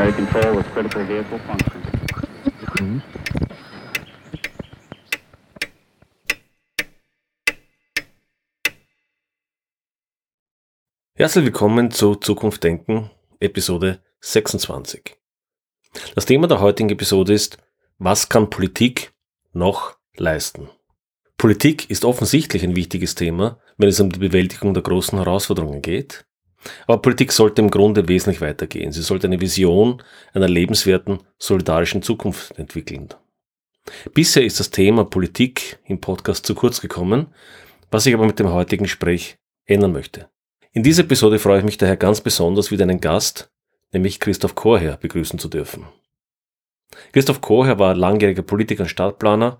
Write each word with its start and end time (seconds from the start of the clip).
primary 0.00 0.12
control 0.12 0.56
with 0.56 0.66
critical 0.72 1.06
vehicle 1.06 1.38
function. 1.40 3.02
Herzlich 11.14 11.44
willkommen 11.44 11.90
zu 11.90 12.14
Zukunft 12.14 12.64
Denken, 12.64 13.10
Episode 13.40 14.00
26. 14.20 15.18
Das 16.14 16.24
Thema 16.24 16.46
der 16.46 16.60
heutigen 16.60 16.88
Episode 16.88 17.34
ist, 17.34 17.58
was 17.98 18.30
kann 18.30 18.48
Politik 18.48 19.12
noch 19.52 19.98
leisten? 20.16 20.70
Politik 21.36 21.90
ist 21.90 22.06
offensichtlich 22.06 22.62
ein 22.62 22.74
wichtiges 22.74 23.16
Thema, 23.16 23.60
wenn 23.76 23.90
es 23.90 24.00
um 24.00 24.10
die 24.10 24.18
Bewältigung 24.18 24.72
der 24.72 24.82
großen 24.82 25.18
Herausforderungen 25.18 25.82
geht. 25.82 26.24
Aber 26.86 27.00
Politik 27.00 27.32
sollte 27.32 27.62
im 27.62 27.70
Grunde 27.70 28.08
wesentlich 28.08 28.40
weitergehen. 28.40 28.92
Sie 28.92 29.02
sollte 29.02 29.26
eine 29.26 29.40
Vision 29.40 30.02
einer 30.32 30.48
lebenswerten, 30.48 31.20
solidarischen 31.38 32.02
Zukunft 32.02 32.58
entwickeln. 32.58 33.08
Bisher 34.12 34.44
ist 34.44 34.60
das 34.60 34.70
Thema 34.70 35.04
Politik 35.04 35.78
im 35.86 36.00
Podcast 36.00 36.46
zu 36.46 36.54
kurz 36.54 36.80
gekommen, 36.80 37.28
was 37.90 38.06
ich 38.06 38.14
aber 38.14 38.26
mit 38.26 38.38
dem 38.38 38.52
heutigen 38.52 38.84
Gespräch 38.84 39.38
ändern 39.64 39.92
möchte. 39.92 40.28
In 40.72 40.82
dieser 40.82 41.02
Episode 41.02 41.38
freue 41.38 41.58
ich 41.58 41.64
mich 41.64 41.78
daher 41.78 41.96
ganz 41.96 42.20
besonders, 42.20 42.70
wieder 42.70 42.84
einen 42.84 43.00
Gast, 43.00 43.50
nämlich 43.92 44.20
Christoph 44.20 44.54
Korher, 44.54 44.96
begrüßen 44.96 45.38
zu 45.38 45.48
dürfen. 45.48 45.86
Christoph 47.12 47.40
Korher 47.40 47.78
war 47.78 47.94
langjähriger 47.94 48.42
Politiker 48.42 48.82
und 48.82 48.88
Stadtplaner, 48.88 49.58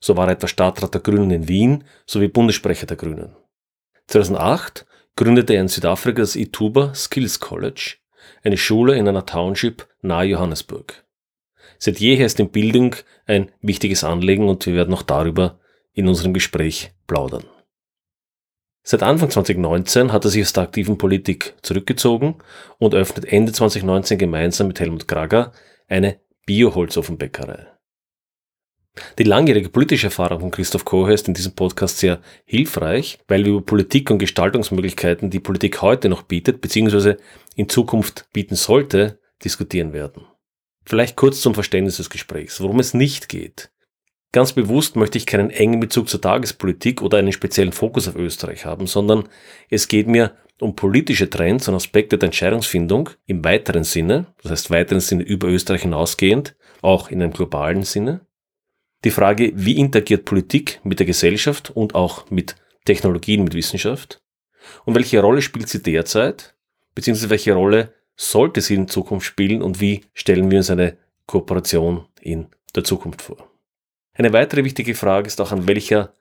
so 0.00 0.16
war 0.16 0.28
er 0.28 0.32
etwa 0.32 0.46
Stadtrat 0.46 0.94
der 0.94 1.00
Grünen 1.00 1.30
in 1.30 1.48
Wien 1.48 1.84
sowie 2.06 2.28
Bundessprecher 2.28 2.86
der 2.86 2.96
Grünen. 2.96 3.34
2008 4.06 4.85
gründete 5.16 5.54
er 5.54 5.62
in 5.62 5.68
Südafrika 5.68 6.22
das 6.22 6.36
Ituba 6.36 6.94
Skills 6.94 7.40
College, 7.40 7.96
eine 8.44 8.56
Schule 8.56 8.96
in 8.96 9.08
einer 9.08 9.26
Township 9.26 9.88
nahe 10.02 10.26
Johannesburg. 10.26 11.04
Seit 11.78 11.98
jeher 11.98 12.26
ist 12.26 12.38
die 12.38 12.44
Bildung 12.44 12.94
ein 13.26 13.50
wichtiges 13.60 14.04
Anliegen 14.04 14.48
und 14.48 14.64
wir 14.66 14.74
werden 14.74 14.90
noch 14.90 15.02
darüber 15.02 15.58
in 15.92 16.08
unserem 16.08 16.32
Gespräch 16.32 16.92
plaudern. 17.06 17.44
Seit 18.82 19.02
Anfang 19.02 19.30
2019 19.30 20.12
hat 20.12 20.24
er 20.24 20.30
sich 20.30 20.42
aus 20.42 20.52
der 20.52 20.62
aktiven 20.62 20.96
Politik 20.96 21.54
zurückgezogen 21.62 22.36
und 22.78 22.94
öffnet 22.94 23.24
Ende 23.24 23.52
2019 23.52 24.16
gemeinsam 24.16 24.68
mit 24.68 24.78
Helmut 24.78 25.08
Krager 25.08 25.52
eine 25.88 26.20
Bioholzofenbäckerei. 26.46 27.66
Die 29.18 29.24
langjährige 29.24 29.68
politische 29.68 30.06
Erfahrung 30.06 30.40
von 30.40 30.50
Christoph 30.50 30.84
Kocher 30.84 31.12
ist 31.12 31.28
in 31.28 31.34
diesem 31.34 31.54
Podcast 31.54 31.98
sehr 31.98 32.20
hilfreich, 32.44 33.18
weil 33.28 33.44
wir 33.44 33.52
über 33.52 33.62
Politik 33.62 34.10
und 34.10 34.18
Gestaltungsmöglichkeiten, 34.18 35.30
die 35.30 35.40
Politik 35.40 35.82
heute 35.82 36.08
noch 36.08 36.22
bietet, 36.22 36.60
beziehungsweise 36.60 37.18
in 37.54 37.68
Zukunft 37.68 38.28
bieten 38.32 38.56
sollte, 38.56 39.18
diskutieren 39.44 39.92
werden. 39.92 40.26
Vielleicht 40.84 41.16
kurz 41.16 41.40
zum 41.40 41.54
Verständnis 41.54 41.96
des 41.96 42.10
Gesprächs, 42.10 42.60
worum 42.60 42.78
es 42.78 42.94
nicht 42.94 43.28
geht. 43.28 43.70
Ganz 44.32 44.52
bewusst 44.52 44.96
möchte 44.96 45.18
ich 45.18 45.26
keinen 45.26 45.50
engen 45.50 45.80
Bezug 45.80 46.08
zur 46.08 46.20
Tagespolitik 46.20 47.02
oder 47.02 47.18
einen 47.18 47.32
speziellen 47.32 47.72
Fokus 47.72 48.06
auf 48.06 48.16
Österreich 48.16 48.66
haben, 48.66 48.86
sondern 48.86 49.28
es 49.70 49.88
geht 49.88 50.08
mir 50.08 50.36
um 50.60 50.76
politische 50.76 51.28
Trends 51.28 51.68
und 51.68 51.74
Aspekte 51.74 52.18
der 52.18 52.28
Entscheidungsfindung 52.28 53.10
im 53.26 53.44
weiteren 53.44 53.84
Sinne, 53.84 54.26
das 54.42 54.52
heißt 54.52 54.70
weiteren 54.70 55.00
Sinne 55.00 55.22
über 55.22 55.48
Österreich 55.48 55.82
hinausgehend, 55.82 56.56
auch 56.82 57.10
in 57.10 57.22
einem 57.22 57.32
globalen 57.32 57.82
Sinne. 57.82 58.26
Die 59.06 59.12
Frage, 59.12 59.52
wie 59.54 59.78
interagiert 59.78 60.24
Politik 60.24 60.80
mit 60.82 60.98
der 60.98 61.06
Gesellschaft 61.06 61.70
und 61.70 61.94
auch 61.94 62.28
mit 62.28 62.56
Technologien, 62.86 63.44
mit 63.44 63.54
Wissenschaft? 63.54 64.20
Und 64.84 64.96
welche 64.96 65.20
Rolle 65.20 65.42
spielt 65.42 65.68
sie 65.68 65.80
derzeit? 65.80 66.56
Beziehungsweise 66.92 67.30
welche 67.30 67.52
Rolle 67.52 67.94
sollte 68.16 68.60
sie 68.60 68.74
in 68.74 68.88
Zukunft 68.88 69.24
spielen 69.24 69.62
und 69.62 69.80
wie 69.80 70.00
stellen 70.12 70.50
wir 70.50 70.58
uns 70.58 70.70
eine 70.70 70.96
Kooperation 71.26 72.06
in 72.20 72.48
der 72.74 72.82
Zukunft 72.82 73.22
vor? 73.22 73.48
Eine 74.12 74.32
weitere 74.32 74.64
wichtige 74.64 74.96
Frage 74.96 75.28
ist 75.28 75.40
auch, 75.40 75.52
an 75.52 75.68
welcher 75.68 76.12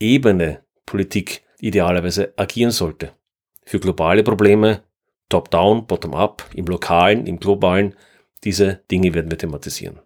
Ebene 0.00 0.64
Politik 0.86 1.44
idealerweise 1.60 2.32
agieren 2.36 2.72
sollte. 2.72 3.12
Für 3.64 3.78
globale 3.78 4.24
Probleme, 4.24 4.82
top-down, 5.28 5.86
bottom-up, 5.86 6.50
im 6.52 6.66
lokalen, 6.66 7.28
im 7.28 7.38
globalen, 7.38 7.94
diese 8.42 8.80
Dinge 8.90 9.14
werden 9.14 9.30
wir 9.30 9.38
thematisieren. 9.38 10.00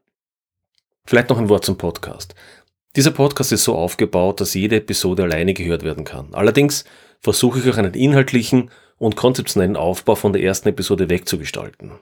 Vielleicht 1.05 1.31
noch 1.31 1.39
ein 1.39 1.49
Wort 1.49 1.65
zum 1.65 1.77
Podcast. 1.77 2.35
Dieser 2.95 3.11
Podcast 3.11 3.53
ist 3.53 3.65
so 3.65 3.75
aufgebaut, 3.75 4.41
dass 4.41 4.55
jede 4.55 4.77
Episode 4.77 5.25
alleine 5.25 5.55
gehört 5.55 5.83
werden 5.83 6.05
kann. 6.05 6.35
Allerdings 6.35 6.85
versuche 7.21 7.59
ich 7.59 7.71
auch 7.71 7.79
einen 7.79 7.95
inhaltlichen 7.95 8.71
und 8.99 9.17
konzeptionellen 9.17 9.77
Aufbau 9.77 10.15
von 10.15 10.33
der 10.33 10.43
ersten 10.43 10.69
Episode 10.69 11.09
wegzugestalten. 11.09 11.93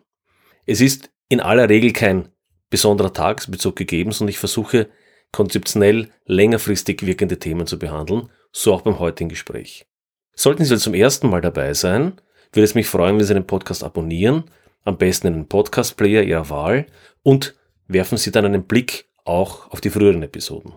Es 0.66 0.80
ist 0.80 1.10
in 1.28 1.40
aller 1.40 1.68
Regel 1.68 1.92
kein 1.92 2.28
besonderer 2.68 3.12
Tagesbezug 3.12 3.76
gegeben, 3.76 4.12
sondern 4.12 4.30
ich 4.30 4.38
versuche 4.38 4.88
konzeptionell 5.32 6.10
längerfristig 6.26 7.06
wirkende 7.06 7.38
Themen 7.38 7.66
zu 7.66 7.78
behandeln, 7.78 8.28
so 8.52 8.74
auch 8.74 8.82
beim 8.82 8.98
heutigen 8.98 9.28
Gespräch. 9.28 9.86
Sollten 10.34 10.64
Sie 10.64 10.72
also 10.72 10.84
zum 10.84 10.94
ersten 10.94 11.28
Mal 11.30 11.40
dabei 11.40 11.74
sein, 11.74 12.20
würde 12.52 12.64
es 12.64 12.74
mich 12.74 12.88
freuen, 12.88 13.16
wenn 13.18 13.24
Sie 13.24 13.34
den 13.34 13.46
Podcast 13.46 13.84
abonnieren, 13.84 14.44
am 14.84 14.98
besten 14.98 15.28
in 15.28 15.34
den 15.34 15.48
Podcast-Player 15.48 16.22
Ihrer 16.22 16.50
Wahl 16.50 16.86
und 17.22 17.54
werfen 17.92 18.18
Sie 18.18 18.30
dann 18.30 18.44
einen 18.44 18.64
Blick 18.64 19.08
auch 19.24 19.70
auf 19.70 19.80
die 19.80 19.90
früheren 19.90 20.22
Episoden. 20.22 20.72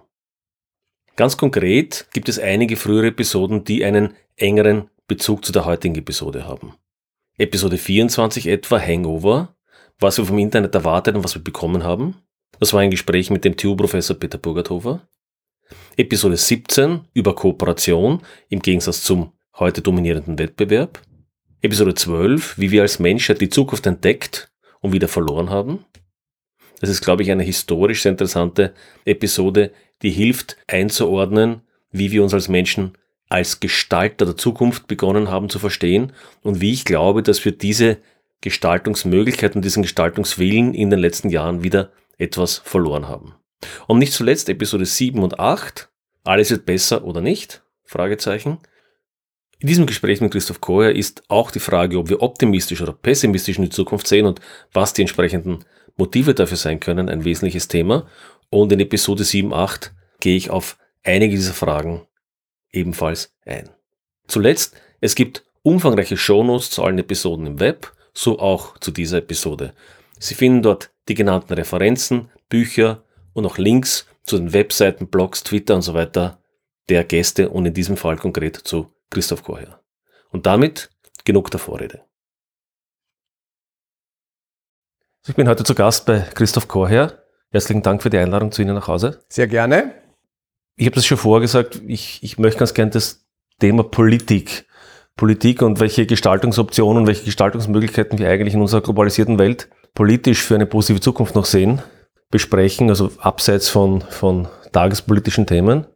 Ganz 1.15 1.37
konkret 1.37 2.07
gibt 2.13 2.27
es 2.27 2.39
einige 2.39 2.75
frühere 2.75 3.07
Episoden, 3.07 3.63
die 3.63 3.85
einen 3.85 4.15
engeren 4.35 4.89
Bezug 5.07 5.45
zu 5.45 5.51
der 5.51 5.65
heutigen 5.65 5.95
Episode 5.95 6.45
haben. 6.47 6.73
Episode 7.37 7.77
24 7.77 8.47
etwa 8.47 8.79
Hangover, 8.79 9.55
was 9.99 10.17
wir 10.17 10.25
vom 10.25 10.39
Internet 10.39 10.73
erwartet 10.73 11.15
und 11.15 11.23
was 11.23 11.35
wir 11.35 11.43
bekommen 11.43 11.83
haben. 11.83 12.15
Das 12.59 12.73
war 12.73 12.81
ein 12.81 12.91
Gespräch 12.91 13.29
mit 13.29 13.45
dem 13.45 13.57
TU-Professor 13.57 14.15
Peter 14.17 14.37
Burgerthofer. 14.37 15.07
Episode 15.97 16.37
17 16.37 17.01
über 17.13 17.35
Kooperation 17.35 18.21
im 18.49 18.61
Gegensatz 18.61 19.03
zum 19.03 19.33
heute 19.57 19.81
dominierenden 19.81 20.39
Wettbewerb. 20.39 21.01
Episode 21.61 21.93
12, 21.93 22.57
wie 22.57 22.71
wir 22.71 22.81
als 22.81 22.99
Menschheit 22.99 23.39
die 23.39 23.49
Zukunft 23.49 23.85
entdeckt 23.85 24.51
und 24.81 24.93
wieder 24.93 25.07
verloren 25.07 25.49
haben. 25.49 25.85
Das 26.79 26.89
ist, 26.89 27.01
glaube 27.01 27.23
ich, 27.23 27.31
eine 27.31 27.43
historisch 27.43 28.01
sehr 28.01 28.11
interessante 28.11 28.73
Episode, 29.05 29.71
die 30.01 30.11
hilft 30.11 30.57
einzuordnen, 30.67 31.61
wie 31.91 32.11
wir 32.11 32.23
uns 32.23 32.33
als 32.33 32.49
Menschen 32.49 32.97
als 33.29 33.59
Gestalter 33.59 34.25
der 34.25 34.37
Zukunft 34.37 34.87
begonnen 34.87 35.31
haben 35.31 35.49
zu 35.49 35.57
verstehen 35.57 36.13
und 36.43 36.61
wie 36.61 36.71
ich 36.71 36.85
glaube, 36.85 37.23
dass 37.23 37.43
wir 37.45 37.51
diese 37.51 37.97
Gestaltungsmöglichkeiten, 38.41 39.61
diesen 39.61 39.81
Gestaltungswillen 39.81 40.73
in 40.73 40.89
den 40.89 40.99
letzten 40.99 41.29
Jahren 41.29 41.63
wieder 41.63 41.91
etwas 42.17 42.59
verloren 42.59 43.07
haben. 43.07 43.33
Und 43.87 43.97
nicht 43.97 44.13
zuletzt 44.13 44.49
Episode 44.49 44.85
7 44.85 45.23
und 45.23 45.39
8, 45.39 45.89
alles 46.23 46.51
wird 46.51 46.65
besser 46.65 47.05
oder 47.05 47.21
nicht? 47.21 47.63
Fragezeichen. 47.85 48.59
In 49.59 49.67
diesem 49.67 49.85
Gespräch 49.85 50.19
mit 50.19 50.33
Christoph 50.33 50.61
Koher 50.61 50.93
ist 50.93 51.23
auch 51.29 51.49
die 51.49 51.59
Frage, 51.59 51.97
ob 51.97 52.09
wir 52.09 52.21
optimistisch 52.21 52.81
oder 52.81 52.93
pessimistisch 52.93 53.57
in 53.57 53.63
die 53.63 53.69
Zukunft 53.69 54.07
sehen 54.07 54.25
und 54.25 54.41
was 54.73 54.93
die 54.93 55.01
entsprechenden 55.01 55.63
Motive 55.95 56.33
dafür 56.33 56.57
sein 56.57 56.79
können, 56.79 57.09
ein 57.09 57.23
wesentliches 57.23 57.67
Thema. 57.67 58.07
Und 58.49 58.71
in 58.71 58.79
Episode 58.79 59.23
7, 59.23 59.53
8 59.53 59.93
gehe 60.19 60.37
ich 60.37 60.49
auf 60.49 60.77
einige 61.03 61.35
dieser 61.35 61.53
Fragen 61.53 62.07
ebenfalls 62.71 63.33
ein. 63.45 63.69
Zuletzt, 64.27 64.75
es 65.01 65.15
gibt 65.15 65.43
umfangreiche 65.61 66.17
Shownotes 66.17 66.69
zu 66.69 66.83
allen 66.83 66.99
Episoden 66.99 67.45
im 67.45 67.59
Web, 67.59 67.93
so 68.13 68.39
auch 68.39 68.77
zu 68.77 68.91
dieser 68.91 69.19
Episode. 69.19 69.73
Sie 70.19 70.35
finden 70.35 70.61
dort 70.61 70.91
die 71.07 71.15
genannten 71.15 71.53
Referenzen, 71.53 72.29
Bücher 72.49 73.03
und 73.33 73.45
auch 73.45 73.57
Links 73.57 74.07
zu 74.23 74.37
den 74.37 74.53
Webseiten, 74.53 75.07
Blogs, 75.07 75.43
Twitter 75.43 75.75
und 75.75 75.81
so 75.81 75.93
weiter 75.93 76.39
der 76.89 77.03
Gäste 77.03 77.49
und 77.49 77.65
in 77.65 77.73
diesem 77.73 77.97
Fall 77.97 78.17
konkret 78.17 78.55
zu 78.55 78.93
Christoph 79.09 79.43
Kocher. 79.43 79.81
Und 80.31 80.45
damit 80.45 80.89
genug 81.25 81.51
der 81.51 81.59
Vorrede. 81.59 82.03
Ich 85.25 85.35
bin 85.35 85.47
heute 85.47 85.63
zu 85.63 85.73
Gast 85.73 86.05
bei 86.05 86.19
Christoph 86.19 86.67
Kocher. 86.67 87.13
Herzlichen 87.49 87.81
Dank 87.81 88.03
für 88.03 88.09
die 88.09 88.17
Einladung 88.17 88.51
zu 88.51 88.61
Ihnen 88.61 88.75
nach 88.75 88.89
Hause. 88.89 89.21
Sehr 89.29 89.47
gerne. 89.47 89.93
Ich 90.75 90.85
habe 90.85 90.95
das 90.95 91.05
schon 91.05 91.17
vorgesagt, 91.17 91.81
ich, 91.87 92.21
ich 92.23 92.37
möchte 92.37 92.59
ganz 92.59 92.73
gerne 92.73 92.91
das 92.91 93.25
Thema 93.57 93.83
Politik, 93.83 94.67
Politik 95.15 95.61
und 95.61 95.79
welche 95.79 96.05
Gestaltungsoptionen, 96.05 97.07
welche 97.07 97.23
Gestaltungsmöglichkeiten 97.23 98.19
wir 98.19 98.27
eigentlich 98.27 98.53
in 98.53 98.59
unserer 98.59 98.81
globalisierten 98.81 99.39
Welt 99.39 99.69
politisch 99.93 100.43
für 100.43 100.55
eine 100.55 100.65
positive 100.65 100.99
Zukunft 100.99 101.35
noch 101.35 101.45
sehen, 101.45 101.81
besprechen, 102.29 102.89
also 102.89 103.09
abseits 103.19 103.69
von, 103.69 104.01
von 104.01 104.49
tagespolitischen 104.73 105.47
Themen. 105.47 105.87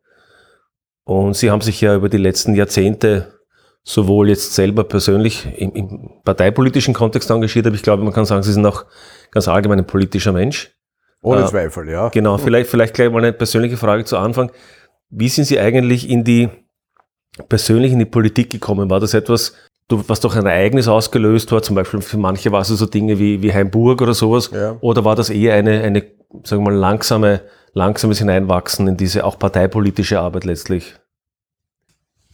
Und 1.03 1.35
Sie 1.35 1.51
haben 1.51 1.59
sich 1.61 1.81
ja 1.81 1.97
über 1.97 2.07
die 2.07 2.15
letzten 2.15 2.55
Jahrzehnte 2.55 3.37
sowohl 3.83 4.29
jetzt 4.29 4.53
selber 4.53 4.85
persönlich 4.85 5.47
im, 5.57 5.73
im 5.73 6.09
parteipolitischen 6.23 6.93
Kontext 6.93 7.29
engagiert, 7.29 7.67
aber 7.67 7.75
ich 7.75 7.83
glaube, 7.83 8.03
man 8.03 8.13
kann 8.13 8.25
sagen, 8.25 8.43
Sie 8.43 8.53
sind 8.53 8.65
auch 8.65 8.85
ganz 9.37 9.47
allgemein 9.47 9.79
ein 9.79 9.87
politischer 9.87 10.33
Mensch. 10.33 10.71
Ohne 11.21 11.43
äh, 11.43 11.45
Zweifel, 11.45 11.89
ja. 11.89 12.09
Genau, 12.09 12.37
vielleicht, 12.37 12.69
vielleicht 12.69 12.93
gleich 12.93 13.11
mal 13.11 13.19
eine 13.19 13.33
persönliche 13.33 13.77
Frage 13.77 14.03
zu 14.03 14.17
Anfang. 14.17 14.51
Wie 15.09 15.29
sind 15.29 15.45
Sie 15.45 15.59
eigentlich 15.59 16.09
in 16.09 16.23
die 16.23 16.49
persönlich 17.49 17.91
in 17.91 17.99
die 17.99 18.05
Politik 18.05 18.49
gekommen? 18.49 18.89
War 18.89 18.99
das 18.99 19.13
etwas, 19.13 19.53
was 19.89 20.19
doch 20.19 20.35
ein 20.35 20.45
Ereignis 20.45 20.87
ausgelöst 20.87 21.51
war, 21.51 21.61
zum 21.61 21.75
Beispiel 21.75 22.01
für 22.01 22.17
manche 22.17 22.51
war 22.51 22.61
es 22.61 22.67
so 22.67 22.85
Dinge 22.85 23.19
wie, 23.19 23.41
wie 23.41 23.53
Heimburg 23.53 24.01
oder 24.01 24.13
sowas, 24.13 24.49
ja. 24.51 24.75
oder 24.81 25.05
war 25.05 25.15
das 25.15 25.29
eher 25.29 25.53
eine, 25.53 25.81
eine, 25.81 26.03
sagen 26.43 26.63
wir 26.63 26.71
mal, 26.71 26.75
langsame, 26.75 27.41
langsames 27.73 28.17
Hineinwachsen 28.17 28.87
in 28.87 28.97
diese 28.97 29.23
auch 29.23 29.39
parteipolitische 29.39 30.19
Arbeit 30.19 30.43
letztlich? 30.43 30.95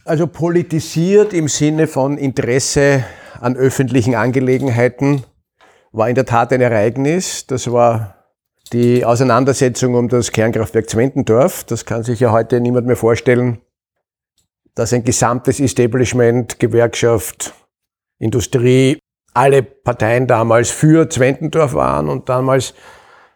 Also 0.04 0.26
politisiert 0.26 1.32
im 1.32 1.48
Sinne 1.48 1.86
von 1.86 2.18
Interesse 2.18 3.04
an 3.40 3.56
öffentlichen 3.56 4.14
Angelegenheiten 4.14 5.22
war 5.94 6.08
in 6.08 6.16
der 6.16 6.26
Tat 6.26 6.52
ein 6.52 6.60
Ereignis. 6.60 7.46
Das 7.46 7.70
war 7.70 8.16
die 8.72 9.04
Auseinandersetzung 9.04 9.94
um 9.94 10.08
das 10.08 10.32
Kernkraftwerk 10.32 10.90
Zwentendorf. 10.90 11.64
Das 11.64 11.86
kann 11.86 12.02
sich 12.02 12.18
ja 12.18 12.32
heute 12.32 12.60
niemand 12.60 12.86
mehr 12.86 12.96
vorstellen, 12.96 13.60
dass 14.74 14.92
ein 14.92 15.04
gesamtes 15.04 15.60
Establishment, 15.60 16.58
Gewerkschaft, 16.58 17.54
Industrie, 18.18 18.98
alle 19.34 19.62
Parteien 19.62 20.26
damals 20.26 20.70
für 20.70 21.08
Zwentendorf 21.08 21.74
waren 21.74 22.08
und 22.08 22.28
damals 22.28 22.74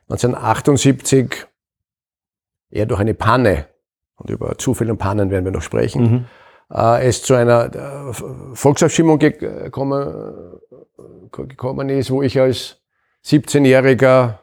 1978 0.08 1.46
eher 2.70 2.86
durch 2.86 3.00
eine 3.00 3.14
Panne, 3.14 3.66
und 4.16 4.30
über 4.30 4.58
Zufälle 4.58 4.90
und 4.90 4.98
Pannen 4.98 5.30
werden 5.30 5.44
wir 5.44 5.52
noch 5.52 5.62
sprechen, 5.62 6.02
mhm 6.02 6.24
es 6.68 7.22
zu 7.22 7.34
einer 7.34 7.74
äh, 7.74 8.12
Volksabstimmung 8.54 9.18
gekommen, 9.18 10.60
gekommen 11.32 11.88
ist, 11.88 12.10
wo 12.10 12.22
ich 12.22 12.38
als 12.38 12.76
17-Jähriger 13.24 14.38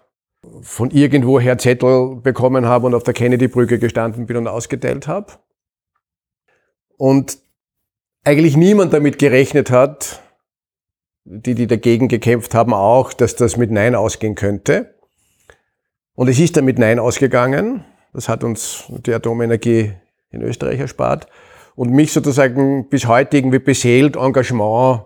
von 0.61 0.91
irgendwoher 0.91 1.57
Zettel 1.57 2.15
bekommen 2.17 2.65
habe 2.65 2.87
und 2.87 2.95
auf 2.95 3.03
der 3.03 3.13
Kennedy-Brücke 3.13 3.79
gestanden 3.79 4.25
bin 4.25 4.37
und 4.37 4.47
ausgeteilt 4.47 5.07
habe. 5.07 5.33
Und 6.97 7.37
eigentlich 8.23 8.57
niemand 8.57 8.93
damit 8.93 9.19
gerechnet 9.19 9.69
hat, 9.69 10.21
die, 11.25 11.55
die 11.55 11.67
dagegen 11.67 12.07
gekämpft 12.07 12.53
haben, 12.53 12.73
auch, 12.73 13.13
dass 13.13 13.35
das 13.35 13.57
mit 13.57 13.71
Nein 13.71 13.95
ausgehen 13.95 14.35
könnte. 14.35 14.95
Und 16.13 16.27
es 16.27 16.39
ist 16.39 16.57
dann 16.57 16.65
mit 16.65 16.79
Nein 16.79 16.99
ausgegangen. 16.99 17.83
Das 18.13 18.29
hat 18.29 18.43
uns 18.43 18.85
die 18.89 19.13
Atomenergie 19.13 19.93
in 20.29 20.41
Österreich 20.41 20.79
erspart 20.79 21.27
und 21.75 21.91
mich 21.91 22.13
sozusagen 22.13 22.89
bis 22.89 23.07
heute 23.07 23.37
irgendwie 23.37 23.59
beseelt 23.59 24.15
Engagement 24.15 25.05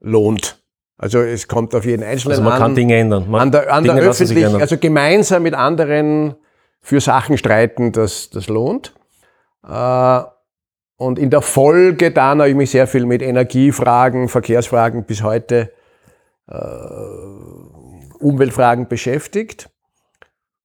lohnt. 0.00 0.62
Also 0.98 1.20
es 1.20 1.46
kommt 1.48 1.74
auf 1.74 1.84
jeden 1.84 2.02
Einzelnen 2.02 2.32
also 2.32 2.42
man 2.42 2.52
an. 2.54 2.58
kann 2.58 2.74
Dinge 2.74 2.96
ändern. 2.96 3.30
Man 3.30 3.40
an 3.40 3.52
der, 3.52 3.72
an 3.72 3.84
der 3.84 3.96
öffentlich, 3.96 4.46
also 4.46 4.78
gemeinsam 4.78 5.42
mit 5.42 5.54
anderen 5.54 6.36
für 6.80 7.00
Sachen 7.00 7.36
streiten, 7.36 7.92
das, 7.92 8.30
das 8.30 8.48
lohnt. 8.48 8.94
Äh, 9.66 10.20
und 10.98 11.18
in 11.18 11.28
der 11.28 11.42
Folge 11.42 12.10
dann 12.10 12.38
habe 12.38 12.48
ich 12.48 12.56
mich 12.56 12.70
sehr 12.70 12.86
viel 12.86 13.04
mit 13.04 13.20
Energiefragen, 13.20 14.28
Verkehrsfragen 14.28 15.04
bis 15.04 15.22
heute, 15.22 15.72
äh, 16.48 16.54
Umweltfragen 18.18 18.88
beschäftigt. 18.88 19.68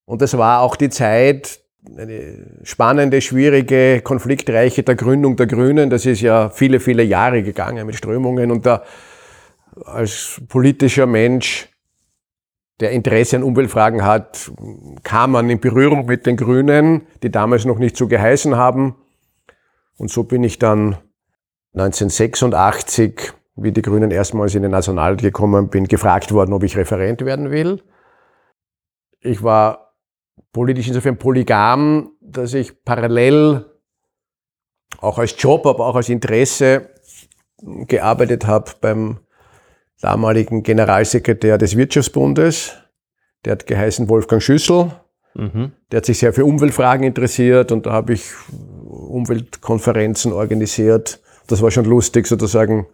Und 0.06 0.22
das 0.22 0.38
war 0.38 0.62
auch 0.62 0.78
die 0.78 0.90
Zeit, 0.90 1.62
eine 1.98 2.60
spannende, 2.64 3.22
schwierige, 3.22 4.02
konfliktreiche 4.02 4.84
der 4.84 4.96
Gründung 4.96 5.36
der 5.36 5.48
Grünen. 5.48 5.90
Das 5.90 6.06
ist 6.06 6.22
ja 6.22 6.50
viele, 6.50 6.80
viele 6.80 7.04
Jahre 7.04 7.44
gegangen 7.44 7.86
mit 7.86 7.96
Strömungen 7.96 8.52
und 8.52 8.66
da 8.66 8.84
als 9.86 10.42
politischer 10.50 11.06
Mensch, 11.06 11.70
der 12.80 12.92
Interesse 12.92 13.38
an 13.38 13.44
Umweltfragen 13.44 14.04
hat, 14.04 14.52
kam 15.04 15.32
man 15.32 15.50
in 15.50 15.60
Berührung 15.60 16.08
mit 16.08 16.26
den 16.26 16.36
Grünen, 16.36 17.04
die 17.22 17.30
damals 17.30 17.64
noch 17.64 17.78
nicht 17.78 17.96
so 17.96 18.08
geheißen 18.08 18.56
haben. 18.56 18.96
Und 19.98 20.10
so 20.10 20.24
bin 20.24 20.44
ich 20.44 20.58
dann 20.58 20.98
1986, 21.74 23.34
wie 23.56 23.72
die 23.72 23.84
Grünen 23.84 24.10
erstmals 24.10 24.56
in 24.56 24.64
den 24.64 24.72
Nationalrat 24.72 25.22
gekommen 25.22 25.70
bin, 25.70 25.88
gefragt 25.88 26.32
worden, 26.32 26.54
ob 26.54 26.64
ich 26.64 26.76
Referent 26.76 27.24
werden 27.24 27.52
will. 27.52 27.84
Ich 29.20 29.44
war 29.44 29.81
politisch 30.52 30.88
insofern 30.88 31.18
polygam, 31.18 32.12
dass 32.22 32.54
ich 32.54 32.84
parallel 32.84 33.66
auch 35.00 35.18
als 35.18 35.36
Job, 35.38 35.66
aber 35.66 35.86
auch 35.88 35.96
als 35.96 36.10
Interesse 36.10 36.90
gearbeitet 37.88 38.48
habe 38.48 38.72
beim 38.82 39.20
damaligen 40.02 40.64
Generalsekretär 40.64 41.58
des 41.58 41.78
Wirtschaftsbundes. 41.78 42.78
Der 43.46 43.54
hat 43.54 43.68
geheißen 43.68 44.10
Wolfgang 44.10 44.42
Schüssel. 44.42 44.92
Mhm. 45.34 45.72
Der 45.92 45.98
hat 45.98 46.06
sich 46.06 46.20
sehr 46.20 46.34
für 46.34 46.46
Umweltfragen 46.46 47.06
interessiert 47.06 47.72
und 47.72 47.86
da 47.86 47.92
habe 47.94 48.14
ich 48.14 48.24
Umweltkonferenzen 48.50 50.34
organisiert. 50.34 51.22
Das 51.48 51.62
war 51.62 51.72
schon 51.72 51.86
lustig, 51.86 52.28
sozusagen 52.28 52.88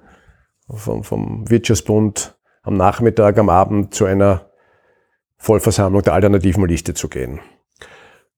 vom, 0.69 1.03
vom 1.03 1.49
Wirtschaftsbund 1.49 2.35
am 2.61 2.75
Nachmittag, 2.75 3.37
am 3.37 3.49
Abend 3.49 3.93
zu 3.93 4.05
einer 4.05 4.46
Vollversammlung 5.37 6.01
der 6.01 6.13
alternativen 6.13 6.65
Liste 6.67 6.93
zu 6.93 7.07
gehen. 7.07 7.39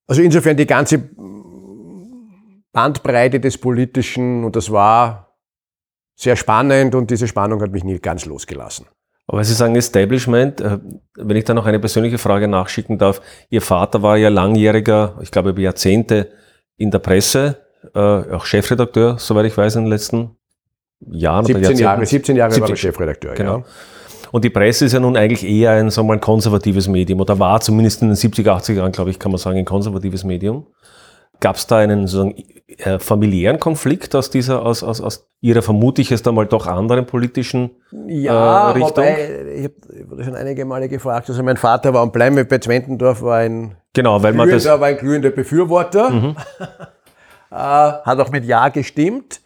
Also 0.07 0.21
insofern 0.21 0.57
die 0.57 0.65
ganze 0.65 1.09
Bandbreite 2.71 3.39
des 3.39 3.57
Politischen 3.57 4.43
und 4.43 4.55
das 4.55 4.71
war 4.71 5.37
sehr 6.15 6.35
spannend 6.35 6.95
und 6.95 7.09
diese 7.11 7.27
Spannung 7.27 7.61
hat 7.61 7.71
mich 7.71 7.83
nie 7.83 7.99
ganz 7.99 8.25
losgelassen. 8.25 8.87
Aber 9.27 9.43
Sie 9.43 9.53
sagen 9.53 9.75
Establishment, 9.75 10.59
äh, 10.59 10.79
wenn 11.15 11.37
ich 11.37 11.45
da 11.45 11.53
noch 11.53 11.67
eine 11.67 11.79
persönliche 11.79 12.17
Frage 12.17 12.47
nachschicken 12.47 12.97
darf. 12.97 13.21
Ihr 13.49 13.61
Vater 13.61 14.01
war 14.01 14.17
ja 14.17 14.29
langjähriger, 14.29 15.19
ich 15.21 15.29
glaube 15.29 15.51
über 15.51 15.61
Jahrzehnte 15.61 16.31
in 16.77 16.89
der 16.89 16.99
Presse, 16.99 17.57
äh, 17.93 17.99
auch 17.99 18.45
Chefredakteur, 18.45 19.19
soweit 19.19 19.45
ich 19.45 19.55
weiß, 19.55 19.75
in 19.75 19.83
den 19.83 19.91
letzten 19.91 20.35
Jahren. 20.99 21.45
17 21.45 21.77
Jahre, 21.77 22.05
17 22.05 22.35
Jahre 22.35 22.51
17, 22.51 22.67
war 22.67 22.73
ich 22.73 22.81
Chefredakteur, 22.81 23.35
genau. 23.35 23.59
Ja. 23.59 23.65
Und 24.31 24.43
die 24.43 24.49
Presse 24.49 24.85
ist 24.85 24.93
ja 24.93 24.99
nun 24.99 25.17
eigentlich 25.17 25.43
eher 25.49 25.71
ein, 25.71 25.89
sagen 25.89 26.07
wir 26.07 26.15
mal, 26.15 26.19
konservatives 26.19 26.87
Medium 26.87 27.19
oder 27.19 27.39
war 27.39 27.59
zumindest 27.61 28.01
in 28.01 28.09
den 28.09 28.17
70er, 28.17 28.57
80er 28.57 28.73
Jahren, 28.73 28.91
glaube 28.91 29.09
ich, 29.09 29.19
kann 29.19 29.31
man 29.31 29.39
sagen, 29.39 29.57
ein 29.57 29.65
konservatives 29.65 30.23
Medium. 30.23 30.67
Gab 31.39 31.55
es 31.55 31.67
da 31.67 31.77
einen 31.77 32.05
sozusagen 32.05 32.35
äh, 32.77 32.99
familiären 32.99 33.59
Konflikt 33.59 34.13
aus 34.13 34.29
dieser, 34.29 34.65
aus, 34.65 34.83
aus, 34.83 35.01
aus 35.01 35.29
Ihrer 35.41 35.61
vermutlich 35.61 36.09
jetzt 36.09 36.27
einmal 36.27 36.45
doch 36.45 36.67
anderen 36.67 37.05
politischen 37.05 37.71
ja, 38.07 38.69
äh, 38.69 38.71
Richtung? 38.73 39.05
Wobei, 39.05 39.45
ich 39.55 39.63
habe 40.09 40.23
schon 40.23 40.35
einige 40.35 40.65
Male 40.65 40.89
gefragt, 40.89 41.29
also 41.29 41.41
mein 41.41 41.57
Vater 41.57 41.93
war 41.93 42.03
und 42.03 42.11
bleiben 42.11 42.35
wir 42.35 42.47
bei 42.47 42.57
Zwentendorf 42.57 43.21
war 43.21 43.37
ein 43.37 43.75
genau, 43.93 44.21
weil 44.21 44.33
man 44.33 44.49
das 44.49 44.65
war 44.65 44.81
ein 44.83 44.97
glühender 44.97 45.29
Befürworter, 45.29 46.09
mhm. 46.09 46.35
äh, 47.51 47.55
hat 47.55 48.19
auch 48.19 48.31
mit 48.31 48.45
Ja 48.45 48.67
gestimmt, 48.69 49.41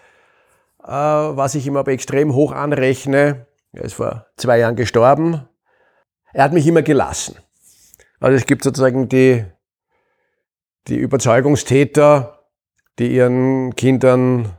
äh, 0.83 0.89
was 0.89 1.55
ich 1.55 1.67
ihm 1.67 1.77
aber 1.77 1.91
extrem 1.91 2.33
hoch 2.33 2.51
anrechne, 2.51 3.45
er 3.73 3.83
ist 3.83 3.93
vor 3.93 4.27
zwei 4.37 4.59
Jahren 4.59 4.75
gestorben. 4.75 5.47
Er 6.31 6.43
hat 6.43 6.53
mich 6.53 6.65
immer 6.65 6.81
gelassen. 6.81 7.37
Also 8.19 8.37
es 8.37 8.45
gibt 8.45 8.63
sozusagen 8.63 9.09
die, 9.09 9.43
die 10.87 10.97
Überzeugungstäter, 10.97 12.39
die 12.99 13.15
ihren 13.15 13.75
Kindern 13.75 14.57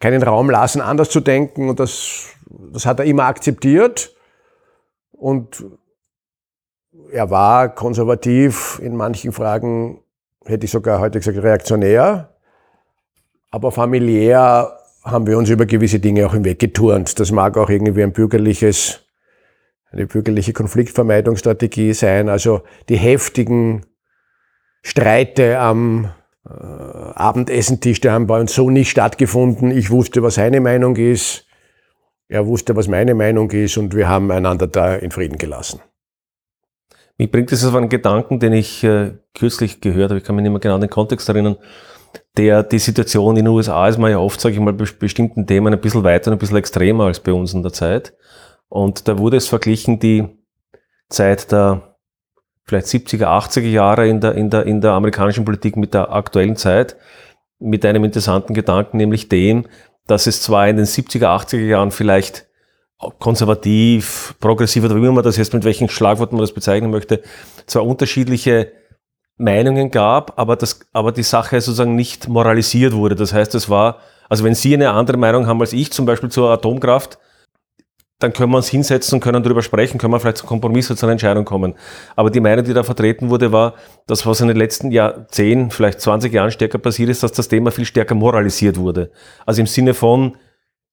keinen 0.00 0.22
Raum 0.22 0.50
lassen, 0.50 0.80
anders 0.80 1.10
zu 1.10 1.20
denken. 1.20 1.68
Und 1.68 1.78
das, 1.78 2.26
das 2.46 2.86
hat 2.86 2.98
er 2.98 3.04
immer 3.04 3.24
akzeptiert. 3.24 4.14
Und 5.12 5.64
er 7.12 7.30
war 7.30 7.74
konservativ, 7.74 8.80
in 8.82 8.96
manchen 8.96 9.32
Fragen 9.32 10.02
hätte 10.44 10.64
ich 10.64 10.70
sogar 10.70 11.00
heute 11.00 11.18
gesagt 11.18 11.38
reaktionär, 11.38 12.34
aber 13.50 13.70
familiär 13.72 14.78
haben 15.04 15.26
wir 15.26 15.36
uns 15.36 15.50
über 15.50 15.66
gewisse 15.66 16.00
Dinge 16.00 16.26
auch 16.26 16.32
hinweggeturnt. 16.32 17.20
Das 17.20 17.30
mag 17.30 17.58
auch 17.58 17.68
irgendwie 17.68 18.02
ein 18.02 18.12
bürgerliches, 18.12 19.00
eine 19.90 20.06
bürgerliche 20.06 20.54
Konfliktvermeidungsstrategie 20.54 21.92
sein. 21.92 22.28
Also 22.28 22.62
die 22.88 22.96
heftigen 22.96 23.84
Streite 24.82 25.58
am 25.58 26.10
äh, 26.46 26.50
Abendessentisch, 26.50 28.00
die 28.00 28.10
haben 28.10 28.26
bei 28.26 28.40
uns 28.40 28.54
so 28.54 28.70
nicht 28.70 28.90
stattgefunden. 28.90 29.70
Ich 29.70 29.90
wusste, 29.90 30.22
was 30.22 30.36
seine 30.36 30.60
Meinung 30.60 30.96
ist. 30.96 31.46
Er 32.28 32.46
wusste, 32.46 32.74
was 32.74 32.88
meine 32.88 33.14
Meinung 33.14 33.50
ist 33.50 33.76
und 33.76 33.94
wir 33.94 34.08
haben 34.08 34.30
einander 34.30 34.66
da 34.66 34.94
in 34.96 35.10
Frieden 35.10 35.36
gelassen. 35.36 35.80
Mich 37.18 37.30
bringt 37.30 37.52
das 37.52 37.64
auf 37.64 37.74
einen 37.74 37.90
Gedanken, 37.90 38.40
den 38.40 38.54
ich 38.54 38.82
äh, 38.82 39.12
kürzlich 39.34 39.80
gehört 39.80 40.10
habe. 40.10 40.18
Ich 40.18 40.24
kann 40.24 40.34
mich 40.34 40.42
nicht 40.42 40.50
mehr 40.50 40.60
genau 40.60 40.76
an 40.76 40.80
den 40.80 40.90
Kontext 40.90 41.28
erinnern 41.28 41.56
der 42.36 42.62
die 42.62 42.78
Situation 42.78 43.36
in 43.36 43.44
den 43.44 43.54
USA 43.54 43.88
ist 43.88 43.98
man 43.98 44.10
ja 44.10 44.18
oft, 44.18 44.40
sage 44.40 44.54
ich 44.54 44.60
mal, 44.60 44.72
bei 44.72 44.84
bestimmten 44.98 45.46
Themen 45.46 45.72
ein 45.72 45.80
bisschen 45.80 46.04
weiter 46.04 46.30
und 46.30 46.36
ein 46.36 46.38
bisschen 46.38 46.56
extremer 46.56 47.04
als 47.04 47.20
bei 47.20 47.32
uns 47.32 47.54
in 47.54 47.62
der 47.62 47.72
Zeit. 47.72 48.14
Und 48.68 49.08
da 49.08 49.18
wurde 49.18 49.36
es 49.36 49.46
verglichen, 49.46 49.98
die 49.98 50.26
Zeit 51.08 51.52
der 51.52 51.96
vielleicht 52.64 52.86
70er, 52.86 53.26
80er 53.26 53.68
Jahre 53.68 54.08
in 54.08 54.20
der, 54.20 54.34
in 54.34 54.50
der, 54.50 54.66
in 54.66 54.80
der 54.80 54.92
amerikanischen 54.92 55.44
Politik 55.44 55.76
mit 55.76 55.94
der 55.94 56.12
aktuellen 56.12 56.56
Zeit, 56.56 56.96
mit 57.58 57.84
einem 57.84 58.04
interessanten 58.04 58.54
Gedanken, 58.54 58.96
nämlich 58.96 59.28
dem, 59.28 59.66
dass 60.06 60.26
es 60.26 60.42
zwar 60.42 60.68
in 60.68 60.76
den 60.76 60.86
70er, 60.86 61.26
80er 61.26 61.66
Jahren 61.66 61.90
vielleicht 61.90 62.46
konservativ, 63.18 64.34
progressiv 64.40 64.84
oder 64.84 64.96
wie 64.96 65.10
man 65.10 65.22
das 65.22 65.36
jetzt, 65.36 65.52
mit 65.52 65.64
welchen 65.64 65.88
Schlagworten 65.88 66.36
man 66.36 66.42
das 66.42 66.54
bezeichnen 66.54 66.90
möchte, 66.90 67.22
zwar 67.66 67.84
unterschiedliche 67.84 68.72
Meinungen 69.36 69.90
gab, 69.90 70.38
aber, 70.38 70.56
das, 70.56 70.80
aber 70.92 71.12
die 71.12 71.22
Sache 71.22 71.60
sozusagen 71.60 71.96
nicht 71.96 72.28
moralisiert 72.28 72.92
wurde. 72.92 73.14
Das 73.14 73.32
heißt, 73.32 73.54
es 73.54 73.68
war, 73.68 73.98
also 74.28 74.44
wenn 74.44 74.54
Sie 74.54 74.74
eine 74.74 74.90
andere 74.90 75.16
Meinung 75.16 75.46
haben 75.46 75.60
als 75.60 75.72
ich, 75.72 75.92
zum 75.92 76.06
Beispiel 76.06 76.30
zur 76.30 76.50
Atomkraft, 76.50 77.18
dann 78.20 78.32
können 78.32 78.52
wir 78.52 78.56
uns 78.56 78.68
hinsetzen 78.68 79.16
und 79.16 79.20
können 79.20 79.42
darüber 79.42 79.60
sprechen, 79.60 79.98
können 79.98 80.12
wir 80.12 80.20
vielleicht 80.20 80.38
zu 80.38 80.46
Kompromisse, 80.46 80.94
zu 80.96 81.04
einer 81.04 81.12
Entscheidung 81.12 81.44
kommen. 81.44 81.74
Aber 82.14 82.30
die 82.30 82.40
Meinung, 82.40 82.64
die 82.64 82.72
da 82.72 82.84
vertreten 82.84 83.28
wurde, 83.28 83.52
war, 83.52 83.74
dass 84.06 84.24
was 84.24 84.40
in 84.40 84.48
den 84.48 84.56
letzten 84.56 84.92
Jahr, 84.92 85.26
10, 85.28 85.70
vielleicht 85.70 86.00
20 86.00 86.32
Jahren 86.32 86.50
stärker 86.52 86.78
passiert 86.78 87.10
ist, 87.10 87.22
dass 87.22 87.32
das 87.32 87.48
Thema 87.48 87.72
viel 87.72 87.84
stärker 87.84 88.14
moralisiert 88.14 88.78
wurde. 88.78 89.10
Also 89.44 89.60
im 89.60 89.66
Sinne 89.66 89.94
von, 89.94 90.36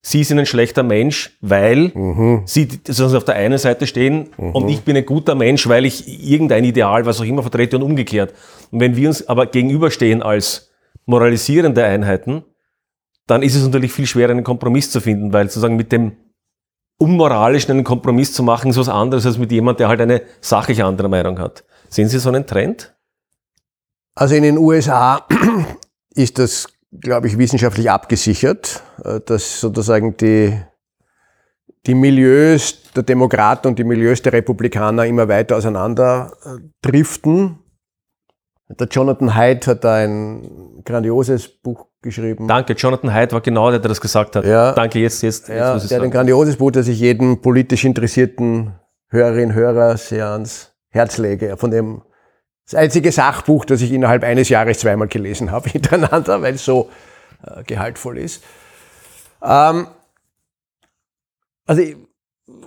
Sie 0.03 0.23
sind 0.23 0.39
ein 0.39 0.47
schlechter 0.47 0.81
Mensch, 0.81 1.37
weil 1.41 1.91
mhm. 1.93 2.41
Sie 2.45 2.67
also 2.87 3.15
auf 3.15 3.23
der 3.23 3.35
einen 3.35 3.59
Seite 3.59 3.85
stehen 3.85 4.29
mhm. 4.37 4.51
und 4.51 4.67
ich 4.69 4.81
bin 4.81 4.97
ein 4.97 5.05
guter 5.05 5.35
Mensch, 5.35 5.67
weil 5.67 5.85
ich 5.85 6.07
irgendein 6.07 6.63
Ideal, 6.63 7.05
was 7.05 7.19
auch 7.19 7.25
immer 7.25 7.43
vertrete 7.43 7.77
und 7.77 7.83
umgekehrt. 7.83 8.33
Und 8.71 8.79
wenn 8.79 8.95
wir 8.95 9.07
uns 9.07 9.27
aber 9.27 9.45
gegenüberstehen 9.45 10.23
als 10.23 10.71
moralisierende 11.05 11.83
Einheiten, 11.83 12.43
dann 13.27 13.43
ist 13.43 13.55
es 13.55 13.63
natürlich 13.63 13.93
viel 13.93 14.07
schwerer, 14.07 14.31
einen 14.31 14.43
Kompromiss 14.43 14.89
zu 14.91 15.01
finden, 15.01 15.33
weil 15.33 15.47
sozusagen 15.47 15.75
mit 15.75 15.91
dem 15.91 16.13
unmoralischen 16.97 17.71
einen 17.71 17.83
Kompromiss 17.83 18.33
zu 18.33 18.43
machen, 18.43 18.71
ist 18.71 18.77
was 18.77 18.89
anderes 18.89 19.25
als 19.25 19.37
mit 19.37 19.51
jemand, 19.51 19.79
der 19.79 19.87
halt 19.87 20.01
eine 20.01 20.21
sachlich 20.39 20.83
andere 20.83 21.09
Meinung 21.09 21.39
hat. 21.39 21.63
Sehen 21.89 22.09
Sie 22.09 22.19
so 22.19 22.29
einen 22.29 22.45
Trend? 22.45 22.95
Also 24.15 24.35
in 24.35 24.43
den 24.43 24.57
USA 24.57 25.25
ist 26.15 26.39
das 26.39 26.67
glaube 26.99 27.27
ich, 27.27 27.37
wissenschaftlich 27.37 27.89
abgesichert, 27.89 28.83
äh, 29.03 29.19
dass 29.25 29.59
sozusagen 29.61 30.17
die, 30.17 30.57
die 31.85 31.95
Milieus 31.95 32.83
der 32.95 33.03
Demokraten 33.03 33.67
und 33.67 33.79
die 33.79 33.83
Milieus 33.83 34.21
der 34.21 34.33
Republikaner 34.33 35.05
immer 35.05 35.27
weiter 35.27 35.57
auseinander 35.57 36.33
äh, 36.43 36.61
driften. 36.81 37.59
Der 38.79 38.87
Jonathan 38.87 39.35
Haidt 39.35 39.67
hat 39.67 39.83
da 39.83 39.95
ein 39.95 40.81
grandioses 40.85 41.47
Buch 41.47 41.87
geschrieben. 42.01 42.47
Danke, 42.47 42.73
Jonathan 42.73 43.13
Haidt 43.13 43.33
war 43.33 43.41
genau 43.41 43.69
der, 43.69 43.79
der 43.79 43.89
das 43.89 43.99
gesagt 43.99 44.35
hat. 44.35 44.45
Ja, 44.45 44.71
Danke, 44.73 44.99
jetzt, 44.99 45.21
jetzt, 45.23 45.49
jetzt 45.49 45.57
ja, 45.57 45.75
ich 45.75 45.87
der 45.87 45.97
hat 45.97 46.05
ein 46.05 46.11
grandioses 46.11 46.55
Buch, 46.55 46.71
das 46.71 46.87
ich 46.87 46.99
jedem 46.99 47.41
politisch 47.41 47.83
interessierten 47.83 48.75
Hörerinnen 49.09 49.53
Hörer 49.53 49.97
sehr 49.97 50.27
ans 50.27 50.73
Herz 50.89 51.17
lege. 51.17 51.57
Von 51.57 51.71
dem 51.71 52.01
das 52.71 52.79
einzige 52.79 53.11
Sachbuch, 53.11 53.65
das 53.65 53.81
ich 53.81 53.91
innerhalb 53.91 54.23
eines 54.23 54.47
Jahres 54.47 54.79
zweimal 54.79 55.09
gelesen 55.09 55.51
habe 55.51 55.69
hintereinander, 55.71 56.41
weil 56.41 56.55
es 56.55 56.65
so 56.65 56.89
äh, 57.45 57.63
gehaltvoll 57.63 58.17
ist. 58.17 58.43
Ähm, 59.43 59.87
also, 61.65 61.83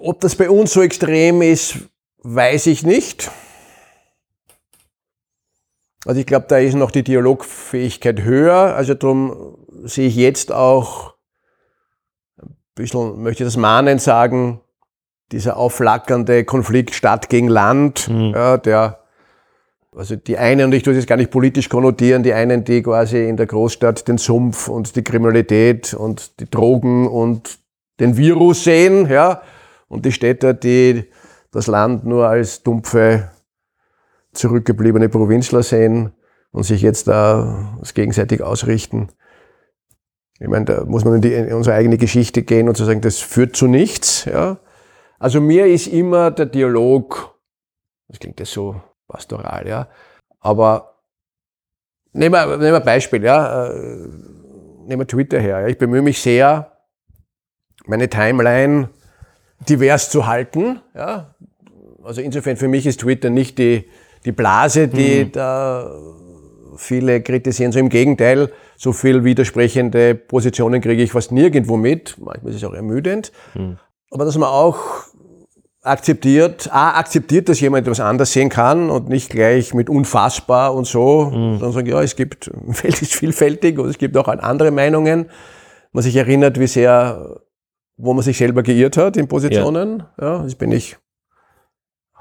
ob 0.00 0.20
das 0.20 0.36
bei 0.36 0.50
uns 0.50 0.72
so 0.72 0.82
extrem 0.82 1.40
ist, 1.42 1.78
weiß 2.18 2.66
ich 2.66 2.82
nicht. 2.84 3.30
Also 6.06 6.20
ich 6.20 6.26
glaube, 6.26 6.46
da 6.48 6.58
ist 6.58 6.74
noch 6.74 6.90
die 6.90 7.02
Dialogfähigkeit 7.02 8.20
höher. 8.20 8.76
Also 8.76 8.92
darum 8.92 9.56
sehe 9.84 10.08
ich 10.08 10.16
jetzt 10.16 10.52
auch 10.52 11.14
ein 12.42 12.56
bisschen, 12.74 13.22
möchte 13.22 13.42
ich 13.42 13.46
das 13.46 13.56
mahnend 13.56 14.02
sagen, 14.02 14.60
dieser 15.32 15.56
aufflackernde 15.56 16.44
Konflikt 16.44 16.94
Stadt 16.94 17.30
gegen 17.30 17.48
Land, 17.48 18.08
mhm. 18.08 18.32
ja, 18.34 18.58
der 18.58 19.03
also 19.96 20.16
die 20.16 20.38
einen, 20.38 20.66
und 20.66 20.72
ich 20.74 20.82
tue 20.82 20.94
jetzt 20.94 21.06
gar 21.06 21.16
nicht 21.16 21.30
politisch 21.30 21.68
konnotieren, 21.68 22.22
die 22.22 22.32
einen, 22.32 22.64
die 22.64 22.82
quasi 22.82 23.28
in 23.28 23.36
der 23.36 23.46
Großstadt 23.46 24.08
den 24.08 24.18
Sumpf 24.18 24.68
und 24.68 24.96
die 24.96 25.04
Kriminalität 25.04 25.94
und 25.94 26.40
die 26.40 26.50
Drogen 26.50 27.06
und 27.06 27.58
den 28.00 28.16
Virus 28.16 28.64
sehen, 28.64 29.08
ja, 29.08 29.42
und 29.88 30.04
die 30.04 30.12
Städter, 30.12 30.54
die 30.54 31.04
das 31.52 31.68
Land 31.68 32.04
nur 32.04 32.28
als 32.28 32.62
dumpfe, 32.62 33.30
zurückgebliebene 34.32 35.08
Provinzler 35.08 35.62
sehen 35.62 36.12
und 36.50 36.64
sich 36.64 36.82
jetzt 36.82 37.06
da 37.06 37.78
gegenseitig 37.94 38.42
ausrichten. 38.42 39.08
Ich 40.40 40.48
meine, 40.48 40.64
da 40.64 40.84
muss 40.84 41.04
man 41.04 41.14
in, 41.14 41.20
die, 41.20 41.32
in 41.32 41.52
unsere 41.52 41.76
eigene 41.76 41.98
Geschichte 41.98 42.42
gehen 42.42 42.68
und 42.68 42.76
zu 42.76 42.84
sagen, 42.84 43.00
das 43.00 43.20
führt 43.20 43.54
zu 43.54 43.68
nichts. 43.68 44.24
Ja. 44.24 44.58
Also 45.20 45.40
mir 45.40 45.66
ist 45.66 45.86
immer 45.86 46.32
der 46.32 46.46
Dialog, 46.46 47.38
das 48.08 48.18
klingt 48.18 48.40
das 48.40 48.50
so 48.50 48.82
pastoral, 49.08 49.66
ja. 49.66 49.88
Aber 50.40 51.00
nehmen 52.12 52.34
wir, 52.34 52.46
nehmen 52.46 52.60
wir 52.60 52.76
ein 52.76 52.84
Beispiel, 52.84 53.24
ja. 53.24 53.68
Äh, 53.68 54.08
nehmen 54.86 55.00
wir 55.00 55.06
Twitter 55.06 55.40
her. 55.40 55.60
Ja. 55.60 55.66
Ich 55.66 55.78
bemühe 55.78 56.02
mich 56.02 56.20
sehr, 56.20 56.72
meine 57.86 58.08
Timeline 58.08 58.90
divers 59.68 60.10
zu 60.10 60.26
halten. 60.26 60.80
Ja. 60.94 61.34
Also 62.02 62.20
insofern 62.20 62.56
für 62.56 62.68
mich 62.68 62.86
ist 62.86 63.00
Twitter 63.00 63.30
nicht 63.30 63.58
die, 63.58 63.88
die 64.24 64.32
Blase, 64.32 64.88
die 64.88 65.24
mhm. 65.24 65.32
da 65.32 65.90
viele 66.76 67.22
kritisieren. 67.22 67.72
So 67.72 67.78
im 67.78 67.88
Gegenteil, 67.88 68.50
so 68.76 68.92
viel 68.92 69.24
widersprechende 69.24 70.14
Positionen 70.14 70.80
kriege 70.80 71.02
ich 71.02 71.12
fast 71.12 71.32
nirgendwo 71.32 71.76
mit. 71.76 72.16
Manchmal 72.18 72.52
ist 72.52 72.58
es 72.58 72.64
auch 72.64 72.74
ermüdend. 72.74 73.32
Mhm. 73.54 73.78
Aber 74.10 74.24
dass 74.24 74.36
man 74.36 74.48
auch 74.48 74.78
akzeptiert, 75.84 76.72
A, 76.72 76.98
akzeptiert, 76.98 77.48
dass 77.48 77.60
jemand 77.60 77.86
etwas 77.86 78.00
anders 78.00 78.32
sehen 78.32 78.48
kann 78.48 78.90
und 78.90 79.08
nicht 79.08 79.30
gleich 79.30 79.74
mit 79.74 79.90
unfassbar 79.90 80.74
und 80.74 80.86
so, 80.86 81.26
mhm. 81.26 81.58
sondern 81.58 81.72
sagen, 81.72 81.86
ja, 81.86 82.02
es 82.02 82.16
gibt, 82.16 82.50
Welt 82.82 83.02
ist 83.02 83.14
vielfältig 83.14 83.78
und 83.78 83.88
es 83.90 83.98
gibt 83.98 84.16
auch 84.16 84.26
andere 84.26 84.70
Meinungen. 84.70 85.26
Man 85.92 86.02
sich 86.02 86.16
erinnert, 86.16 86.58
wie 86.58 86.66
sehr, 86.66 87.38
wo 87.96 88.14
man 88.14 88.24
sich 88.24 88.38
selber 88.38 88.62
geirrt 88.62 88.96
hat 88.96 89.16
in 89.16 89.28
Positionen. 89.28 90.02
Ja, 90.18 90.38
ja 90.38 90.42
jetzt 90.42 90.58
bin 90.58 90.72
ich, 90.72 90.96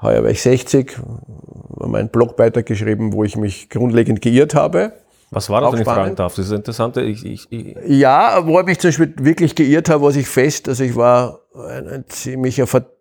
heuer 0.00 0.22
war 0.22 0.30
ich 0.30 0.42
60, 0.42 0.98
habe 0.98 1.88
meinen 1.88 2.10
Blogbeitrag 2.10 2.66
geschrieben, 2.66 3.14
wo 3.14 3.24
ich 3.24 3.36
mich 3.36 3.70
grundlegend 3.70 4.20
geirrt 4.20 4.54
habe. 4.54 4.92
Was 5.30 5.50
war 5.50 5.62
das, 5.62 5.72
wenn 5.72 5.80
ich 5.80 5.84
fragen 5.84 6.14
darf? 6.14 6.36
Das 6.36 6.46
ist 6.46 6.52
interessant. 6.52 6.96
Ich, 6.98 7.24
ich, 7.24 7.50
ich 7.50 7.76
ja, 7.86 8.46
wo 8.46 8.60
ich 8.60 8.66
mich 8.66 8.78
zum 8.78 8.88
Beispiel 8.88 9.14
wirklich 9.18 9.56
geirrt 9.56 9.88
habe, 9.88 10.04
was 10.04 10.14
ich 10.14 10.28
fest, 10.28 10.68
also 10.68 10.84
ich 10.84 10.94
war 10.94 11.40
ein, 11.54 11.88
ein 11.88 12.04
ziemlicher 12.06 12.68
Ver 12.68 12.93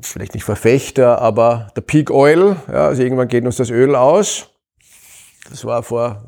vielleicht 0.00 0.34
nicht 0.34 0.44
Verfechter, 0.44 1.20
aber 1.20 1.68
der 1.76 1.82
Peak 1.82 2.10
Oil, 2.10 2.56
ja, 2.68 2.86
also 2.86 3.02
irgendwann 3.02 3.28
geht 3.28 3.44
uns 3.44 3.56
das 3.56 3.70
Öl 3.70 3.94
aus. 3.94 4.50
Das 5.50 5.64
war 5.64 5.82
vor 5.82 6.22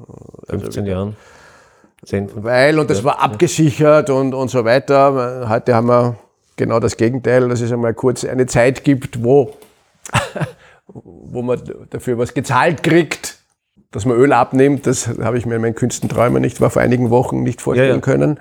15 0.48 0.66
also, 0.66 0.80
Jahren. 0.82 1.16
10, 2.04 2.44
weil, 2.44 2.78
und 2.78 2.90
das 2.90 2.98
ja, 2.98 3.04
war 3.04 3.20
abgesichert 3.20 4.08
ja. 4.08 4.14
und, 4.14 4.34
und 4.34 4.48
so 4.48 4.64
weiter. 4.64 5.48
Heute 5.48 5.74
haben 5.74 5.88
wir 5.88 6.16
genau 6.56 6.80
das 6.80 6.96
Gegenteil, 6.96 7.48
dass 7.48 7.60
es 7.60 7.72
einmal 7.72 7.94
kurz 7.94 8.24
eine 8.24 8.46
Zeit 8.46 8.84
gibt, 8.84 9.24
wo, 9.24 9.56
wo 10.94 11.42
man 11.42 11.60
dafür 11.90 12.18
was 12.18 12.34
gezahlt 12.34 12.82
kriegt, 12.82 13.38
dass 13.90 14.04
man 14.04 14.16
Öl 14.16 14.32
abnimmt. 14.32 14.86
Das 14.86 15.08
habe 15.08 15.38
ich 15.38 15.46
mir 15.46 15.56
in 15.56 15.62
meinen 15.62 15.74
kühnsten 15.74 16.08
Träumen 16.08 16.42
nicht, 16.42 16.60
war 16.60 16.70
vor 16.70 16.82
einigen 16.82 17.10
Wochen 17.10 17.42
nicht 17.42 17.62
vorstellen 17.62 17.96
ja, 17.96 18.00
können. 18.00 18.38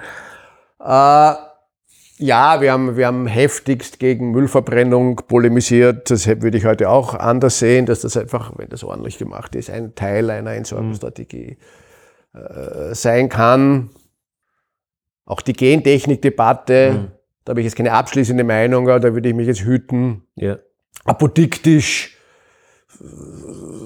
Äh, 0.80 1.53
ja, 2.18 2.62
wir 2.62 2.72
haben, 2.72 2.96
wir 2.96 3.08
haben 3.08 3.26
heftigst 3.26 4.00
gegen 4.00 4.32
Müllverbrennung 4.32 5.16
polemisiert. 5.28 6.12
Das 6.12 6.28
würde 6.28 6.58
ich 6.58 6.66
heute 6.66 6.90
auch 6.90 7.16
anders 7.16 7.60
sehen, 7.60 7.86
dass 7.86 8.02
das 8.02 8.16
einfach, 8.18 8.54
wenn 8.58 8.70
das 8.70 8.84
ordentlich 8.84 9.18
gemacht 9.18 9.56
ist, 9.56 9.70
ein 9.70 9.96
Teil 9.96 10.30
einer 10.30 10.54
Entsorgungsstrategie 10.54 11.58
mhm. 12.34 12.40
äh, 12.40 12.96
sein 12.96 13.30
kann. 13.30 13.90
Auch 15.26 15.42
die 15.42 15.54
Gentechnik-Debatte, 15.54 16.92
mhm. 16.92 17.12
da 17.46 17.52
habe 17.52 17.62
ich 17.62 17.66
jetzt 17.66 17.76
keine 17.76 17.94
abschließende 17.94 18.44
Meinung, 18.44 18.90
aber 18.90 19.00
da 19.00 19.14
würde 19.14 19.30
ich 19.30 19.36
mich 19.36 19.48
jetzt 19.48 19.62
hüten, 19.62 20.24
ja. 20.36 20.58
apodiktisch 21.06 22.18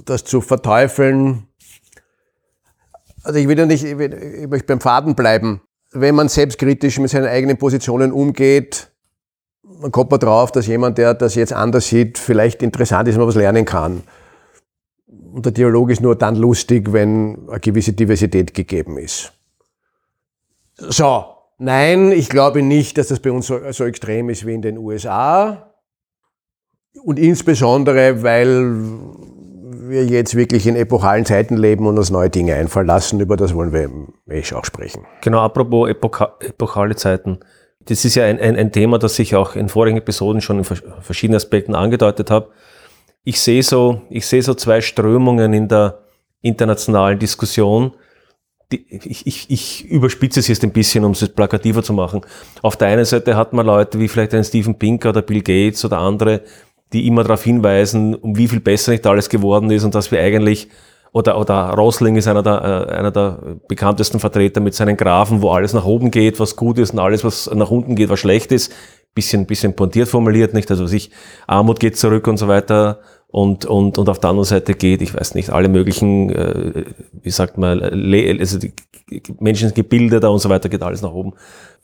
das 0.06 0.26
zu 0.26 0.42
verteufeln. 0.42 1.48
Also 3.24 3.40
ich 3.40 3.48
will 3.48 3.58
ja 3.58 3.66
nicht, 3.66 3.84
ich, 3.84 3.98
will, 3.98 4.14
ich 4.14 4.48
möchte 4.48 4.68
beim 4.68 4.82
Faden 4.82 5.16
bleiben 5.16 5.62
wenn 6.02 6.16
man 6.16 6.30
selbstkritisch 6.30 7.00
mit 7.00 7.10
seinen 7.10 7.28
eigenen 7.28 7.58
Positionen 7.58 8.12
umgeht, 8.12 8.92
man 9.64 9.92
kommt 9.92 10.12
man 10.12 10.20
drauf, 10.20 10.52
dass 10.52 10.68
jemand, 10.68 10.98
der 10.98 11.14
das 11.14 11.36
jetzt 11.36 11.54
anders 11.54 11.88
sieht, 11.88 12.18
vielleicht 12.18 12.64
interessant 12.64 13.08
ist 13.08 13.16
und 13.16 13.20
man 13.20 13.28
was 13.28 13.36
lernen 13.36 13.66
kann. 13.66 14.04
Und 15.08 15.46
der 15.46 15.52
Dialog 15.52 15.90
ist 15.92 16.02
nur 16.02 16.16
dann 16.16 16.36
lustig, 16.36 16.92
wenn 16.94 17.48
eine 17.50 17.60
gewisse 17.60 17.94
Diversität 17.94 18.54
gegeben 18.54 18.98
ist. 18.98 19.34
So, 20.78 21.26
nein, 21.58 22.12
ich 22.12 22.30
glaube 22.30 22.62
nicht, 22.62 22.98
dass 22.98 23.08
das 23.10 23.20
bei 23.20 23.32
uns 23.32 23.48
so, 23.48 23.60
so 23.72 23.86
extrem 23.86 24.30
ist 24.30 24.46
wie 24.46 24.54
in 24.54 24.62
den 24.62 24.78
USA. 24.78 25.74
Und 27.04 27.20
insbesondere, 27.20 28.24
weil 28.24 28.82
wir 29.90 30.06
jetzt 30.06 30.36
wirklich 30.36 30.68
in 30.68 30.76
epochalen 30.76 31.26
Zeiten 31.26 31.58
leben 31.58 31.86
und 31.88 31.98
uns 31.98 32.10
neue 32.10 32.30
Dinge 32.30 32.56
einfallen 32.56 32.88
lassen. 32.88 33.20
Über 33.20 33.38
das 33.38 33.54
wollen 33.54 33.74
wir 33.74 33.90
Mesh 34.26 34.54
auch 34.54 34.66
sprechen. 34.66 35.06
Genau, 35.22 35.40
apropos 35.40 35.90
epocha 35.90 36.36
epochale 36.40 36.96
Zeiten. 36.96 37.40
Das 37.86 38.04
ist 38.04 38.16
ja 38.16 38.26
ein, 38.26 38.40
ein, 38.40 38.56
ein, 38.56 38.72
Thema, 38.72 39.00
das 39.00 39.18
ich 39.20 39.36
auch 39.36 39.56
in 39.56 39.70
vorigen 39.70 39.98
Episoden 39.98 40.42
schon 40.42 40.58
in 40.58 40.64
verschiedenen 40.66 41.38
Aspekten 41.38 41.74
angedeutet 41.74 42.30
habe. 42.30 42.50
Ich 43.24 43.40
sehe 43.40 43.64
so, 43.64 44.02
ich 44.10 44.26
sehe 44.26 44.42
so 44.42 44.54
zwei 44.54 44.82
Strömungen 44.82 45.54
in 45.54 45.68
der 45.68 46.00
internationalen 46.42 47.20
Diskussion. 47.20 47.94
Die, 48.72 48.86
ich, 48.90 49.26
ich, 49.26 49.50
ich 49.50 49.86
überspitze 49.86 50.42
es 50.42 50.50
jetzt 50.50 50.64
ein 50.64 50.72
bisschen, 50.72 51.06
um 51.06 51.12
es 51.12 51.28
plakativer 51.30 51.82
zu 51.82 51.94
machen. 51.94 52.22
Auf 52.62 52.76
der 52.76 52.90
einen 52.90 53.06
Seite 53.06 53.38
hat 53.38 53.54
man 53.54 53.66
Leute 53.66 54.00
wie 54.00 54.10
vielleicht 54.10 54.34
einen 54.34 54.44
Steven 54.44 54.78
Pinker 54.78 55.10
oder 55.10 55.22
Bill 55.22 55.42
Gates 55.42 55.86
oder 55.86 56.00
andere, 56.00 56.42
die 56.94 57.08
immer 57.08 57.24
darauf 57.24 57.44
hinweisen, 57.44 58.16
um 58.16 58.38
wie 58.38 58.48
viel 58.48 58.60
besser 58.60 58.92
nicht 58.92 59.06
alles 59.06 59.30
geworden 59.30 59.72
ist 59.72 59.84
und 59.84 59.96
dass 59.96 60.12
wir 60.12 60.20
eigentlich 60.22 60.70
oder, 61.14 61.40
oder 61.40 61.70
Rosling 61.72 62.16
ist 62.16 62.28
einer 62.28 62.44
der, 62.44 62.88
äh, 62.90 62.94
einer 62.94 63.12
der 63.12 63.40
bekanntesten 63.68 64.20
Vertreter 64.20 64.60
mit 64.60 64.76
seinen 64.76 64.98
Graphen, 64.98 65.42
wo 65.42 65.50
alles 65.50 65.74
nach 65.74 65.86
oben 65.86 66.12
geht, 66.12 66.40
was 66.40 66.56
gut 66.56 66.78
ist 66.78 66.92
und 66.92 67.00
alles, 67.00 67.24
was 67.24 67.50
nach 67.54 67.72
unten 67.72 67.96
geht, 67.96 68.10
was 68.10 68.20
schlecht 68.20 68.52
ist. 68.52 68.74
Bisschen, 69.16 69.48
bisschen 69.48 69.76
pointiert 69.76 70.10
formuliert, 70.10 70.54
nicht? 70.54 70.70
Also 70.70 70.86
sich 70.86 71.10
Armut 71.48 71.80
geht 71.80 71.98
zurück 71.98 72.28
und 72.28 72.38
so 72.38 72.48
weiter 72.48 73.00
und, 73.30 73.66
und, 73.66 73.98
und 73.98 74.10
auf 74.10 74.20
der 74.20 74.30
anderen 74.30 74.46
Seite 74.46 74.74
geht, 74.74 75.02
ich 75.02 75.14
weiß 75.14 75.34
nicht, 75.34 75.50
alle 75.50 75.70
möglichen, 75.70 76.30
äh, 76.30 76.86
wie 77.24 77.32
sagt 77.32 77.58
man, 77.58 77.82
also 77.82 78.60
die 78.60 78.74
Menschen 79.40 79.74
gebildeter 79.74 80.32
und 80.32 80.40
so 80.40 80.50
weiter, 80.50 80.70
geht 80.70 80.84
alles 80.84 81.02
nach 81.02 81.14
oben. 81.14 81.34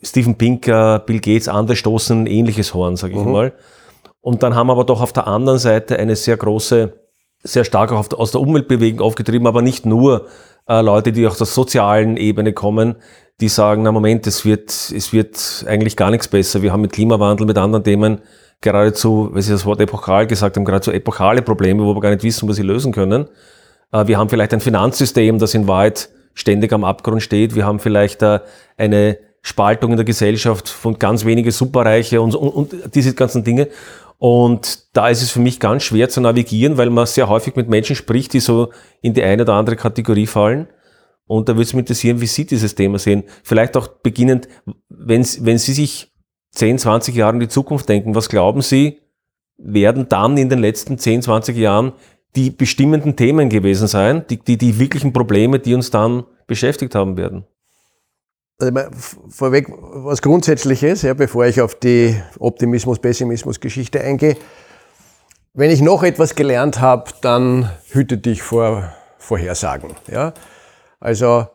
Steven 0.02 0.36
Pinker, 0.36 1.00
Bill 1.00 1.20
Gates, 1.20 1.48
andere 1.48 1.76
stoßen 1.76 2.26
ähnliches 2.26 2.72
Horn, 2.72 2.96
sage 2.96 3.14
ich 3.14 3.24
mhm. 3.24 3.32
mal. 3.32 3.52
Und 4.24 4.42
dann 4.42 4.54
haben 4.54 4.68
wir 4.68 4.72
aber 4.72 4.84
doch 4.84 5.02
auf 5.02 5.12
der 5.12 5.26
anderen 5.26 5.58
Seite 5.58 5.98
eine 5.98 6.16
sehr 6.16 6.38
große, 6.38 6.94
sehr 7.42 7.64
stark 7.64 7.92
auch 7.92 8.10
aus 8.14 8.30
der 8.30 8.40
Umweltbewegung 8.40 9.04
aufgetrieben, 9.04 9.46
aber 9.46 9.60
nicht 9.60 9.84
nur 9.84 10.28
äh, 10.66 10.80
Leute, 10.80 11.12
die 11.12 11.26
aus 11.26 11.36
der 11.36 11.46
sozialen 11.46 12.16
Ebene 12.16 12.54
kommen, 12.54 12.96
die 13.42 13.48
sagen, 13.48 13.82
na 13.82 13.92
Moment, 13.92 14.26
es 14.26 14.46
wird, 14.46 14.70
es 14.70 15.12
wird 15.12 15.66
eigentlich 15.68 15.94
gar 15.94 16.10
nichts 16.10 16.28
besser. 16.28 16.62
Wir 16.62 16.72
haben 16.72 16.80
mit 16.80 16.92
Klimawandel, 16.92 17.46
mit 17.46 17.58
anderen 17.58 17.84
Themen 17.84 18.22
geradezu, 18.62 19.28
weil 19.30 19.42
Sie 19.42 19.52
das 19.52 19.66
Wort 19.66 19.82
epochal 19.82 20.26
gesagt 20.26 20.56
haben, 20.56 20.64
geradezu 20.64 20.90
epochale 20.90 21.42
Probleme, 21.42 21.84
wo 21.84 21.94
wir 21.94 22.00
gar 22.00 22.10
nicht 22.10 22.22
wissen, 22.22 22.48
was 22.48 22.56
sie 22.56 22.62
lösen 22.62 22.92
können. 22.92 23.28
Äh, 23.92 24.06
wir 24.06 24.16
haben 24.16 24.30
vielleicht 24.30 24.54
ein 24.54 24.60
Finanzsystem, 24.60 25.38
das 25.38 25.52
in 25.52 25.68
Wahrheit 25.68 26.08
ständig 26.32 26.72
am 26.72 26.84
Abgrund 26.84 27.22
steht. 27.22 27.54
Wir 27.54 27.66
haben 27.66 27.78
vielleicht 27.78 28.22
äh, 28.22 28.40
eine 28.78 29.18
Spaltung 29.46 29.90
in 29.90 29.98
der 29.98 30.06
Gesellschaft 30.06 30.70
von 30.70 30.98
ganz 30.98 31.26
wenige 31.26 31.52
Superreiche 31.52 32.22
und, 32.22 32.34
und, 32.34 32.48
und 32.48 32.94
diese 32.94 33.12
ganzen 33.12 33.44
Dinge. 33.44 33.68
Und 34.18 34.96
da 34.96 35.08
ist 35.08 35.22
es 35.22 35.30
für 35.30 35.40
mich 35.40 35.60
ganz 35.60 35.82
schwer 35.82 36.08
zu 36.08 36.20
navigieren, 36.20 36.76
weil 36.78 36.90
man 36.90 37.06
sehr 37.06 37.28
häufig 37.28 37.56
mit 37.56 37.68
Menschen 37.68 37.96
spricht, 37.96 38.32
die 38.32 38.40
so 38.40 38.72
in 39.02 39.14
die 39.14 39.22
eine 39.22 39.42
oder 39.42 39.54
andere 39.54 39.76
Kategorie 39.76 40.26
fallen. 40.26 40.68
Und 41.26 41.48
da 41.48 41.54
würde 41.54 41.62
es 41.62 41.72
mich 41.72 41.80
interessieren, 41.80 42.20
wie 42.20 42.26
Sie 42.26 42.46
dieses 42.46 42.74
Thema 42.74 42.98
sehen. 42.98 43.24
Vielleicht 43.42 43.76
auch 43.76 43.88
beginnend, 43.88 44.48
wenn, 44.88 45.26
wenn 45.40 45.58
Sie 45.58 45.72
sich 45.72 46.12
10, 46.52 46.78
20 46.78 47.14
Jahre 47.14 47.34
in 47.34 47.40
die 47.40 47.48
Zukunft 47.48 47.88
denken, 47.88 48.14
was 48.14 48.28
glauben 48.28 48.62
Sie, 48.62 49.00
werden 49.56 50.08
dann 50.08 50.36
in 50.36 50.48
den 50.48 50.58
letzten 50.58 50.98
10, 50.98 51.22
20 51.22 51.56
Jahren 51.56 51.92
die 52.36 52.50
bestimmenden 52.50 53.16
Themen 53.16 53.48
gewesen 53.48 53.86
sein, 53.86 54.24
die, 54.28 54.38
die, 54.38 54.58
die 54.58 54.78
wirklichen 54.78 55.12
Probleme, 55.12 55.58
die 55.58 55.74
uns 55.74 55.90
dann 55.90 56.24
beschäftigt 56.46 56.94
haben 56.94 57.16
werden? 57.16 57.44
Also 58.58 58.72
vorweg 59.30 59.66
was 59.68 60.22
Grundsätzliches, 60.22 61.02
ja, 61.02 61.14
bevor 61.14 61.46
ich 61.46 61.60
auf 61.60 61.74
die 61.74 62.20
Optimismus-Pessimismus-Geschichte 62.38 64.00
eingehe. 64.00 64.36
Wenn 65.54 65.70
ich 65.70 65.82
noch 65.82 66.02
etwas 66.02 66.34
gelernt 66.34 66.80
habe, 66.80 67.10
dann 67.20 67.70
hüte 67.90 68.18
dich 68.18 68.42
vor 68.42 68.92
Vorhersagen. 69.18 69.90
Ja? 70.10 70.34
Also 71.00 71.46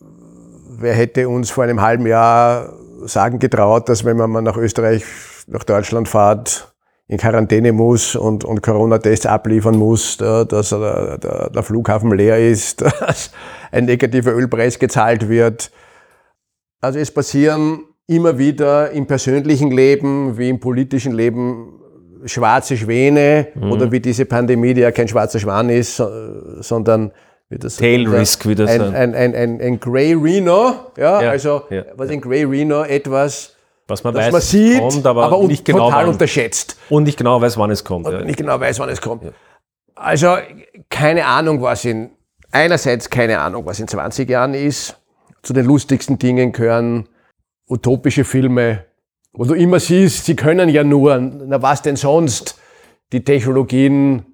wer 0.00 0.94
hätte 0.94 1.28
uns 1.28 1.50
vor 1.50 1.64
einem 1.64 1.80
halben 1.80 2.06
Jahr 2.06 2.72
sagen 3.06 3.38
getraut, 3.38 3.88
dass 3.88 4.04
wenn 4.04 4.16
man 4.16 4.44
nach 4.44 4.56
Österreich, 4.56 5.04
nach 5.46 5.64
Deutschland 5.64 6.08
fährt, 6.08 6.74
in 7.06 7.18
Quarantäne 7.18 7.72
muss 7.72 8.16
und, 8.16 8.44
und 8.44 8.62
Corona-Tests 8.62 9.26
abliefern 9.26 9.76
muss, 9.76 10.16
da, 10.16 10.44
dass 10.44 10.70
der, 10.70 11.18
der, 11.18 11.50
der, 11.50 11.62
Flughafen 11.62 12.10
leer 12.12 12.38
ist, 12.38 12.80
dass 13.00 13.30
ein 13.70 13.84
negativer 13.84 14.32
Ölpreis 14.32 14.78
gezahlt 14.78 15.28
wird. 15.28 15.70
Also 16.84 16.98
es 16.98 17.10
passieren 17.10 17.84
immer 18.06 18.36
wieder 18.36 18.90
im 18.90 19.06
persönlichen 19.06 19.70
Leben 19.70 20.36
wie 20.36 20.50
im 20.50 20.60
politischen 20.60 21.12
Leben 21.12 21.80
schwarze 22.26 22.76
Schwäne 22.76 23.48
mhm. 23.54 23.72
oder 23.72 23.90
wie 23.90 24.00
diese 24.00 24.26
Pandemie, 24.26 24.74
die 24.74 24.82
ja 24.82 24.92
kein 24.92 25.08
schwarzer 25.08 25.38
Schwan 25.38 25.70
ist, 25.70 26.02
sondern 26.60 27.12
wie 27.48 27.58
das 27.58 27.76
Tail 27.76 28.06
Risk, 28.06 28.46
wie 28.46 28.54
das 28.54 28.70
ein, 28.70 28.94
ein, 28.94 29.14
ein, 29.14 29.34
ein, 29.34 29.60
ein 29.62 29.80
Grey 29.80 30.12
Reno, 30.12 30.74
ja, 30.98 31.22
ja 31.22 31.30
also 31.30 31.62
ja, 31.70 31.84
was 31.96 32.10
in 32.10 32.20
Grey 32.20 32.44
Reno 32.44 32.82
etwas, 32.82 33.54
was 33.88 34.04
man 34.04 34.14
weiß, 34.14 34.32
man 34.32 34.40
sieht, 34.42 34.78
kommt, 34.78 35.06
aber, 35.06 35.24
aber 35.24 35.44
nicht 35.44 35.64
genau 35.64 35.86
total 35.86 36.04
wann. 36.04 36.12
unterschätzt. 36.12 36.76
Und 36.90 37.04
nicht 37.04 37.16
genau 37.16 37.40
weiß, 37.40 37.56
wann 37.56 37.70
es 37.70 37.82
kommt. 37.82 38.06
Und 38.06 38.26
nicht 38.26 38.36
genau 38.36 38.60
weiß, 38.60 38.78
wann 38.78 38.90
es 38.90 39.00
kommt. 39.00 39.24
Also 39.94 40.36
keine 40.90 41.24
Ahnung, 41.24 41.62
was 41.62 41.86
in, 41.86 42.10
einerseits 42.52 43.08
keine 43.08 43.38
Ahnung, 43.38 43.64
was 43.64 43.80
in 43.80 43.88
20 43.88 44.28
Jahren 44.28 44.52
ist. 44.52 44.98
Zu 45.44 45.52
den 45.52 45.66
lustigsten 45.66 46.18
Dingen 46.18 46.52
gehören 46.52 47.08
utopische 47.68 48.24
Filme, 48.24 48.84
wo 49.32 49.44
du 49.44 49.54
immer 49.54 49.78
siehst, 49.78 50.24
sie 50.24 50.36
können 50.36 50.68
ja 50.68 50.84
nur, 50.84 51.18
na 51.18 51.62
was 51.62 51.82
denn 51.82 51.96
sonst, 51.96 52.58
die 53.12 53.24
Technologien 53.24 54.24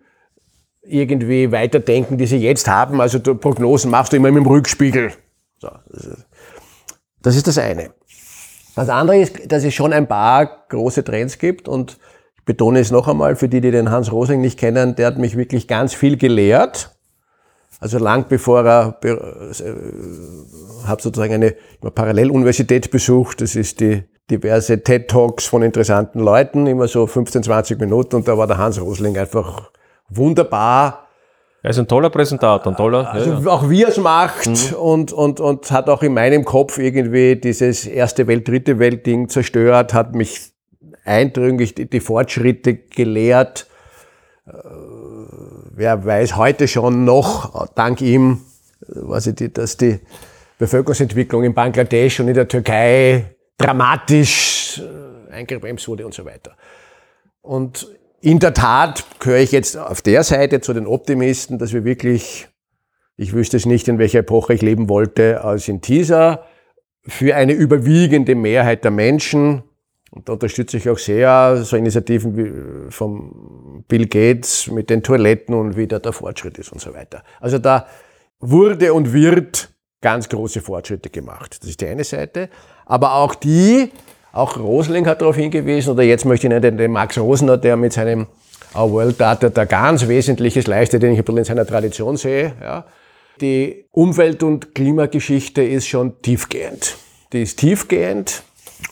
irgendwie 0.83 1.53
weiterdenken, 1.53 2.17
die 2.17 2.27
sie 2.27 2.39
jetzt 2.39 2.69
haben. 2.69 3.01
Also 3.01 3.21
Prognosen 3.21 3.91
machst 3.91 4.13
du 4.13 4.17
immer 4.17 4.31
mit 4.31 4.45
dem 4.45 4.47
Rückspiegel. 4.47 5.13
So, 5.59 5.69
das 7.23 7.37
ist 7.37 7.47
das 7.47 7.59
eine. 7.59 7.91
Das 8.77 8.89
andere 8.89 9.19
ist, 9.19 9.53
dass 9.53 9.65
es 9.65 9.75
schon 9.75 9.93
ein 9.93 10.07
paar 10.07 10.67
große 10.69 11.05
Trends 11.05 11.39
gibt 11.39 11.69
und 11.69 11.99
ich 12.39 12.45
betone 12.45 12.79
es 12.79 12.91
noch 12.91 13.09
einmal 13.09 13.37
für 13.37 13.49
die, 13.49 13.61
die 13.61 13.71
den 13.71 13.91
Hans 13.91 14.13
Rosing 14.13 14.41
nicht 14.41 14.59
kennen, 14.59 14.95
der 14.95 15.09
hat 15.09 15.19
mich 15.19 15.37
wirklich 15.37 15.69
ganz 15.69 15.93
viel 15.93 16.17
gelehrt. 16.17 16.97
Also 17.81 17.99
lang 17.99 18.27
bevor 18.29 18.65
er, 18.65 18.99
äh, 19.03 19.17
habe 20.87 21.03
sozusagen 21.03 21.35
eine 21.35 21.57
Paralleluniversität 21.95 22.91
besucht. 22.91 23.41
Das 23.41 23.57
ist 23.57 23.81
die 23.81 24.05
diverse 24.31 24.83
TED 24.83 25.09
Talks 25.09 25.47
von 25.47 25.63
interessanten 25.63 26.21
Leuten, 26.21 26.67
immer 26.67 26.87
so 26.87 27.07
15, 27.07 27.43
20 27.43 27.81
Minuten 27.81 28.17
und 28.17 28.29
da 28.29 28.39
war 28.39 28.47
der 28.47 28.59
Hans 28.59 28.81
Rosling 28.81 29.17
einfach 29.19 29.71
wunderbar. 30.09 31.07
Er 31.63 31.71
ist 31.71 31.79
ein 31.79 31.89
toller 31.89 32.11
Präsentator, 32.11 32.73
ein 32.73 32.77
toller. 32.77 33.11
Also 33.13 33.33
ja, 33.33 33.41
ja. 33.41 33.47
auch 33.51 33.69
wie 33.69 33.83
er 33.83 33.89
es 33.89 33.99
macht 33.99 34.47
mhm. 34.47 34.77
und, 34.77 35.13
und, 35.13 35.41
und 35.41 35.71
hat 35.71 35.89
auch 35.89 36.03
in 36.03 36.15
meinem 36.15 36.45
Kopf 36.45 36.79
irgendwie 36.79 37.37
dieses 37.37 37.87
erste 37.87 38.27
Welt, 38.27 38.47
dritte 38.49 38.79
Welt 38.79 39.05
Ding 39.07 39.29
zerstört, 39.29 39.93
hat 39.93 40.15
mich 40.15 40.53
eindrücklich 41.05 41.75
die, 41.75 41.89
die 41.89 42.01
Fortschritte 42.01 42.75
gelehrt. 42.75 43.67
Wer 45.81 46.05
weiß 46.05 46.37
heute 46.37 46.69
schon 46.69 47.07
noch, 47.07 47.67
dank 47.75 48.03
ihm, 48.03 48.43
weiß 48.87 49.29
ich, 49.29 49.55
dass 49.55 49.79
die 49.79 49.99
Bevölkerungsentwicklung 50.59 51.43
in 51.43 51.55
Bangladesch 51.55 52.21
und 52.21 52.29
in 52.29 52.35
der 52.35 52.49
Türkei 52.49 53.35
dramatisch 53.57 54.83
äh, 54.83 55.33
eingebremst 55.33 55.89
wurde 55.89 56.05
und 56.05 56.13
so 56.13 56.27
weiter. 56.27 56.55
Und 57.41 57.89
in 58.21 58.41
der 58.41 58.53
Tat 58.53 59.07
gehöre 59.21 59.39
ich 59.39 59.53
jetzt 59.53 59.79
auf 59.79 60.03
der 60.03 60.23
Seite 60.23 60.61
zu 60.61 60.75
den 60.75 60.87
Optimisten, 60.87 61.59
dass 61.59 61.73
wir 61.73 61.83
wirklich, 61.83 62.49
ich 63.17 63.33
wüsste 63.33 63.57
es 63.57 63.65
nicht, 63.65 63.89
in 63.89 63.99
welcher 63.99 64.19
Epoche 64.19 64.53
ich 64.53 64.61
leben 64.61 64.91
wollte, 64.91 65.43
als 65.43 65.67
in 65.67 65.81
Teaser, 65.81 66.45
für 67.07 67.35
eine 67.37 67.55
überwiegende 67.55 68.35
Mehrheit 68.35 68.85
der 68.85 68.91
Menschen, 68.91 69.63
und 70.11 70.29
da 70.29 70.33
unterstütze 70.33 70.77
ich 70.77 70.89
auch 70.89 70.99
sehr 70.99 71.63
so 71.63 71.77
Initiativen 71.77 72.37
wie 72.37 72.91
vom 72.91 73.85
Bill 73.87 74.07
Gates 74.07 74.69
mit 74.69 74.91
den 74.91 75.03
Toiletten 75.03 75.55
und 75.55 75.77
wie 75.77 75.87
da 75.87 75.99
der 75.99 76.13
Fortschritt 76.13 76.59
ist 76.59 76.73
und 76.73 76.81
so 76.81 76.93
weiter. 76.95 77.23
Also 77.41 77.59
da 77.59 77.87
wurde 78.41 78.93
und 78.93 79.13
wird 79.13 79.71
ganz 80.01 80.29
große 80.29 80.61
Fortschritte 80.61 81.11
gemacht. 81.11 81.59
Das 81.61 81.69
ist 81.69 81.81
die 81.81 81.87
eine 81.87 82.05
Seite. 82.05 82.49
Aber 82.87 83.15
auch 83.15 83.35
die, 83.35 83.91
auch 84.33 84.57
Rosling 84.59 85.07
hat 85.07 85.21
darauf 85.21 85.37
hingewiesen, 85.37 85.93
oder 85.93 86.03
jetzt 86.03 86.25
möchte 86.25 86.47
ich 86.47 86.53
nennen 86.53 86.77
den 86.77 86.91
Max 86.91 87.17
Rosner, 87.19 87.57
der 87.57 87.77
mit 87.77 87.93
seinem 87.93 88.27
Our 88.75 88.91
World 88.91 89.21
Data 89.21 89.49
da 89.49 89.65
ganz 89.65 90.09
Wesentliches 90.09 90.67
leistet, 90.67 91.03
den 91.03 91.13
ich 91.13 91.19
ein 91.19 91.25
bisschen 91.25 91.39
in 91.39 91.45
seiner 91.45 91.67
Tradition 91.67 92.17
sehe. 92.17 92.55
Ja. 92.61 92.87
Die 93.41 93.87
Umwelt- 93.93 94.43
und 94.43 94.75
Klimageschichte 94.75 95.63
ist 95.63 95.87
schon 95.87 96.21
tiefgehend. 96.23 96.97
Die 97.33 97.43
ist 97.43 97.59
tiefgehend 97.59 98.43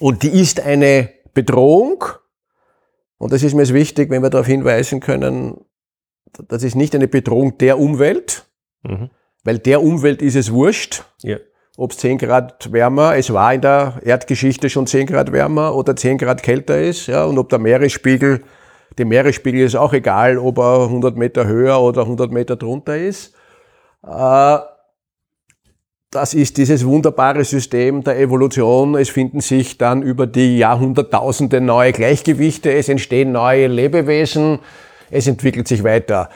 und 0.01 0.23
die 0.23 0.41
ist 0.41 0.61
eine 0.61 1.11
Bedrohung. 1.35 2.05
Und 3.19 3.33
das 3.33 3.43
ist 3.43 3.55
mir 3.55 3.69
wichtig, 3.69 4.11
wenn 4.11 4.23
wir 4.23 4.31
darauf 4.31 4.47
hinweisen 4.47 5.01
können, 5.01 5.65
das 6.49 6.63
ist 6.63 6.77
nicht 6.77 6.95
eine 6.95 7.09
Bedrohung 7.09 7.59
der 7.59 7.79
Umwelt, 7.79 8.47
mhm. 8.83 9.11
weil 9.45 9.59
der 9.59 9.83
Umwelt 9.83 10.23
ist 10.23 10.37
es 10.37 10.53
wurscht. 10.53 11.05
Ja 11.23 11.39
ob 11.79 11.93
es 11.93 11.99
10 11.99 12.19
Grad 12.19 12.73
wärmer, 12.73 13.17
es 13.17 13.33
war 13.33 13.55
in 13.55 13.61
der 13.61 14.01
Erdgeschichte 14.03 14.69
schon 14.69 14.89
10 14.89 15.07
Grad 15.07 15.31
wärmer 15.31 15.77
oder 15.77 15.95
10 15.95 16.19
Grad 16.19 16.43
kälter 16.43 16.81
ist, 16.81 17.07
ja, 17.07 17.25
und 17.25 17.39
ob 17.39 17.49
der 17.51 17.61
Meeresspiegel, 17.61 18.43
dem 18.99 19.09
Meeresspiegel 19.09 19.61
ist 19.61 19.77
auch 19.77 19.93
egal, 19.93 20.39
ob 20.39 20.59
er 20.59 20.83
100 20.83 21.17
Meter 21.17 21.47
höher 21.47 21.81
oder 21.81 22.03
100 22.03 22.33
Meter 22.33 22.57
drunter 22.57 22.99
ist. 22.99 23.33
Äh, 24.05 24.59
das 26.19 26.35
ist 26.35 26.57
dieses 26.57 26.85
wunderbare 26.85 27.45
System 27.45 28.03
der 28.03 28.19
Evolution. 28.19 28.97
Es 28.97 29.09
finden 29.09 29.41
sich 29.41 29.79
dann 29.79 30.03
über 30.03 30.27
die 30.27 30.59
Jahrhunderttausende 30.59 31.61
neue 31.61 31.93
Gleichgewichte, 31.93 32.73
es 32.73 32.89
entstehen 32.89 33.31
neue 33.31 33.69
Lebewesen, 33.69 34.59
es 35.13 35.29
entwickelt 35.29 35.69
sich 35.69 35.85
weiter. 35.85 36.29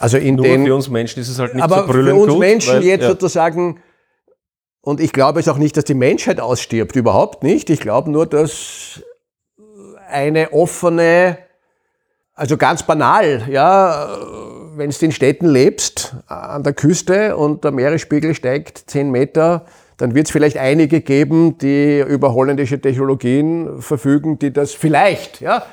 Also 0.00 0.18
in 0.18 0.34
Nur 0.34 0.46
den, 0.46 0.66
für 0.66 0.74
uns 0.74 0.90
Menschen 0.90 1.20
ist 1.20 1.28
es 1.28 1.38
halt 1.38 1.54
nicht 1.54 1.62
aber 1.62 1.82
so 1.82 1.86
brüllend 1.92 2.08
für 2.08 2.22
uns 2.22 2.32
gut, 2.32 2.40
Menschen 2.40 2.74
weil, 2.74 2.82
jetzt 2.82 3.02
ja. 3.02 3.10
sozusagen 3.10 3.80
und 4.80 4.98
ich 4.98 5.12
glaube 5.12 5.38
es 5.38 5.46
auch 5.46 5.58
nicht, 5.58 5.76
dass 5.76 5.84
die 5.84 5.94
Menschheit 5.94 6.40
ausstirbt, 6.40 6.96
überhaupt 6.96 7.44
nicht. 7.44 7.70
Ich 7.70 7.78
glaube 7.78 8.10
nur, 8.10 8.26
dass 8.26 9.00
eine 10.10 10.52
offene, 10.52 11.38
also 12.34 12.56
ganz 12.56 12.82
banal, 12.82 13.44
ja, 13.48 14.08
wenn 14.76 14.90
du 14.90 15.04
in 15.04 15.12
Städten 15.12 15.46
lebst, 15.46 16.16
an 16.26 16.62
der 16.62 16.72
Küste 16.72 17.36
und 17.36 17.64
der 17.64 17.72
Meeresspiegel 17.72 18.34
steigt 18.34 18.78
10 18.90 19.10
Meter, 19.10 19.66
dann 19.96 20.14
wird 20.14 20.26
es 20.26 20.32
vielleicht 20.32 20.56
einige 20.56 21.00
geben, 21.00 21.58
die 21.58 22.00
über 22.00 22.34
holländische 22.34 22.80
Technologien 22.80 23.80
verfügen, 23.80 24.38
die 24.38 24.52
das 24.52 24.72
vielleicht, 24.72 25.40
ja, 25.40 25.64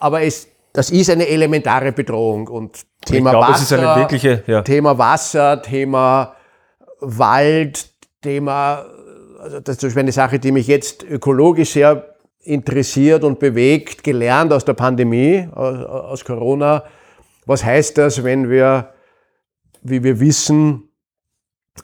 aber 0.00 0.22
es, 0.22 0.48
das 0.72 0.90
ist 0.90 1.10
eine 1.10 1.28
elementare 1.28 1.92
Bedrohung 1.92 2.48
und 2.48 2.84
Thema 3.04 3.30
glaube, 3.30 3.48
Wasser, 3.48 3.56
es 3.56 3.62
ist 3.62 3.72
eine 3.72 3.96
wirkliche, 3.96 4.42
ja. 4.46 4.62
Thema 4.62 4.98
Wasser, 4.98 5.62
Thema 5.62 6.34
Wald, 7.00 7.88
Thema, 8.22 8.84
also 9.40 9.60
das 9.60 9.74
ist 9.74 9.80
zum 9.80 9.88
Beispiel 9.88 10.02
eine 10.02 10.12
Sache, 10.12 10.38
die 10.38 10.52
mich 10.52 10.66
jetzt 10.66 11.02
ökologisch 11.02 11.72
sehr 11.72 12.14
interessiert 12.44 13.24
und 13.24 13.38
bewegt, 13.38 14.04
gelernt 14.04 14.52
aus 14.52 14.64
der 14.64 14.74
Pandemie, 14.74 15.48
aus, 15.54 15.84
aus 15.84 16.24
Corona. 16.24 16.84
Was 17.46 17.64
heißt 17.64 17.98
das, 17.98 18.24
wenn 18.24 18.48
wir, 18.50 18.94
wie 19.82 20.02
wir 20.02 20.20
wissen, 20.20 20.88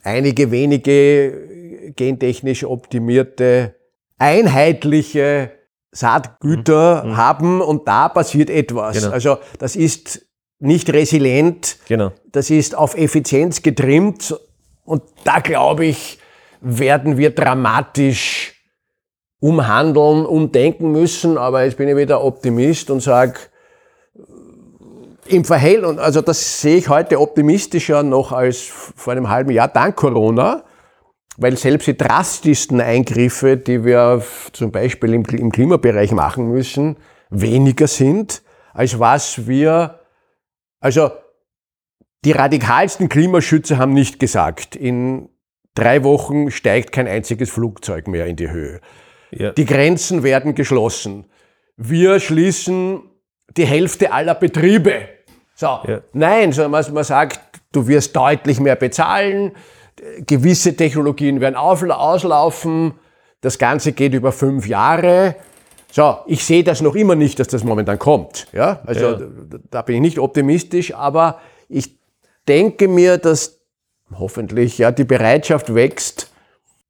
einige 0.03 0.51
wenige 0.51 1.93
gentechnisch 1.97 2.65
optimierte, 2.65 3.75
einheitliche 4.19 5.53
Saatgüter 5.93 7.05
Mhm. 7.05 7.17
haben 7.17 7.61
und 7.61 7.89
da 7.89 8.09
passiert 8.09 8.49
etwas. 8.49 8.97
Genau. 9.01 9.13
Also 9.13 9.39
das 9.59 9.75
ist 9.77 10.27
nicht 10.61 10.91
resilient, 10.93 11.79
Genau. 11.89 12.13
das 12.31 12.51
ist 12.51 12.75
auf 12.77 12.97
Effizienz 12.97 13.63
getrimmt 13.63 14.35
und 14.85 15.03
da 15.25 15.41
glaube 15.41 15.87
ich, 15.87 16.19
werden 16.61 17.17
wir 17.17 17.31
dramatisch 17.35 18.55
umhandeln, 19.41 20.27
umdenken 20.27 20.93
müssen, 20.93 21.39
aber 21.39 21.65
jetzt 21.65 21.79
bin 21.79 21.89
ich 21.89 21.97
wieder 21.97 22.23
Optimist 22.23 22.91
und 22.91 23.01
sage, 23.01 23.35
im 25.31 25.45
Verhältnis, 25.45 25.99
also 25.99 26.21
das 26.21 26.61
sehe 26.61 26.77
ich 26.77 26.89
heute 26.89 27.21
optimistischer 27.21 28.03
noch 28.03 28.33
als 28.33 28.61
vor 28.61 29.13
einem 29.13 29.29
halben 29.29 29.51
Jahr 29.51 29.69
dank 29.69 29.97
Corona, 29.97 30.65
weil 31.37 31.57
selbst 31.57 31.87
die 31.87 31.97
drastischsten 31.97 32.81
Eingriffe, 32.81 33.57
die 33.57 33.85
wir 33.85 34.23
zum 34.53 34.73
Beispiel 34.73 35.15
im, 35.15 35.25
im 35.25 35.51
Klimabereich 35.51 36.13
machen 36.13 36.49
müssen, 36.49 36.97
weniger 37.31 37.87
sind, 37.87 38.43
als 38.75 38.99
was 38.99 39.47
wir, 39.47 40.01
also 40.81 41.11
die 42.25 42.33
radikalsten 42.33 43.09
Klimaschützer 43.09 43.79
haben 43.79 43.95
nicht 43.95 44.19
gesagt, 44.21 44.77
in 44.77 45.31
drei 45.75 46.05
Wochen 46.05 46.51
steigt 46.51 46.93
kein 46.93 47.09
einziges 47.09 47.51
Flugzeug 47.51 48.09
mehr 48.09 48.27
in 48.27 48.37
die 48.37 48.51
Höhe. 48.51 48.81
Ja. 49.31 49.53
Die 49.53 49.65
Grenzen 49.65 50.23
werden 50.23 50.55
geschlossen. 50.55 51.27
Wir 51.77 52.21
schließen 52.21 53.03
die 53.57 53.65
Hälfte 53.65 54.13
aller 54.13 54.35
Betriebe. 54.35 55.09
So, 55.61 55.79
Ja. 55.87 56.01
nein, 56.15 56.53
sondern 56.53 56.71
man, 56.71 56.95
man 56.95 57.05
sagt, 57.05 57.39
du 57.71 57.87
wirst 57.87 58.17
deutlich 58.17 58.61
mehr 58.61 58.77
bezahlen, 58.77 59.53
gewisse 60.27 60.75
Technologien 60.75 61.43
werden 61.43 61.55
auf, 61.55 61.83
auslaufen, 61.83 62.95
das 63.43 63.59
Ganze 63.59 63.93
geht 63.93 64.15
über 64.15 64.33
fünf 64.33 64.67
Jahre. 64.67 65.37
So, 65.93 66.17
ich 66.27 66.47
sehe 66.47 66.65
das 66.65 66.81
noch 66.81 66.95
immer 66.95 67.15
nicht, 67.15 67.39
dass 67.39 67.49
das 67.49 67.63
momentan 67.63 67.99
kommt. 67.99 68.47
Ja, 68.55 68.81
also 68.87 69.05
Ja. 69.05 69.13
Da, 69.19 69.59
da 69.71 69.83
bin 69.83 69.97
ich 69.97 70.01
nicht 70.01 70.19
optimistisch, 70.19 70.95
aber 70.95 71.41
ich 71.69 71.99
denke 72.49 72.89
mir, 72.89 73.19
dass 73.19 73.61
hoffentlich 74.19 74.79
ja 74.79 74.91
die 74.93 75.05
Bereitschaft 75.05 75.75
wächst. 75.75 76.33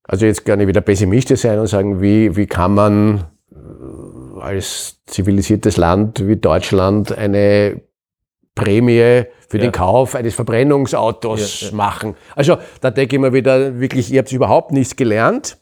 Also 0.04 0.26
jetzt 0.26 0.46
nicht 0.46 0.68
wieder 0.68 0.80
pessimistisch 0.80 1.40
sein 1.40 1.58
und 1.58 1.66
sagen, 1.66 2.00
wie, 2.00 2.36
wie 2.36 2.46
kann 2.46 2.74
man 2.74 3.24
äh, 3.50 4.40
als 4.40 5.00
zivilisiertes 5.06 5.76
Land 5.76 6.24
wie 6.28 6.36
Deutschland 6.36 7.10
eine 7.18 7.80
Prämie 8.64 9.24
für 9.48 9.56
Ja. 9.58 9.62
den 9.64 9.72
Kauf 9.72 10.14
eines 10.14 10.34
Verbrennungsautos 10.34 11.60
Ja, 11.62 11.68
ja. 11.68 11.74
machen. 11.74 12.14
Also 12.36 12.58
da 12.80 12.90
denke 12.90 13.16
ich 13.16 13.20
mir 13.22 13.32
wieder 13.32 13.80
wirklich, 13.80 14.12
ihr 14.12 14.18
habt 14.20 14.32
überhaupt 14.32 14.72
nichts 14.72 14.94
gelernt. 14.96 15.56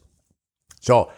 So. 0.81 1.09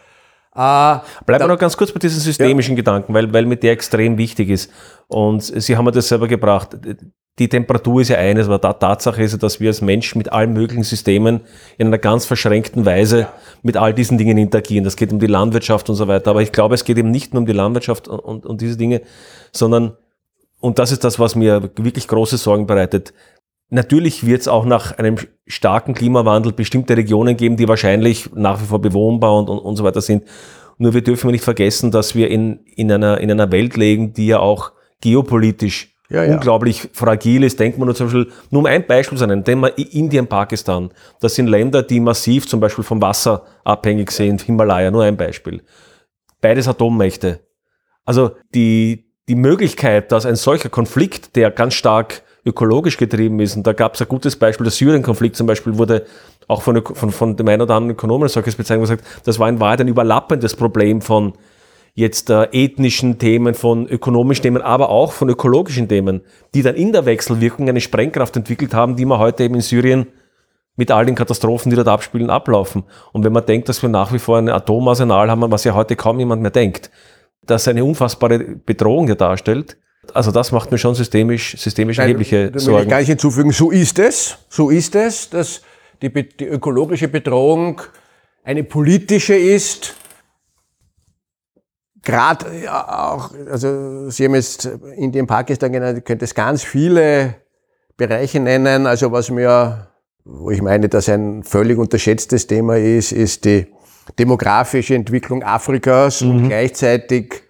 Äh, 0.55 0.99
Bleiben 1.27 1.45
wir 1.45 1.49
noch 1.49 1.59
ganz 1.59 1.77
kurz 1.77 1.93
bei 1.93 2.01
diesen 2.01 2.21
systemischen 2.21 2.75
Gedanken, 2.77 3.15
weil, 3.15 3.33
weil 3.33 3.47
mir 3.47 3.57
der 3.57 3.73
extrem 3.73 4.19
wichtig 4.19 4.49
ist. 4.51 4.71
Und 5.07 5.43
Sie 5.43 5.77
haben 5.77 5.85
mir 5.85 5.93
das 5.93 6.09
selber 6.09 6.27
gebracht. 6.29 6.77
Die 7.39 7.49
Temperatur 7.49 8.03
ist 8.03 8.09
ja 8.09 8.19
eines, 8.19 8.49
aber 8.49 8.61
Tatsache 8.61 9.23
ist 9.23 9.33
ja, 9.33 9.39
dass 9.39 9.61
wir 9.61 9.71
als 9.71 9.81
Menschen 9.81 10.19
mit 10.19 10.31
allen 10.33 10.53
möglichen 10.53 10.83
Systemen 10.83 11.41
in 11.79 11.87
einer 11.87 11.99
ganz 11.99 12.27
verschränkten 12.27 12.85
Weise 12.85 13.29
mit 13.63 13.77
all 13.77 13.95
diesen 13.95 14.19
Dingen 14.19 14.37
interagieren. 14.37 14.85
Das 14.85 14.97
geht 14.97 15.13
um 15.13 15.21
die 15.21 15.27
Landwirtschaft 15.29 15.89
und 15.89 15.95
so 15.97 16.07
weiter. 16.09 16.31
Aber 16.33 16.43
ich 16.43 16.53
glaube, 16.53 16.75
es 16.75 16.85
geht 16.85 16.99
eben 16.99 17.11
nicht 17.13 17.33
nur 17.33 17.41
um 17.41 17.47
die 17.47 17.53
Landwirtschaft 17.53 18.09
und, 18.09 18.45
und 18.45 18.61
diese 18.61 18.77
Dinge, 18.77 19.01
sondern, 19.53 19.97
und 20.61 20.79
das 20.79 20.93
ist 20.93 21.05
das, 21.05 21.19
was 21.19 21.35
mir 21.35 21.63
wirklich 21.77 22.07
große 22.07 22.37
Sorgen 22.37 22.67
bereitet, 22.67 23.13
Natürlich 23.71 24.27
wird 24.27 24.41
es 24.41 24.49
auch 24.49 24.65
nach 24.65 24.99
einem 24.99 25.17
starken 25.47 25.95
Klimawandel 25.95 26.53
bestimmte 26.53 26.97
Regionen 26.97 27.37
geben, 27.37 27.57
die 27.57 27.69
wahrscheinlich 27.69 28.29
nach 28.35 28.61
wie 28.61 28.67
vor 28.67 28.81
bewohnbar 28.81 29.39
und, 29.39 29.49
und, 29.49 29.61
und 29.61 29.77
so 29.77 29.85
weiter 29.85 30.01
sind. 30.01 30.25
Nur 30.79 30.93
wir 30.93 31.03
dürfen 31.03 31.31
nicht 31.31 31.45
vergessen, 31.45 31.93
dass 31.93 32.17
wir 32.17 32.31
in, 32.31 32.65
in, 32.75 32.91
einer, 32.91 33.19
in 33.19 33.31
einer 33.31 33.53
Welt 33.53 33.77
leben, 33.77 34.13
die 34.13 34.27
ja 34.27 34.41
auch 34.41 34.73
geopolitisch 35.01 35.95
Ja, 36.09 36.25
ja. 36.25 36.35
unglaublich 36.35 36.89
fragil 36.93 37.45
ist. 37.45 37.61
Denkt 37.61 37.79
man 37.79 37.87
nur 37.87 37.95
zum 37.95 38.07
Beispiel, 38.07 38.33
nur 38.51 38.61
um 38.61 38.67
ein 38.67 38.85
Beispiel 38.85 39.17
zu 39.17 39.27
nennen, 39.27 39.45
denken 39.45 39.63
wir 39.63 39.79
Indien, 39.79 40.27
Pakistan. 40.27 40.91
Das 41.21 41.37
sind 41.37 41.47
Länder, 41.47 41.85
die 41.85 42.01
massiv 42.01 42.49
zum 42.49 42.59
Beispiel 42.59 42.83
vom 42.83 43.01
Wasser 43.01 43.45
abhängig 43.63 44.11
sind, 44.11 44.43
Himalaya, 44.43 44.91
nur 44.91 45.05
ein 45.05 45.17
Beispiel. 45.17 45.63
Beides 46.41 46.67
Atommächte. 46.67 47.41
Also 48.05 48.33
die, 48.53 49.10
die 49.31 49.37
Möglichkeit, 49.37 50.11
dass 50.11 50.27
ein 50.27 50.35
solcher 50.35 50.71
Konflikt, 50.71 51.37
der 51.37 51.53
ganz 51.53 51.75
stark 51.75 52.23
ökologisch 52.45 52.97
getrieben 52.97 53.39
ist, 53.39 53.57
und 53.57 53.65
da 53.65 53.73
gab 53.73 53.95
es 53.95 54.03
ein 54.03 54.09
gutes 54.09 54.35
Beispiel, 54.35 54.65
der 54.65 54.73
Syrien-Konflikt 54.73 55.37
zum 55.37 55.47
Beispiel 55.47 55.79
wurde 55.79 56.05
auch 56.49 56.63
von, 56.63 56.85
von, 56.85 57.13
von 57.13 57.37
dem 57.37 57.47
einen 57.47 57.63
oder 57.63 57.77
anderen 57.77 57.97
Ökonomen 57.97 58.29
solches 58.29 58.57
bezeichnet, 58.57 58.89
gesagt, 58.89 59.05
das 59.25 59.39
war 59.39 59.49
in 59.49 59.61
Wahrheit 59.61 59.83
ein 59.83 59.87
überlappendes 59.87 60.57
Problem 60.57 61.01
von 61.01 61.35
jetzt 61.95 62.29
äh, 62.29 62.49
ethnischen 62.51 63.19
Themen, 63.21 63.55
von 63.55 63.87
ökonomischen 63.87 64.43
Themen, 64.43 64.63
aber 64.63 64.89
auch 64.89 65.13
von 65.13 65.29
ökologischen 65.29 65.89
Themen, 65.89 66.23
die 66.55 66.63
dann 66.63 66.75
in 66.75 66.91
der 66.91 67.07
Wechselwirkung 67.07 67.69
eine 67.69 67.81
Sprengkraft 67.81 68.35
entwickelt 68.37 68.75
haben, 68.75 68.97
die 68.97 69.05
wir 69.05 69.21
heute 69.21 69.45
eben 69.45 69.55
in 69.55 69.61
Syrien 69.61 70.09
mit 70.75 70.91
all 70.91 71.07
den 71.07 71.15
Katastrophen, 71.15 71.71
die 71.71 71.77
dort 71.77 71.87
abspielen, 71.87 72.31
ablaufen. 72.31 72.83
Und 73.13 73.25
wenn 73.25 73.33
man 73.33 73.47
denkt, 73.47 73.69
dass 73.69 73.81
wir 73.81 73.91
nach 73.91 74.13
wie 74.13 74.19
vor 74.19 74.39
ein 74.39 74.49
Atomarsenal 74.49 75.31
haben, 75.31 75.53
was 75.53 75.63
ja 75.63 75.75
heute 75.75 75.95
kaum 75.95 76.19
jemand 76.19 76.43
mehr 76.43 76.51
denkt, 76.51 76.91
das 77.51 77.69
eine 77.69 77.85
unfassbare 77.85 78.39
Bedrohung 78.39 79.07
hier 79.07 79.17
darstellt, 79.17 79.77
also 80.15 80.33
das 80.33 80.53
macht 80.53 80.71
mir 80.71 80.79
schon 80.79 80.95
systemisch, 80.95 81.57
systemisch 81.57 81.99
erhebliche 81.99 82.47
da 82.47 82.55
will 82.55 82.61
ich 82.61 82.65
Sorgen. 82.65 82.89
gar 82.89 82.99
nicht 82.99 83.09
hinzufügen, 83.09 83.53
so 83.53 83.71
ist 83.71 83.99
es. 83.99 84.39
So 84.49 84.71
ist 84.71 84.95
es, 84.95 85.31
dass 85.31 85.63
die, 86.03 86.11
die 86.11 86.47
ökologische 86.47 87.09
Bedrohung 87.09 87.81
eine 88.43 88.65
politische 88.65 89.35
ist. 89.35 89.95
Gerade 92.03 92.47
ja, 92.65 93.13
auch, 93.13 93.31
also 93.51 94.09
Sie 94.09 94.25
haben 94.25 94.35
jetzt 94.35 94.65
Indien, 94.97 95.27
Pakistan 95.27 95.73
genannt, 95.73 95.99
ich 95.99 96.05
könnte 96.05 96.25
es 96.25 96.35
ganz 96.35 96.63
viele 96.63 97.35
Bereiche 97.97 98.41
nennen. 98.41 98.87
Also 98.87 99.13
was 99.13 99.31
mir, 99.31 99.89
wo 100.25 100.51
ich 100.51 100.63
meine, 100.63 100.89
dass 100.89 101.11
ein 101.11 101.45
völlig 101.45 101.77
unterschätztes 101.77 102.47
Thema 102.47 102.79
ist, 102.79 103.13
ist 103.13 103.45
die 103.45 103.67
demografische 104.19 104.95
Entwicklung 104.95 105.43
Afrikas 105.43 106.23
und 106.23 106.49
gleichzeitig 106.49 107.43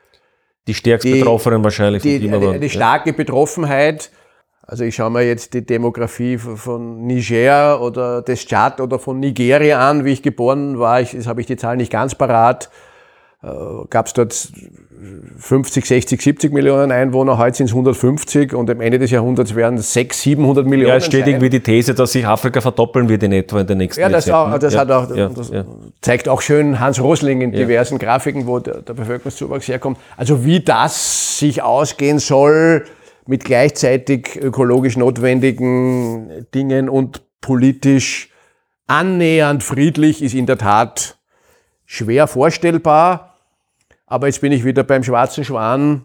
Die 0.66 0.74
stärkst 0.74 1.06
die- 1.06 1.14
Betroffenen 1.18 1.64
wahrscheinlich 1.64 2.02
vom 2.02 2.10
die, 2.10 2.28
eine, 2.32 2.48
eine 2.50 2.64
Ja. 2.66 2.68
starke 2.70 3.12
Betroffenheit. 3.12 4.10
Also 4.62 4.84
ich 4.84 4.94
schaue 4.94 5.10
mir 5.10 5.22
jetzt 5.22 5.54
die 5.54 5.66
Demografie 5.66 6.38
von- 6.38 6.56
von 6.56 7.06
Niger 7.06 7.80
oder 7.80 8.22
des 8.22 8.46
Tschad 8.46 8.80
oder 8.80 8.98
von 9.00 9.18
Nigeria 9.18 9.88
an, 9.88 10.04
wie 10.04 10.12
ich 10.12 10.22
geboren 10.22 10.78
war. 10.78 11.00
Ich, 11.00 11.10
das 11.12 11.26
habe 11.26 11.40
ich 11.40 11.46
die 11.48 11.56
Zahl 11.56 11.76
nicht 11.76 11.90
ganz 11.90 12.14
parat. 12.14 12.70
Äh, 13.42 13.48
Gab 13.88 14.06
es 14.06 14.12
dort 14.12 14.52
50, 15.38 15.86
60, 15.86 16.20
70 16.20 16.52
Millionen 16.52 16.92
Einwohner, 16.92 17.38
heute 17.38 17.56
sind 17.56 17.66
es 17.66 17.72
150 17.72 18.54
und 18.54 18.68
am 18.68 18.80
Ende 18.80 18.98
des 18.98 19.10
Jahrhunderts 19.10 19.54
werden 19.54 19.78
es 19.78 19.92
600, 19.92 20.20
700 20.20 20.66
Millionen 20.66 20.90
Ja, 20.90 20.96
es 20.96 21.06
steht 21.06 21.20
sein. 21.20 21.30
irgendwie 21.30 21.50
die 21.50 21.60
These, 21.60 21.94
dass 21.94 22.12
sich 22.12 22.26
Afrika 22.26 22.60
verdoppeln 22.60 23.08
wird 23.08 23.22
in 23.22 23.32
etwa 23.32 23.60
in 23.60 23.66
den 23.66 23.78
nächsten 23.78 24.00
Ja, 24.00 24.08
das, 24.08 24.26
Jahrzehnten. 24.26 24.54
auch, 24.54 24.58
das, 24.58 24.74
ja, 24.74 24.80
hat 24.80 24.90
auch, 24.90 25.16
ja, 25.16 25.28
das 25.28 25.50
ja. 25.50 25.64
zeigt 26.00 26.28
auch 26.28 26.42
schön 26.42 26.80
Hans 26.80 27.00
Rosling 27.00 27.40
in 27.40 27.52
diversen 27.52 27.98
Grafiken, 27.98 28.46
wo 28.46 28.58
der, 28.58 28.82
der 28.82 28.94
Bevölkerungszuwachs 28.94 29.68
herkommt. 29.68 29.98
Also 30.16 30.44
wie 30.44 30.60
das 30.60 31.38
sich 31.38 31.62
ausgehen 31.62 32.18
soll 32.18 32.84
mit 33.26 33.44
gleichzeitig 33.44 34.38
ökologisch 34.42 34.96
notwendigen 34.96 36.46
Dingen 36.54 36.88
und 36.88 37.22
politisch 37.40 38.30
annähernd 38.86 39.62
friedlich, 39.62 40.22
ist 40.22 40.34
in 40.34 40.46
der 40.46 40.58
Tat 40.58 41.18
schwer 41.86 42.26
vorstellbar. 42.26 43.29
Aber 44.10 44.26
jetzt 44.26 44.40
bin 44.40 44.50
ich 44.50 44.64
wieder 44.64 44.82
beim 44.82 45.04
schwarzen 45.04 45.44
Schwan. 45.44 46.04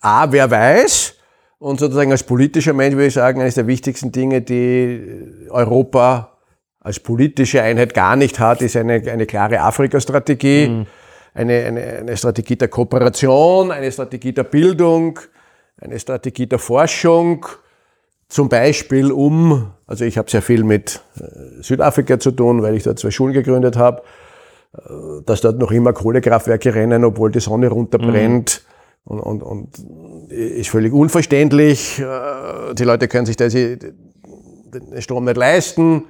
A, 0.00 0.30
wer 0.30 0.48
weiß? 0.48 1.16
Und 1.58 1.80
sozusagen 1.80 2.12
als 2.12 2.22
politischer 2.22 2.74
Mensch 2.74 2.94
würde 2.94 3.08
ich 3.08 3.14
sagen, 3.14 3.40
eines 3.40 3.56
der 3.56 3.66
wichtigsten 3.66 4.12
Dinge, 4.12 4.40
die 4.40 5.48
Europa 5.50 6.38
als 6.78 7.00
politische 7.00 7.60
Einheit 7.60 7.92
gar 7.92 8.14
nicht 8.14 8.38
hat, 8.38 8.62
ist 8.62 8.76
eine, 8.76 9.02
eine 9.10 9.26
klare 9.26 9.60
Afrika-Strategie, 9.62 10.86
eine, 11.34 11.64
eine, 11.64 11.82
eine 11.98 12.16
Strategie 12.16 12.54
der 12.54 12.68
Kooperation, 12.68 13.72
eine 13.72 13.90
Strategie 13.90 14.32
der 14.32 14.44
Bildung, 14.44 15.18
eine 15.80 15.98
Strategie 15.98 16.46
der 16.46 16.60
Forschung. 16.60 17.46
zum 18.28 18.48
Beispiel 18.48 19.10
um, 19.10 19.72
also 19.88 20.04
ich 20.04 20.18
habe 20.18 20.30
sehr 20.30 20.42
viel 20.42 20.62
mit 20.62 21.00
äh, 21.16 21.62
Südafrika 21.62 22.20
zu 22.20 22.30
tun, 22.30 22.62
weil 22.62 22.76
ich 22.76 22.84
dort 22.84 23.00
zwei 23.00 23.10
Schulen 23.10 23.32
gegründet 23.32 23.76
habe, 23.76 24.02
dass 25.24 25.40
dort 25.40 25.58
noch 25.58 25.70
immer 25.72 25.92
Kohlekraftwerke 25.92 26.74
rennen, 26.74 27.04
obwohl 27.04 27.30
die 27.30 27.40
Sonne 27.40 27.68
runterbrennt. 27.68 28.62
Mhm. 28.62 28.76
Und, 29.04 29.20
und, 29.20 29.42
und 29.42 30.30
ist 30.30 30.68
völlig 30.68 30.92
unverständlich. 30.92 32.00
Äh, 32.00 32.74
die 32.74 32.84
Leute 32.84 33.06
können 33.06 33.26
sich 33.26 33.36
das, 33.36 33.52
den 33.52 33.80
Strom 34.98 35.24
nicht 35.24 35.36
leisten. 35.36 36.06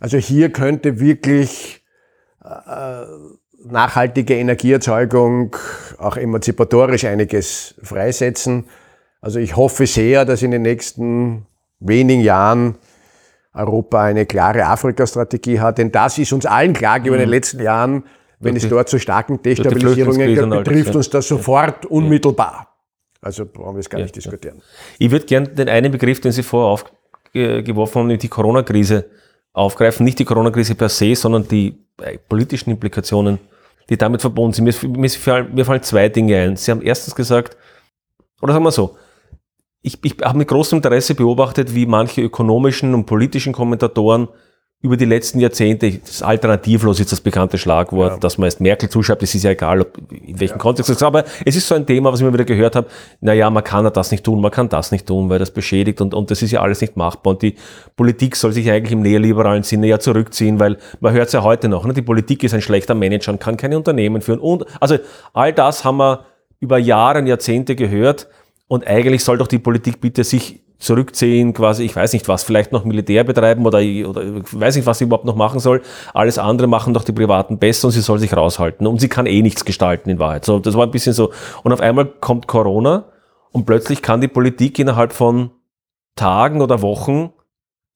Also 0.00 0.18
hier 0.18 0.50
könnte 0.50 0.98
wirklich 0.98 1.84
nachhaltige 3.64 4.34
Energieerzeugung 4.34 5.56
auch 5.98 6.16
emanzipatorisch 6.16 7.04
einiges 7.04 7.74
freisetzen. 7.82 8.66
Also 9.20 9.38
ich 9.38 9.56
hoffe 9.56 9.86
sehr, 9.86 10.24
dass 10.24 10.42
in 10.42 10.50
den 10.50 10.62
nächsten 10.62 11.46
wenigen 11.80 12.20
Jahren 12.20 12.76
Europa 13.54 14.02
eine 14.02 14.26
klare 14.26 14.66
Afrika-Strategie 14.66 15.60
hat, 15.60 15.78
denn 15.78 15.92
das 15.92 16.18
ist 16.18 16.32
uns 16.32 16.44
allen 16.44 16.72
klar 16.72 16.98
geworden 16.98 17.14
in 17.14 17.20
den 17.20 17.28
mhm. 17.28 17.34
letzten 17.34 17.62
Jahren, 17.62 18.04
wenn 18.40 18.56
es 18.56 18.68
dort 18.68 18.88
zu 18.88 18.98
starken 18.98 19.40
Destabilisierungen 19.40 20.34
gibt, 20.34 20.50
betrifft 20.50 20.94
uns 20.94 21.08
das 21.08 21.26
sofort 21.26 21.86
unmittelbar. 21.86 22.68
Also 23.20 23.46
brauchen 23.46 23.76
wir 23.76 23.80
es 23.80 23.88
gar 23.88 24.00
nicht 24.00 24.14
diskutieren. 24.14 24.60
Ich 24.98 25.10
würde 25.10 25.24
gerne 25.24 25.48
den 25.48 25.68
einen 25.68 25.90
Begriff, 25.90 26.20
den 26.20 26.32
Sie 26.32 26.42
vorher 26.42 26.84
aufgeworfen 27.32 28.02
haben, 28.02 28.18
die 28.18 28.28
Corona-Krise 28.28 29.06
aufgreifen. 29.54 30.04
Nicht 30.04 30.18
die 30.18 30.26
Corona-Krise 30.26 30.74
per 30.74 30.90
se, 30.90 31.14
sondern 31.14 31.48
die 31.48 31.86
äh, 32.02 32.18
politischen 32.18 32.70
Implikationen, 32.70 33.38
die 33.88 33.96
damit 33.96 34.20
verbunden 34.20 34.52
sind. 34.52 34.64
Mir, 34.64 34.98
mir, 34.98 35.08
fallen, 35.08 35.54
mir 35.54 35.64
fallen 35.64 35.82
zwei 35.82 36.10
Dinge 36.10 36.36
ein. 36.36 36.56
Sie 36.56 36.70
haben 36.70 36.82
erstens 36.82 37.14
gesagt, 37.14 37.56
oder 38.42 38.52
sagen 38.52 38.64
wir 38.64 38.72
so, 38.72 38.98
ich, 39.84 39.98
ich 40.02 40.16
habe 40.24 40.38
mit 40.38 40.48
großem 40.48 40.78
Interesse 40.78 41.14
beobachtet, 41.14 41.74
wie 41.74 41.84
manche 41.84 42.22
ökonomischen 42.22 42.94
und 42.94 43.04
politischen 43.04 43.52
Kommentatoren 43.52 44.28
über 44.80 44.96
die 44.96 45.04
letzten 45.04 45.40
Jahrzehnte, 45.40 45.90
das 45.98 46.22
alternativlos 46.22 47.00
ist 47.00 47.10
das 47.10 47.20
bekannte 47.20 47.56
Schlagwort, 47.56 48.12
ja. 48.12 48.18
dass 48.18 48.36
man 48.36 48.46
erst 48.46 48.60
Merkel 48.60 48.88
zuschreibt, 48.90 49.22
es 49.22 49.34
ist 49.34 49.42
ja 49.42 49.50
egal, 49.50 49.80
ob, 49.80 49.96
in 50.10 50.38
welchem 50.40 50.54
ja. 50.54 50.58
Kontext 50.58 50.90
es 50.90 50.96
ist, 50.96 51.02
aber 51.02 51.24
es 51.44 51.56
ist 51.56 51.68
so 51.68 51.74
ein 51.74 51.86
Thema, 51.86 52.12
was 52.12 52.20
ich 52.20 52.26
immer 52.26 52.34
wieder 52.34 52.44
gehört 52.44 52.76
habe, 52.76 52.88
naja, 53.20 53.48
man 53.48 53.64
kann 53.64 53.84
ja 53.84 53.90
das 53.90 54.10
nicht 54.10 54.24
tun, 54.24 54.42
man 54.42 54.50
kann 54.50 54.68
das 54.68 54.90
nicht 54.90 55.06
tun, 55.06 55.30
weil 55.30 55.38
das 55.38 55.50
beschädigt 55.50 56.02
und, 56.02 56.12
und 56.12 56.30
das 56.30 56.42
ist 56.42 56.50
ja 56.50 56.60
alles 56.60 56.82
nicht 56.82 56.96
machbar 56.96 57.32
und 57.32 57.42
die 57.42 57.54
Politik 57.96 58.36
soll 58.36 58.52
sich 58.52 58.70
eigentlich 58.70 58.92
im 58.92 59.00
neoliberalen 59.00 59.62
Sinne 59.62 59.86
ja 59.86 59.98
zurückziehen, 59.98 60.60
weil 60.60 60.76
man 61.00 61.14
hört 61.14 61.28
es 61.28 61.32
ja 61.32 61.42
heute 61.42 61.70
noch, 61.70 61.86
ne? 61.86 61.94
die 61.94 62.02
Politik 62.02 62.42
ist 62.42 62.52
ein 62.52 62.62
schlechter 62.62 62.94
Manager 62.94 63.32
und 63.32 63.40
kann 63.40 63.56
keine 63.56 63.78
Unternehmen 63.78 64.20
führen 64.20 64.38
und, 64.38 64.64
also 64.80 64.98
all 65.32 65.54
das 65.54 65.84
haben 65.84 65.96
wir 65.96 66.26
über 66.60 66.76
Jahre 66.76 67.20
und 67.20 67.26
Jahrzehnte 67.26 67.74
gehört 67.74 68.28
und 68.68 68.86
eigentlich 68.86 69.24
soll 69.24 69.38
doch 69.38 69.46
die 69.46 69.58
Politik 69.58 70.00
bitte 70.00 70.24
sich 70.24 70.64
zurückziehen, 70.78 71.52
quasi, 71.54 71.84
ich 71.84 71.96
weiß 71.96 72.12
nicht 72.12 72.28
was, 72.28 72.44
vielleicht 72.44 72.72
noch 72.72 72.84
Militär 72.84 73.24
betreiben 73.24 73.64
oder, 73.64 73.78
oder 73.78 74.22
ich 74.22 74.60
weiß 74.60 74.76
nicht, 74.76 74.86
was 74.86 74.98
sie 74.98 75.04
überhaupt 75.04 75.24
noch 75.24 75.36
machen 75.36 75.60
soll. 75.60 75.82
Alles 76.12 76.38
andere 76.38 76.66
machen 76.66 76.94
doch 76.94 77.04
die 77.04 77.12
Privaten 77.12 77.58
besser 77.58 77.88
und 77.88 77.92
sie 77.92 78.00
soll 78.00 78.18
sich 78.18 78.36
raushalten. 78.36 78.86
Und 78.86 79.00
sie 79.00 79.08
kann 79.08 79.26
eh 79.26 79.40
nichts 79.40 79.64
gestalten 79.64 80.10
in 80.10 80.18
Wahrheit. 80.18 80.44
So, 80.44 80.58
das 80.58 80.74
war 80.74 80.84
ein 80.84 80.90
bisschen 80.90 81.14
so. 81.14 81.32
Und 81.62 81.72
auf 81.72 81.80
einmal 81.80 82.06
kommt 82.06 82.46
Corona 82.46 83.06
und 83.52 83.64
plötzlich 83.64 84.02
kann 84.02 84.20
die 84.20 84.28
Politik 84.28 84.78
innerhalb 84.78 85.12
von 85.12 85.50
Tagen 86.16 86.60
oder 86.60 86.82
Wochen, 86.82 87.32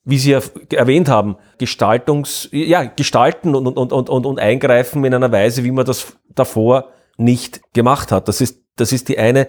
wie 0.05 0.19
Sie 0.19 0.33
erwähnt 0.73 1.09
haben, 1.09 1.37
Gestaltungs, 1.59 2.49
ja, 2.51 2.85
gestalten 2.85 3.55
und, 3.55 3.67
und, 3.67 3.93
und, 3.93 4.09
und, 4.09 4.25
und 4.25 4.39
eingreifen 4.39 5.05
in 5.05 5.13
einer 5.13 5.31
Weise, 5.31 5.65
wie 5.65 5.71
man 5.71 5.85
das 5.85 6.17
davor 6.35 6.89
nicht 7.19 7.61
gemacht 7.75 8.11
hat. 8.11 8.29
Das 8.29 8.41
ist, 8.41 8.63
das 8.77 8.93
ist 8.93 9.09
die 9.09 9.19
eine 9.19 9.49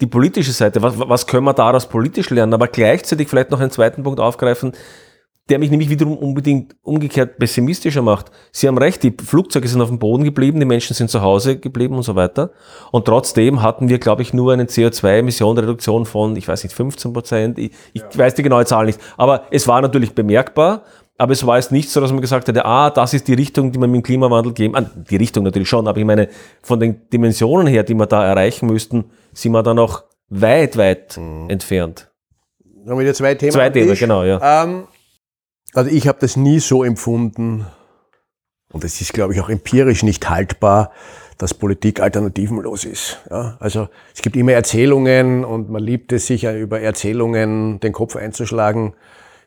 die 0.00 0.06
politische 0.06 0.52
Seite, 0.52 0.82
was, 0.82 0.98
was 0.98 1.26
können 1.26 1.44
wir 1.44 1.54
daraus 1.54 1.88
politisch 1.88 2.30
lernen, 2.30 2.54
aber 2.54 2.68
gleichzeitig 2.68 3.28
vielleicht 3.28 3.50
noch 3.50 3.60
einen 3.60 3.70
zweiten 3.70 4.02
Punkt 4.02 4.20
aufgreifen, 4.20 4.72
der 5.48 5.58
mich 5.58 5.70
nämlich 5.70 5.88
wiederum 5.88 6.16
unbedingt 6.18 6.76
umgekehrt 6.82 7.38
pessimistischer 7.38 8.02
macht. 8.02 8.30
Sie 8.52 8.68
haben 8.68 8.76
recht, 8.76 9.02
die 9.02 9.14
Flugzeuge 9.18 9.66
sind 9.66 9.80
auf 9.80 9.88
dem 9.88 9.98
Boden 9.98 10.24
geblieben, 10.24 10.60
die 10.60 10.66
Menschen 10.66 10.94
sind 10.94 11.08
zu 11.10 11.22
Hause 11.22 11.58
geblieben 11.58 11.94
und 11.94 12.02
so 12.02 12.16
weiter. 12.16 12.50
Und 12.92 13.06
trotzdem 13.06 13.62
hatten 13.62 13.88
wir, 13.88 13.98
glaube 13.98 14.22
ich, 14.22 14.34
nur 14.34 14.52
eine 14.52 14.64
CO2-Emissionenreduktion 14.64 16.04
von, 16.04 16.36
ich 16.36 16.46
weiß 16.46 16.64
nicht, 16.64 16.74
15 16.74 17.12
Prozent. 17.14 17.58
Ich, 17.58 17.72
ich 17.94 18.02
ja. 18.02 18.08
weiß 18.14 18.34
die 18.34 18.42
genaue 18.42 18.66
Zahl 18.66 18.86
nicht. 18.86 19.00
Aber 19.16 19.44
es 19.50 19.66
war 19.66 19.80
natürlich 19.80 20.14
bemerkbar. 20.14 20.82
Aber 21.20 21.32
es 21.32 21.44
war 21.44 21.56
jetzt 21.56 21.72
nicht 21.72 21.90
so, 21.90 22.00
dass 22.00 22.12
man 22.12 22.20
gesagt 22.20 22.46
hätte, 22.46 22.64
ah, 22.64 22.90
das 22.90 23.12
ist 23.12 23.26
die 23.26 23.34
Richtung, 23.34 23.72
die 23.72 23.78
man 23.78 23.90
mit 23.90 24.02
dem 24.02 24.02
Klimawandel 24.04 24.52
geben. 24.52 24.76
Ah, 24.76 24.82
die 24.82 25.16
Richtung 25.16 25.44
natürlich 25.44 25.68
schon, 25.68 25.88
aber 25.88 25.98
ich 25.98 26.04
meine, 26.04 26.28
von 26.62 26.78
den 26.78 27.08
Dimensionen 27.10 27.66
her, 27.66 27.82
die 27.82 27.94
wir 27.94 28.06
da 28.06 28.24
erreichen 28.24 28.66
müssten, 28.66 29.10
sind 29.32 29.52
wir 29.52 29.64
da 29.64 29.74
noch 29.74 30.04
weit, 30.28 30.76
weit 30.76 31.18
mhm. 31.18 31.50
entfernt. 31.50 32.10
Dann 32.84 32.92
haben 32.92 33.04
wir 33.04 33.14
zwei 33.14 33.34
Themen. 33.34 33.52
Zwei 33.52 33.68
Themen, 33.70 33.94
genau, 33.96 34.22
ja. 34.22 34.62
Ähm, 34.62 34.84
also 35.74 35.90
ich 35.90 36.06
habe 36.06 36.18
das 36.20 36.36
nie 36.36 36.60
so 36.60 36.84
empfunden, 36.84 37.66
und 38.72 38.84
es 38.84 39.00
ist, 39.00 39.12
glaube 39.12 39.34
ich, 39.34 39.40
auch 39.40 39.48
empirisch 39.48 40.02
nicht 40.02 40.28
haltbar, 40.28 40.92
dass 41.38 41.54
Politik 41.54 42.00
alternativenlos 42.00 42.84
ist. 42.84 43.18
Ja, 43.30 43.56
also 43.60 43.88
es 44.14 44.22
gibt 44.22 44.36
immer 44.36 44.52
Erzählungen 44.52 45.44
und 45.44 45.70
man 45.70 45.82
liebt 45.82 46.12
es, 46.12 46.26
sich 46.26 46.44
über 46.44 46.80
Erzählungen 46.80 47.80
den 47.80 47.92
Kopf 47.92 48.16
einzuschlagen. 48.16 48.94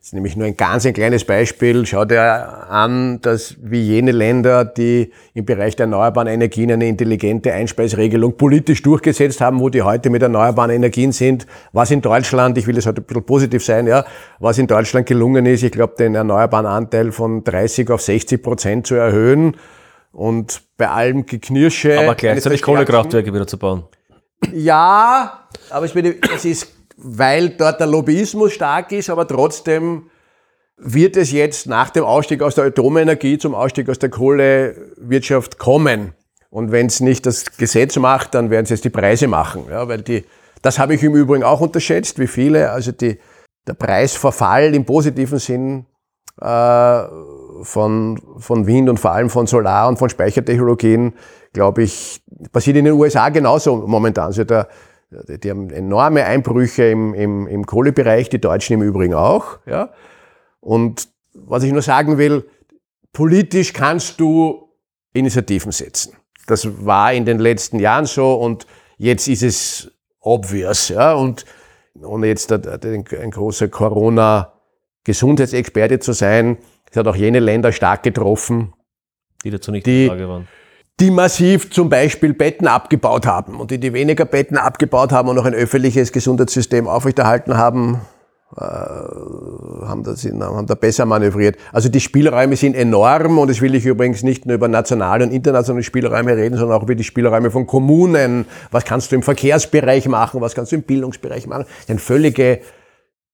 Das 0.02 0.08
ist 0.08 0.14
nämlich 0.14 0.36
nur 0.36 0.48
ein 0.48 0.58
ganz 0.58 0.84
ein 0.88 0.94
kleines 0.94 1.26
Beispiel. 1.26 1.86
Schau 1.86 2.06
dir 2.06 2.68
an, 2.72 3.22
dass 3.22 3.56
wie 3.62 3.84
jene 3.84 4.12
Länder, 4.12 4.66
die 4.66 5.12
im 5.36 5.46
Bereich 5.46 5.76
der 5.76 5.84
erneuerbaren 5.84 6.28
Energien 6.28 6.72
eine 6.72 6.88
intelligente 6.88 7.54
Einspeisregelung 7.54 8.36
politisch 8.36 8.82
durchgesetzt 8.82 9.42
haben, 9.42 9.60
wo 9.60 9.70
die 9.70 9.84
heute 9.84 10.10
mit 10.10 10.24
erneuerbaren 10.24 10.72
Energien 10.72 11.12
sind, 11.12 11.46
was 11.72 11.92
in 11.92 12.02
Deutschland, 12.02 12.58
ich 12.58 12.66
will 12.66 12.80
es 12.80 12.88
heute 12.88 13.02
ein 13.02 13.04
bisschen 13.04 13.26
positiv 13.28 13.64
sein, 13.64 13.86
ja, 13.86 14.04
was 14.40 14.58
in 14.58 14.66
Deutschland 14.66 15.06
gelungen 15.06 15.46
ist, 15.46 15.62
ich 15.62 15.72
glaube, 15.72 15.94
den 16.00 16.16
erneuerbaren 16.16 16.66
Anteil 16.66 17.12
von 17.12 17.44
30 17.44 17.92
auf 17.92 18.02
60 18.02 18.42
Prozent 18.42 18.88
zu 18.88 18.96
erhöhen 18.96 19.56
und 20.12 20.64
bei 20.78 20.90
allem 20.90 21.28
Geknirsche. 21.28 22.00
Aber 22.00 22.16
gleichzeitig 22.16 22.64
Kohlekraftwerke 22.64 23.32
wieder 23.32 23.46
zu 23.46 23.60
bauen. 23.60 23.84
Ja, 24.52 25.48
aber 25.70 25.86
es 25.86 26.46
ist 26.46 26.81
weil 27.04 27.50
dort 27.50 27.80
der 27.80 27.88
Lobbyismus 27.88 28.54
stark 28.54 28.92
ist, 28.92 29.10
aber 29.10 29.28
trotzdem 29.28 30.10
wird 30.78 31.16
es 31.16 31.32
jetzt 31.32 31.68
nach 31.68 31.90
dem 31.90 32.04
Ausstieg 32.04 32.42
aus 32.42 32.56
der 32.56 32.66
Atomenergie 32.66 33.38
zum 33.38 33.54
Ausstieg 33.54 33.90
aus 33.90 34.00
der 34.00 34.10
Kohlewirtschaft 34.10 35.58
kommen. 35.58 36.14
Und 36.50 36.72
wenn 36.72 36.88
es 36.88 37.00
nicht 37.00 37.26
das 37.26 37.58
Gesetz 37.58 37.98
macht, 37.98 38.34
dann 38.34 38.50
werden 38.50 38.68
es 38.70 38.82
die 38.82 38.90
Preise 38.90 39.28
machen. 39.28 39.66
Ja, 39.70 39.88
weil 39.88 40.02
die, 40.02 40.26
das 40.62 40.80
habe 40.80 40.96
ich 40.96 41.04
im 41.04 41.16
Übrigen 41.16 41.44
auch 41.44 41.62
unterschätzt, 41.62 42.20
wie 42.20 42.28
viele. 42.28 42.72
Also 42.72 42.92
die, 42.92 43.20
der 43.68 43.74
Preisverfall 43.74 44.74
im 44.76 44.86
positiven 44.86 45.40
Sinn 45.40 45.86
äh, 46.42 47.04
von, 47.64 48.20
von 48.38 48.68
Wind 48.68 48.90
und 48.90 49.00
vor 49.00 49.12
allem 49.12 49.30
von 49.30 49.48
Solar- 49.48 49.88
und 49.88 49.98
von 49.98 50.10
Speichertechnologien, 50.10 51.14
glaube 51.54 51.84
ich, 51.84 52.22
passiert 52.52 52.78
in 52.78 52.86
den 52.86 52.96
USA 52.96 53.30
genauso 53.30 53.76
momentan. 53.76 54.26
Also 54.26 54.44
der, 54.44 54.68
die 55.12 55.50
haben 55.50 55.70
enorme 55.70 56.26
Einbrüche 56.26 56.86
im, 56.86 57.14
im, 57.14 57.46
im 57.48 57.66
Kohlebereich, 57.66 58.30
die 58.30 58.40
Deutschen 58.40 58.76
im 58.76 58.82
Übrigen 58.82 59.14
auch. 59.14 59.60
Ja? 59.66 59.90
Und 60.62 61.10
was 61.34 61.64
ich 61.64 61.74
nur 61.74 61.82
sagen 61.82 62.18
will, 62.18 62.48
politisch 63.12 63.74
kannst 63.74 64.22
du 64.22 64.70
Initiativen 65.14 65.74
setzen. 65.74 66.16
Das 66.48 66.86
war 66.86 67.12
in 67.14 67.26
den 67.26 67.40
letzten 67.40 67.80
Jahren 67.80 68.06
so 68.06 68.36
und 68.36 68.66
jetzt 68.98 69.28
ist 69.28 69.44
es 69.44 69.92
obvious. 70.22 70.88
Ja? 70.90 71.14
Und 71.14 71.46
ohne 72.02 72.28
jetzt 72.28 72.50
ein, 72.52 73.04
großer 73.04 73.68
Corona-Gesundheitsexperte 73.68 76.00
zu 76.00 76.14
sein, 76.14 76.58
es 76.90 76.96
hat 76.96 77.08
auch 77.08 77.18
jene 77.18 77.40
Länder 77.40 77.74
stark 77.74 78.04
getroffen, 78.04 78.74
die 79.44 79.50
dazu 79.50 79.72
nicht 79.72 79.86
die, 79.86 80.04
in 80.04 80.10
Frage 80.10 80.30
waren 80.30 80.48
die 81.02 81.10
massiv 81.10 81.72
zum 81.72 81.90
Beispiel 81.90 82.34
Betten 82.34 82.68
abgebaut 82.68 83.26
haben 83.26 83.60
und 83.60 83.72
die, 83.72 83.80
die 83.80 83.92
weniger 83.92 84.24
Betten 84.24 84.58
abgebaut 84.58 85.12
haben 85.12 85.30
und 85.30 85.36
noch 85.36 85.46
ein 85.46 85.56
öffentliches 85.56 86.12
Gesundheitssystem 86.12 86.88
aufrechterhalten 86.88 87.58
haben, 87.58 88.02
äh, 88.56 88.62
haben, 88.62 90.04
das, 90.04 90.24
haben 90.24 90.68
da 90.68 90.76
besser 90.76 91.08
manövriert. 91.08 91.58
Also 91.74 91.90
die 91.90 92.00
Spielräume 92.00 92.56
sind 92.56 92.76
enorm 92.76 93.40
und 93.40 93.50
es 93.50 93.62
will 93.62 93.74
ich 93.74 93.84
übrigens 93.86 94.22
nicht 94.22 94.46
nur 94.46 94.54
über 94.54 94.68
nationale 94.68 95.24
und 95.26 95.32
internationale 95.32 95.82
Spielräume 95.82 96.38
reden, 96.38 96.56
sondern 96.56 96.78
auch 96.78 96.84
über 96.84 96.94
die 96.94 97.04
Spielräume 97.04 97.50
von 97.50 97.66
Kommunen. 97.66 98.46
Was 98.70 98.86
kannst 98.86 99.12
du 99.12 99.16
im 99.16 99.24
Verkehrsbereich 99.24 100.08
machen? 100.08 100.40
Was 100.40 100.54
kannst 100.54 100.72
du 100.72 100.76
im 100.76 100.84
Bildungsbereich 100.84 101.48
machen? 101.48 101.66
Das 101.68 101.80
ist 101.80 101.90
eine 101.90 102.00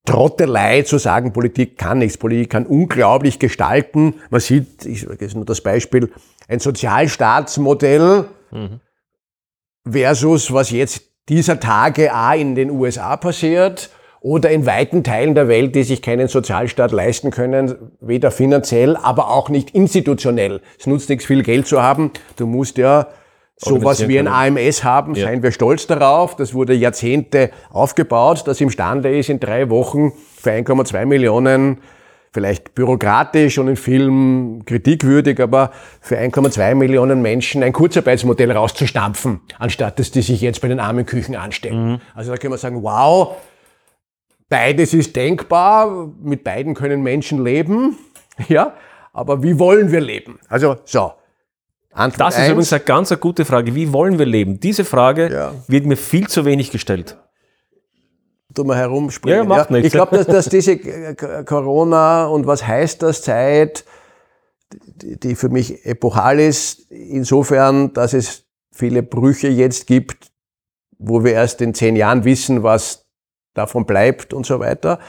Trottelei 0.07 0.83
zu 0.83 0.97
sagen, 0.97 1.33
Politik 1.33 1.77
kann 1.77 1.99
nichts. 1.99 2.17
Politik 2.17 2.49
kann 2.49 2.65
unglaublich 2.65 3.39
gestalten. 3.39 4.15
Man 4.29 4.39
sieht, 4.39 4.85
ich 4.85 5.05
jetzt 5.19 5.35
nur 5.35 5.45
das 5.45 5.59
Beispiel, 5.61 6.09
ein 6.47 6.59
Sozialstaatsmodell 6.59 8.25
mhm. 8.51 8.79
versus 9.85 10.53
was 10.53 10.71
jetzt 10.71 11.03
dieser 11.27 11.59
Tage 11.59 12.13
A 12.13 12.33
in 12.33 12.55
den 12.55 12.71
USA 12.71 13.17
passiert 13.17 13.89
oder 14.21 14.49
in 14.49 14.65
weiten 14.65 15.03
Teilen 15.03 15.35
der 15.35 15.49
Welt, 15.49 15.75
die 15.75 15.83
sich 15.83 16.01
keinen 16.01 16.29
Sozialstaat 16.29 16.93
leisten 16.93 17.29
können, 17.29 17.75
weder 17.99 18.31
finanziell, 18.31 18.95
aber 18.95 19.29
auch 19.29 19.49
nicht 19.49 19.71
institutionell. 19.71 20.61
Es 20.79 20.87
nutzt 20.87 21.09
nichts, 21.09 21.25
viel 21.25 21.43
Geld 21.43 21.67
zu 21.67 21.81
haben. 21.81 22.11
Du 22.37 22.47
musst 22.47 22.77
ja 22.77 23.07
sowas 23.57 24.07
wie 24.07 24.19
ein 24.19 24.27
AMS 24.27 24.83
haben, 24.83 25.15
Ja. 25.15 25.25
seien 25.25 25.41
wir 25.43 25.51
stolz 25.51 25.87
darauf. 25.87 26.35
Das 26.35 26.53
wurde 26.53 26.73
Jahrzehnte 26.73 27.49
aufgebaut, 27.71 28.43
das 28.45 28.61
imstande 28.61 29.17
ist, 29.17 29.29
in 29.29 29.39
drei 29.39 29.69
Wochen 29.69 30.13
für 30.37 30.51
1,2 30.51 31.05
Millionen, 31.05 31.79
vielleicht 32.31 32.75
bürokratisch 32.75 33.57
und 33.57 33.67
in 33.67 33.75
Film 33.75 34.61
kritikwürdig, 34.65 35.41
aber 35.41 35.71
für 36.01 36.17
1,2 36.19 36.75
Millionen 36.75 37.21
Menschen 37.23 37.63
ein 37.63 37.73
Kurzarbeitsmodell 37.73 38.51
rauszustampfen, 38.51 39.41
anstatt 39.57 39.97
dass 39.97 40.11
die 40.11 40.21
sich 40.21 40.41
jetzt 40.41 40.61
bei 40.61 40.67
den 40.67 40.79
armen 40.79 41.05
Küchen 41.07 41.35
anstecken. 41.35 41.99
Also 42.13 42.31
da 42.31 42.37
können 42.37 42.53
wir 42.53 42.57
sagen, 42.59 42.83
wow, 42.83 43.37
beides 44.49 44.93
ist 44.93 45.15
denkbar, 45.15 46.09
mit 46.21 46.43
beiden 46.43 46.75
können 46.75 47.01
Menschen 47.01 47.43
leben, 47.43 47.97
ja, 48.49 48.73
aber 49.13 49.41
wie 49.41 49.57
wollen 49.57 49.91
wir 49.91 50.01
leben? 50.01 50.37
Also 50.47 50.75
so. 50.85 51.13
Antwort 51.97 52.21
Das 52.29 52.37
ist 52.37 52.47
übrigens 52.47 52.71
eine 52.73 52.83
ganz 52.83 53.11
eine 53.11 53.19
gute 53.19 53.43
Frage. 53.45 53.73
Wie 53.75 53.91
wollen 53.93 54.19
wir 54.19 54.25
leben? 54.25 54.59
Diese 54.59 54.85
Frage 54.85 55.31
Ja. 55.31 55.53
wird 55.67 55.85
mir 55.85 55.97
viel 55.97 56.27
zu 56.27 56.45
wenig 56.45 56.71
gestellt. 56.71 57.17
du 58.49 58.63
mal 58.63 58.77
herumspringen. 58.77 59.37
Ja, 59.37 59.43
macht 59.43 59.69
nichts. 59.71 59.87
Ich 59.87 59.93
glaube, 59.93 60.17
dass, 60.17 60.25
dass 60.25 60.49
diese 60.49 60.71
äh, 60.73 61.15
Corona 61.43 62.25
und 62.25 62.47
was 62.47 62.65
heißt 62.65 63.03
das 63.03 63.21
Zeit, 63.21 63.85
die, 64.73 65.19
die 65.19 65.35
für 65.35 65.49
mich 65.49 65.85
epochal 65.85 66.39
ist, 66.39 66.89
insofern, 66.91 67.93
dass 67.93 68.13
es 68.13 68.45
viele 68.71 69.03
Brüche 69.03 69.47
jetzt 69.47 69.85
gibt, 69.87 70.31
wo 70.97 71.23
wir 71.23 71.33
erst 71.33 71.61
in 71.61 71.73
zehn 71.75 71.95
Jahren 71.95 72.23
wissen, 72.25 72.63
was 72.63 73.05
davon 73.53 73.85
bleibt 73.85 74.33
und 74.33 74.45
so 74.45 74.59
weiter. 74.59 74.99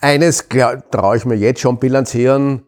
Eines 0.00 0.48
traue 0.90 1.16
ich 1.16 1.24
mir 1.24 1.36
jetzt 1.36 1.60
schon 1.60 1.78
bilanzieren, 1.78 2.66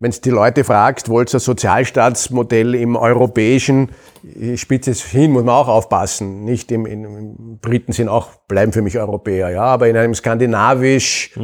wenn 0.00 0.10
es 0.10 0.20
die 0.20 0.30
Leute 0.30 0.62
fragst, 0.62 1.08
wollt 1.08 1.32
ihr 1.32 1.38
ein 1.38 1.40
Sozialstaatsmodell 1.40 2.74
im 2.76 2.94
europäischen, 2.94 3.90
ich 4.22 4.60
spitze 4.60 4.92
es 4.92 5.02
hin, 5.02 5.32
muss 5.32 5.42
man 5.42 5.54
auch 5.54 5.68
aufpassen. 5.68 6.44
Nicht 6.44 6.70
im, 6.70 6.86
im, 6.86 7.58
Briten 7.60 7.92
sind 7.92 8.08
auch, 8.08 8.28
bleiben 8.46 8.72
für 8.72 8.82
mich 8.82 8.98
Europäer, 8.98 9.50
ja, 9.50 9.62
aber 9.62 9.88
in 9.88 9.96
einem 9.96 10.14
skandinavisch, 10.14 11.36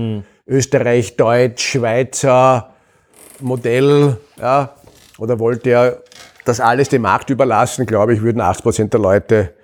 Österreich, 0.46 1.16
Deutsch, 1.16 1.72
Schweizer 1.72 2.74
Modell, 3.40 4.18
ja, 4.40 4.74
oder 5.18 5.38
wollt 5.40 5.66
ihr 5.66 6.02
das 6.44 6.60
alles 6.60 6.88
dem 6.88 7.02
Markt 7.02 7.30
überlassen, 7.30 7.86
glaube 7.86 8.14
ich, 8.14 8.22
würden 8.22 8.40
80 8.40 8.62
Prozent 8.62 8.92
der 8.92 9.00
Leute, 9.00 9.54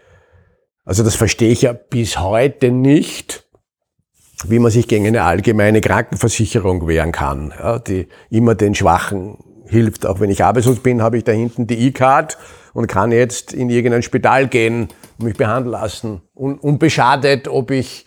also 0.84 1.04
das 1.04 1.14
verstehe 1.14 1.52
ich 1.52 1.62
ja 1.62 1.72
bis 1.72 2.18
heute 2.18 2.70
nicht, 2.72 3.44
wie 4.48 4.58
man 4.58 4.70
sich 4.70 4.88
gegen 4.88 5.06
eine 5.06 5.22
allgemeine 5.22 5.80
Krankenversicherung 5.80 6.86
wehren 6.86 7.12
kann, 7.12 7.52
ja, 7.58 7.78
die 7.78 8.08
immer 8.30 8.54
den 8.54 8.74
Schwachen 8.74 9.38
hilft. 9.66 10.06
Auch 10.06 10.20
wenn 10.20 10.30
ich 10.30 10.44
arbeitslos 10.44 10.80
bin, 10.80 11.02
habe 11.02 11.18
ich 11.18 11.24
da 11.24 11.32
hinten 11.32 11.66
die 11.66 11.86
E-Card 11.86 12.38
und 12.72 12.86
kann 12.86 13.12
jetzt 13.12 13.52
in 13.52 13.70
irgendein 13.70 14.02
Spital 14.02 14.48
gehen 14.48 14.88
und 15.18 15.26
mich 15.26 15.36
behandeln 15.36 15.72
lassen. 15.72 16.22
Un 16.34 16.58
unbeschadet, 16.58 17.48
ob 17.48 17.70
ich 17.70 18.06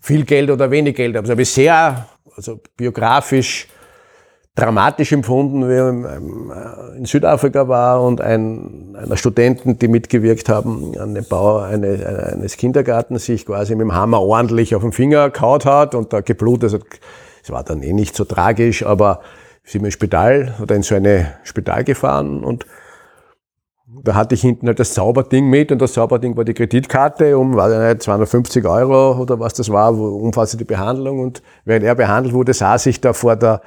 viel 0.00 0.24
Geld 0.24 0.50
oder 0.50 0.70
wenig 0.70 0.96
Geld 0.96 1.16
habe. 1.16 1.26
Das 1.26 1.30
habe 1.30 1.42
ich 1.42 1.50
sehr, 1.50 2.08
also 2.36 2.60
biografisch 2.76 3.68
dramatisch 4.56 5.12
empfunden, 5.12 5.68
wie 5.68 5.74
ich 5.74 6.98
in 6.98 7.04
Südafrika 7.06 7.66
war 7.66 8.02
und 8.02 8.20
ein, 8.20 8.96
einer 8.96 9.16
Studenten, 9.16 9.78
die 9.78 9.88
mitgewirkt 9.88 10.48
haben 10.48 10.96
an 10.98 11.14
dem 11.14 11.24
Bau 11.24 11.58
eines, 11.58 12.04
eines 12.04 12.56
Kindergartens, 12.56 13.24
sich 13.24 13.46
quasi 13.46 13.74
mit 13.74 13.82
dem 13.82 13.94
Hammer 13.94 14.20
ordentlich 14.20 14.74
auf 14.76 14.82
den 14.82 14.92
Finger 14.92 15.30
kaut 15.30 15.66
hat 15.66 15.94
und 15.94 16.12
da 16.12 16.20
geblutet 16.20 16.72
hat. 16.72 16.82
Es 17.42 17.50
war 17.50 17.64
dann 17.64 17.82
eh 17.82 17.92
nicht 17.92 18.14
so 18.14 18.24
tragisch, 18.24 18.86
aber 18.86 19.20
sind 19.64 19.82
wir 19.82 19.86
ins 19.86 19.94
Spital 19.94 20.54
oder 20.62 20.76
in 20.76 20.82
so 20.82 20.94
eine 20.94 21.34
Spital 21.42 21.82
gefahren 21.82 22.44
und 22.44 22.64
da 24.02 24.14
hatte 24.14 24.34
ich 24.34 24.40
hinten 24.40 24.66
halt 24.66 24.80
das 24.80 24.94
Zauberding 24.94 25.48
mit 25.48 25.70
und 25.70 25.80
das 25.80 25.92
Zauberding 25.92 26.36
war 26.36 26.44
die 26.44 26.54
Kreditkarte 26.54 27.38
um, 27.38 27.54
weiß 27.54 27.72
ich 27.72 27.78
nicht, 27.78 28.02
250 28.02 28.64
Euro 28.66 29.20
oder 29.20 29.38
was 29.38 29.54
das 29.54 29.70
war, 29.70 29.92
umfassende 29.94 30.64
Behandlung 30.64 31.20
und 31.20 31.42
während 31.64 31.84
er 31.84 31.94
behandelt 31.94 32.34
wurde, 32.34 32.54
saß 32.54 32.86
ich 32.86 33.00
da 33.00 33.12
vor 33.12 33.36
der 33.36 33.62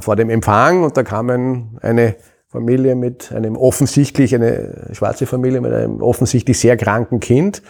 vor 0.00 0.16
dem 0.16 0.30
Empfang 0.30 0.82
und 0.82 0.96
da 0.96 1.02
kam 1.02 1.30
ein, 1.30 1.78
eine 1.82 2.16
Familie 2.48 2.96
mit 2.96 3.32
einem 3.32 3.56
offensichtlich, 3.56 4.34
eine 4.34 4.88
schwarze 4.92 5.26
Familie 5.26 5.60
mit 5.60 5.72
einem 5.72 6.02
offensichtlich 6.02 6.58
sehr 6.58 6.76
kranken 6.76 7.20
Kind. 7.20 7.62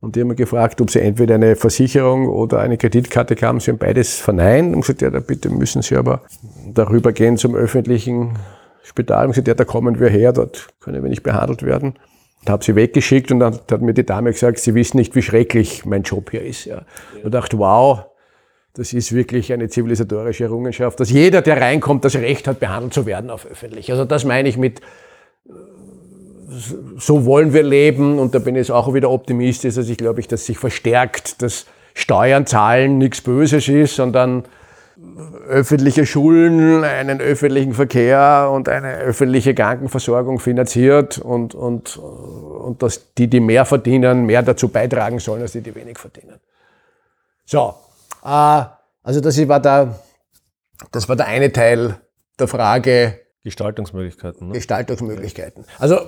Und 0.00 0.16
die 0.16 0.20
haben 0.20 0.28
mir 0.28 0.34
gefragt, 0.34 0.80
ob 0.80 0.90
sie 0.90 1.00
entweder 1.00 1.36
eine 1.36 1.54
Versicherung 1.54 2.28
oder 2.28 2.58
eine 2.58 2.76
Kreditkarte 2.76 3.36
haben. 3.46 3.60
Sie 3.60 3.70
haben 3.70 3.78
beides 3.78 4.18
verneint 4.18 4.74
und 4.74 4.80
gesagt, 4.80 5.00
ja, 5.00 5.10
da 5.10 5.20
bitte 5.20 5.48
müssen 5.48 5.80
Sie 5.80 5.96
aber 5.96 6.22
darüber 6.66 7.12
gehen 7.12 7.36
zum 7.36 7.54
öffentlichen 7.54 8.36
Spital. 8.82 9.26
Und 9.26 9.30
gesagt, 9.30 9.48
ja, 9.48 9.54
da 9.54 9.64
kommen 9.64 10.00
wir 10.00 10.08
her, 10.08 10.32
dort 10.32 10.68
können 10.80 11.02
wir 11.02 11.08
nicht 11.08 11.22
behandelt 11.22 11.62
werden. 11.62 11.94
Und 12.40 12.50
habe 12.50 12.64
sie 12.64 12.74
weggeschickt 12.74 13.30
und 13.30 13.38
dann 13.38 13.60
hat 13.70 13.80
mir 13.80 13.94
die 13.94 14.04
Dame 14.04 14.32
gesagt, 14.32 14.58
sie 14.58 14.74
wissen 14.74 14.96
nicht, 14.96 15.14
wie 15.14 15.22
schrecklich 15.22 15.86
mein 15.86 16.02
Job 16.02 16.32
hier 16.32 16.42
ist. 16.42 16.64
Ja. 16.64 16.82
Und 17.22 17.32
dachte, 17.32 17.56
wow, 17.58 18.06
das 18.74 18.92
ist 18.92 19.12
wirklich 19.12 19.52
eine 19.52 19.68
zivilisatorische 19.68 20.44
Errungenschaft, 20.44 20.98
dass 20.98 21.10
jeder, 21.10 21.42
der 21.42 21.60
reinkommt, 21.60 22.04
das 22.04 22.16
Recht 22.16 22.48
hat, 22.48 22.58
behandelt 22.60 22.94
zu 22.94 23.04
werden 23.04 23.30
auf 23.30 23.46
öffentlich. 23.46 23.90
Also 23.90 24.04
das 24.04 24.24
meine 24.24 24.48
ich 24.48 24.56
mit, 24.56 24.80
so 26.98 27.26
wollen 27.26 27.52
wir 27.52 27.62
leben 27.62 28.18
und 28.18 28.34
da 28.34 28.38
bin 28.38 28.56
ich 28.56 28.70
auch 28.70 28.94
wieder 28.94 29.10
optimistisch, 29.10 29.76
also 29.76 29.90
ich 29.90 29.98
glaube, 29.98 30.20
ich, 30.20 30.28
dass 30.28 30.46
sich 30.46 30.58
verstärkt, 30.58 31.42
dass 31.42 31.66
Steuern 31.94 32.46
zahlen 32.46 32.98
nichts 32.98 33.20
Böses 33.20 33.68
ist, 33.68 33.96
sondern 33.96 34.44
öffentliche 35.48 36.06
Schulen, 36.06 36.84
einen 36.84 37.20
öffentlichen 37.20 37.74
Verkehr 37.74 38.50
und 38.52 38.68
eine 38.68 38.98
öffentliche 38.98 39.54
Krankenversorgung 39.54 40.38
finanziert 40.38 41.18
und, 41.18 41.54
und, 41.54 41.96
und 41.96 42.82
dass 42.82 43.12
die, 43.14 43.28
die 43.28 43.40
mehr 43.40 43.64
verdienen, 43.64 44.24
mehr 44.24 44.42
dazu 44.42 44.68
beitragen 44.68 45.18
sollen, 45.18 45.42
als 45.42 45.52
die, 45.52 45.60
die 45.60 45.74
wenig 45.74 45.98
verdienen. 45.98 46.40
So, 47.44 47.58
äh, 47.68 47.91
also 48.22 49.20
das 49.20 49.48
war, 49.48 49.60
der, 49.60 49.98
das 50.90 51.08
war 51.08 51.16
der 51.16 51.26
eine 51.26 51.52
Teil 51.52 52.00
der 52.38 52.48
Frage, 52.48 53.20
Gestaltungsmöglichkeiten. 53.44 54.48
Ne? 54.48 54.54
Gestaltungsmöglichkeiten. 54.54 55.64
Also 55.78 55.98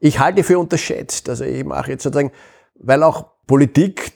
ich 0.00 0.20
halte 0.20 0.44
für 0.44 0.58
unterschätzt. 0.58 1.28
Also 1.28 1.44
ich 1.44 1.64
mache 1.64 1.92
jetzt 1.92 2.04
sozusagen, 2.04 2.30
weil 2.76 3.02
auch 3.02 3.26
Politik 3.46 4.12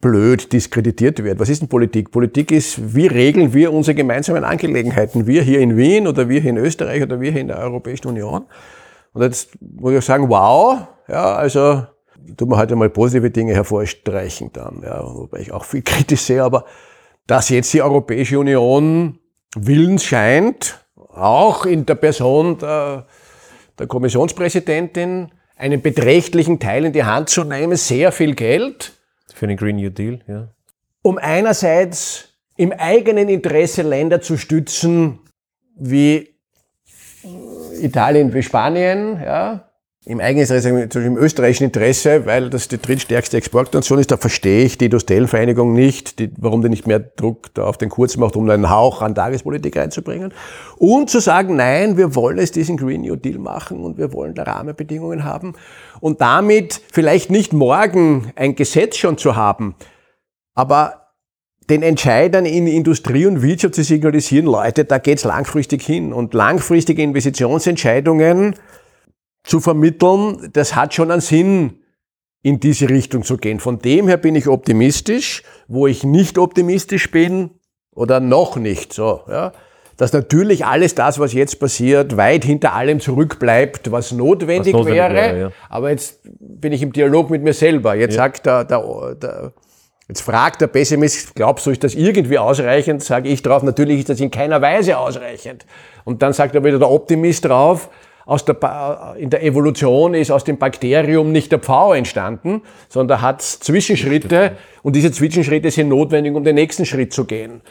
blöd 0.00 0.52
diskreditiert 0.52 1.22
wird. 1.22 1.38
Was 1.38 1.48
ist 1.48 1.60
denn 1.60 1.68
Politik? 1.68 2.10
Politik 2.10 2.50
ist, 2.50 2.94
wie 2.94 3.06
regeln 3.06 3.52
wir 3.52 3.72
unsere 3.72 3.94
gemeinsamen 3.94 4.44
Angelegenheiten? 4.44 5.26
Wir 5.26 5.42
hier 5.42 5.60
in 5.60 5.76
Wien 5.76 6.06
oder 6.06 6.28
wir 6.28 6.40
hier 6.40 6.50
in 6.50 6.58
Österreich 6.58 7.02
oder 7.02 7.20
wir 7.20 7.30
hier 7.32 7.40
in 7.40 7.48
der 7.48 7.58
Europäischen 7.58 8.08
Union. 8.08 8.46
Und 9.12 9.22
jetzt 9.22 9.50
muss 9.60 9.92
ich 9.92 10.04
sagen, 10.04 10.28
wow, 10.28 10.86
ja, 11.08 11.34
also 11.34 11.86
tut 12.36 12.48
man 12.48 12.58
heute 12.58 12.76
mal 12.76 12.90
positive 12.90 13.30
Dinge 13.30 13.54
hervorstreichen 13.54 14.50
dann, 14.52 14.82
ja, 14.82 15.02
wobei 15.02 15.40
ich 15.40 15.52
auch 15.52 15.64
viel 15.64 15.82
kritisch 15.84 16.22
sehe, 16.22 16.42
aber 16.42 16.64
dass 17.26 17.48
jetzt 17.48 17.72
die 17.72 17.82
Europäische 17.82 18.38
Union 18.38 19.18
willens 19.56 20.04
scheint, 20.04 20.86
auch 20.96 21.66
in 21.66 21.86
der 21.86 21.94
Person 21.96 22.58
der, 22.58 23.06
der 23.78 23.86
Kommissionspräsidentin 23.86 25.32
einen 25.56 25.80
beträchtlichen 25.80 26.60
Teil 26.60 26.84
in 26.84 26.92
die 26.92 27.04
Hand 27.04 27.30
zu 27.30 27.44
nehmen, 27.44 27.76
sehr 27.76 28.12
viel 28.12 28.34
Geld, 28.34 28.92
Für 29.34 29.46
den 29.46 29.56
Green 29.56 29.76
New 29.76 29.90
Deal, 29.90 30.20
ja. 30.26 30.48
um 31.02 31.18
einerseits 31.18 32.36
im 32.56 32.72
eigenen 32.72 33.28
Interesse 33.28 33.82
Länder 33.82 34.20
zu 34.20 34.36
stützen, 34.36 35.18
wie 35.74 36.36
Italien, 37.80 38.32
wie 38.32 38.42
Spanien, 38.42 39.20
ja, 39.22 39.70
im 40.08 40.20
eigenen 40.20 40.42
Interesse, 40.42 40.68
im 41.00 41.16
österreichischen 41.16 41.64
Interesse, 41.64 42.26
weil 42.26 42.48
das 42.48 42.68
die 42.68 42.80
drittstärkste 42.80 43.36
Exportnation 43.36 43.98
ist, 43.98 44.12
da 44.12 44.16
verstehe 44.16 44.64
ich 44.64 44.78
die 44.78 44.84
Industriellenvereinigung 44.84 45.72
nicht, 45.72 46.20
die, 46.20 46.30
warum 46.38 46.62
die 46.62 46.68
nicht 46.68 46.86
mehr 46.86 47.00
Druck 47.00 47.52
da 47.54 47.64
auf 47.64 47.76
den 47.76 47.88
Kurz 47.88 48.16
macht, 48.16 48.36
um 48.36 48.48
einen 48.48 48.70
Hauch 48.70 49.02
an 49.02 49.16
Tagespolitik 49.16 49.76
reinzubringen. 49.76 50.32
Und 50.76 51.10
zu 51.10 51.18
sagen, 51.18 51.56
nein, 51.56 51.96
wir 51.96 52.14
wollen 52.14 52.38
es 52.38 52.52
diesen 52.52 52.76
Green 52.76 53.00
New 53.00 53.16
Deal 53.16 53.40
machen 53.40 53.80
und 53.80 53.98
wir 53.98 54.12
wollen 54.12 54.34
da 54.34 54.44
Rahmenbedingungen 54.44 55.24
haben. 55.24 55.54
Und 55.98 56.20
damit 56.20 56.80
vielleicht 56.92 57.30
nicht 57.32 57.52
morgen 57.52 58.30
ein 58.36 58.54
Gesetz 58.54 58.96
schon 58.96 59.18
zu 59.18 59.34
haben, 59.34 59.74
aber 60.54 61.08
den 61.68 61.82
Entscheidern 61.82 62.46
in 62.46 62.68
Industrie 62.68 63.26
und 63.26 63.42
Wirtschaft 63.42 63.74
zu 63.74 63.82
signalisieren, 63.82 64.46
Leute, 64.46 64.84
da 64.84 64.98
geht's 64.98 65.24
langfristig 65.24 65.82
hin. 65.82 66.12
Und 66.12 66.32
langfristige 66.32 67.02
Investitionsentscheidungen 67.02 68.54
zu 69.46 69.60
vermitteln, 69.60 70.50
das 70.52 70.74
hat 70.74 70.94
schon 70.94 71.10
einen 71.10 71.20
Sinn, 71.20 71.80
in 72.42 72.60
diese 72.60 72.88
Richtung 72.88 73.24
zu 73.24 73.38
gehen. 73.38 73.58
Von 73.58 73.80
dem 73.80 74.06
her 74.06 74.18
bin 74.18 74.36
ich 74.36 74.46
optimistisch. 74.46 75.42
Wo 75.66 75.88
ich 75.88 76.04
nicht 76.04 76.38
optimistisch 76.38 77.10
bin, 77.10 77.50
oder 77.96 78.20
noch 78.20 78.56
nicht, 78.56 78.92
so, 78.92 79.22
ja, 79.26 79.52
dass 79.96 80.12
natürlich 80.12 80.66
alles 80.66 80.94
das, 80.94 81.18
was 81.18 81.32
jetzt 81.32 81.58
passiert, 81.58 82.18
weit 82.18 82.44
hinter 82.44 82.74
allem 82.74 83.00
zurückbleibt, 83.00 83.90
was 83.90 84.12
notwendig, 84.12 84.74
Was 84.74 84.80
notwendig 84.80 85.02
wäre. 85.02 85.14
wäre, 85.14 85.40
ja. 85.40 85.50
Aber 85.70 85.90
jetzt 85.90 86.20
bin 86.38 86.72
ich 86.72 86.82
im 86.82 86.92
Dialog 86.92 87.30
mit 87.30 87.42
mir 87.42 87.54
selber. 87.54 87.94
Jetzt 87.94 88.14
sagt 88.14 88.44
der, 88.44 88.64
der, 88.64 89.14
der 89.14 89.52
Jetzt 90.08 90.20
fragt 90.20 90.60
der 90.60 90.68
Pessimist, 90.68 91.34
glaubst 91.34 91.66
du, 91.66 91.70
ist 91.72 91.82
das 91.82 91.96
irgendwie 91.96 92.38
ausreichend? 92.38 93.02
Sage 93.02 93.28
ich 93.28 93.42
drauf, 93.42 93.64
natürlich 93.64 94.00
ist 94.00 94.08
das 94.08 94.20
in 94.20 94.30
keiner 94.30 94.62
Weise 94.62 94.98
ausreichend. 94.98 95.66
Und 96.04 96.22
dann 96.22 96.32
sagt 96.32 96.54
er 96.54 96.62
wieder 96.62 96.78
der 96.78 96.90
Optimist 96.90 97.44
drauf, 97.46 97.88
aus 98.26 98.44
der, 98.44 99.14
in 99.18 99.30
der 99.30 99.44
Evolution 99.44 100.12
ist 100.12 100.32
aus 100.32 100.42
dem 100.42 100.58
Bakterium 100.58 101.30
nicht 101.30 101.52
der 101.52 101.60
Pfau 101.60 101.94
entstanden, 101.94 102.62
sondern 102.88 103.22
hat 103.22 103.40
es 103.40 103.60
Zwischenschritte 103.60 104.56
und 104.82 104.96
diese 104.96 105.12
Zwischenschritte 105.12 105.70
sind 105.70 105.88
notwendig, 105.88 106.34
um 106.34 106.42
den 106.42 106.56
nächsten 106.56 106.84
Schritt 106.84 107.12
zu 107.12 107.24
gehen. 107.24 107.62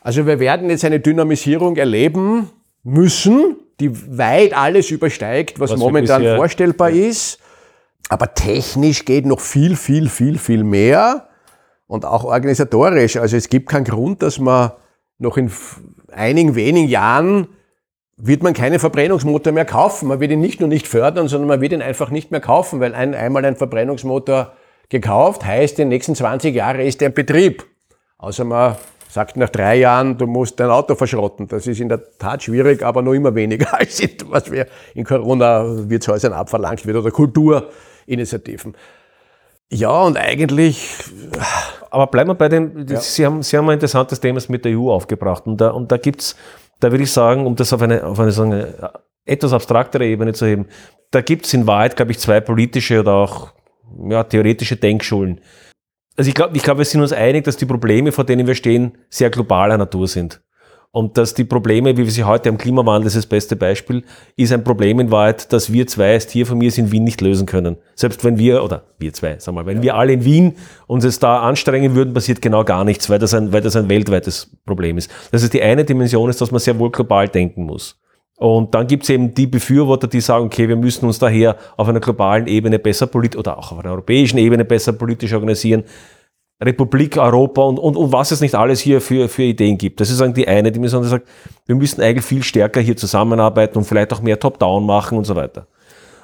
Also 0.00 0.26
wir 0.26 0.40
werden 0.40 0.70
jetzt 0.70 0.86
eine 0.86 1.00
Dynamisierung 1.00 1.76
erleben 1.76 2.50
müssen, 2.82 3.56
die 3.78 3.90
weit 4.16 4.56
alles 4.56 4.90
übersteigt, 4.90 5.60
was, 5.60 5.72
was 5.72 5.78
momentan 5.78 6.36
vorstellbar 6.36 6.90
ja. 6.90 7.08
ist. 7.08 7.38
Aber 8.08 8.32
technisch 8.34 9.04
geht 9.04 9.26
noch 9.26 9.40
viel, 9.40 9.76
viel, 9.76 10.08
viel, 10.08 10.38
viel 10.38 10.64
mehr 10.64 11.28
und 11.86 12.06
auch 12.06 12.24
organisatorisch. 12.24 13.16
Also 13.16 13.36
es 13.36 13.50
gibt 13.50 13.68
keinen 13.68 13.84
Grund, 13.84 14.22
dass 14.22 14.38
man 14.38 14.72
noch 15.18 15.36
in 15.36 15.50
einigen 16.10 16.54
wenigen 16.54 16.88
Jahren 16.88 17.48
wird 18.16 18.42
man 18.42 18.54
keinen 18.54 18.78
Verbrennungsmotor 18.78 19.52
mehr 19.52 19.64
kaufen. 19.64 20.08
Man 20.08 20.20
wird 20.20 20.30
ihn 20.30 20.40
nicht 20.40 20.60
nur 20.60 20.68
nicht 20.68 20.86
fördern, 20.86 21.28
sondern 21.28 21.48
man 21.48 21.60
wird 21.60 21.72
ihn 21.72 21.82
einfach 21.82 22.10
nicht 22.10 22.30
mehr 22.30 22.40
kaufen, 22.40 22.80
weil 22.80 22.94
ein, 22.94 23.14
einmal 23.14 23.44
ein 23.44 23.56
Verbrennungsmotor 23.56 24.52
gekauft 24.88 25.44
heißt, 25.44 25.78
in 25.78 25.86
den 25.86 25.88
nächsten 25.88 26.14
20 26.14 26.54
Jahren 26.54 26.80
ist 26.80 27.02
er 27.02 27.08
in 27.08 27.14
Betrieb. 27.14 27.64
Außer 28.18 28.44
man 28.44 28.76
sagt 29.08 29.36
nach 29.36 29.48
drei 29.48 29.76
Jahren, 29.76 30.18
du 30.18 30.26
musst 30.26 30.58
dein 30.60 30.70
Auto 30.70 30.94
verschrotten. 30.94 31.48
Das 31.48 31.66
ist 31.66 31.80
in 31.80 31.88
der 31.88 32.02
Tat 32.18 32.42
schwierig, 32.42 32.82
aber 32.82 33.02
noch 33.02 33.12
immer 33.12 33.34
weniger 33.34 33.72
als 33.78 34.02
was 34.26 34.50
wir 34.50 34.66
in 34.94 35.04
Corona 35.04 35.64
Wirtshäusern 35.88 36.32
abverlangt 36.32 36.84
wird 36.86 36.96
oder 36.96 37.10
Kulturinitiativen. 37.10 38.76
Ja, 39.72 40.02
und 40.02 40.16
eigentlich. 40.16 40.88
Aber 41.90 42.06
bleiben 42.08 42.30
wir 42.30 42.34
bei 42.34 42.48
dem, 42.48 42.86
ja. 42.88 43.00
Sie, 43.00 43.24
haben, 43.24 43.42
Sie 43.42 43.56
haben 43.56 43.68
ein 43.68 43.74
interessantes 43.74 44.20
Thema 44.20 44.40
mit 44.48 44.64
der 44.64 44.78
EU 44.78 44.90
aufgebracht. 44.90 45.46
Und 45.46 45.60
da, 45.60 45.70
und 45.70 45.90
da 45.90 45.96
gibt's 45.96 46.36
da 46.80 46.90
würde 46.90 47.04
ich 47.04 47.12
sagen, 47.12 47.46
um 47.46 47.56
das 47.56 47.72
auf 47.72 47.82
eine, 47.82 48.04
auf 48.04 48.18
eine, 48.20 48.30
so 48.30 48.42
eine 48.42 48.92
etwas 49.24 49.52
abstraktere 49.52 50.06
Ebene 50.06 50.32
zu 50.32 50.46
heben, 50.46 50.66
da 51.10 51.20
gibt 51.20 51.46
es 51.46 51.54
in 51.54 51.66
Wahrheit, 51.66 51.96
glaube 51.96 52.12
ich, 52.12 52.18
zwei 52.18 52.40
politische 52.40 53.00
oder 53.00 53.14
auch 53.14 53.52
ja, 54.08 54.24
theoretische 54.24 54.76
Denkschulen. 54.76 55.40
Also 56.16 56.28
ich 56.28 56.34
glaube, 56.34 56.56
ich 56.56 56.62
glaub, 56.62 56.78
wir 56.78 56.84
sind 56.84 57.00
uns 57.00 57.12
einig, 57.12 57.44
dass 57.44 57.56
die 57.56 57.66
Probleme, 57.66 58.12
vor 58.12 58.24
denen 58.24 58.46
wir 58.46 58.54
stehen, 58.54 58.98
sehr 59.08 59.30
globaler 59.30 59.78
Natur 59.78 60.06
sind. 60.08 60.42
Und 60.94 61.18
dass 61.18 61.34
die 61.34 61.42
Probleme, 61.42 61.96
wie 61.96 62.04
wir 62.04 62.10
sie 62.12 62.22
heute 62.22 62.48
am 62.48 62.56
Klimawandel, 62.56 63.08
ist 63.08 63.16
das 63.16 63.26
beste 63.26 63.56
Beispiel, 63.56 64.04
ist 64.36 64.52
ein 64.52 64.62
Problem 64.62 65.00
in 65.00 65.10
Wahrheit, 65.10 65.52
dass 65.52 65.72
wir 65.72 65.88
zwei 65.88 66.12
als 66.12 66.28
Tierfamilie 66.28 66.72
in 66.76 66.92
Wien 66.92 67.02
nicht 67.02 67.20
lösen 67.20 67.46
können. 67.46 67.78
Selbst 67.96 68.22
wenn 68.22 68.38
wir, 68.38 68.62
oder 68.62 68.84
wir 69.00 69.12
zwei, 69.12 69.36
wir 69.44 69.52
mal, 69.52 69.66
wenn 69.66 69.78
ja. 69.78 69.82
wir 69.82 69.96
alle 69.96 70.12
in 70.12 70.24
Wien 70.24 70.54
uns 70.86 71.02
es 71.02 71.18
da 71.18 71.40
anstrengen 71.40 71.96
würden, 71.96 72.14
passiert 72.14 72.40
genau 72.40 72.62
gar 72.62 72.84
nichts, 72.84 73.10
weil 73.10 73.18
das, 73.18 73.34
ein, 73.34 73.52
weil 73.52 73.60
das 73.60 73.74
ein 73.74 73.88
weltweites 73.88 74.56
Problem 74.64 74.96
ist. 74.96 75.10
Das 75.32 75.42
ist 75.42 75.52
die 75.52 75.62
eine 75.62 75.84
Dimension, 75.84 76.30
ist, 76.30 76.40
dass 76.40 76.52
man 76.52 76.60
sehr 76.60 76.78
wohl 76.78 76.92
global 76.92 77.26
denken 77.26 77.64
muss. 77.64 77.98
Und 78.36 78.74
dann 78.74 78.86
gibt 78.86 79.02
es 79.02 79.10
eben 79.10 79.34
die 79.34 79.48
Befürworter, 79.48 80.06
die 80.06 80.20
sagen, 80.20 80.46
okay, 80.46 80.68
wir 80.68 80.76
müssen 80.76 81.06
uns 81.06 81.18
daher 81.18 81.56
auf 81.76 81.88
einer 81.88 82.00
globalen 82.00 82.46
Ebene 82.46 82.78
besser 82.78 83.08
politisch 83.08 83.38
oder 83.38 83.58
auch 83.58 83.72
auf 83.72 83.80
einer 83.80 83.90
europäischen 83.90 84.38
Ebene 84.38 84.64
besser 84.64 84.92
politisch 84.92 85.32
organisieren. 85.32 85.82
Republik 86.64 87.18
Europa 87.18 87.62
und, 87.62 87.78
und, 87.78 87.96
und 87.96 88.12
was 88.12 88.30
es 88.30 88.40
nicht 88.40 88.54
alles 88.54 88.80
hier 88.80 89.00
für, 89.00 89.28
für 89.28 89.42
Ideen 89.42 89.76
gibt. 89.76 90.00
Das 90.00 90.10
ist 90.10 90.22
die 90.36 90.48
eine 90.48 90.72
die 90.72 90.88
sagt, 90.88 91.28
wir 91.66 91.76
müssen 91.76 92.00
eigentlich 92.00 92.24
viel 92.24 92.42
stärker 92.42 92.80
hier 92.80 92.96
zusammenarbeiten 92.96 93.78
und 93.78 93.84
vielleicht 93.84 94.12
auch 94.12 94.22
mehr 94.22 94.38
Top-Down 94.38 94.84
machen 94.86 95.18
und 95.18 95.24
so 95.24 95.36
weiter. 95.36 95.66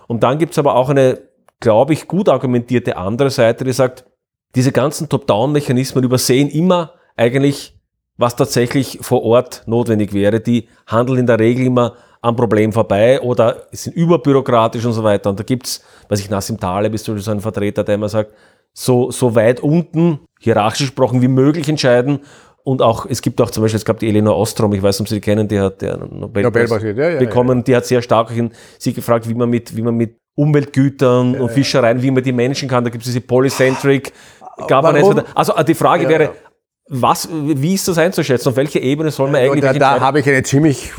Und 0.08 0.22
dann 0.22 0.38
gibt 0.38 0.52
es 0.52 0.58
aber 0.58 0.74
auch 0.74 0.88
eine, 0.88 1.20
glaube 1.60 1.92
ich, 1.92 2.08
gut 2.08 2.28
argumentierte 2.28 2.96
andere 2.96 3.30
Seite, 3.30 3.64
die 3.64 3.72
sagt, 3.72 4.04
diese 4.54 4.72
ganzen 4.72 5.08
Top-Down-Mechanismen 5.08 6.04
übersehen 6.04 6.48
immer 6.48 6.94
eigentlich, 7.16 7.78
was 8.16 8.34
tatsächlich 8.34 8.98
vor 9.02 9.22
Ort 9.22 9.62
notwendig 9.66 10.12
wäre. 10.12 10.40
Die 10.40 10.68
handeln 10.86 11.20
in 11.20 11.26
der 11.26 11.38
Regel 11.38 11.66
immer 11.66 11.94
am 12.22 12.36
Problem 12.36 12.72
vorbei 12.72 13.20
oder 13.20 13.66
sind 13.72 13.94
überbürokratisch 13.94 14.84
und 14.84 14.92
so 14.92 15.02
weiter. 15.02 15.30
Und 15.30 15.38
da 15.38 15.44
gibt's, 15.44 15.82
weiß 16.08 16.20
ich, 16.20 16.28
Nassim 16.28 16.58
Taleb 16.58 16.94
ist 16.94 17.04
so 17.04 17.30
ein 17.30 17.40
Vertreter, 17.40 17.84
der 17.84 17.94
immer 17.94 18.08
sagt, 18.08 18.32
so, 18.72 19.10
so 19.10 19.34
weit 19.34 19.60
unten, 19.60 20.20
hierarchisch 20.40 20.88
gesprochen, 20.88 21.22
wie 21.22 21.28
möglich 21.28 21.68
entscheiden. 21.68 22.20
Und 22.62 22.82
auch, 22.82 23.06
es 23.06 23.22
gibt 23.22 23.40
auch 23.40 23.50
zum 23.50 23.62
Beispiel, 23.62 23.78
es 23.78 23.84
gab 23.84 23.98
die 23.98 24.08
Eleanor 24.08 24.36
Ostrom, 24.36 24.72
ich 24.74 24.82
weiß 24.82 24.98
nicht, 24.98 25.06
ob 25.06 25.08
Sie 25.08 25.14
die 25.16 25.20
kennen, 25.20 25.48
die 25.48 25.58
hat 25.58 25.80
der 25.80 25.96
Nobelpreis 25.96 26.70
Nobel 26.70 26.96
ja, 26.96 27.10
ja, 27.10 27.18
bekommen, 27.18 27.58
ja. 27.58 27.64
die 27.64 27.76
hat 27.76 27.86
sehr 27.86 28.02
stark 28.02 28.36
in, 28.36 28.50
sie 28.78 28.92
gefragt, 28.92 29.28
wie 29.28 29.34
man 29.34 29.48
mit, 29.48 29.74
wie 29.74 29.82
man 29.82 29.94
mit 29.94 30.18
Umweltgütern 30.34 31.40
und 31.40 31.50
Fischereien, 31.50 32.02
wie 32.02 32.10
man 32.10 32.22
die 32.22 32.32
Menschen 32.32 32.68
kann. 32.68 32.84
Da 32.84 32.90
gibt 32.90 33.02
es 33.02 33.08
diese 33.08 33.20
Polycentric 33.20 34.12
Governance. 34.68 35.24
Also 35.34 35.54
die 35.62 35.74
Frage 35.74 36.08
wäre, 36.08 36.30
was, 36.88 37.28
wie 37.30 37.74
ist 37.74 37.88
das 37.88 37.98
einzuschätzen? 37.98 38.48
Auf 38.50 38.56
welche 38.56 38.78
Ebene 38.78 39.10
soll 39.10 39.30
man 39.30 39.40
eigentlich 39.40 39.64
Da, 39.64 39.72
da 39.72 40.00
habe 40.00 40.20
ich 40.20 40.28
eine 40.28 40.42
ziemlich, 40.42 40.92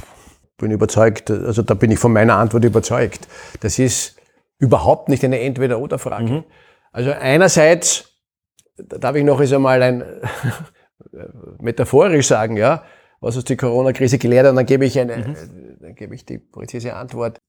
bin 0.57 0.71
überzeugt, 0.71 1.29
also 1.29 1.61
da 1.61 1.73
bin 1.73 1.91
ich 1.91 1.99
von 1.99 2.13
meiner 2.13 2.35
Antwort 2.35 2.63
überzeugt. 2.63 3.27
Das 3.59 3.77
ist 3.77 4.15
überhaupt 4.57 5.09
nicht 5.09 5.23
eine 5.23 5.39
Entweder-Oder-Frage. 5.39 6.31
Mhm. 6.31 6.43
Also 6.91 7.11
einerseits, 7.11 8.05
da 8.77 8.97
darf 8.97 9.15
ich 9.15 9.23
noch 9.23 9.39
einmal 9.39 9.81
ein 9.81 10.03
metaphorisch 11.59 12.27
sagen, 12.27 12.57
ja, 12.57 12.83
was 13.21 13.35
uns 13.35 13.45
die 13.45 13.55
Corona-Krise 13.55 14.17
gelehrt 14.17 14.45
hat, 14.45 14.51
und 14.51 14.57
dann 14.57 14.65
gebe 14.65 14.85
ich 14.85 14.99
eine, 14.99 15.17
mhm. 15.17 15.35
dann 15.79 15.95
gebe 15.95 16.15
ich 16.15 16.25
die 16.25 16.39
präzise 16.39 16.95
Antwort. 16.95 17.39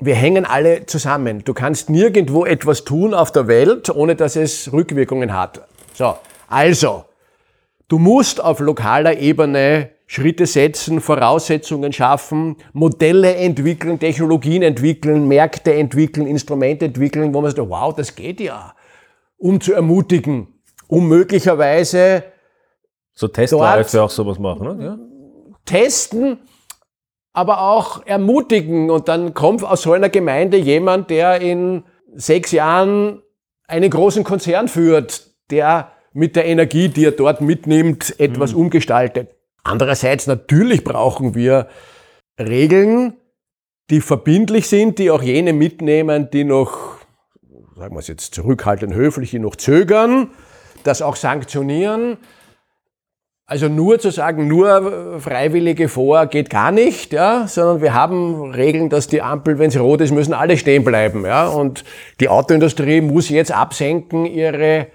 Wir 0.00 0.14
hängen 0.14 0.46
alle 0.46 0.86
zusammen. 0.86 1.42
Du 1.44 1.54
kannst 1.54 1.90
nirgendwo 1.90 2.44
etwas 2.44 2.84
tun 2.84 3.14
auf 3.14 3.32
der 3.32 3.48
Welt, 3.48 3.90
ohne 3.90 4.14
dass 4.14 4.36
es 4.36 4.72
Rückwirkungen 4.72 5.34
hat. 5.34 5.66
So. 5.94 6.16
Also. 6.48 7.04
Du 7.88 7.98
musst 7.98 8.42
auf 8.44 8.60
lokaler 8.60 9.18
Ebene 9.18 9.90
Schritte 10.06 10.46
setzen, 10.46 11.00
Voraussetzungen 11.00 11.92
schaffen, 11.92 12.56
Modelle 12.74 13.34
entwickeln, 13.34 13.98
Technologien 13.98 14.62
entwickeln, 14.62 15.26
Märkte 15.26 15.74
entwickeln, 15.74 16.26
Instrumente 16.26 16.84
entwickeln, 16.84 17.32
wo 17.32 17.40
man 17.40 17.50
sagt, 17.50 17.68
wow, 17.68 17.94
das 17.94 18.14
geht 18.14 18.40
ja 18.40 18.74
um 19.38 19.60
zu 19.60 19.72
ermutigen, 19.72 20.60
um 20.88 21.08
möglicherweise 21.08 22.24
so 23.14 23.28
Testläufe 23.28 24.02
auch 24.02 24.10
sowas 24.10 24.38
machen, 24.38 24.76
ne? 24.76 24.84
Ja. 24.84 24.98
Testen, 25.64 26.38
aber 27.32 27.62
auch 27.62 28.06
ermutigen. 28.06 28.90
Und 28.90 29.08
dann 29.08 29.34
kommt 29.34 29.62
aus 29.64 29.82
so 29.82 29.92
einer 29.92 30.08
Gemeinde 30.08 30.56
jemand, 30.56 31.10
der 31.10 31.40
in 31.40 31.84
sechs 32.14 32.52
Jahren 32.52 33.22
einen 33.66 33.90
großen 33.90 34.24
Konzern 34.24 34.68
führt, 34.68 35.30
der 35.50 35.92
mit 36.12 36.36
der 36.36 36.46
Energie, 36.46 36.88
die 36.88 37.04
er 37.04 37.12
dort 37.12 37.40
mitnimmt, 37.40 38.18
etwas 38.18 38.52
mhm. 38.52 38.60
umgestaltet. 38.60 39.30
Andererseits 39.62 40.26
natürlich 40.26 40.84
brauchen 40.84 41.34
wir 41.34 41.68
Regeln, 42.38 43.14
die 43.90 44.00
verbindlich 44.00 44.68
sind, 44.68 44.98
die 44.98 45.10
auch 45.10 45.22
jene 45.22 45.52
mitnehmen, 45.52 46.30
die 46.30 46.44
noch 46.44 46.97
sagen 47.78 47.94
wir 47.94 48.00
es 48.00 48.08
jetzt 48.08 48.34
zurückhaltend 48.34 48.92
höflich, 48.92 49.32
noch 49.34 49.54
zögern, 49.54 50.30
das 50.82 51.00
auch 51.00 51.14
sanktionieren. 51.14 52.16
Also 53.46 53.68
nur 53.68 53.98
zu 53.98 54.10
sagen, 54.10 54.46
nur 54.46 55.20
Freiwillige 55.20 55.88
vor 55.88 56.26
geht 56.26 56.50
gar 56.50 56.72
nicht, 56.72 57.12
ja, 57.12 57.46
sondern 57.46 57.80
wir 57.80 57.94
haben 57.94 58.50
Regeln, 58.50 58.90
dass 58.90 59.06
die 59.06 59.22
Ampel, 59.22 59.58
wenn 59.58 59.68
es 59.68 59.78
rot 59.78 60.00
ist, 60.00 60.12
müssen 60.12 60.34
alle 60.34 60.58
stehen 60.58 60.84
bleiben, 60.84 61.24
ja. 61.24 61.46
Und 61.46 61.84
die 62.20 62.28
Autoindustrie 62.28 63.00
muss 63.00 63.30
jetzt 63.30 63.52
absenken 63.52 64.26
ihre 64.26 64.88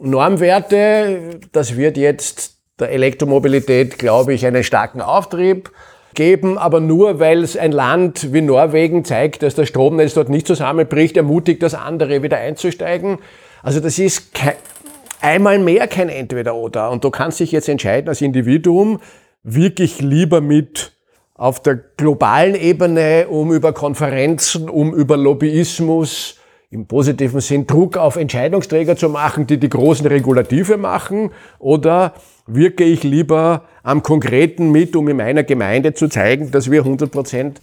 Normwerte. 0.00 1.40
Das 1.50 1.76
wird 1.76 1.96
jetzt 1.96 2.58
der 2.78 2.90
Elektromobilität, 2.90 3.98
glaube 3.98 4.34
ich, 4.34 4.46
einen 4.46 4.62
starken 4.62 5.00
Auftrieb 5.00 5.72
geben, 6.14 6.58
aber 6.58 6.80
nur 6.80 7.20
weil 7.20 7.42
es 7.42 7.56
ein 7.56 7.72
Land 7.72 8.32
wie 8.32 8.40
Norwegen 8.40 9.04
zeigt, 9.04 9.42
dass 9.42 9.54
das 9.54 9.68
Stromnetz 9.68 10.14
dort 10.14 10.28
nicht 10.28 10.46
zusammenbricht, 10.46 11.16
ermutigt 11.16 11.62
das 11.62 11.74
andere 11.74 12.22
wieder 12.22 12.38
einzusteigen. 12.38 13.18
Also 13.62 13.80
das 13.80 13.98
ist 13.98 14.34
kein, 14.34 14.54
einmal 15.20 15.58
mehr 15.58 15.86
kein 15.86 16.08
Entweder-Oder. 16.08 16.90
Und 16.90 17.04
du 17.04 17.10
kannst 17.10 17.40
dich 17.40 17.52
jetzt 17.52 17.68
entscheiden 17.68 18.08
als 18.08 18.20
Individuum, 18.20 19.00
wirklich 19.42 20.00
lieber 20.00 20.40
mit 20.40 20.92
auf 21.34 21.62
der 21.62 21.76
globalen 21.76 22.56
Ebene, 22.56 23.26
um 23.28 23.52
über 23.52 23.72
Konferenzen, 23.72 24.68
um 24.68 24.92
über 24.92 25.16
Lobbyismus, 25.16 26.36
im 26.70 26.86
positiven 26.86 27.40
Sinn 27.40 27.66
Druck 27.66 27.96
auf 27.96 28.16
Entscheidungsträger 28.16 28.96
zu 28.96 29.08
machen, 29.08 29.46
die 29.46 29.58
die 29.58 29.70
großen 29.70 30.06
Regulative 30.06 30.76
machen, 30.76 31.30
oder 31.58 32.12
wirke 32.48 32.84
ich 32.84 33.04
lieber 33.04 33.62
am 33.82 34.02
Konkreten 34.02 34.70
mit, 34.70 34.96
um 34.96 35.08
in 35.08 35.16
meiner 35.16 35.44
Gemeinde 35.44 35.94
zu 35.94 36.08
zeigen, 36.08 36.50
dass 36.50 36.70
wir 36.70 36.84
100% 36.84 37.56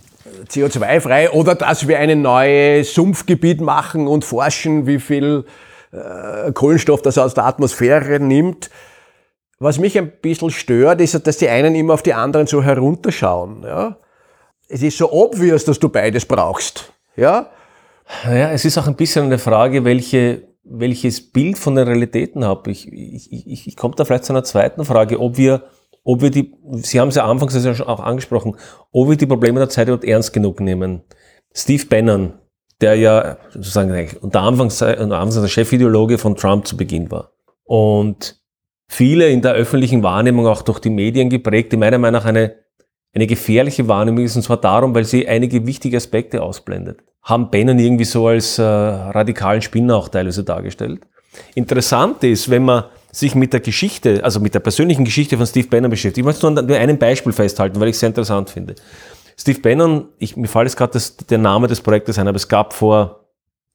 CO2-frei 0.48 1.32
oder 1.32 1.56
dass 1.56 1.88
wir 1.88 2.00
ein 2.00 2.22
neues 2.22 2.94
Sumpfgebiet 2.94 3.62
machen 3.62 4.08
und 4.08 4.24
forschen, 4.24 4.88
wie 4.88 5.00
viel 5.00 5.46
äh, 5.92 6.52
Kohlenstoff 6.52 7.02
das 7.02 7.18
aus 7.18 7.34
der 7.34 7.46
Atmosphäre 7.46 8.20
nimmt. 8.20 8.70
Was 9.60 9.80
mich 9.80 9.98
ein 9.98 10.12
bisschen 10.22 10.52
stört, 10.52 11.02
ist, 11.02 11.26
dass 11.26 11.38
die 11.38 11.50
einen 11.50 11.76
immer 11.76 11.94
auf 11.94 12.04
die 12.04 12.14
anderen 12.14 12.48
so 12.48 12.62
herunterschauen. 12.62 13.64
Ja? 13.64 13.98
Es 14.68 14.84
ist 14.84 14.98
so 14.98 15.12
obvious, 15.12 15.66
dass 15.66 15.80
du 15.80 15.90
beides 15.90 16.26
brauchst. 16.26 16.92
Ja? 17.16 17.50
Ja, 18.26 18.52
es 18.52 18.66
ist 18.66 18.78
auch 18.78 18.88
ein 18.88 18.96
bisschen 18.96 19.26
eine 19.26 19.40
Frage, 19.40 19.84
welche, 19.84 20.44
welches 20.66 21.32
Bild 21.32 21.58
von 21.58 21.76
den 21.76 21.88
Realitäten 21.88 22.44
habe. 22.44 22.72
Ich, 22.72 22.92
ich, 22.92 23.32
ich, 23.32 23.68
ich 23.68 23.76
komme 23.76 23.96
da 23.96 24.04
vielleicht 24.04 24.26
zu 24.26 24.34
einer 24.34 24.44
zweiten 24.44 24.84
Frage, 24.84 25.20
ob 25.20 25.38
wir, 25.38 25.64
ob 26.04 26.22
wir 26.22 26.32
die, 26.32 26.54
Sie 26.82 27.00
haben 27.00 27.10
es 27.10 27.16
ja 27.16 27.26
anfangs 27.26 27.56
auch 27.82 28.00
angesprochen, 28.00 28.56
ob 28.92 29.10
wir 29.10 29.16
die 29.16 29.28
Probleme 29.28 29.60
der 29.60 29.70
Zeit 29.70 29.88
überhaupt 29.88 30.06
ernst 30.06 30.34
genug 30.34 30.60
nehmen. 30.60 31.02
Steve 31.54 31.86
Bannon, 31.86 32.34
der 32.82 32.96
ja 32.96 33.38
sozusagen 33.52 34.10
unter 34.22 34.42
Anfangs, 34.42 34.82
unter 34.82 35.20
Anfangs 35.20 35.36
der 35.36 35.48
Chefideologe 35.48 36.18
von 36.18 36.36
Trump 36.36 36.68
zu 36.68 36.76
Beginn 36.76 37.10
war. 37.12 37.32
Und 37.64 38.42
viele 38.88 39.30
in 39.30 39.42
der 39.42 39.54
öffentlichen 39.54 40.04
Wahrnehmung 40.04 40.48
auch 40.48 40.64
durch 40.64 40.80
die 40.80 40.90
Medien 40.90 41.30
geprägt, 41.30 41.72
die 41.72 41.78
meiner 41.78 41.98
Meinung 41.98 42.20
nach 42.20 42.26
eine, 42.26 42.56
eine 43.14 43.28
gefährliche 43.28 43.88
Wahrnehmung 43.88 44.24
ist, 44.24 44.36
und 44.36 44.42
zwar 44.42 44.58
darum, 44.58 44.94
weil 44.94 45.06
sie 45.06 45.28
einige 45.28 45.66
wichtige 45.66 45.98
Aspekte 45.98 46.42
ausblendet. 46.42 47.04
Haben 47.26 47.52
Bannon 47.52 47.78
irgendwie 47.78 48.06
so 48.06 48.28
als 48.28 48.58
äh, 48.58 48.64
radikalen 48.64 49.62
Spinner 49.62 49.98
auch 49.98 50.10
teilweise 50.10 50.44
dargestellt. 50.44 51.02
Interessant 51.54 52.24
ist, 52.24 52.50
wenn 52.50 52.64
man 52.64 52.86
sich 53.12 53.36
mit 53.36 53.54
der 53.54 53.60
Geschichte, 53.60 54.24
also 54.24 54.40
mit 54.40 54.54
der 54.54 54.60
persönlichen 54.60 55.06
Geschichte 55.06 55.38
von 55.38 55.46
Steve 55.46 55.68
Bannon 55.68 55.90
beschäftigt. 55.90 56.20
Ich 56.20 56.24
möchte 56.24 56.50
nur 56.50 56.78
ein 56.78 57.00
Beispiel 57.00 57.34
festhalten, 57.34 57.80
weil 57.80 57.90
ich 57.90 57.96
es 57.96 58.00
sehr 58.00 58.08
interessant 58.08 58.50
finde. 58.50 58.76
Steve 59.38 59.60
Bannon, 59.60 60.10
ich, 60.18 60.38
mir 60.38 60.48
fällt 60.48 60.66
jetzt 60.66 60.78
gerade 60.78 61.00
der 61.30 61.38
Name 61.38 61.68
des 61.68 61.82
Projektes 61.82 62.18
ein, 62.20 62.28
aber 62.28 62.38
es 62.38 62.48
gab 62.48 62.74
vor 62.74 63.26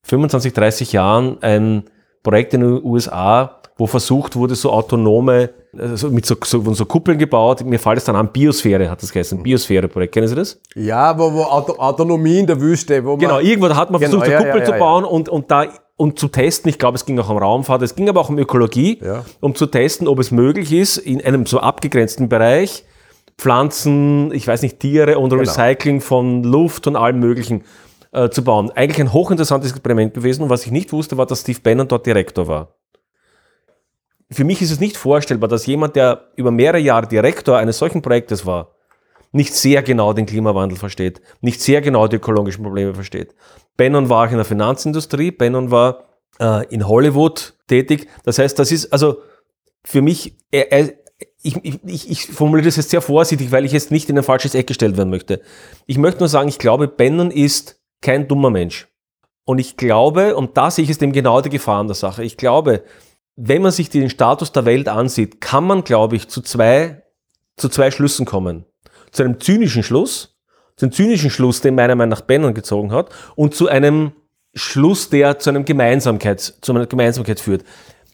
25, 0.05 0.53
30 0.53 0.93
Jahren 0.93 1.43
ein 1.43 1.85
Projekt 2.23 2.55
in 2.55 2.61
den 2.61 2.85
USA, 2.85 3.61
wo 3.77 3.87
versucht 3.87 4.37
wurde, 4.37 4.55
so 4.55 4.71
autonome, 4.71 5.51
also 5.77 6.11
mit 6.11 6.27
so, 6.27 6.37
so, 6.45 6.75
so 6.75 6.85
Kuppeln 6.85 7.18
gebaut. 7.18 7.64
Mir 7.64 7.79
fällt 7.79 7.99
es 7.99 8.05
dann 8.05 8.16
an, 8.16 8.29
Biosphäre 8.29 8.91
hat 8.91 9.03
das 9.03 9.12
geheißen, 9.12 9.43
Biosphäre-Projekt. 9.43 10.12
Kennen 10.12 10.29
Sie 10.29 10.35
das? 10.35 10.61
Ja, 10.75 11.18
wo, 11.18 11.33
wo 11.33 11.43
Auto, 11.45 11.79
Autonomie 11.79 12.41
in 12.41 12.47
der 12.47 12.61
Wüste. 12.61 13.05
Wo 13.05 13.11
man 13.11 13.18
genau, 13.18 13.39
irgendwann 13.39 13.77
hat 13.77 13.91
man 13.91 14.01
genau, 14.01 14.18
versucht, 14.18 14.31
ja, 14.31 14.39
eine 14.39 14.47
Kuppel 14.47 14.61
ja, 14.61 14.66
zu 14.66 14.73
ja, 14.73 14.79
bauen 14.79 15.05
und, 15.05 15.29
und 15.29 15.51
da 15.51 15.66
und 15.97 16.18
zu 16.18 16.29
testen, 16.29 16.71
ich 16.71 16.79
glaube, 16.79 16.97
es 16.97 17.05
ging 17.05 17.18
auch 17.18 17.29
um 17.29 17.37
Raumfahrt, 17.37 17.83
es 17.83 17.95
ging 17.95 18.09
aber 18.09 18.23
auch 18.23 18.31
um 18.31 18.39
Ökologie, 18.39 19.03
um 19.41 19.55
zu 19.55 19.66
testen, 19.66 20.09
ob 20.09 20.18
es 20.18 20.31
möglich 20.31 20.73
ist, 20.73 20.97
in 20.97 21.23
einem 21.23 21.45
so 21.45 21.61
abgegrenzten 21.61 22.31
Bereich 22.31 22.85
Pflanzen, 23.41 24.33
ich 24.33 24.47
weiß 24.47 24.62
nicht, 24.62 24.81
Tiere 24.81 25.18
und 25.18 25.31
Genau. 25.31 25.41
Recycling 25.43 26.01
von 26.01 26.45
Luft 26.45 26.87
und 26.87 26.97
allem 26.97 27.21
Möglichen 27.21 27.64
äh, 28.13 28.29
zu 28.31 28.43
bauen. 28.45 28.71
Eigentlich 28.73 29.01
ein 29.01 29.13
hochinteressantes 29.13 29.71
Experiment 29.71 30.15
gewesen 30.15 30.43
und 30.43 30.51
was 30.51 30.67
ich 30.67 30.73
nicht 30.73 30.93
wusste, 30.93 31.17
war, 31.17 31.27
dass 31.27 31.41
Steve 31.43 31.61
Bannon 31.63 31.89
dort 31.89 32.07
Direktor 32.07 32.49
war. 32.49 32.75
Für 34.31 34.45
mich 34.45 34.63
ist 34.63 34.71
es 34.71 34.81
nicht 34.81 34.97
vorstellbar, 34.97 35.49
dass 35.49 35.67
jemand, 35.67 35.97
der 35.97 36.31
über 36.37 36.51
mehrere 36.51 36.79
Jahre 36.79 37.09
Direktor 37.09 37.59
eines 37.59 37.79
solchen 37.79 38.01
Projektes 38.01 38.47
war, 38.47 38.75
nicht 39.33 39.55
sehr 39.55 39.83
genau 39.83 40.13
den 40.13 40.27
Klimawandel 40.27 40.79
versteht, 40.79 41.21
nicht 41.41 41.61
sehr 41.61 41.81
genau 41.81 42.09
die 42.09 42.17
ökologischen 42.17 42.65
Probleme 42.65 42.95
versteht. 42.95 43.35
Bannon 43.77 44.09
war 44.09 44.27
auch 44.27 44.31
in 44.31 44.37
der 44.37 44.45
Finanzindustrie, 44.45 45.31
Bannon 45.31 45.71
war 45.71 46.05
äh, 46.41 46.67
in 46.69 46.87
Hollywood 46.87 47.55
tätig. 47.69 48.09
Das 48.25 48.39
heißt, 48.39 48.59
das 48.59 48.73
ist 48.73 48.93
also 48.93 49.19
für 49.85 50.03
mich, 50.03 50.37
er, 50.51 50.91
ich, 51.43 51.57
ich, 51.65 52.11
ich 52.11 52.27
formuliere 52.27 52.67
das 52.67 52.77
jetzt 52.77 52.91
sehr 52.91 53.01
vorsichtig, 53.01 53.53
weil 53.53 53.65
ich 53.65 53.73
jetzt 53.73 53.91
nicht 53.91 54.11
in 54.11 54.19
ein 54.19 54.25
falsches 54.25 54.55
Eck 54.55 54.67
gestellt 54.67 54.97
werden 54.97 55.11
möchte. 55.11 55.41
Ich 55.87 55.97
möchte 55.97 56.21
nur 56.21 56.29
sagen, 56.29 56.49
ich 56.49 56.59
glaube, 56.59 56.89
Bannon 56.89 57.31
ist 57.31 57.80
kein 58.01 58.29
dummer 58.29 58.51
Mensch. 58.51 58.89
Und 59.45 59.59
ich 59.59 59.77
glaube, 59.77 60.37
und 60.37 60.57
da 60.57 60.71
sehe 60.71 60.85
ich 60.85 60.91
es 60.91 61.03
eben 61.03 61.13
genau 61.13 61.41
die 61.41 61.51
Gefahr 61.51 61.81
an 61.81 61.89
der 61.89 61.97
Sache, 61.97 62.23
ich 62.25 62.37
glaube, 62.37 62.85
wenn 63.37 63.63
man 63.63 63.73
sich 63.73 63.89
den 63.91 64.11
Status 64.11 64.53
der 64.53 64.65
Welt 64.65 64.89
ansieht, 64.89 65.41
kann 65.41 65.65
man, 65.65 65.83
glaube 65.83 66.17
ich, 66.17 66.29
zu 66.29 66.43
zwei, 66.43 67.03
zu 67.57 67.69
zwei 67.69 67.91
Schlüssen 67.91 68.27
kommen. 68.27 68.65
Zu 69.13 69.25
einem 69.25 69.41
zynischen 69.41 69.83
Schluss, 69.83 70.37
zu 70.77 70.87
einem 70.87 70.93
zynischen 70.93 71.31
Schluss, 71.31 71.61
den 71.61 71.75
meiner 71.75 71.95
Meinung 71.95 72.11
nach 72.11 72.21
Bannon 72.21 72.55
gezogen 72.55 72.93
hat, 72.93 73.11
und 73.37 73.55
zu 73.55 73.69
einem 73.69 74.13
Schluss, 74.55 75.09
der 75.11 75.39
zu, 75.39 75.51
einem 75.51 75.65
Gemeinsamkeit, 75.65 76.41
zu 76.41 76.73
einer 76.73 76.87
Gemeinsamkeit 76.87 77.41
führt. 77.41 77.65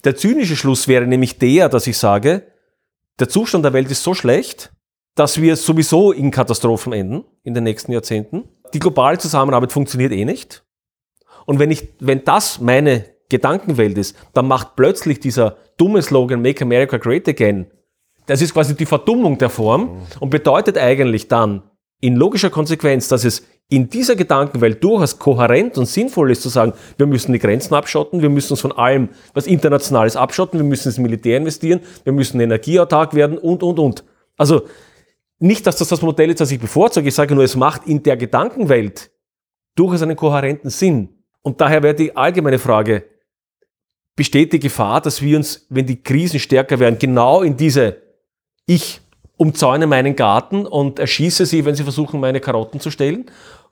Der 0.04 0.16
zynische 0.16 0.56
Schluss 0.56 0.86
wäre 0.86 1.06
nämlich 1.06 1.38
der, 1.38 1.68
dass 1.68 1.86
ich 1.86 1.98
sage, 1.98 2.46
der 3.18 3.28
Zustand 3.28 3.64
der 3.64 3.72
Welt 3.72 3.90
ist 3.90 4.02
so 4.02 4.14
schlecht, 4.14 4.72
dass 5.14 5.40
wir 5.40 5.56
sowieso 5.56 6.12
in 6.12 6.30
Katastrophen 6.30 6.92
enden 6.92 7.24
in 7.42 7.54
den 7.54 7.64
nächsten 7.64 7.92
Jahrzehnten. 7.92 8.44
Die 8.76 8.80
globale 8.80 9.16
Zusammenarbeit 9.16 9.72
funktioniert 9.72 10.12
eh 10.12 10.26
nicht. 10.26 10.62
Und 11.46 11.58
wenn, 11.58 11.70
ich, 11.70 11.94
wenn 11.98 12.24
das 12.24 12.60
meine 12.60 13.06
Gedankenwelt 13.30 13.96
ist, 13.96 14.14
dann 14.34 14.46
macht 14.46 14.76
plötzlich 14.76 15.18
dieser 15.18 15.56
dumme 15.78 16.02
Slogan 16.02 16.42
Make 16.42 16.62
America 16.62 16.98
Great 16.98 17.26
Again, 17.26 17.70
das 18.26 18.42
ist 18.42 18.52
quasi 18.52 18.76
die 18.76 18.84
Verdummung 18.84 19.38
der 19.38 19.48
Form 19.48 20.02
und 20.20 20.28
bedeutet 20.28 20.76
eigentlich 20.76 21.26
dann 21.26 21.62
in 22.02 22.16
logischer 22.16 22.50
Konsequenz, 22.50 23.08
dass 23.08 23.24
es 23.24 23.46
in 23.70 23.88
dieser 23.88 24.14
Gedankenwelt 24.14 24.84
durchaus 24.84 25.18
kohärent 25.18 25.78
und 25.78 25.86
sinnvoll 25.86 26.30
ist 26.30 26.42
zu 26.42 26.50
sagen, 26.50 26.74
wir 26.98 27.06
müssen 27.06 27.32
die 27.32 27.38
Grenzen 27.38 27.72
abschotten, 27.72 28.20
wir 28.20 28.28
müssen 28.28 28.52
uns 28.52 28.60
von 28.60 28.72
allem, 28.72 29.08
was 29.32 29.46
international 29.46 30.06
ist, 30.06 30.16
abschotten, 30.16 30.60
wir 30.60 30.66
müssen 30.66 30.88
ins 30.88 30.98
Militär 30.98 31.38
investieren, 31.38 31.80
wir 32.04 32.12
müssen 32.12 32.40
energieautark 32.40 33.14
werden 33.14 33.38
und, 33.38 33.62
und, 33.62 33.78
und. 33.78 34.04
Also 34.36 34.64
nicht, 35.38 35.66
dass 35.66 35.76
das 35.76 35.88
das 35.88 36.02
Modell 36.02 36.30
ist, 36.30 36.40
das 36.40 36.50
ich 36.50 36.60
bevorzuge, 36.60 37.08
ich 37.08 37.14
sage 37.14 37.34
nur, 37.34 37.44
es 37.44 37.56
macht 37.56 37.86
in 37.86 38.02
der 38.02 38.16
Gedankenwelt 38.16 39.10
durchaus 39.74 40.02
einen 40.02 40.16
kohärenten 40.16 40.70
Sinn. 40.70 41.10
Und 41.42 41.60
daher 41.60 41.82
wäre 41.82 41.94
die 41.94 42.16
allgemeine 42.16 42.58
Frage, 42.58 43.04
besteht 44.16 44.52
die 44.52 44.58
Gefahr, 44.58 45.00
dass 45.00 45.20
wir 45.20 45.36
uns, 45.36 45.66
wenn 45.68 45.86
die 45.86 46.02
Krisen 46.02 46.40
stärker 46.40 46.80
werden, 46.80 46.98
genau 46.98 47.42
in 47.42 47.56
diese 47.56 48.02
ich 48.66 49.00
umzäune 49.36 49.86
meinen 49.86 50.16
Garten 50.16 50.66
und 50.66 50.98
erschieße 50.98 51.44
sie, 51.44 51.64
wenn 51.64 51.74
sie 51.74 51.82
versuchen, 51.82 52.18
meine 52.18 52.40
Karotten 52.40 52.80
zu 52.80 52.90
stellen? 52.90 53.26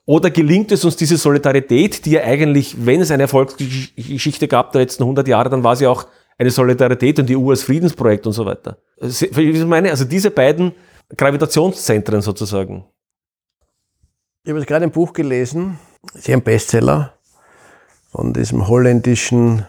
Oder 0.05 0.29
gelingt 0.29 0.71
es 0.71 0.85
uns 0.85 0.95
diese 0.95 1.17
Solidarität, 1.17 2.05
die 2.05 2.11
ja 2.11 2.23
eigentlich, 2.23 2.85
wenn 2.85 3.01
es 3.01 3.09
eine 3.09 3.23
Erfolgsgeschichte 3.23 4.47
gab 4.47 4.71
der 4.71 4.81
letzten 4.81 5.01
100 5.01 5.27
Jahre, 5.27 5.49
dann 5.49 5.63
war 5.63 5.75
sie 5.75 5.87
auch 5.87 6.05
eine 6.37 6.51
Solidarität 6.51 7.17
und 7.17 7.27
die 7.27 7.35
EU 7.35 7.49
als 7.49 7.63
Friedensprojekt 7.63 8.27
und 8.27 8.33
so 8.33 8.45
weiter. 8.45 8.77
Also 9.01 10.05
diese 10.05 10.29
beiden 10.29 10.73
Gravitationszentren 11.09 12.21
sozusagen. 12.21 12.85
Ich 14.43 14.51
habe 14.51 14.63
gerade 14.65 14.85
ein 14.85 14.91
Buch 14.91 15.13
gelesen, 15.13 15.79
sehr 16.13 16.37
ein 16.37 16.43
Bestseller 16.43 17.13
von 18.11 18.33
diesem 18.33 18.67
holländischen 18.67 19.65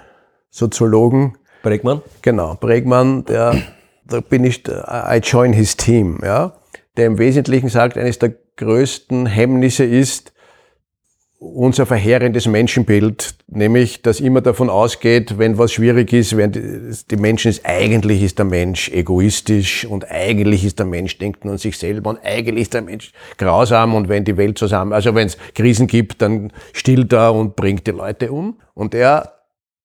Soziologen. 0.51 1.37
Bregmann? 1.63 2.03
Genau, 2.23 2.55
Bregmann, 2.55 3.25
der, 3.25 3.61
da 4.05 4.21
bin 4.21 4.45
ich, 4.45 4.67
I 4.69 5.21
join 5.23 5.53
his 5.53 5.77
team, 5.77 6.21
ja, 6.23 6.53
der 6.97 7.07
im 7.07 7.19
Wesentlichen 7.19 7.69
sagt, 7.69 7.97
eines 7.97 8.19
der 8.19 8.35
größten 8.57 9.27
Hemmnisse 9.27 9.85
ist 9.85 10.33
unser 11.39 11.85
verheerendes 11.85 12.47
Menschenbild, 12.47 13.35
nämlich, 13.47 14.01
dass 14.01 14.21
immer 14.21 14.41
davon 14.41 14.71
ausgeht, 14.71 15.39
wenn 15.39 15.59
was 15.59 15.73
schwierig 15.73 16.13
ist, 16.13 16.37
wenn 16.37 16.53
die, 16.53 17.17
Menschen 17.17 17.51
ist, 17.51 17.67
eigentlich 17.67 18.23
ist 18.23 18.39
der 18.39 18.47
Mensch 18.47 18.89
egoistisch 18.89 19.85
und 19.85 20.11
eigentlich 20.11 20.65
ist 20.65 20.79
der 20.79 20.87
Mensch 20.87 21.19
denkt 21.19 21.45
nur 21.45 21.53
an 21.53 21.59
sich 21.59 21.77
selber 21.77 22.11
und 22.11 22.21
eigentlich 22.23 22.63
ist 22.63 22.75
der 22.75 22.83
Mensch 22.83 23.13
grausam 23.37 23.95
und 23.95 24.09
wenn 24.09 24.25
die 24.25 24.39
Welt 24.39 24.57
zusammen, 24.57 24.95
also 24.95 25.15
wenn 25.15 25.27
es 25.27 25.37
Krisen 25.55 25.87
gibt, 25.87 26.23
dann 26.23 26.53
stillt 26.73 27.13
er 27.13 27.35
und 27.35 27.55
bringt 27.55 27.87
die 27.87 27.93
Leute 27.93 28.33
um. 28.33 28.61
Und 28.75 28.95
er 28.95 29.33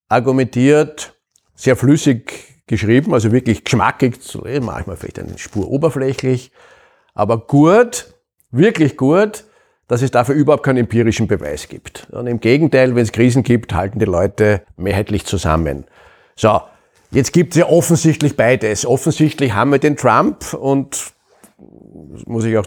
argumentiert 0.07 1.13
sehr 1.53 1.75
flüssig 1.75 2.63
geschrieben, 2.65 3.13
also 3.13 3.31
wirklich 3.33 3.65
geschmackig 3.65 4.15
lesen, 4.41 4.65
manchmal 4.65 4.95
vielleicht 4.95 5.19
eine 5.19 5.37
Spur 5.37 5.69
oberflächlich, 5.69 6.51
aber 7.13 7.39
gut, 7.45 8.13
wirklich 8.51 8.95
gut, 8.95 9.43
dass 9.91 10.01
es 10.01 10.09
dafür 10.09 10.35
überhaupt 10.35 10.63
keinen 10.63 10.77
empirischen 10.77 11.27
Beweis 11.27 11.67
gibt. 11.67 12.07
Und 12.11 12.25
im 12.25 12.39
Gegenteil, 12.39 12.95
wenn 12.95 13.03
es 13.03 13.11
Krisen 13.11 13.43
gibt, 13.43 13.73
halten 13.73 13.99
die 13.99 14.05
Leute 14.05 14.61
mehrheitlich 14.77 15.25
zusammen. 15.25 15.83
So, 16.37 16.61
jetzt 17.11 17.33
gibt 17.33 17.51
es 17.51 17.59
ja 17.59 17.65
offensichtlich 17.67 18.37
beides. 18.37 18.85
Offensichtlich 18.85 19.53
haben 19.53 19.69
wir 19.69 19.79
den 19.79 19.97
Trump 19.97 20.53
und 20.53 21.11
das 22.13 22.25
muss 22.25 22.45
ich 22.45 22.57
auch 22.57 22.65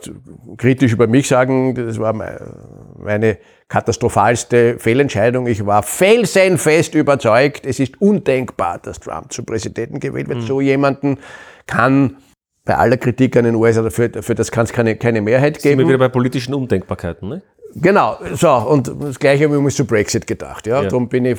kritisch 0.59 0.93
über 0.93 1.07
mich 1.07 1.27
sagen, 1.27 1.75
das 1.75 1.99
war 1.99 2.12
meine 2.12 3.39
katastrophalste 3.68 4.79
Fehlentscheidung. 4.79 5.47
Ich 5.47 5.64
war 5.64 5.83
felsenfest 5.83 6.95
überzeugt, 6.95 7.64
es 7.64 7.81
ist 7.81 8.03
undenkbar, 8.03 8.81
dass 8.81 9.01
Trump 9.01 9.33
zum 9.33 9.47
Präsidenten 9.47 9.99
gewählt 9.99 10.29
wird. 10.29 10.41
Mhm. 10.41 10.47
So 10.47 10.61
jemanden 10.61 11.18
kann 11.66 12.18
bei 12.65 12.77
aller 12.77 12.97
Kritik 12.97 13.37
an 13.37 13.45
den 13.45 13.55
USA, 13.55 13.83
dafür, 13.83 14.09
dafür 14.09 14.35
das 14.35 14.51
kann 14.51 14.65
es 14.65 14.73
keine, 14.73 14.97
keine 14.97 15.21
Mehrheit 15.21 15.62
geben. 15.62 15.79
Sind 15.79 15.79
wir 15.81 15.89
wieder 15.89 15.99
bei 15.99 16.09
politischen 16.09 16.55
Undenkbarkeiten, 16.55 17.29
ne? 17.29 17.43
Genau, 17.77 18.19
so, 18.35 18.51
und 18.51 18.91
das 19.01 19.19
Gleiche 19.19 19.45
haben 19.45 19.53
wir 19.53 19.59
uns 19.59 19.75
zu 19.75 19.85
Brexit 19.85 20.27
gedacht, 20.27 20.67
ja. 20.67 20.83
ja. 20.83 20.89
Darum 20.89 21.09
bin 21.09 21.25
ich, 21.25 21.39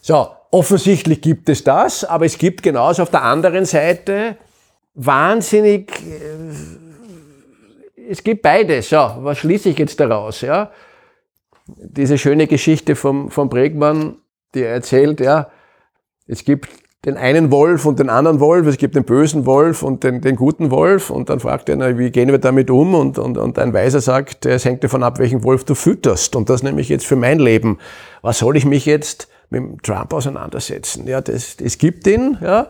so, 0.00 0.28
offensichtlich 0.50 1.20
gibt 1.20 1.48
es 1.48 1.62
das, 1.62 2.04
aber 2.04 2.24
es 2.24 2.38
gibt 2.38 2.62
genauso 2.62 3.02
auf 3.02 3.10
der 3.10 3.22
anderen 3.22 3.66
Seite 3.66 4.36
wahnsinnig, 4.94 5.92
es 8.08 8.24
gibt 8.24 8.42
beides, 8.42 8.88
so, 8.88 8.96
was 8.96 9.38
schließe 9.38 9.68
ich 9.68 9.78
jetzt 9.78 10.00
daraus, 10.00 10.40
ja? 10.40 10.70
Diese 11.66 12.16
schöne 12.16 12.46
Geschichte 12.46 12.96
vom, 12.96 13.30
vom 13.30 13.48
Bregmann, 13.48 14.16
die 14.54 14.62
er 14.62 14.72
erzählt, 14.72 15.20
ja, 15.20 15.50
es 16.26 16.44
gibt 16.44 16.68
den 17.06 17.16
einen 17.16 17.52
Wolf 17.52 17.86
und 17.86 18.00
den 18.00 18.10
anderen 18.10 18.40
Wolf, 18.40 18.66
es 18.66 18.78
gibt 18.78 18.96
den 18.96 19.04
bösen 19.04 19.46
Wolf 19.46 19.84
und 19.84 20.02
den, 20.02 20.20
den 20.20 20.34
guten 20.34 20.72
Wolf 20.72 21.08
und 21.08 21.30
dann 21.30 21.38
fragt 21.38 21.68
er, 21.68 21.98
wie 21.98 22.10
gehen 22.10 22.30
wir 22.30 22.38
damit 22.38 22.68
um? 22.68 22.96
Und, 22.96 23.16
und, 23.16 23.38
und 23.38 23.60
ein 23.60 23.72
Weiser 23.72 24.00
sagt, 24.00 24.44
es 24.44 24.64
hängt 24.64 24.82
davon 24.82 25.04
ab, 25.04 25.20
welchen 25.20 25.44
Wolf 25.44 25.62
du 25.62 25.76
fütterst 25.76 26.34
und 26.34 26.50
das 26.50 26.64
nehme 26.64 26.80
ich 26.80 26.88
jetzt 26.88 27.06
für 27.06 27.14
mein 27.14 27.38
Leben. 27.38 27.78
Was 28.22 28.40
soll 28.40 28.56
ich 28.56 28.64
mich 28.64 28.86
jetzt 28.86 29.28
mit 29.50 29.84
Trump 29.84 30.12
auseinandersetzen? 30.12 31.06
Ja, 31.06 31.20
das, 31.20 31.56
es 31.62 31.78
gibt 31.78 32.08
ihn, 32.08 32.38
ja. 32.42 32.66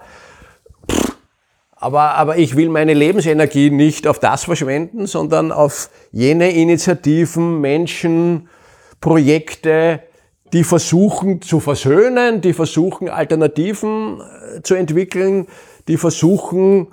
Aber, 1.78 2.14
aber 2.16 2.37
ich 2.37 2.57
will 2.57 2.68
meine 2.68 2.93
Lebensenergie 2.93 3.70
nicht 3.70 4.07
auf 4.07 4.18
das 4.18 4.45
verschwenden, 4.45 5.07
sondern 5.07 5.51
auf 5.51 5.89
jene 6.12 6.51
Initiativen, 6.51 7.62
Menschen, 7.62 8.49
Projekte, 9.01 10.01
die 10.53 10.64
versuchen 10.64 11.42
zu 11.42 11.61
versöhnen, 11.61 12.40
die 12.40 12.53
versuchen 12.53 13.09
Alternativen 13.09 14.20
äh, 14.20 14.62
zu 14.62 14.74
entwickeln, 14.74 15.47
die 15.88 15.97
versuchen, 15.97 16.88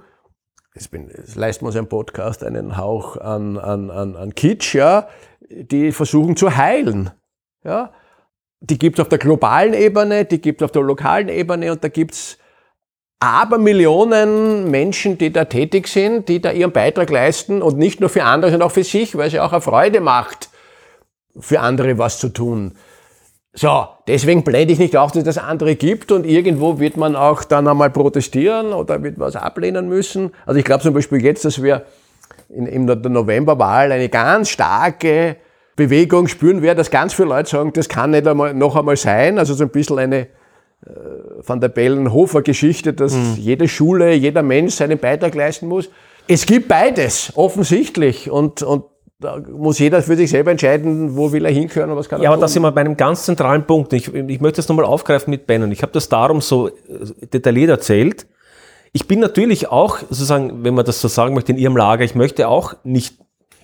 es, 0.73 0.87
bin, 0.87 1.09
es 1.09 1.35
leisten 1.35 1.65
wir 1.65 1.67
uns 1.67 1.75
ein 1.75 1.87
Podcast 1.87 2.43
einen 2.43 2.77
Hauch 2.77 3.17
an, 3.17 3.57
an, 3.57 3.91
an, 3.91 4.15
an 4.15 4.35
Kitsch, 4.35 4.75
ja, 4.75 5.07
die 5.49 5.91
versuchen 5.91 6.35
zu 6.35 6.55
heilen. 6.55 7.11
Ja. 7.63 7.91
Die 8.59 8.79
gibt 8.79 8.97
es 8.97 9.01
auf 9.03 9.09
der 9.09 9.19
globalen 9.19 9.73
Ebene, 9.73 10.25
die 10.25 10.39
gibt 10.39 10.61
es 10.61 10.65
auf 10.65 10.71
der 10.71 10.83
lokalen 10.83 11.29
Ebene 11.29 11.71
und 11.71 11.83
da 11.83 11.89
gibt 11.89 12.13
es 12.13 12.37
aber 13.19 13.57
Millionen 13.57 14.69
Menschen, 14.69 15.17
die 15.17 15.31
da 15.31 15.45
tätig 15.45 15.87
sind, 15.87 16.27
die 16.27 16.41
da 16.41 16.51
ihren 16.51 16.71
Beitrag 16.71 17.09
leisten 17.09 17.61
und 17.61 17.77
nicht 17.77 18.01
nur 18.01 18.09
für 18.09 18.23
andere, 18.23 18.51
sondern 18.51 18.67
auch 18.67 18.73
für 18.73 18.83
sich, 18.83 19.17
weil 19.17 19.27
es 19.27 19.33
ja 19.33 19.45
auch 19.45 19.53
eine 19.53 19.61
Freude 19.61 20.01
macht, 20.01 20.49
für 21.39 21.61
andere 21.61 21.97
was 21.97 22.19
zu 22.19 22.29
tun. 22.29 22.75
So, 23.55 23.87
deswegen 24.07 24.43
blende 24.43 24.73
ich 24.73 24.79
nicht 24.79 24.97
auf, 24.97 25.11
dass 25.11 25.19
es 25.19 25.35
das 25.35 25.37
andere 25.37 25.75
gibt 25.75 26.11
und 26.11 26.25
irgendwo 26.25 26.79
wird 26.79 26.97
man 26.97 27.15
auch 27.15 27.43
dann 27.43 27.67
einmal 27.67 27.91
protestieren 27.91 28.73
oder 28.73 29.03
wird 29.03 29.19
was 29.19 29.35
ablehnen 29.35 29.87
müssen. 29.87 30.31
Also 30.47 30.57
ich 30.57 30.65
glaube 30.65 30.81
zum 30.81 30.95
Beispiel 30.95 31.23
jetzt, 31.23 31.45
dass 31.45 31.61
wir 31.61 31.85
in, 32.49 32.65
in 32.65 32.87
der 32.87 32.95
Novemberwahl 32.95 33.91
eine 33.91 34.09
ganz 34.09 34.49
starke 34.49 35.35
Bewegung 35.75 36.27
spüren 36.27 36.63
werden, 36.63 36.77
dass 36.77 36.89
ganz 36.89 37.13
viele 37.13 37.29
Leute 37.29 37.49
sagen, 37.49 37.73
das 37.73 37.89
kann 37.89 38.11
nicht 38.11 38.27
einmal, 38.27 38.55
noch 38.55 38.75
einmal 38.75 38.97
sein. 38.97 39.37
Also 39.37 39.53
so 39.53 39.65
ein 39.65 39.69
bisschen 39.69 39.99
eine 39.99 40.19
äh, 40.21 40.27
Van 41.45 41.61
der 41.61 41.69
Bellen-Hofer-Geschichte, 41.69 42.93
dass 42.93 43.13
mhm. 43.13 43.35
jede 43.37 43.67
Schule, 43.67 44.13
jeder 44.13 44.41
Mensch 44.41 44.73
seinen 44.73 44.97
Beitrag 44.97 45.35
leisten 45.35 45.67
muss. 45.67 45.89
Es 46.27 46.45
gibt 46.45 46.67
beides, 46.67 47.33
offensichtlich. 47.35 48.31
Und, 48.31 48.63
und 48.63 48.85
da 49.23 49.39
muss 49.39 49.79
jeder 49.79 50.01
für 50.01 50.15
sich 50.15 50.29
selber 50.29 50.51
entscheiden, 50.51 51.15
wo 51.15 51.31
will 51.31 51.45
er 51.45 51.51
hinkören 51.51 51.89
und 51.89 51.97
was 51.97 52.09
kann 52.09 52.19
ja, 52.19 52.23
er 52.23 52.25
Ja, 52.25 52.29
aber 52.31 52.37
tun. 52.37 52.41
das 52.41 52.53
sind 52.53 52.61
wir 52.61 52.71
bei 52.71 52.81
einem 52.81 52.97
ganz 52.97 53.23
zentralen 53.23 53.65
Punkt. 53.65 53.93
Ich, 53.93 54.13
ich 54.13 54.41
möchte 54.41 54.57
das 54.57 54.67
nochmal 54.67 54.85
aufgreifen 54.85 55.31
mit 55.31 55.47
Ben 55.47 55.63
und 55.63 55.71
ich 55.71 55.81
habe 55.81 55.91
das 55.91 56.09
darum 56.09 56.41
so 56.41 56.67
äh, 56.67 56.71
detailliert 57.33 57.69
erzählt. 57.69 58.27
Ich 58.91 59.07
bin 59.07 59.19
natürlich 59.19 59.69
auch, 59.69 59.99
sozusagen, 59.99 60.63
wenn 60.63 60.75
man 60.75 60.85
das 60.85 61.01
so 61.01 61.07
sagen 61.07 61.33
möchte, 61.33 61.51
in 61.51 61.57
Ihrem 61.57 61.75
Lager, 61.75 62.03
ich 62.03 62.15
möchte 62.15 62.47
auch 62.47 62.75
nicht 62.83 63.17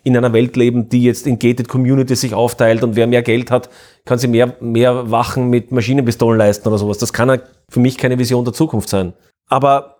in 0.04 0.16
einer 0.18 0.34
Welt 0.34 0.56
leben, 0.56 0.90
die 0.90 1.04
jetzt 1.04 1.28
in 1.28 1.40
Gated 1.40 1.68
Community 1.68 2.16
sich 2.16 2.34
aufteilt 2.34 2.84
und 2.84 2.96
wer 2.96 3.06
mehr 3.06 3.22
Geld 3.22 3.52
hat, 3.52 3.70
kann 4.06 4.18
sich 4.18 4.30
mehr, 4.30 4.56
mehr 4.62 5.12
Wachen 5.12 5.50
mit 5.50 5.72
Maschinenpistolen 5.72 6.38
leisten 6.38 6.68
oder 6.68 6.78
sowas. 6.78 6.98
Das 6.98 7.14
kann 7.14 7.42
für 7.70 7.80
mich 7.80 7.98
keine 7.98 8.18
Vision 8.18 8.46
der 8.46 8.54
Zukunft 8.54 8.90
sein. 8.90 9.14
Aber 9.50 9.98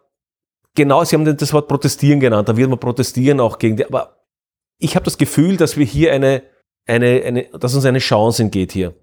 genau, 0.74 1.04
Sie 1.04 1.16
haben 1.16 1.38
das 1.38 1.54
Wort 1.54 1.68
protestieren 1.68 2.20
genannt, 2.20 2.48
da 2.50 2.56
wird 2.56 2.70
man 2.70 2.80
protestieren 2.80 3.40
auch 3.40 3.60
gegen 3.60 3.78
die, 3.78 3.86
aber 3.86 4.19
ich 4.80 4.96
habe 4.96 5.06
das 5.06 5.18
Gefühl, 5.18 5.58
dass 5.58 5.78
wir 5.78 5.86
hier 5.86 6.14
eine, 6.14 6.42
eine, 6.88 7.22
eine, 7.24 7.44
dass 7.60 7.76
uns 7.76 7.86
eine 7.86 8.00
Chance 8.00 8.42
entgeht 8.44 8.72
hier. 8.72 8.96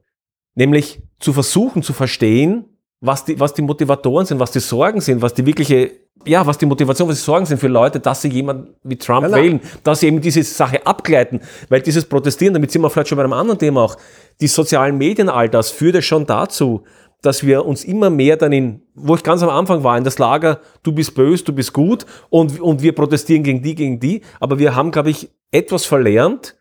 Nämlich 0.55 1.03
zu 1.21 1.33
versuchen 1.33 1.83
zu 1.83 1.93
verstehen, 1.93 2.65
was 3.01 3.27
die, 3.27 3.39
was 3.39 3.53
die 3.53 3.63
Motivatoren 3.63 4.27
sind, 4.27 4.41
was 4.41 4.51
die 4.51 4.61
Sorgen 4.61 5.03
sind, 5.03 5.21
was 5.21 5.35
die 5.35 5.45
wirkliche, 5.45 5.91
ja, 6.25 6.47
was 6.47 6.57
die 6.57 6.65
Motivation, 6.65 7.09
was 7.09 7.19
die 7.19 7.25
Sorgen 7.25 7.45
sind 7.45 7.59
für 7.59 7.69
Leute, 7.69 8.01
dass 8.01 8.23
sie 8.23 8.29
jemanden 8.29 8.75
wie 8.83 8.97
Trump 8.97 9.27
genau. 9.27 9.37
wählen, 9.37 9.61
dass 9.85 10.01
sie 10.01 10.07
eben 10.07 10.21
diese 10.21 10.43
Sache 10.43 10.85
abgleiten, 10.87 11.41
weil 11.69 11.83
dieses 11.83 12.07
Protestieren, 12.07 12.55
damit 12.55 12.73
sind 12.73 12.81
wir 12.81 12.89
vielleicht 12.89 13.09
schon 13.09 13.17
bei 13.17 13.25
einem 13.25 13.35
anderen 13.35 13.59
Thema 13.59 13.83
auch, 13.83 13.97
die 14.41 14.49
sozialen 14.49 14.97
Medien, 14.97 15.29
all 15.29 15.49
das 15.51 15.71
führt 15.71 15.95
ja 15.95 16.03
schon 16.03 16.27
dazu, 16.27 16.85
dass 17.23 17.45
wir 17.45 17.65
uns 17.65 17.85
immer 17.85 18.11
mehr 18.11 18.37
dann 18.37 18.53
in, 18.53 18.83
wo 18.95 19.15
ich 19.15 19.23
ganz 19.23 19.43
am 19.43 19.49
Anfang 19.49 19.83
war, 19.83 19.97
in 19.99 20.05
das 20.05 20.19
Lager, 20.19 20.61
du 20.83 20.93
bist 20.93 21.15
böse, 21.15 21.45
du 21.45 21.53
bist 21.53 21.73
gut 21.73 22.07
und, 22.31 22.61
und 22.61 22.83
wir 22.83 22.95
protestieren 22.95 23.43
gegen 23.43 23.63
die, 23.63 23.75
gegen 23.75 24.01
die, 24.01 24.23
aber 24.41 24.59
wir 24.59 24.75
haben, 24.75 24.91
glaube 24.91 25.11
ich, 25.11 25.31
etwas 25.51 25.85
verlernt, 25.85 26.57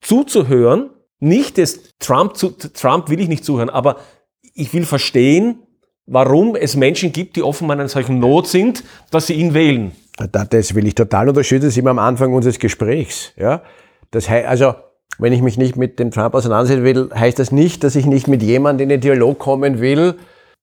zuzuhören, 0.00 0.90
nicht 1.20 1.58
das 1.58 1.80
Trump, 1.98 2.36
zu, 2.36 2.50
Trump 2.50 3.10
will 3.10 3.20
ich 3.20 3.28
nicht 3.28 3.44
zuhören, 3.44 3.70
aber 3.70 3.96
ich 4.54 4.72
will 4.72 4.84
verstehen, 4.84 5.60
warum 6.06 6.56
es 6.56 6.76
Menschen 6.76 7.12
gibt, 7.12 7.36
die 7.36 7.42
offenbar 7.42 7.76
in 7.76 7.80
einer 7.80 7.88
solchen 7.88 8.18
Not 8.18 8.48
sind, 8.48 8.84
dass 9.10 9.26
sie 9.26 9.34
ihn 9.34 9.54
wählen. 9.54 9.92
Das 10.32 10.74
will 10.74 10.86
ich 10.86 10.94
total 10.94 11.28
unterstützen, 11.28 11.66
das 11.66 11.74
ist 11.74 11.78
immer 11.78 11.90
am 11.90 11.98
Anfang 11.98 12.32
unseres 12.32 12.58
Gesprächs. 12.58 13.32
Ja? 13.36 13.62
Das 14.10 14.28
heißt, 14.28 14.48
also, 14.48 14.74
wenn 15.18 15.32
ich 15.32 15.42
mich 15.42 15.58
nicht 15.58 15.76
mit 15.76 15.98
dem 15.98 16.10
Trump 16.10 16.34
auseinandersetzen 16.34 16.84
will, 16.84 17.10
heißt 17.14 17.38
das 17.38 17.52
nicht, 17.52 17.84
dass 17.84 17.96
ich 17.96 18.06
nicht 18.06 18.28
mit 18.28 18.42
jemandem 18.42 18.84
in 18.84 18.88
den 18.88 19.00
Dialog 19.00 19.38
kommen 19.38 19.80
will, 19.80 20.14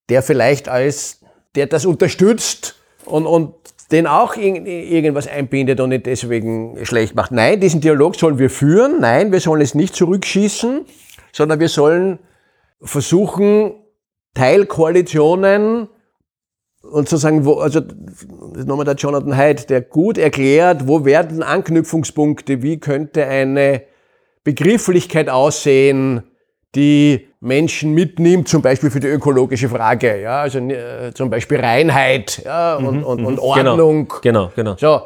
der 0.09 0.21
vielleicht 0.21 0.69
als, 0.69 1.21
der 1.55 1.67
das 1.67 1.85
unterstützt 1.85 2.75
und, 3.05 3.25
und 3.25 3.53
den 3.91 4.07
auch 4.07 4.35
irgendwas 4.35 5.27
einbindet 5.27 5.79
und 5.79 5.89
nicht 5.89 6.05
deswegen 6.05 6.83
schlecht 6.85 7.15
macht. 7.15 7.31
Nein, 7.31 7.59
diesen 7.59 7.81
Dialog 7.81 8.15
sollen 8.15 8.39
wir 8.39 8.49
führen. 8.49 8.99
Nein, 8.99 9.31
wir 9.31 9.39
sollen 9.39 9.61
es 9.61 9.75
nicht 9.75 9.95
zurückschießen, 9.95 10.85
sondern 11.31 11.59
wir 11.59 11.69
sollen 11.69 12.19
versuchen, 12.81 13.73
Teilkoalitionen 14.33 15.87
und 16.81 17.09
zu 17.09 17.17
sagen, 17.17 17.45
wo, 17.45 17.55
also 17.55 17.81
nochmal 18.65 18.85
der 18.85 18.95
Jonathan 18.95 19.35
Haidt, 19.35 19.69
der 19.69 19.81
gut 19.81 20.17
erklärt, 20.17 20.87
wo 20.87 21.05
werden 21.05 21.43
Anknüpfungspunkte, 21.43 22.61
wie 22.61 22.79
könnte 22.79 23.25
eine 23.25 23.83
Begrifflichkeit 24.45 25.29
aussehen, 25.29 26.23
die 26.75 27.27
Menschen 27.41 27.93
mitnimmt, 27.93 28.47
zum 28.47 28.61
Beispiel 28.61 28.89
für 28.89 28.99
die 29.01 29.07
ökologische 29.07 29.67
Frage, 29.67 30.21
ja, 30.21 30.41
also 30.41 30.59
äh, 30.59 31.11
zum 31.13 31.29
Beispiel 31.29 31.59
Reinheit 31.59 32.41
ja, 32.45 32.75
und, 32.75 32.99
mhm, 32.99 33.03
und, 33.03 33.25
und 33.25 33.33
mhm. 33.33 33.39
Ordnung. 33.39 34.13
Genau, 34.21 34.51
genau. 34.55 34.75
So, 34.77 35.01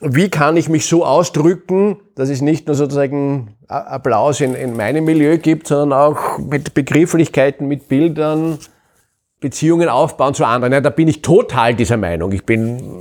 wie 0.00 0.28
kann 0.28 0.56
ich 0.56 0.68
mich 0.68 0.86
so 0.86 1.04
ausdrücken, 1.04 2.00
dass 2.14 2.28
es 2.28 2.40
nicht 2.40 2.66
nur 2.66 2.76
sozusagen 2.76 3.56
Applaus 3.68 4.40
in, 4.40 4.54
in 4.54 4.76
meinem 4.76 5.04
Milieu 5.04 5.38
gibt, 5.38 5.66
sondern 5.66 5.98
auch 5.98 6.38
mit 6.38 6.74
Begrifflichkeiten, 6.74 7.68
mit 7.68 7.88
Bildern, 7.88 8.58
Beziehungen 9.40 9.88
aufbauen 9.88 10.34
zu 10.34 10.44
anderen. 10.44 10.72
Ja, 10.72 10.80
da 10.80 10.90
bin 10.90 11.08
ich 11.08 11.20
total 11.20 11.74
dieser 11.74 11.96
Meinung. 11.96 12.32
Ich 12.32 12.46
bin, 12.46 13.00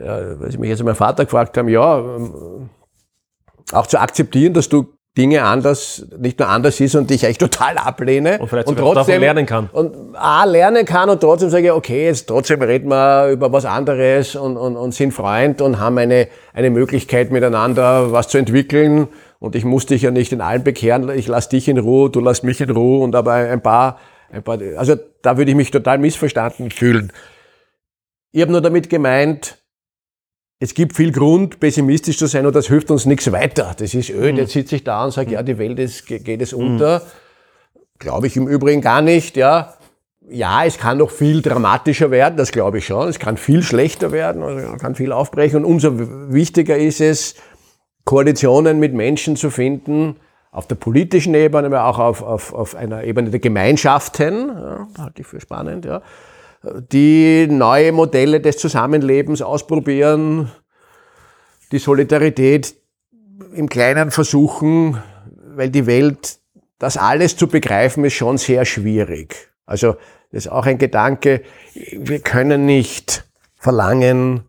ja, 0.00 0.40
weil 0.40 0.50
Sie 0.50 0.58
mich 0.58 0.70
jetzt 0.70 0.82
mein 0.84 0.94
Vater 0.94 1.24
gefragt 1.24 1.58
haben, 1.58 1.68
ja, 1.68 1.98
ähm, 1.98 2.70
auch 3.72 3.86
zu 3.86 4.00
akzeptieren, 4.00 4.54
dass 4.54 4.68
du 4.68 4.94
Dinge 5.16 5.42
anders, 5.44 6.06
nicht 6.18 6.38
nur 6.38 6.48
anders 6.48 6.80
ist 6.80 6.94
und 6.94 7.10
ich 7.10 7.24
eigentlich 7.24 7.38
total 7.50 7.76
ablehne. 7.76 8.38
Und 8.38 8.48
vielleicht 8.48 8.68
und 8.68 8.78
trotzdem 8.78 9.20
lernen 9.20 9.44
kann. 9.44 9.68
Und 9.70 10.16
A, 10.16 10.44
lernen 10.44 10.86
kann 10.86 11.10
und 11.10 11.20
trotzdem 11.20 11.50
sage 11.50 11.66
ich, 11.66 11.72
okay, 11.72 12.06
jetzt 12.06 12.28
trotzdem 12.28 12.62
reden 12.62 12.88
wir 12.88 13.28
über 13.30 13.52
was 13.52 13.66
anderes 13.66 14.36
und, 14.36 14.56
und, 14.56 14.76
und 14.76 14.94
sind 14.94 15.12
Freund 15.12 15.60
und 15.60 15.78
haben 15.78 15.98
eine, 15.98 16.28
eine 16.54 16.70
Möglichkeit 16.70 17.30
miteinander 17.30 18.12
was 18.12 18.28
zu 18.28 18.38
entwickeln. 18.38 19.08
Und 19.38 19.54
ich 19.54 19.64
muss 19.64 19.86
dich 19.86 20.02
ja 20.02 20.10
nicht 20.10 20.32
in 20.32 20.40
allen 20.40 20.64
bekehren, 20.64 21.10
ich 21.10 21.26
lass 21.26 21.48
dich 21.48 21.68
in 21.68 21.78
Ruhe, 21.78 22.08
du 22.08 22.20
lass 22.20 22.42
mich 22.42 22.60
in 22.60 22.70
Ruhe 22.70 23.02
und 23.02 23.14
aber 23.14 23.32
ein 23.32 23.60
paar, 23.60 23.98
ein 24.30 24.42
paar, 24.42 24.58
also 24.76 24.96
da 25.20 25.36
würde 25.36 25.50
ich 25.50 25.56
mich 25.56 25.70
total 25.70 25.98
missverstanden 25.98 26.70
fühlen. 26.70 27.12
Ich 28.30 28.40
habe 28.40 28.52
nur 28.52 28.62
damit 28.62 28.88
gemeint, 28.88 29.58
es 30.62 30.74
gibt 30.74 30.94
viel 30.94 31.10
Grund, 31.10 31.58
pessimistisch 31.58 32.16
zu 32.16 32.26
sein 32.26 32.46
und 32.46 32.54
das 32.54 32.68
hilft 32.68 32.92
uns 32.92 33.04
nichts 33.04 33.32
weiter. 33.32 33.74
Das 33.76 33.94
ist 33.94 34.10
öd. 34.10 34.34
Mhm. 34.34 34.38
Jetzt 34.38 34.52
sitze 34.52 34.76
ich 34.76 34.84
da 34.84 35.04
und 35.04 35.10
sage, 35.10 35.32
ja, 35.32 35.42
die 35.42 35.58
Welt 35.58 35.76
ist, 35.80 36.06
geht 36.06 36.40
es 36.40 36.52
unter. 36.52 37.00
Mhm. 37.00 37.02
Glaube 37.98 38.26
ich 38.28 38.36
im 38.36 38.46
Übrigen 38.46 38.80
gar 38.80 39.02
nicht, 39.02 39.36
ja. 39.36 39.74
Ja, 40.30 40.64
es 40.64 40.78
kann 40.78 40.98
noch 40.98 41.10
viel 41.10 41.42
dramatischer 41.42 42.12
werden, 42.12 42.36
das 42.36 42.52
glaube 42.52 42.78
ich 42.78 42.86
schon. 42.86 43.08
Es 43.08 43.18
kann 43.18 43.38
viel 43.38 43.64
schlechter 43.64 44.12
werden, 44.12 44.40
also 44.44 44.76
kann 44.76 44.94
viel 44.94 45.10
aufbrechen. 45.10 45.64
Und 45.64 45.64
umso 45.64 45.98
wichtiger 46.32 46.78
ist 46.78 47.00
es, 47.00 47.34
Koalitionen 48.04 48.78
mit 48.78 48.94
Menschen 48.94 49.34
zu 49.34 49.50
finden, 49.50 50.14
auf 50.52 50.68
der 50.68 50.76
politischen 50.76 51.34
Ebene, 51.34 51.66
aber 51.66 51.86
auch 51.86 51.98
auf, 51.98 52.22
auf, 52.22 52.52
auf 52.52 52.76
einer 52.76 53.02
Ebene 53.02 53.30
der 53.30 53.40
Gemeinschaften, 53.40 54.48
ja, 54.48 54.86
halte 54.96 55.22
ich 55.22 55.26
für 55.26 55.40
spannend, 55.40 55.86
ja, 55.86 56.02
die 56.62 57.46
neue 57.48 57.92
Modelle 57.92 58.40
des 58.40 58.58
Zusammenlebens 58.58 59.42
ausprobieren, 59.42 60.50
die 61.72 61.78
Solidarität 61.78 62.76
im 63.54 63.68
Kleinen 63.68 64.10
versuchen, 64.10 65.02
weil 65.54 65.70
die 65.70 65.86
Welt, 65.86 66.38
das 66.78 66.96
alles 66.96 67.36
zu 67.36 67.48
begreifen, 67.48 68.04
ist 68.04 68.14
schon 68.14 68.38
sehr 68.38 68.64
schwierig. 68.64 69.50
Also 69.66 69.96
das 70.30 70.46
ist 70.46 70.52
auch 70.52 70.66
ein 70.66 70.78
Gedanke, 70.78 71.42
wir 71.74 72.20
können 72.20 72.64
nicht 72.64 73.24
verlangen, 73.56 74.42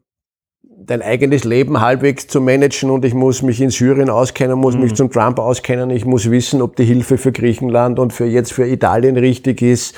dein 0.61 1.01
eigenes 1.01 1.45
Leben 1.45 1.81
halbwegs 1.81 2.27
zu 2.27 2.41
managen 2.41 2.89
und 2.89 3.05
ich 3.05 3.13
muss 3.13 3.41
mich 3.41 3.61
in 3.61 3.69
Syrien 3.69 4.09
auskennen, 4.09 4.57
muss 4.57 4.75
mhm. 4.75 4.81
mich 4.81 4.95
zum 4.95 5.11
Trump 5.11 5.39
auskennen, 5.39 5.89
ich 5.89 6.05
muss 6.05 6.29
wissen, 6.29 6.61
ob 6.61 6.75
die 6.75 6.83
Hilfe 6.83 7.17
für 7.17 7.31
Griechenland 7.31 7.99
und 7.99 8.11
für 8.11 8.25
jetzt 8.25 8.53
für 8.53 8.67
Italien 8.67 9.17
richtig 9.17 9.61
ist 9.61 9.95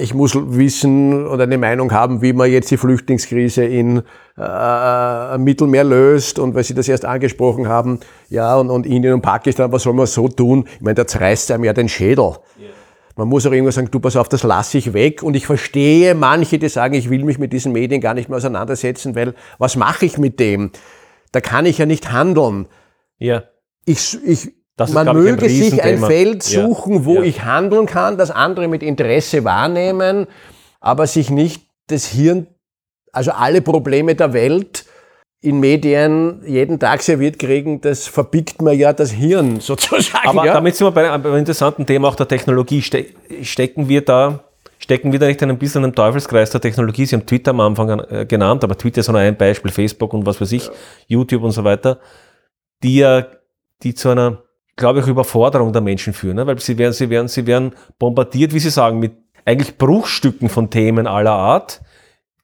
ich 0.00 0.14
muss 0.14 0.34
wissen 0.34 1.26
oder 1.26 1.44
eine 1.44 1.58
Meinung 1.58 1.92
haben, 1.92 2.22
wie 2.22 2.32
man 2.32 2.50
jetzt 2.50 2.70
die 2.70 2.76
Flüchtlingskrise 2.76 3.64
in 3.64 4.02
äh, 4.36 5.38
Mittelmeer 5.38 5.84
löst 5.84 6.38
und 6.38 6.54
weil 6.54 6.64
Sie 6.64 6.74
das 6.74 6.88
erst 6.88 7.04
angesprochen 7.04 7.68
haben, 7.68 8.00
ja, 8.28 8.56
und, 8.56 8.70
und 8.70 8.86
Indien 8.86 9.14
und 9.14 9.22
Pakistan, 9.22 9.72
was 9.72 9.82
soll 9.82 9.94
man 9.94 10.06
so 10.06 10.28
tun? 10.28 10.66
Ich 10.76 10.80
meine, 10.80 10.94
da 10.94 11.06
zerreißt 11.06 11.50
einem 11.50 11.64
ja 11.64 11.72
den 11.72 11.88
Schädel. 11.88 12.36
Yeah. 12.58 12.70
Man 13.18 13.26
muss 13.26 13.44
auch 13.46 13.50
irgendwas 13.50 13.74
sagen, 13.74 13.90
du 13.90 13.98
pass 13.98 14.14
auf, 14.14 14.28
das 14.28 14.44
lasse 14.44 14.78
ich 14.78 14.92
weg. 14.92 15.24
Und 15.24 15.34
ich 15.34 15.44
verstehe 15.44 16.14
manche, 16.14 16.60
die 16.60 16.68
sagen, 16.68 16.94
ich 16.94 17.10
will 17.10 17.24
mich 17.24 17.40
mit 17.40 17.52
diesen 17.52 17.72
Medien 17.72 18.00
gar 18.00 18.14
nicht 18.14 18.28
mehr 18.28 18.38
auseinandersetzen, 18.38 19.16
weil 19.16 19.34
was 19.58 19.74
mache 19.74 20.06
ich 20.06 20.18
mit 20.18 20.38
dem? 20.38 20.70
Da 21.32 21.40
kann 21.40 21.66
ich 21.66 21.78
ja 21.78 21.86
nicht 21.86 22.12
handeln. 22.12 22.66
Ja. 23.18 23.42
Ich, 23.84 24.16
ich, 24.24 24.52
Das 24.78 24.90
ist, 24.90 24.94
man 24.94 25.06
glaub 25.06 25.16
ich, 25.16 25.22
möge 25.22 25.48
sich 25.48 25.82
ein. 25.82 25.98
Feld 25.98 26.48
Ja, 26.48 26.62
suchen, 26.62 27.04
wo 27.04 27.16
ja. 27.16 27.22
ich 27.22 27.44
handeln 27.44 27.86
kann, 27.86 28.16
das 28.16 28.30
andere 28.30 28.68
mit 28.68 28.82
Interesse 28.82 29.44
wahrnehmen, 29.44 30.28
aber 30.80 31.06
sich 31.08 31.30
nicht 31.30 31.66
das 31.88 32.06
Hirn, 32.06 32.46
also 33.12 33.32
alle 33.32 33.60
Probleme 33.60 34.14
der 34.14 34.32
Welt 34.32 34.86
in 35.40 35.58
Medien 35.58 36.42
jeden 36.46 36.78
Tag 36.78 37.02
serviert 37.02 37.40
kriegen, 37.40 37.80
das 37.80 38.06
verbiegt 38.06 38.62
mir 38.62 38.72
ja 38.72 38.92
das 38.92 39.10
Hirn 39.10 39.58
sozusagen. 39.60 40.28
Aber 40.28 40.46
ja. 40.46 40.54
damit 40.54 40.76
sind 40.76 40.86
wir 40.86 40.92
bei 40.92 41.10
einem, 41.10 41.22
bei 41.22 41.28
einem 41.28 41.38
interessanten 41.38 41.84
Thema 41.84 42.08
auch 42.08 42.16
der 42.16 42.28
Technologie. 42.28 42.80
Ste 42.80 43.06
stecken 43.42 43.88
wir 43.88 44.04
da, 44.04 44.44
stecken 44.78 45.10
wir 45.10 45.18
da 45.18 45.26
nicht 45.26 45.42
ein 45.42 45.58
bisschen 45.58 45.82
im 45.82 45.92
Teufelskreis 45.92 46.50
der 46.50 46.60
Technologie? 46.60 47.04
Sie 47.04 47.16
haben 47.16 47.26
Twitter 47.26 47.50
am 47.50 47.60
Anfang 47.60 47.98
äh, 47.98 48.26
genannt, 48.26 48.62
aber 48.62 48.78
Twitter 48.78 49.00
ist 49.00 49.08
nur 49.08 49.18
ein 49.18 49.36
Beispiel, 49.36 49.72
Facebook 49.72 50.14
und 50.14 50.24
was 50.24 50.40
weiß 50.40 50.52
ich, 50.52 50.70
YouTube 51.08 51.42
und 51.42 51.50
so 51.50 51.64
weiter, 51.64 51.98
die 52.84 52.98
ja, 52.98 53.26
die 53.82 53.94
zu 53.94 54.10
einer, 54.10 54.42
glaube 54.78 55.00
ich, 55.00 55.06
Überforderung 55.06 55.72
der 55.72 55.82
Menschen 55.82 56.14
führen, 56.14 56.36
ne? 56.36 56.46
weil 56.46 56.58
sie 56.58 56.78
werden, 56.78 56.94
sie 56.94 57.10
werden, 57.10 57.28
sie 57.28 57.46
werden 57.46 57.72
bombardiert, 57.98 58.54
wie 58.54 58.58
Sie 58.58 58.70
sagen, 58.70 58.98
mit 58.98 59.12
eigentlich 59.44 59.76
Bruchstücken 59.76 60.48
von 60.48 60.70
Themen 60.70 61.06
aller 61.06 61.32
Art, 61.32 61.82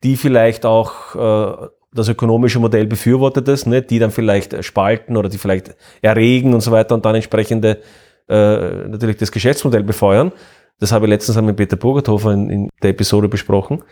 die 0.02 0.16
vielleicht 0.16 0.66
auch 0.66 1.14
äh, 1.14 1.68
das 1.94 2.08
ökonomische 2.08 2.58
Modell 2.58 2.86
befürwortet 2.86 3.48
ist, 3.48 3.66
ne, 3.66 3.82
die 3.82 3.98
dann 3.98 4.10
vielleicht 4.10 4.64
spalten 4.64 5.16
oder 5.16 5.28
die 5.28 5.38
vielleicht 5.38 5.76
erregen 6.02 6.52
und 6.52 6.60
so 6.60 6.72
weiter 6.72 6.94
und 6.94 7.04
dann 7.04 7.14
entsprechende 7.14 7.80
äh, 8.28 8.88
natürlich 8.88 9.16
das 9.16 9.30
Geschäftsmodell 9.30 9.84
befeuern. 9.84 10.32
Das 10.80 10.92
habe 10.92 11.06
ich 11.06 11.10
letztens 11.10 11.40
mit 11.40 11.56
Peter 11.56 11.76
Burgerthofer 11.76 12.32
in, 12.32 12.50
in 12.50 12.68
der 12.82 12.90
Episode 12.90 13.28
besprochen. 13.28 13.84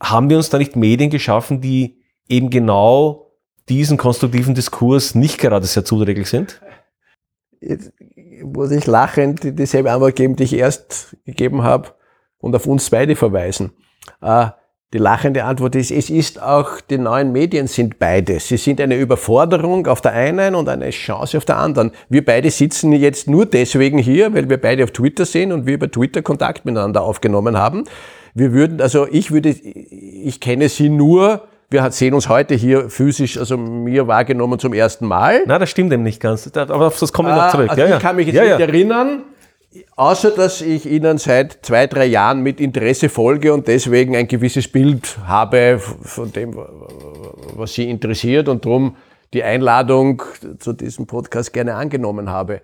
Haben 0.00 0.28
wir 0.28 0.36
uns 0.36 0.50
da 0.50 0.58
nicht 0.58 0.76
Medien 0.76 1.10
geschaffen, 1.10 1.60
die 1.60 2.02
eben 2.28 2.50
genau 2.50 3.32
diesen 3.68 3.96
konstruktiven 3.96 4.54
Diskurs 4.54 5.14
nicht 5.14 5.38
gerade 5.38 5.66
sehr 5.66 5.84
zuträglich 5.84 6.28
sind? 6.28 6.60
Jetzt 7.60 7.92
muss 8.42 8.70
ich 8.70 8.86
lachend 8.86 9.42
die- 9.42 9.54
dieselbe 9.54 9.90
Antwort 9.90 10.16
geben, 10.16 10.36
die 10.36 10.44
ich 10.44 10.54
erst 10.54 11.16
gegeben 11.24 11.62
habe 11.62 11.88
und 12.38 12.54
auf 12.54 12.66
uns 12.66 12.90
beide 12.90 13.16
verweisen. 13.16 13.72
Äh, 14.22 14.46
Die 14.92 14.98
lachende 14.98 15.42
Antwort 15.42 15.74
ist, 15.74 15.90
es 15.90 16.10
ist 16.10 16.40
auch, 16.40 16.80
die 16.80 16.96
neuen 16.96 17.32
Medien 17.32 17.66
sind 17.66 17.98
beides. 17.98 18.46
Sie 18.46 18.56
sind 18.56 18.80
eine 18.80 18.96
Überforderung 18.96 19.88
auf 19.88 20.00
der 20.00 20.12
einen 20.12 20.54
und 20.54 20.68
eine 20.68 20.90
Chance 20.90 21.36
auf 21.38 21.44
der 21.44 21.56
anderen. 21.58 21.90
Wir 22.08 22.24
beide 22.24 22.50
sitzen 22.52 22.92
jetzt 22.92 23.28
nur 23.28 23.46
deswegen 23.46 23.98
hier, 23.98 24.32
weil 24.32 24.48
wir 24.48 24.58
beide 24.60 24.84
auf 24.84 24.92
Twitter 24.92 25.26
sind 25.26 25.50
und 25.50 25.66
wir 25.66 25.74
über 25.74 25.90
Twitter 25.90 26.22
Kontakt 26.22 26.64
miteinander 26.64 27.02
aufgenommen 27.02 27.58
haben. 27.58 27.82
Wir 28.32 28.52
würden, 28.52 28.80
also 28.80 29.08
ich 29.10 29.32
würde, 29.32 29.48
ich 29.50 30.40
kenne 30.40 30.68
Sie 30.68 30.88
nur, 30.88 31.42
wir 31.70 31.90
sehen 31.90 32.14
uns 32.14 32.28
heute 32.28 32.54
hier 32.54 32.90
physisch, 32.90 33.38
also 33.38 33.56
mir 33.56 34.06
wahrgenommen 34.06 34.58
zum 34.58 34.72
ersten 34.72 35.06
Mal. 35.06 35.42
Na, 35.46 35.58
das 35.58 35.70
stimmt 35.70 35.92
eben 35.92 36.02
nicht 36.02 36.20
ganz. 36.20 36.50
Aber 36.56 36.86
auf 36.86 36.98
das 36.98 37.12
komme 37.12 37.30
ich 37.30 37.34
noch 37.34 37.42
Ah, 37.42 37.50
zurück. 37.50 37.70
Also 37.70 37.82
ja, 37.82 37.88
ja. 37.88 37.96
ich 37.96 38.02
kann 38.02 38.16
mich 38.16 38.26
jetzt 38.26 38.36
ja, 38.36 38.42
nicht 38.42 38.58
ja. 38.60 38.66
erinnern, 38.66 39.22
außer 39.96 40.30
dass 40.30 40.60
ich 40.60 40.86
Ihnen 40.86 41.18
seit 41.18 41.58
zwei, 41.62 41.86
drei 41.86 42.06
Jahren 42.06 42.42
mit 42.42 42.60
Interesse 42.60 43.08
folge 43.08 43.52
und 43.52 43.66
deswegen 43.66 44.14
ein 44.16 44.28
gewisses 44.28 44.68
Bild 44.68 45.18
habe 45.26 45.78
von 45.78 46.32
dem, 46.32 46.56
was 47.54 47.74
Sie 47.74 47.90
interessiert 47.90 48.48
und 48.48 48.64
darum 48.64 48.96
die 49.34 49.42
Einladung 49.42 50.22
zu 50.60 50.72
diesem 50.72 51.06
Podcast 51.06 51.52
gerne 51.52 51.74
angenommen 51.74 52.30
habe. 52.30 52.60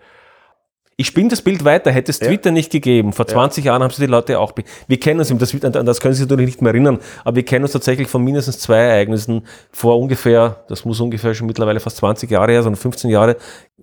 Ich 0.96 1.06
spinne 1.06 1.28
das 1.28 1.42
Bild 1.42 1.64
weiter. 1.64 1.90
Hätte 1.90 2.10
es 2.10 2.18
Twitter 2.28 2.50
nicht 2.50 2.70
gegeben, 2.70 3.12
vor 3.12 3.26
20 3.26 3.64
Jahren 3.64 3.82
haben 3.82 3.90
sie 3.92 4.02
die 4.02 4.10
Leute 4.10 4.38
auch. 4.38 4.52
Wir 4.86 5.00
kennen 5.00 5.20
uns, 5.20 5.28
das, 5.36 5.64
an 5.64 5.86
das 5.86 6.00
können 6.00 6.14
Sie 6.14 6.20
sich 6.22 6.28
natürlich 6.28 6.46
nicht 6.46 6.62
mehr 6.62 6.72
erinnern, 6.72 6.98
aber 7.24 7.36
wir 7.36 7.44
kennen 7.44 7.64
uns 7.64 7.72
tatsächlich 7.72 8.08
von 8.08 8.22
mindestens 8.22 8.58
zwei 8.58 8.76
Ereignissen 8.78 9.46
vor 9.70 9.98
ungefähr, 9.98 10.64
das 10.68 10.84
muss 10.84 11.00
ungefähr 11.00 11.34
schon 11.34 11.46
mittlerweile 11.46 11.80
fast 11.80 11.96
20 11.98 12.30
Jahre 12.30 12.52
her, 12.52 12.62
sondern 12.62 12.80
15 12.80 13.10
Jahre. 13.10 13.36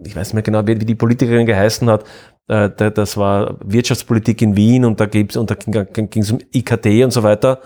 Ich 0.03 0.16
weiß 0.16 0.28
nicht 0.28 0.34
mehr 0.36 0.43
genau, 0.43 0.66
wie 0.68 0.76
die 0.76 0.95
Politikerin 0.95 1.45
geheißen 1.45 1.89
hat. 1.89 2.03
Äh, 2.47 2.70
da- 2.76 2.89
Das 2.91 3.18
war 3.18 3.57
Wirtschaftspolitik 3.66 4.41
in 4.41 4.55
Wien 4.55 4.86
und 4.86 4.99
da 4.99 5.05
gibt's 5.05 5.36
und 5.36 5.49
da 5.51 5.55
ging 5.55 6.22
es 6.22 6.32
um 6.32 6.39
IKT 6.55 7.03
und 7.03 7.12
so 7.12 7.24
weiter. 7.24 7.60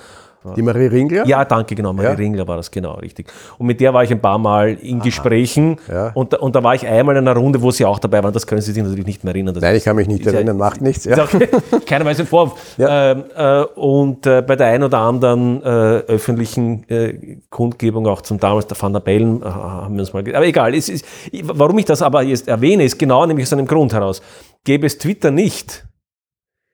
Die 0.55 0.61
Marie 0.61 0.87
Ringler? 0.87 1.25
Ja, 1.25 1.45
danke, 1.45 1.73
genau. 1.75 1.93
Marie 1.93 2.07
Ja. 2.07 2.13
Ringler 2.13 2.47
war 2.47 2.57
das, 2.57 2.69
genau, 2.69 2.93
richtig. 2.95 3.31
Und 3.57 3.67
mit 3.67 3.79
der 3.79 3.93
war 3.93 4.03
ich 4.03 4.11
ein 4.11 4.19
paar 4.21 4.37
Mal 4.37 4.73
in 4.81 4.99
Gesprächen. 4.99 5.77
Ja. 5.89 6.11
Und, 6.13 6.33
da- 6.33 6.37
und 6.39 6.55
da 6.55 6.63
war 6.63 6.75
ich 6.75 6.85
einmal 6.85 7.15
in 7.15 7.27
einer 7.27 7.37
Runde, 7.39 7.61
wo 7.61 7.71
sie 7.71 7.85
auch 7.85 7.99
dabei 7.99 8.23
waren. 8.23 8.33
Das 8.33 8.45
können 8.45 8.61
Sie 8.61 8.71
sich 8.71 8.83
natürlich 8.83 9.05
nicht 9.05 9.23
mehr 9.23 9.33
erinnern. 9.33 9.53
Das 9.53 9.61
Nein, 9.63 9.75
ich 9.75 9.83
kann 9.83 9.95
mich 9.95 10.07
nicht 10.07 10.21
ist 10.21 10.27
ja- 10.27 10.33
erinnern, 10.33 10.57
macht 10.57 10.81
nichts. 10.81 11.05
Ja. 11.05 11.27
keiner 11.85 12.05
weiß 12.05 12.17
den 12.17 12.25
Vorwurf. 12.27 12.59
Ja. 12.77 13.11
Ähm, 13.11 13.23
äh, 13.35 13.63
und 13.79 14.25
äh, 14.27 14.41
bei 14.41 14.55
der 14.55 14.67
einen 14.67 14.83
oder 14.83 14.99
anderen 14.99 15.61
äh, 15.63 15.65
öffentlichen 15.65 16.87
äh, 16.89 17.37
Kundgebung, 17.49 18.07
auch 18.07 18.21
zum 18.21 18.39
damals 18.39 18.67
der 18.67 18.81
Van 18.81 18.93
der 18.93 18.99
Bellen, 18.99 19.41
äh, 19.41 19.45
haben 19.45 19.95
wir 19.95 20.01
uns 20.01 20.13
mal. 20.13 20.19
Aber 20.35 20.45
egal, 20.45 20.73
es 20.75 20.89
ist, 20.89 21.05
warum 21.43 21.77
ich 21.79 21.85
das 21.85 22.01
aber 22.01 22.21
jetzt 22.23 22.47
erwähne, 22.47 22.83
ist 22.83 22.99
genau 22.99 23.25
nämlich 23.25 23.45
aus 23.47 23.53
einem 23.53 23.65
Grund 23.67 23.93
heraus. 23.93 24.21
Gäbe 24.65 24.85
es 24.87 24.97
Twitter 24.97 25.31
nicht, 25.31 25.85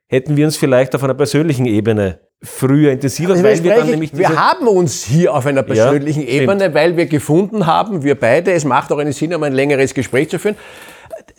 hätten 0.08 0.38
wir 0.38 0.46
uns 0.46 0.58
vielleicht 0.58 0.96
auf 0.96 1.04
einer 1.04 1.14
persönlichen 1.14 1.66
Ebene 1.66 2.20
früher 2.42 2.92
intensiver, 2.94 3.32
Also 3.34 3.44
weil 3.44 3.62
wir 3.64 3.76
dann 3.76 3.90
nämlich 3.90 4.18
wir 4.18 4.30
haben 4.30 4.68
uns 4.68 5.04
hier 5.04 5.34
auf 5.34 5.46
einer 5.46 5.64
persönlichen 5.64 6.22
stimmt. 6.24 6.42
Ebene, 6.44 6.74
weil 6.74 6.96
wir 6.96 7.06
gefunden 7.08 7.66
haben, 7.66 8.04
wir 8.04 8.18
beide, 8.18 8.52
es 8.54 8.64
macht 8.64 8.92
auch 8.94 8.98
einen 8.98 9.12
Sinn, 9.12 9.34
um 9.36 9.44
ein 9.44 9.54
längeres 9.54 9.94
Gespräch 9.94 10.30
zu 10.30 10.40
führen. 10.40 10.56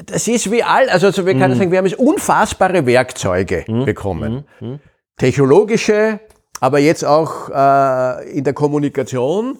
Das 0.07 0.28
ist 0.28 0.51
wie 0.51 0.62
all, 0.62 0.88
also, 0.90 1.07
also 1.07 1.24
wir 1.26 1.34
Mhm. 1.34 1.40
können 1.40 1.55
sagen, 1.57 1.70
wir 1.70 1.78
haben 1.78 1.86
jetzt 1.86 1.98
unfassbare 1.98 2.84
Werkzeuge 2.84 3.64
bekommen. 3.86 4.44
Technologische, 5.16 6.20
aber 6.61 6.78
jetzt 6.78 7.05
auch 7.05 7.48
äh, 7.51 8.30
in 8.36 8.44
der 8.44 8.53
Kommunikation, 8.53 9.59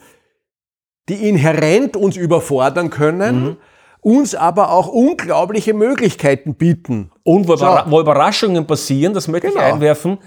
die 1.09 1.28
inhärent 1.28 1.97
uns 1.97 2.16
überfordern 2.16 2.91
können, 2.91 3.43
Mhm. 3.45 3.57
uns 4.03 4.34
aber 4.34 4.72
auch 4.72 4.88
unglaubliche 4.88 5.74
Möglichkeiten 5.74 6.55
bieten. 6.55 7.11
Und 7.22 7.49
wo, 7.49 7.57
So. 7.57 7.66
Überraschungen 8.01 8.66
passieren, 8.66 9.12
das 9.14 9.28
möchte 9.28 9.49
Genau. 9.49 9.61
ich 9.61 9.66
einwerfen, 9.74 10.18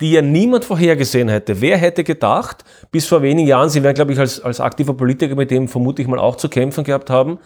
die 0.00 0.12
ja 0.12 0.22
niemand 0.22 0.64
vorhergesehen 0.64 1.28
hätte. 1.28 1.60
Wer 1.60 1.76
hätte 1.76 2.04
gedacht, 2.04 2.64
bis 2.90 3.06
vor 3.06 3.22
wenigen 3.22 3.46
Jahren, 3.46 3.68
Sie 3.68 3.82
werden, 3.82 3.94
glaube 3.94 4.12
ich, 4.12 4.18
als, 4.18 4.40
als 4.40 4.60
aktiver 4.60 4.94
Politiker 4.94 5.34
mit 5.34 5.50
dem 5.50 5.68
vermutlich 5.68 6.06
mal 6.06 6.18
auch 6.18 6.36
zu 6.36 6.48
kämpfen 6.48 6.84
gehabt 6.84 7.10
haben, 7.10 7.38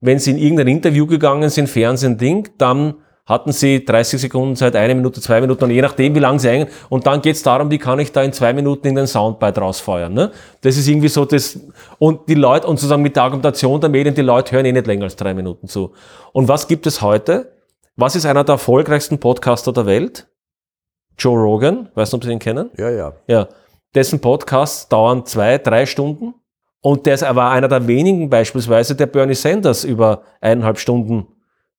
wenn 0.00 0.18
Sie 0.18 0.32
in 0.32 0.38
irgendein 0.38 0.68
Interview 0.68 1.06
gegangen 1.06 1.48
sind, 1.48 1.68
Fernsehen, 1.68 2.18
Ding, 2.18 2.50
dann 2.58 2.94
hatten 3.24 3.52
Sie 3.52 3.84
30 3.84 4.20
Sekunden 4.20 4.56
Zeit, 4.56 4.74
eine 4.74 4.94
Minute, 4.94 5.20
zwei 5.20 5.40
Minuten, 5.40 5.64
und 5.64 5.70
je 5.70 5.80
nachdem, 5.80 6.14
wie 6.14 6.18
lange 6.18 6.40
Sie 6.40 6.48
eingehen. 6.48 6.68
Und 6.88 7.06
dann 7.06 7.22
geht 7.22 7.36
es 7.36 7.42
darum, 7.42 7.70
wie 7.70 7.78
kann 7.78 7.98
ich 8.00 8.10
da 8.12 8.22
in 8.22 8.32
zwei 8.32 8.52
Minuten 8.52 8.88
in 8.88 8.96
den 8.96 9.06
Soundbite 9.06 9.60
rausfeuern. 9.60 10.12
Ne? 10.12 10.32
Das 10.60 10.76
ist 10.76 10.88
irgendwie 10.88 11.08
so 11.08 11.24
das, 11.24 11.58
und 11.98 12.28
die 12.28 12.34
Leute, 12.34 12.66
und 12.66 12.78
sozusagen 12.78 13.02
mit 13.02 13.14
der 13.14 13.22
Argumentation 13.22 13.80
der 13.80 13.90
Medien, 13.90 14.14
die 14.14 14.22
Leute 14.22 14.52
hören 14.52 14.66
eh 14.66 14.72
nicht 14.72 14.86
länger 14.86 15.04
als 15.04 15.16
drei 15.16 15.34
Minuten 15.34 15.68
zu. 15.68 15.92
Und 16.32 16.48
was 16.48 16.66
gibt 16.66 16.86
es 16.86 17.00
heute? 17.00 17.52
Was 17.96 18.16
ist 18.16 18.26
einer 18.26 18.42
der 18.42 18.54
erfolgreichsten 18.54 19.18
Podcaster 19.18 19.72
der 19.72 19.86
Welt? 19.86 20.26
Joe 21.18 21.38
Rogan, 21.38 21.88
weißt 21.94 22.12
du, 22.12 22.16
ob 22.16 22.24
Sie 22.24 22.32
ihn 22.32 22.38
kennen? 22.38 22.70
Ja, 22.78 22.90
ja. 22.90 23.12
Ja. 23.26 23.48
Dessen 23.94 24.20
Podcasts 24.20 24.88
dauern 24.88 25.24
zwei, 25.26 25.58
drei 25.58 25.86
Stunden. 25.86 26.34
Und 26.80 27.06
der 27.06 27.22
aber 27.28 27.50
einer 27.50 27.68
der 27.68 27.86
wenigen 27.86 28.28
beispielsweise, 28.28 28.96
der 28.96 29.06
Bernie 29.06 29.34
Sanders 29.34 29.84
über 29.84 30.22
eineinhalb 30.40 30.78
Stunden 30.78 31.28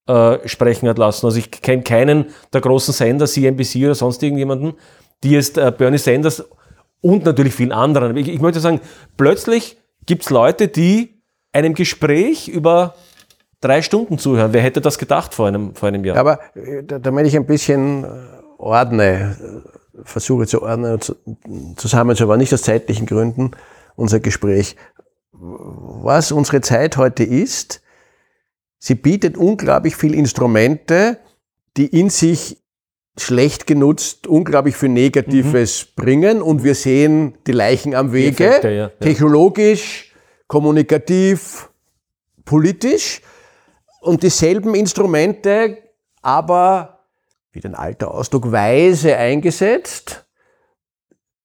äh, 0.07 0.37
sprechen 0.47 0.87
hat 0.87 0.97
lassen. 0.97 1.25
Also 1.25 1.37
ich 1.39 1.51
kenne 1.51 1.81
keinen 1.83 2.27
der 2.53 2.61
großen 2.61 2.93
Sender, 2.93 3.25
CNBC 3.25 3.77
oder 3.83 3.95
sonst 3.95 4.23
irgendjemanden, 4.23 4.73
die 5.23 5.31
jetzt 5.31 5.57
äh, 5.57 5.73
Bernie 5.77 5.97
Sanders 5.97 6.47
und 7.01 7.25
natürlich 7.25 7.53
vielen 7.53 7.73
anderen. 7.73 8.15
Ich, 8.15 8.29
ich 8.29 8.39
möchte 8.39 8.61
sagen, 8.61 8.79
plötzlich 9.17 9.77
gibt 10.05 10.23
es 10.23 10.29
Leute, 10.29 10.69
die 10.69 11.21
einem 11.51 11.73
Gespräch 11.73 12.47
über 12.47 12.93
drei 13.59 13.81
Stunden 13.81 14.17
zuhören. 14.17 14.53
Wer 14.53 14.61
hätte 14.61 14.79
das 14.79 14.97
gedacht 14.97 15.33
vor 15.33 15.47
einem, 15.47 15.75
vor 15.75 15.89
einem 15.89 16.05
Jahr? 16.05 16.15
Aber 16.17 16.39
äh, 16.55 16.81
da- 16.83 16.99
damit 16.99 17.27
ich 17.27 17.35
ein 17.35 17.45
bisschen 17.45 18.05
äh, 18.05 18.07
ordne, 18.63 19.35
versuche 20.03 20.47
zu 20.47 20.61
ordnen, 20.63 20.99
zu- 21.01 21.15
zusammenzubauen, 21.75 22.39
nicht 22.39 22.53
aus 22.53 22.61
zeitlichen 22.63 23.05
Gründen, 23.05 23.51
unser 23.95 24.19
Gespräch. 24.19 24.75
Was 25.31 26.31
unsere 26.31 26.61
Zeit 26.61 26.97
heute 26.97 27.23
ist, 27.23 27.81
sie 28.79 28.95
bietet 28.95 29.37
unglaublich 29.37 29.95
viele 29.95 30.15
Instrumente, 30.15 31.19
die 31.77 31.87
in 31.87 32.09
sich 32.09 32.57
schlecht 33.17 33.67
genutzt 33.67 34.25
unglaublich 34.25 34.75
viel 34.75 34.89
Negatives 34.89 35.85
bringen 35.95 36.41
und 36.41 36.63
wir 36.63 36.73
sehen 36.73 37.37
die 37.45 37.51
Leichen 37.51 37.93
am 37.93 38.11
Wege, 38.11 38.47
Effekte, 38.47 38.69
ja, 38.69 38.75
ja. 38.75 38.87
technologisch, 38.99 40.13
kommunikativ, 40.47 41.69
politisch 42.43 43.21
und 44.01 44.23
dieselben 44.23 44.73
Instrumente, 44.73 45.77
aber 46.23 46.92
wie 47.53 47.59
den 47.59 47.75
alter 47.75 48.13
Ausdruck 48.13 48.51
weise 48.51 49.15
eingesetzt, 49.15 50.25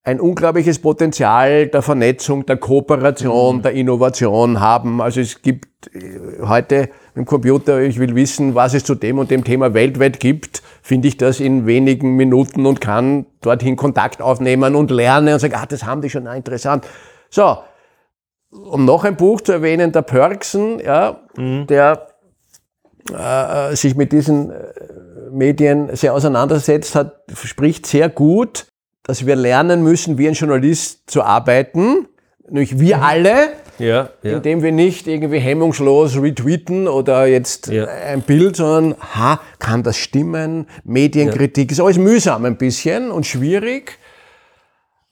ein 0.02 0.20
unglaubliches 0.20 0.78
Potenzial 0.78 1.66
der 1.66 1.82
Vernetzung, 1.82 2.46
der 2.46 2.56
Kooperation, 2.56 3.61
der 3.61 3.72
Innovation 3.72 4.59
haben. 4.59 5.02
Also 5.02 5.20
es 5.20 5.42
gibt 5.42 5.94
äh, 5.94 6.40
heute 6.40 6.88
im 7.14 7.26
Computer, 7.26 7.80
ich 7.80 7.98
will 7.98 8.14
wissen, 8.14 8.54
was 8.54 8.72
es 8.72 8.84
zu 8.84 8.94
dem 8.94 9.18
und 9.18 9.30
dem 9.30 9.44
Thema 9.44 9.74
weltweit 9.74 10.18
gibt, 10.18 10.62
finde 10.80 11.09
ich 11.09 11.18
das 11.18 11.40
in 11.40 11.66
wenigen 11.66 12.16
Minuten 12.16 12.64
und 12.64 12.80
kann 12.80 13.26
dorthin 13.42 13.76
Kontakt 13.76 14.22
aufnehmen 14.22 14.76
und 14.76 14.90
lernen 14.90 15.34
und 15.34 15.40
sagen, 15.40 15.56
ah, 15.56 15.66
das 15.66 15.84
haben 15.84 16.00
die 16.00 16.09
schon, 16.09 16.26
ah, 16.26 16.34
interessant. 16.34 16.86
So, 17.28 17.59
um 18.50 18.86
noch 18.86 19.04
ein 19.04 19.16
Buch 19.16 19.42
zu 19.42 19.52
erwähnen, 19.52 19.92
der 19.92 20.02
Pörksen, 20.02 20.80
ja, 20.80 21.20
der 21.36 22.09
äh, 23.12 23.76
sich 23.76 23.94
mit 23.94 24.12
diesen 24.12 24.50
äh, 24.50 24.72
Medien 25.31 25.95
sehr 25.97 26.14
auseinandersetzt 26.14 26.95
hat, 26.95 27.22
spricht 27.45 27.87
sehr 27.87 28.09
gut, 28.09 28.66
dass 29.03 29.26
wir 29.26 29.37
lernen 29.37 29.83
müssen, 29.83 30.18
wie 30.18 30.29
ein 30.29 30.35
Journalist 30.35 31.11
zu 31.11 31.22
arbeiten. 31.22 32.07
Nämlich 32.49 32.79
wir 32.79 33.03
alle, 33.03 33.51
Ja, 33.79 34.11
ja. 34.22 34.37
indem 34.37 34.62
wir 34.62 34.72
nicht 34.72 35.07
irgendwie 35.07 35.39
hemmungslos 35.39 36.16
retweeten 36.20 36.89
oder 36.89 37.26
jetzt 37.26 37.68
Ja. 37.68 37.87
ein 37.87 38.22
Bild, 38.22 38.57
sondern, 38.57 38.95
ha, 39.14 39.41
kann 39.59 39.83
das 39.83 39.97
stimmen? 39.99 40.66
Medienkritik 40.85 41.70
ist 41.70 41.81
alles 41.81 41.99
mühsam 41.99 42.45
ein 42.45 42.57
bisschen 42.57 43.11
und 43.11 43.26
schwierig. 43.26 43.99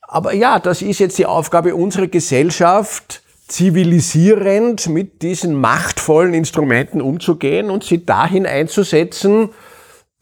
Aber 0.01 0.33
ja, 0.33 0.59
das 0.59 0.81
ist 0.81 0.99
jetzt 0.99 1.17
die 1.17 1.25
Aufgabe 1.25 1.75
unserer 1.75 2.07
Gesellschaft, 2.07 3.21
zivilisierend 3.47 4.87
mit 4.89 5.21
diesen 5.21 5.53
machtvollen 5.55 6.33
Instrumenten 6.33 7.01
umzugehen 7.01 7.69
und 7.69 7.83
sie 7.83 8.05
dahin 8.05 8.45
einzusetzen, 8.45 9.49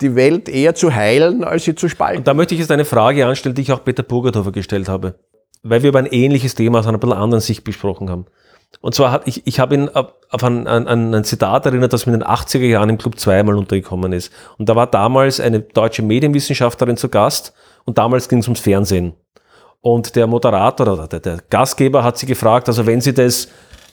die 0.02 0.16
Welt 0.16 0.50
eher 0.50 0.76
zu 0.76 0.94
heilen, 0.94 1.44
als 1.44 1.64
sie 1.64 1.76
zu 1.76 1.88
spalten. 1.88 2.24
Da 2.24 2.34
möchte 2.34 2.54
ich 2.54 2.60
jetzt 2.60 2.72
eine 2.72 2.86
Frage 2.86 3.26
anstellen, 3.26 3.56
die 3.56 3.62
ich 3.62 3.72
auch 3.72 3.84
Peter 3.84 4.04
Burgerhofer 4.04 4.52
gestellt 4.52 4.90
habe, 4.90 5.16
weil 5.64 5.84
wir 5.84 5.90
über 5.90 6.00
ein 6.00 6.06
ähnliches 6.06 6.56
Thema 6.56 6.80
aus 6.80 6.88
einer 6.88 6.98
bisschen 6.98 7.18
anderen 7.18 7.42
Sicht 7.42 7.64
besprochen 7.64 8.10
haben. 8.10 8.26
Und 8.82 8.94
zwar 8.94 9.12
habe 9.12 9.24
ich, 9.28 9.48
ich 9.48 9.60
habe 9.60 9.76
ihn 9.76 9.90
auf 9.90 10.44
ein, 10.44 10.68
an, 10.68 10.88
an 10.88 11.14
ein 11.14 11.24
Zitat 11.24 11.66
erinnert, 11.66 11.94
das 11.94 12.06
mir 12.06 12.14
in 12.14 12.20
den 12.20 12.28
80er 12.28 12.66
Jahren 12.66 12.90
im 12.90 12.98
Club 12.98 13.18
2 13.18 13.44
mal 13.44 13.56
untergekommen 13.56 14.12
ist. 14.12 14.34
Und 14.58 14.68
da 14.68 14.76
war 14.76 14.88
damals 14.88 15.40
eine 15.40 15.62
deutsche 15.62 16.02
Medienwissenschaftlerin 16.02 16.98
zu 16.98 17.10
Gast 17.10 17.54
und 17.86 17.98
damals 17.98 18.28
ging 18.28 18.40
es 18.40 18.48
ums 18.48 18.60
Fernsehen. 18.60 19.14
Und 19.82 20.16
der 20.16 20.28
Moderator 20.28 20.92
oder 20.92 21.08
der, 21.08 21.20
der 21.20 21.40
Gastgeber 21.50 22.04
hat 22.04 22.18
sie 22.18 22.26
gefragt, 22.26 22.68
also 22.68 22.86
wenn 22.86 23.02
Sie 23.02 23.14
das 23.14 23.48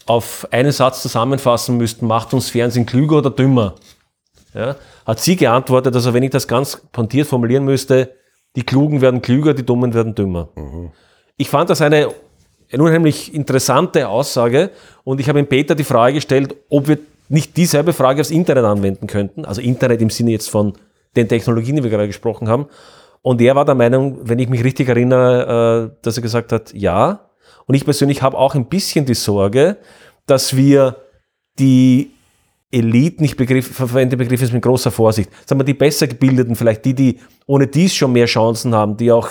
auf 0.07 0.49
einen 0.51 0.73
Satz 0.73 1.03
zusammenfassen 1.03 1.77
müssten, 1.77 2.07
macht 2.07 2.35
uns 2.35 2.51
Fernsehen 2.51 2.87
klüger 2.87 3.19
oder 3.19 3.31
dümmer? 3.31 3.75
Ja, 4.55 4.77
hat 5.07 5.21
sie 5.21 5.37
geantwortet, 5.37 5.95
also 5.95 6.13
wenn 6.13 6.23
ich 6.23 6.31
das 6.31 6.47
ganz 6.47 6.83
pontiert 6.93 7.27
formulieren 7.27 7.65
müsste, 7.65 8.15
die 8.55 8.65
Klugen 8.65 9.01
werden 9.01 9.23
klüger, 9.23 9.55
die 9.55 9.65
Dummen 9.65 9.95
werden 9.95 10.15
dümmer. 10.15 10.51
Ich 11.39 11.49
fand 11.49 11.71
das 11.71 11.81
eine, 11.81 12.09
eine 12.71 12.83
unheimlich 12.83 13.35
interessante 13.35 14.09
Aussage 14.09 14.71
und 15.05 15.21
ich 15.21 15.29
habe 15.29 15.39
ihm 15.39 15.47
Peter 15.47 15.75
die 15.75 15.85
Frage 15.85 16.15
gestellt, 16.15 16.55
ob 16.69 16.89
wir 16.89 16.99
nicht 17.29 17.57
dieselbe 17.57 17.95
Frage 17.95 18.21
aufs 18.21 18.31
Internet 18.31 18.65
anwenden 18.65 19.07
könnten, 19.07 19.47
also 19.47 19.63
Internet 19.63 20.03
im 20.03 20.11
Sinne 20.11 20.33
jetzt 20.33 20.51
von 20.51 20.75
den 21.17 21.29
Technologien, 21.29 21.77
die 21.77 21.83
wir 21.83 21.91
gerade 21.91 22.07
gesprochen 22.07 22.49
haben. 22.49 22.67
Und 23.23 23.41
er 23.41 23.55
war 23.55 23.65
der 23.65 23.75
Meinung, 23.75 24.19
wenn 24.23 24.39
ich 24.39 24.49
mich 24.49 24.65
richtig 24.65 24.89
erinnere, 24.89 25.93
äh, 25.93 25.97
dass 26.03 26.17
er 26.17 26.23
gesagt 26.23 26.53
hat, 26.53 26.75
ja. 26.75 27.31
Und 27.67 27.75
ich 27.75 27.85
persönlich 27.85 28.21
habe 28.21 28.37
auch 28.37 28.55
ein 28.55 28.67
bisschen 28.67 29.07
die 29.07 29.15
Sorge, 29.15 29.77
dass 30.27 30.57
wir 30.57 30.97
die 31.59 32.11
Eliten, 32.73 33.25
ich 33.25 33.37
begriff, 33.37 33.75
verwende 33.75 34.17
Begriffe 34.17 34.53
mit 34.53 34.63
großer 34.63 34.91
Vorsicht, 34.91 35.31
sagen 35.47 35.61
wir 35.61 35.65
die 35.65 35.75
besser 35.75 36.07
gebildeten, 36.07 36.57
vielleicht 36.57 36.85
die, 36.85 36.95
die 36.95 37.21
ohne 37.47 37.67
dies 37.67 37.95
schon 37.95 38.13
mehr 38.13 38.27
Chancen 38.27 38.75
haben, 38.75 38.97
die 38.97 39.13
auch 39.13 39.29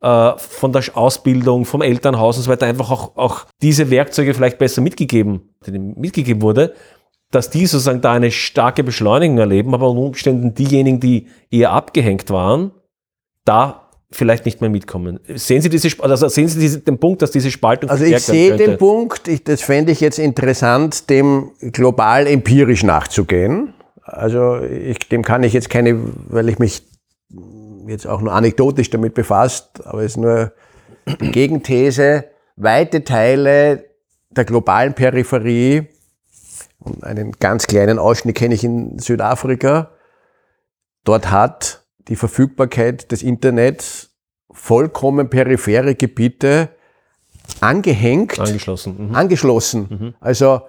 äh, 0.00 0.32
von 0.38 0.72
der 0.72 0.84
Ausbildung, 0.94 1.64
vom 1.64 1.82
Elternhaus 1.82 2.36
und 2.36 2.44
so 2.44 2.50
weiter 2.50 2.66
einfach 2.66 2.90
auch, 2.90 3.16
auch 3.16 3.46
diese 3.62 3.90
Werkzeuge 3.90 4.32
vielleicht 4.32 4.58
besser 4.58 4.80
mitgegeben, 4.80 5.54
mitgegeben 5.66 6.42
wurde, 6.42 6.74
dass 7.30 7.50
die 7.50 7.66
sozusagen 7.66 8.00
da 8.00 8.12
eine 8.12 8.30
starke 8.30 8.84
Beschleunigung 8.84 9.38
erleben, 9.38 9.74
aber 9.74 9.90
unter 9.90 10.02
Umständen 10.02 10.54
diejenigen, 10.54 11.00
die 11.00 11.26
eher 11.50 11.72
abgehängt 11.72 12.30
waren, 12.30 12.70
da 13.44 13.83
vielleicht 14.14 14.44
nicht 14.44 14.60
mehr 14.60 14.70
mitkommen. 14.70 15.20
Sehen 15.34 15.62
Sie, 15.62 15.68
diese, 15.68 15.88
also 16.02 16.28
sehen 16.28 16.48
Sie 16.48 16.58
diese, 16.60 16.80
den 16.80 16.98
Punkt, 16.98 17.22
dass 17.22 17.30
diese 17.30 17.50
Spaltung 17.50 17.90
Also 17.90 18.04
ich 18.04 18.18
sehe 18.20 18.56
den 18.56 18.78
Punkt, 18.78 19.28
ich, 19.28 19.44
das 19.44 19.62
fände 19.62 19.92
ich 19.92 20.00
jetzt 20.00 20.18
interessant, 20.18 21.10
dem 21.10 21.50
global 21.60 22.26
empirisch 22.26 22.82
nachzugehen. 22.82 23.74
Also 24.02 24.58
ich, 24.60 24.98
dem 25.08 25.22
kann 25.22 25.42
ich 25.42 25.52
jetzt 25.52 25.70
keine, 25.70 25.98
weil 26.28 26.48
ich 26.48 26.58
mich 26.58 26.82
jetzt 27.86 28.06
auch 28.06 28.20
nur 28.20 28.32
anekdotisch 28.32 28.90
damit 28.90 29.14
befasst, 29.14 29.84
aber 29.84 30.00
es 30.00 30.12
ist 30.12 30.16
nur 30.16 30.52
die 31.20 31.30
Gegenthese, 31.30 32.24
weite 32.56 33.04
Teile 33.04 33.84
der 34.30 34.44
globalen 34.44 34.94
Peripherie, 34.94 35.88
und 36.78 37.02
einen 37.02 37.32
ganz 37.32 37.66
kleinen 37.66 37.98
Ausschnitt 37.98 38.36
kenne 38.36 38.54
ich 38.54 38.62
in 38.62 38.98
Südafrika, 38.98 39.90
dort 41.04 41.30
hat 41.30 41.83
die 42.08 42.16
Verfügbarkeit 42.16 43.10
des 43.12 43.22
Internets 43.22 44.14
vollkommen 44.50 45.30
periphere 45.30 45.94
Gebiete 45.94 46.68
angehängt, 47.60 48.38
angeschlossen. 48.38 49.08
Mhm. 49.08 49.14
angeschlossen. 49.14 50.14
Also 50.20 50.62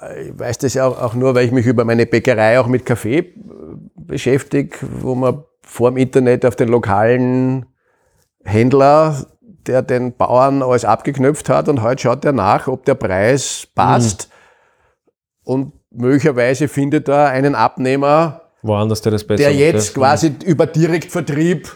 äh, 0.00 0.28
ich 0.28 0.38
weiß 0.38 0.58
das 0.58 0.74
ja 0.74 0.86
auch, 0.86 1.14
nur, 1.14 1.34
weil 1.34 1.46
ich 1.46 1.52
mich 1.52 1.66
über 1.66 1.84
meine 1.84 2.06
Bäckerei 2.06 2.58
auch 2.58 2.66
mit 2.66 2.86
Kaffee 2.86 3.18
äh, 3.18 3.32
beschäftige, 3.96 4.76
wo 5.00 5.14
man 5.14 5.44
vor 5.62 5.90
dem 5.90 5.96
Internet 5.96 6.44
auf 6.44 6.56
den 6.56 6.68
lokalen 6.68 7.66
Händler, 8.44 9.26
der 9.40 9.82
den 9.82 10.16
Bauern 10.16 10.62
alles 10.62 10.84
abgeknöpft 10.84 11.48
hat 11.48 11.68
und 11.68 11.82
heute 11.82 12.02
schaut 12.02 12.24
er 12.24 12.32
nach, 12.32 12.66
ob 12.66 12.84
der 12.84 12.94
Preis 12.94 13.66
passt 13.74 14.28
und 15.42 15.72
möglicherweise 15.90 16.68
findet 16.68 17.08
er 17.08 17.28
einen 17.28 17.54
Abnehmer, 17.54 18.42
Woanders 18.64 19.02
der 19.02 19.12
das 19.12 19.24
besser 19.24 19.44
der 19.44 19.54
jetzt 19.54 19.94
ja. 19.94 20.00
quasi 20.00 20.34
über 20.44 20.66
Direktvertrieb 20.66 21.70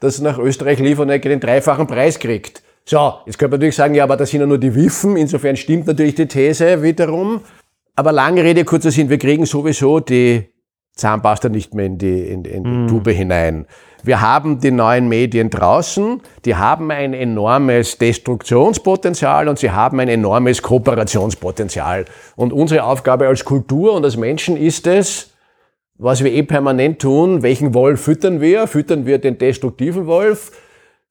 das 0.00 0.20
nach 0.20 0.38
Österreich 0.38 0.80
liefern 0.80 1.08
und 1.08 1.24
den 1.24 1.40
dreifachen 1.40 1.86
Preis 1.86 2.18
kriegt. 2.18 2.62
So, 2.84 3.14
jetzt 3.24 3.38
könnte 3.38 3.52
man 3.52 3.60
natürlich 3.60 3.76
sagen, 3.76 3.94
ja, 3.94 4.04
aber 4.04 4.16
das 4.16 4.30
sind 4.30 4.40
ja 4.40 4.46
nur 4.46 4.58
die 4.58 4.74
Wiffen, 4.74 5.16
insofern 5.16 5.56
stimmt 5.56 5.86
natürlich 5.86 6.16
die 6.16 6.26
These 6.26 6.82
wiederum. 6.82 7.40
Aber 7.96 8.12
lange 8.12 8.42
Rede, 8.42 8.64
kurzer 8.64 8.90
Sinn, 8.90 9.08
wir 9.08 9.18
kriegen 9.18 9.46
sowieso 9.46 10.00
die 10.00 10.48
Zahnpasta 10.96 11.48
nicht 11.48 11.72
mehr 11.72 11.86
in 11.86 11.98
die, 11.98 12.20
in, 12.28 12.44
in 12.44 12.64
die 12.64 12.86
Tube 12.92 13.10
hinein. 13.10 13.66
Wir 14.02 14.20
haben 14.20 14.60
die 14.60 14.70
neuen 14.70 15.08
Medien 15.08 15.48
draußen, 15.48 16.20
die 16.44 16.56
haben 16.56 16.90
ein 16.90 17.14
enormes 17.14 17.96
Destruktionspotenzial 17.96 19.48
und 19.48 19.58
sie 19.58 19.70
haben 19.70 19.98
ein 20.00 20.08
enormes 20.08 20.60
Kooperationspotenzial. 20.60 22.04
Und 22.36 22.52
unsere 22.52 22.84
Aufgabe 22.84 23.28
als 23.28 23.44
Kultur 23.44 23.94
und 23.94 24.04
als 24.04 24.16
Menschen 24.16 24.56
ist 24.58 24.86
es, 24.86 25.33
was 25.96 26.24
wir 26.24 26.32
eh 26.32 26.42
permanent 26.42 27.00
tun, 27.00 27.42
welchen 27.42 27.74
Wolf 27.74 28.02
füttern 28.02 28.40
wir? 28.40 28.66
Füttern 28.66 29.06
wir 29.06 29.18
den 29.18 29.38
destruktiven 29.38 30.06
Wolf? 30.06 30.52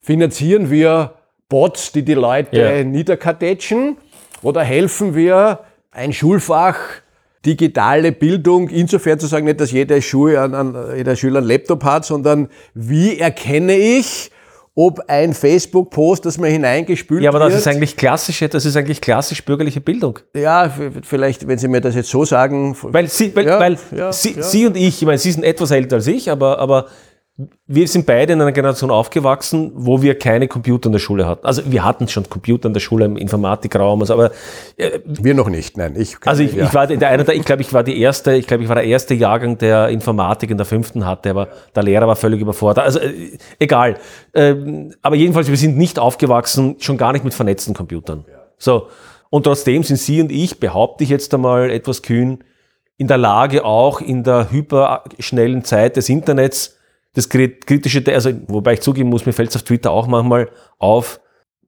Finanzieren 0.01 0.69
wir 0.69 1.13
Bots, 1.47 1.91
die 1.91 2.03
die 2.03 2.13
Leute 2.15 2.57
Ja. 2.57 2.83
niederkartätschen? 2.83 3.97
Oder 4.41 4.61
helfen 4.63 5.15
wir 5.15 5.59
ein 5.91 6.11
Schulfach, 6.11 6.77
digitale 7.45 8.11
Bildung, 8.11 8.69
insofern 8.69 9.19
zu 9.19 9.27
sagen, 9.27 9.45
nicht, 9.45 9.61
dass 9.61 9.71
jeder, 9.71 10.01
Schule 10.01 10.41
an, 10.41 10.53
an, 10.53 10.75
jeder 10.97 11.15
Schüler 11.15 11.39
einen 11.39 11.47
Laptop 11.47 11.83
hat, 11.83 12.05
sondern 12.05 12.49
wie 12.73 13.19
erkenne 13.19 13.75
ich, 13.75 14.31
ob 14.75 15.01
ein 15.07 15.33
Facebook-Post, 15.33 16.25
das 16.25 16.37
mir 16.39 16.47
hineingespült 16.47 17.21
Ja, 17.21 17.29
aber 17.29 17.39
wird, 17.41 17.51
das 17.51 17.59
ist 17.59 17.67
eigentlich 17.67 17.95
klassische, 17.95 18.49
das 18.49 18.65
ist 18.65 18.75
eigentlich 18.75 19.01
klassisch 19.01 19.43
bürgerliche 19.45 19.81
Bildung. 19.81 20.19
ja, 20.35 20.71
vielleicht, 21.03 21.47
wenn 21.47 21.59
Sie 21.59 21.67
mir 21.67 21.79
das 21.81 21.93
jetzt 21.95 22.09
so 22.09 22.25
sagen, 22.25 22.75
Weil 22.81 23.07
Sie, 23.07 23.35
weil, 23.35 23.45
Ja, 23.45 23.59
weil 23.59 23.77
ja, 23.95 24.11
Sie, 24.11 24.31
ja. 24.31 24.41
Sie 24.41 24.65
und 24.65 24.75
ich, 24.75 25.01
ich 25.01 25.05
meine, 25.05 25.19
Sie 25.19 25.31
sind 25.31 25.43
etwas 25.43 25.69
älter 25.71 25.97
als 25.97 26.07
ich, 26.07 26.31
aber, 26.31 26.57
aber 26.59 26.87
wir 27.65 27.87
sind 27.87 28.05
beide 28.05 28.33
in 28.33 28.41
einer 28.41 28.51
Generation 28.51 28.91
aufgewachsen, 28.91 29.71
wo 29.73 30.03
wir 30.03 30.19
keine 30.19 30.47
Computer 30.47 30.87
in 30.87 30.91
der 30.91 30.99
Schule 30.99 31.25
hatten. 31.25 31.47
Also 31.47 31.63
wir 31.65 31.83
hatten 31.83 32.07
schon 32.07 32.29
Computer 32.29 32.67
in 32.67 32.73
der 32.73 32.79
Schule 32.79 33.05
im 33.05 33.17
Informatikraum, 33.17 34.01
also, 34.01 34.13
aber 34.13 34.31
wir 34.77 35.33
noch 35.33 35.49
nicht, 35.49 35.75
nein. 35.75 35.95
Ich, 35.97 36.17
also 36.25 36.43
ich, 36.43 36.53
ja. 36.53 36.65
ich 36.65 36.73
war 36.75 36.85
der 36.85 37.09
eine, 37.09 37.23
der, 37.23 37.33
ich 37.33 37.43
glaube, 37.43 37.63
ich 37.63 37.73
war 37.73 37.83
die 37.83 37.99
erste, 37.99 38.35
ich 38.35 38.45
glaube, 38.45 38.61
ich 38.61 38.69
war 38.69 38.75
der 38.75 38.83
erste 38.83 39.15
Jahrgang, 39.15 39.57
der 39.57 39.89
Informatik 39.89 40.51
in 40.51 40.57
der 40.57 40.67
fünften 40.67 41.07
hatte, 41.07 41.31
aber 41.31 41.47
der 41.75 41.81
Lehrer 41.81 42.07
war 42.07 42.15
völlig 42.15 42.39
überfordert. 42.39 42.85
Also 42.85 42.99
äh, 42.99 43.35
egal. 43.57 43.97
Ähm, 44.35 44.93
aber 45.01 45.15
jedenfalls, 45.15 45.49
wir 45.49 45.57
sind 45.57 45.75
nicht 45.75 45.97
aufgewachsen, 45.97 46.75
schon 46.79 46.97
gar 46.97 47.13
nicht 47.13 47.25
mit 47.25 47.33
vernetzten 47.33 47.73
Computern. 47.73 48.25
So. 48.59 48.89
Und 49.31 49.45
trotzdem 49.45 49.81
sind 49.81 49.97
Sie 49.97 50.21
und 50.21 50.31
ich, 50.31 50.59
behaupte 50.59 51.03
ich 51.03 51.09
jetzt 51.09 51.33
einmal 51.33 51.71
etwas 51.71 52.03
kühn, 52.03 52.43
in 52.97 53.07
der 53.07 53.17
Lage 53.17 53.65
auch 53.65 54.01
in 54.01 54.23
der 54.23 54.51
hyperschnellen 54.51 55.63
Zeit 55.63 55.97
des 55.97 56.09
Internets 56.09 56.77
das 57.13 57.29
krit- 57.29 57.65
kritische, 57.65 58.03
also 58.13 58.31
wobei 58.47 58.73
ich 58.73 58.81
zugeben 58.81 59.09
muss, 59.09 59.25
mir 59.25 59.33
fällt 59.33 59.49
es 59.49 59.55
auf 59.55 59.63
Twitter 59.63 59.91
auch 59.91 60.07
manchmal 60.07 60.49
auf, 60.79 61.19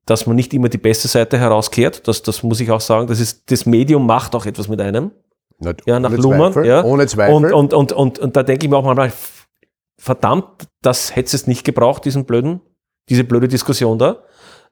dass 0.06 0.28
man 0.28 0.36
nicht 0.36 0.54
immer 0.54 0.70
die 0.70 0.78
beste 0.78 1.08
Seite 1.08 1.38
herauskehrt. 1.38 2.08
Das, 2.08 2.22
das 2.22 2.44
muss 2.44 2.60
ich 2.60 2.70
auch 2.72 2.82
sagen. 2.82 3.08
Das, 3.08 3.20
ist, 3.20 3.50
das 3.52 3.66
Medium 3.66 4.06
macht 4.06 4.36
auch 4.36 4.46
etwas 4.46 4.68
mit 4.68 4.80
einem. 4.82 5.12
Nicht 5.60 5.82
Ja, 5.88 6.00
nach 6.00 6.12
Luhmann. 6.12 6.54
Zweifel, 6.54 6.70
Ja. 6.70 6.84
Ohne 6.84 7.08
Zweifel. 7.08 7.34
Und, 7.34 7.54
und, 7.54 7.74
und, 7.74 7.92
und, 7.92 8.20
und 8.20 8.36
da 8.36 8.44
denke 8.44 8.66
ich 8.66 8.70
mir 8.70 8.78
auch 8.78 8.84
manchmal, 8.84 9.12
verdammt, 9.98 10.68
das 10.82 11.16
hätte 11.16 11.36
es 11.36 11.48
nicht 11.48 11.64
gebraucht, 11.64 12.06
diesen 12.06 12.26
blöden, 12.26 12.62
diese 13.10 13.24
blöde 13.24 13.48
Diskussion 13.48 13.98
da. 13.98 14.24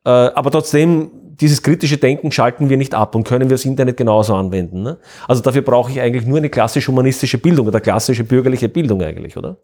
Äh, 0.06 0.10
aber 0.10 0.52
trotzdem, 0.52 1.12
dieses 1.40 1.64
kritische 1.64 1.98
Denken 1.98 2.32
schalten 2.32 2.70
wir 2.70 2.78
nicht 2.78 2.94
ab 2.94 3.16
und 3.16 3.24
können 3.24 3.50
wir 3.50 3.56
das 3.56 3.66
Internet 3.66 3.98
genauso 3.98 4.36
anwenden. 4.36 4.84
Ne? 4.84 4.98
Also 5.28 5.42
dafür 5.42 5.62
brauche 5.62 5.92
ich 5.92 6.00
eigentlich 6.02 6.26
nur 6.28 6.38
eine 6.38 6.50
klassisch 6.50 6.88
humanistische 6.88 7.38
Bildung 7.38 7.68
oder 7.68 7.80
klassische 7.80 8.24
bürgerliche 8.24 8.70
Bildung 8.70 9.02
eigentlich, 9.02 9.38
oder? 9.38 9.58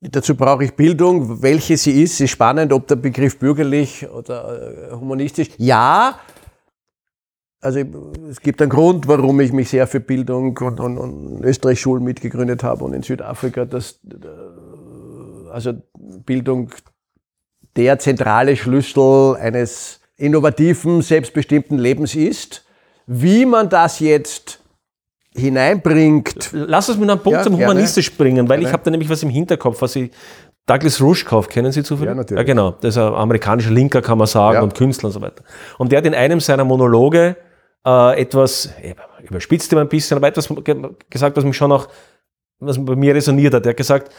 Dazu 0.00 0.34
brauche 0.34 0.64
ich 0.64 0.74
Bildung, 0.74 1.42
welche 1.42 1.76
sie 1.76 2.02
ist. 2.02 2.20
Ist 2.20 2.30
spannend, 2.30 2.72
ob 2.72 2.86
der 2.86 2.96
Begriff 2.96 3.38
bürgerlich 3.38 4.08
oder 4.08 4.90
äh, 4.90 4.94
humanistisch. 4.94 5.50
Ja, 5.58 6.18
also 7.60 7.80
es 8.30 8.40
gibt 8.40 8.62
einen 8.62 8.70
Grund, 8.70 9.06
warum 9.06 9.40
ich 9.40 9.52
mich 9.52 9.68
sehr 9.68 9.86
für 9.86 10.00
Bildung 10.00 10.56
und, 10.56 10.80
und, 10.80 10.96
und 10.96 11.44
Österreich-Schulen 11.44 12.02
mitgegründet 12.02 12.62
habe 12.62 12.84
und 12.84 12.94
in 12.94 13.02
Südafrika, 13.02 13.66
dass 13.66 14.00
äh, 14.10 15.50
also 15.50 15.74
Bildung 16.24 16.70
der 17.76 17.98
zentrale 17.98 18.56
Schlüssel 18.56 19.36
eines 19.36 20.00
innovativen, 20.16 21.02
selbstbestimmten 21.02 21.78
Lebens 21.78 22.14
ist. 22.14 22.64
Wie 23.06 23.44
man 23.44 23.68
das 23.68 24.00
jetzt 24.00 24.59
hineinbringt. 25.36 26.50
Lass 26.52 26.88
uns 26.88 26.98
mit 26.98 27.08
einem 27.10 27.20
Punkt 27.20 27.38
Ja, 27.38 27.42
zum 27.42 27.56
gerne. 27.56 27.72
Humanistisch 27.72 28.12
bringen, 28.16 28.48
weil 28.48 28.58
ich 28.58 28.64
Gerne. 28.64 28.72
habe 28.74 28.82
da 28.84 28.90
nämlich 28.90 29.08
was 29.10 29.22
im 29.22 29.30
Hinterkopf, 29.30 29.80
was 29.82 29.96
ich. 29.96 30.10
Douglas 30.66 31.00
Rushkoff, 31.00 31.48
kennen 31.48 31.72
Sie 31.72 31.82
zufällig? 31.82 32.10
Ja, 32.10 32.14
natürlich. 32.14 32.38
Ja, 32.38 32.44
genau. 32.44 32.72
Das 32.80 32.94
ist 32.94 32.98
ein 32.98 33.12
amerikanischer 33.14 33.70
Linker, 33.70 34.02
kann 34.02 34.18
man 34.18 34.26
sagen, 34.26 34.56
Ja. 34.56 34.62
und 34.62 34.74
Künstler 34.74 35.06
und 35.08 35.12
so 35.12 35.20
weiter. 35.20 35.42
Und 35.78 35.90
der 35.90 35.98
hat 35.98 36.06
in 36.06 36.14
einem 36.14 36.38
seiner 36.38 36.64
Monologe 36.64 37.36
äh, 37.86 38.20
etwas, 38.20 38.66
äh, 38.82 38.94
überspitzt 39.22 39.72
immer 39.72 39.80
ein 39.80 39.88
bisschen, 39.88 40.16
aber 40.18 40.28
etwas 40.28 40.48
ge- 40.48 40.76
gesagt, 41.08 41.36
was 41.36 41.44
mich 41.44 41.56
schon 41.56 41.72
auch, 41.72 41.88
was 42.60 42.84
bei 42.84 42.94
mir 42.94 43.14
resoniert 43.14 43.54
hat. 43.54 43.64
Er 43.66 43.70
hat 43.70 43.76
gesagt, 43.78 44.12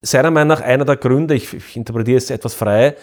seiner 0.00 0.30
Meinung 0.30 0.48
nach 0.48 0.62
einer 0.62 0.84
der 0.86 0.96
Gründe, 0.96 1.34
ich, 1.34 1.52
ich 1.52 1.76
interpretiere 1.76 2.16
es 2.16 2.30
etwas 2.30 2.54
frei, 2.54 2.96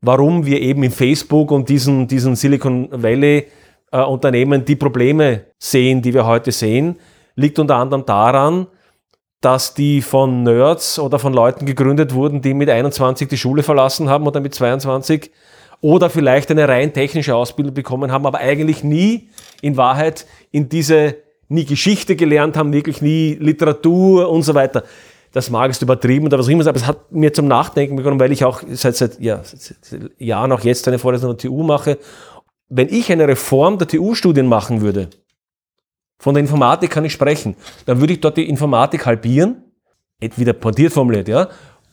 warum 0.00 0.46
wir 0.46 0.60
eben 0.60 0.82
in 0.84 0.92
Facebook 0.92 1.50
und 1.50 1.68
diesen, 1.68 2.06
diesen 2.06 2.36
Silicon 2.36 2.88
Valley 2.92 3.48
äh, 3.92 4.00
Unternehmen 4.02 4.64
die 4.64 4.76
Probleme 4.76 5.46
sehen, 5.58 6.02
die 6.02 6.14
wir 6.14 6.26
heute 6.26 6.52
sehen, 6.52 6.96
liegt 7.34 7.58
unter 7.58 7.76
anderem 7.76 8.04
daran, 8.06 8.66
dass 9.40 9.74
die 9.74 10.02
von 10.02 10.42
Nerds 10.42 10.98
oder 10.98 11.18
von 11.18 11.32
Leuten 11.32 11.66
gegründet 11.66 12.14
wurden, 12.14 12.42
die 12.42 12.54
mit 12.54 12.70
21 12.70 13.28
die 13.28 13.38
Schule 13.38 13.62
verlassen 13.62 14.08
haben 14.08 14.26
oder 14.26 14.40
mit 14.40 14.54
22 14.54 15.30
oder 15.80 16.10
vielleicht 16.10 16.50
eine 16.50 16.68
rein 16.68 16.92
technische 16.92 17.36
Ausbildung 17.36 17.74
bekommen 17.74 18.10
haben, 18.10 18.26
aber 18.26 18.38
eigentlich 18.38 18.82
nie 18.82 19.28
in 19.60 19.76
Wahrheit 19.76 20.26
in 20.50 20.68
diese, 20.68 21.16
nie 21.48 21.64
Geschichte 21.64 22.16
gelernt 22.16 22.56
haben, 22.56 22.72
wirklich 22.72 23.02
nie 23.02 23.36
Literatur 23.38 24.30
und 24.30 24.42
so 24.42 24.54
weiter. 24.54 24.84
Das 25.32 25.50
mag 25.50 25.70
es 25.70 25.82
übertrieben 25.82 26.26
oder 26.26 26.38
was 26.38 26.46
auch 26.46 26.50
immer, 26.50 26.66
aber 26.66 26.76
es 26.76 26.86
hat 26.86 27.12
mir 27.12 27.32
zum 27.32 27.46
Nachdenken 27.46 27.96
begonnen, 27.96 28.18
weil 28.18 28.32
ich 28.32 28.44
auch 28.44 28.62
seit, 28.72 28.96
seit, 28.96 29.20
ja, 29.20 29.42
seit 29.44 29.76
Jahren 30.18 30.50
auch 30.50 30.60
jetzt 30.60 30.88
eine 30.88 30.98
Vorlesung 30.98 31.32
an 31.32 31.36
der 31.36 31.50
TU 31.50 31.62
mache. 31.62 31.98
Wenn 32.68 32.88
ich 32.88 33.10
eine 33.12 33.28
Reform 33.28 33.78
der 33.78 33.88
TU-Studien 33.88 34.46
machen 34.46 34.80
würde, 34.80 35.08
von 36.18 36.34
der 36.34 36.40
Informatik 36.40 36.90
kann 36.90 37.04
ich 37.04 37.12
sprechen. 37.12 37.56
Dann 37.84 38.00
würde 38.00 38.14
ich 38.14 38.20
dort 38.20 38.36
die 38.36 38.48
Informatik 38.48 39.04
halbieren, 39.06 39.62
wieder 40.18 40.54
pointiert 40.54 40.92
formuliert, 40.92 41.28
ja. 41.28 41.48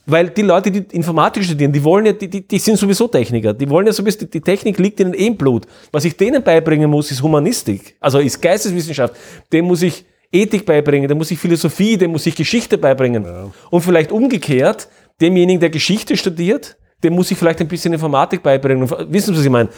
Weil 0.05 0.29
die 0.29 0.41
Leute, 0.41 0.69
die 0.69 0.95
Informatik 0.95 1.43
studieren, 1.43 1.71
die 1.71 1.83
wollen 1.83 2.05
ja, 2.05 2.13
die, 2.13 2.29
die, 2.29 2.45
die 2.45 2.59
sind 2.59 2.77
sowieso 2.77 3.07
Techniker. 3.07 3.53
Die 3.53 3.69
wollen 3.69 3.87
ja 3.87 3.93
sowieso, 3.93 4.19
die, 4.19 4.29
die 4.29 4.41
Technik 4.41 4.77
liegt 4.77 4.99
ihnen 4.99 5.13
eh 5.13 5.27
im 5.27 5.37
Blut. 5.37 5.65
Was 5.91 6.03
ich 6.03 6.17
denen 6.17 6.43
beibringen 6.43 6.89
muss, 6.89 7.09
ist 7.11 7.21
Humanistik. 7.21 7.95
Also 8.01 8.19
ist 8.19 8.41
Geisteswissenschaft. 8.41 9.15
Dem 9.51 9.65
muss 9.65 9.81
ich 9.81 10.05
Ethik 10.29 10.65
beibringen, 10.65 11.07
dem 11.07 11.17
muss 11.17 11.31
ich 11.31 11.39
Philosophie, 11.39 11.95
dem 11.95 12.11
muss 12.11 12.25
ich 12.25 12.35
Geschichte 12.35 12.77
beibringen. 12.77 13.51
Und 13.69 13.81
vielleicht 13.81 14.11
umgekehrt, 14.11 14.89
demjenigen, 15.21 15.61
der 15.61 15.69
Geschichte 15.69 16.17
studiert, 16.17 16.75
dem 17.03 17.13
muss 17.13 17.31
ich 17.31 17.37
vielleicht 17.37 17.61
ein 17.61 17.67
bisschen 17.67 17.93
Informatik 17.93 18.41
beibringen. 18.41 18.89
Wissen 19.09 19.33
Sie, 19.33 19.39
was 19.39 19.45
ich 19.45 19.51
meine? 19.51 19.69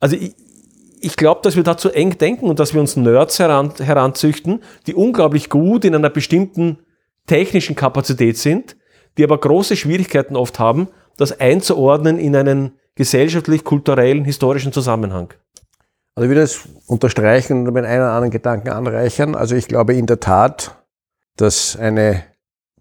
Also 0.00 0.16
ich, 0.16 0.34
ich 1.00 1.16
glaube, 1.16 1.40
dass 1.42 1.56
wir 1.56 1.62
da 1.62 1.76
zu 1.76 1.90
eng 1.90 2.16
denken 2.18 2.46
und 2.48 2.58
dass 2.58 2.74
wir 2.74 2.80
uns 2.80 2.96
Nerds 2.96 3.38
heran, 3.38 3.72
heranzüchten, 3.78 4.62
die 4.86 4.94
unglaublich 4.94 5.50
gut 5.50 5.84
in 5.84 5.94
einer 5.94 6.10
bestimmten 6.10 6.78
technischen 7.26 7.74
Kapazität 7.74 8.38
sind, 8.38 8.76
die 9.18 9.24
aber 9.24 9.38
große 9.38 9.76
Schwierigkeiten 9.76 10.36
oft 10.36 10.58
haben, 10.58 10.88
das 11.16 11.38
einzuordnen 11.38 12.18
in 12.18 12.36
einen 12.36 12.72
gesellschaftlich-kulturellen, 12.94 14.24
historischen 14.24 14.72
Zusammenhang. 14.72 15.34
Also 16.14 16.24
ich 16.24 16.30
will 16.30 16.40
das 16.40 16.68
unterstreichen 16.86 17.66
und 17.66 17.74
mit 17.74 17.84
einen 17.84 18.02
oder 18.02 18.12
anderen 18.12 18.30
Gedanken 18.30 18.68
anreichern. 18.68 19.34
Also 19.34 19.56
ich 19.56 19.66
glaube 19.66 19.94
in 19.94 20.06
der 20.06 20.20
Tat, 20.20 20.76
dass 21.36 21.76
eine 21.76 22.24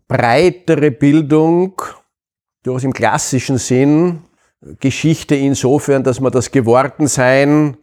breitere 0.08 0.91
Bildung 0.91 1.82
durchaus 2.64 2.84
im 2.84 2.93
klassischen 2.93 3.58
Sinn 3.58 4.24
Geschichte 4.80 5.36
insofern, 5.36 6.03
dass 6.03 6.20
man 6.20 6.32
das 6.32 6.51
Gewordensein 6.51 7.78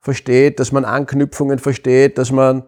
versteht, 0.00 0.60
dass 0.60 0.72
man 0.72 0.84
Anknüpfungen 0.84 1.58
versteht, 1.58 2.18
dass 2.18 2.30
man 2.30 2.64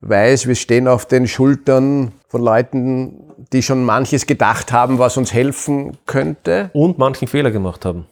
weiß, 0.00 0.46
wir 0.46 0.54
stehen 0.54 0.88
auf 0.88 1.06
den 1.06 1.26
Schultern 1.28 2.12
von 2.28 2.42
Leuten, 2.42 3.32
die 3.52 3.62
schon 3.62 3.84
manches 3.84 4.26
gedacht 4.26 4.72
haben, 4.72 4.98
was 4.98 5.16
uns 5.16 5.32
helfen 5.32 5.96
könnte. 6.06 6.70
Und 6.72 6.98
manchen 6.98 7.28
Fehler 7.28 7.50
gemacht 7.50 7.84
haben. 7.84 8.06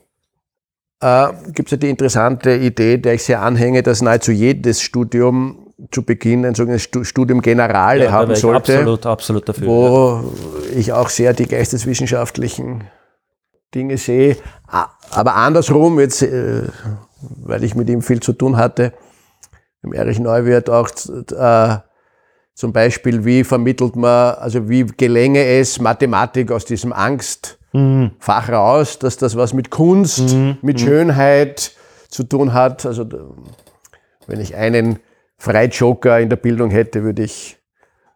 Äh, 1.01 1.29
Gibt 1.53 1.69
es 1.69 1.73
ja 1.73 1.77
die 1.79 1.91
interessante 1.91 2.55
Idee, 2.55 2.99
der 2.99 3.15
ich 3.15 3.25
sehr 3.25 3.43
anhänge, 3.43 3.83
dass 3.83 4.03
nahezu 4.03 4.31
jedes 4.31 4.81
Studium 4.83 5.73
zu 5.91 6.03
Beginn 6.05 6.45
ein 6.47 6.55
sogenanntes 6.55 6.85
Stu- 6.85 7.03
Studium 7.05 7.41
Generale 7.43 8.05
Ja, 8.05 8.13
haben 8.13 8.35
sollte, 8.37 8.57
absolut, 8.79 9.07
absolut 9.07 9.49
dafür. 9.49 9.65
ja. 9.67 9.69
wo 9.69 10.33
ich 10.77 10.93
auch 10.93 11.09
sehr 11.09 11.33
die 11.33 11.47
geisteswissenschaftlichen 11.49 12.85
Dinge 13.75 13.97
sehe. 13.97 14.37
Aber 14.67 15.35
andersrum, 15.35 16.01
jetzt, 16.01 16.23
äh, 16.23 16.63
weil 17.21 17.65
ich 17.65 17.75
mit 17.75 17.89
ihm 17.89 18.03
viel 18.03 18.21
zu 18.21 18.33
tun 18.33 18.57
hatte, 18.57 18.93
im 19.83 19.93
Erich 19.93 20.19
Neuwirth 20.21 20.71
auch 20.71 20.89
äh, 21.37 21.77
zum 22.55 22.73
Beispiel, 22.73 23.25
wie 23.25 23.45
vermittelt 23.45 23.97
man, 23.97 24.35
also 24.35 24.69
wie 24.69 24.85
gelänge 24.85 25.45
es 25.45 25.81
Mathematik 25.81 26.53
aus 26.53 26.65
diesem 26.65 26.93
Angstfach 26.93 28.49
raus, 28.49 28.99
dass 28.99 29.17
das 29.17 29.37
was 29.37 29.53
mit 29.55 29.71
Kunst, 29.71 30.35
mit 30.63 30.81
Schönheit 30.81 31.73
zu 32.09 32.25
tun 32.25 32.53
hat. 32.53 32.87
Also 32.87 33.07
wenn 34.27 34.41
ich 34.41 34.55
einen 34.55 34.99
Freijoker 35.39 36.21
in 36.21 36.29
der 36.29 36.37
Bildung 36.37 36.71
hätte, 36.71 37.03
würde 37.03 37.25
ich 37.25 37.59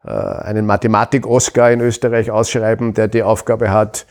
äh, 0.04 0.10
einen 0.10 0.66
Mathematik-Oscar 0.66 1.72
in 1.72 1.80
Österreich 1.80 2.30
ausschreiben, 2.30 2.94
der 2.94 3.08
die 3.08 3.24
Aufgabe 3.24 3.70
hat, 3.70 4.06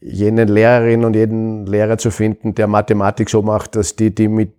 jenen 0.00 0.48
Lehrerin 0.48 1.04
und 1.04 1.14
jeden 1.14 1.66
Lehrer 1.66 1.98
zu 1.98 2.10
finden, 2.10 2.54
der 2.54 2.66
Mathematik 2.66 3.30
so 3.30 3.42
macht, 3.42 3.76
dass 3.76 3.96
die, 3.96 4.14
die 4.14 4.28
mit 4.28 4.52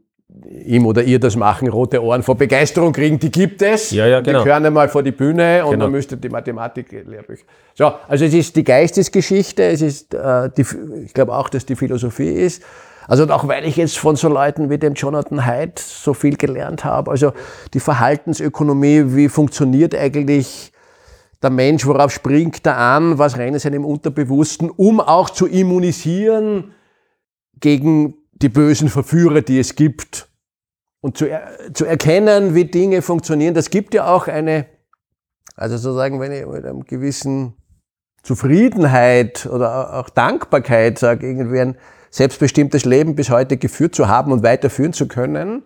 ihm 0.49 0.85
oder 0.85 1.03
ihr 1.03 1.19
das 1.19 1.35
machen, 1.35 1.67
rote 1.69 2.03
Ohren 2.03 2.21
vor 2.23 2.35
Begeisterung 2.35 2.91
kriegen, 2.93 3.19
die 3.19 3.31
gibt 3.31 3.61
es. 3.61 3.91
Ja, 3.91 4.05
ja, 4.05 4.21
Die 4.21 4.31
genau. 4.31 4.43
gehören 4.43 4.65
einmal 4.65 4.89
vor 4.89 5.01
die 5.01 5.11
Bühne 5.11 5.63
und 5.65 5.71
Genau. 5.71 5.85
man 5.85 5.91
müsste 5.93 6.17
die 6.17 6.29
Mathematik-Lehrbücher. 6.29 7.45
So, 7.73 7.93
also 8.07 8.25
es 8.25 8.33
ist 8.33 8.55
die 8.55 8.63
Geistesgeschichte, 8.63 9.63
es 9.63 9.81
ist, 9.81 10.13
äh, 10.13 10.49
die, 10.55 10.65
ich 11.05 11.13
glaube 11.13 11.33
auch, 11.35 11.49
dass 11.49 11.65
die 11.65 11.75
Philosophie 11.75 12.29
ist. 12.29 12.63
Also 13.07 13.27
auch 13.29 13.47
weil 13.47 13.65
ich 13.65 13.77
jetzt 13.77 13.97
von 13.97 14.15
so 14.15 14.27
Leuten 14.29 14.69
wie 14.69 14.77
dem 14.77 14.93
Jonathan 14.93 15.45
Haidt 15.45 15.77
so 15.79 16.13
viel 16.13 16.37
gelernt 16.37 16.83
habe, 16.83 17.11
also 17.11 17.33
die 17.73 17.79
Verhaltensökonomie, 17.79 19.15
wie 19.15 19.29
funktioniert 19.29 19.93
eigentlich 19.95 20.71
der 21.45 21.51
Mensch, 21.51 21.85
worauf 21.85 22.11
springt 22.11 22.65
er 22.65 22.77
an, 22.77 23.17
was 23.17 23.37
rennt 23.37 23.55
es 23.55 23.65
einem 23.65 23.85
Unterbewussten, 23.85 24.69
um 24.69 24.99
auch 24.99 25.29
zu 25.29 25.45
immunisieren 25.45 26.73
gegen 27.59 28.15
die 28.33 28.49
bösen 28.49 28.89
Verführer, 28.89 29.41
die 29.41 29.59
es 29.59 29.75
gibt. 29.75 30.27
Und 31.01 31.17
zu, 31.17 31.25
er, 31.27 31.73
zu 31.73 31.85
erkennen, 31.85 32.55
wie 32.55 32.65
Dinge 32.65 33.01
funktionieren, 33.01 33.53
das 33.53 33.69
gibt 33.69 33.93
ja 33.93 34.07
auch 34.07 34.27
eine, 34.27 34.65
also 35.55 35.77
sozusagen, 35.77 36.19
wenn 36.19 36.31
ich 36.31 36.45
mit 36.47 36.65
einem 36.65 36.83
gewissen 36.83 37.53
Zufriedenheit 38.23 39.45
oder 39.45 39.99
auch 39.99 40.09
Dankbarkeit 40.09 40.97
sage, 40.97 41.27
irgendwie 41.27 41.59
ein 41.59 41.77
selbstbestimmtes 42.09 42.85
Leben 42.85 43.15
bis 43.15 43.29
heute 43.29 43.57
geführt 43.57 43.93
zu 43.93 44.07
haben 44.07 44.31
und 44.31 44.41
weiterführen 44.41 44.93
zu 44.93 45.07
können, 45.07 45.63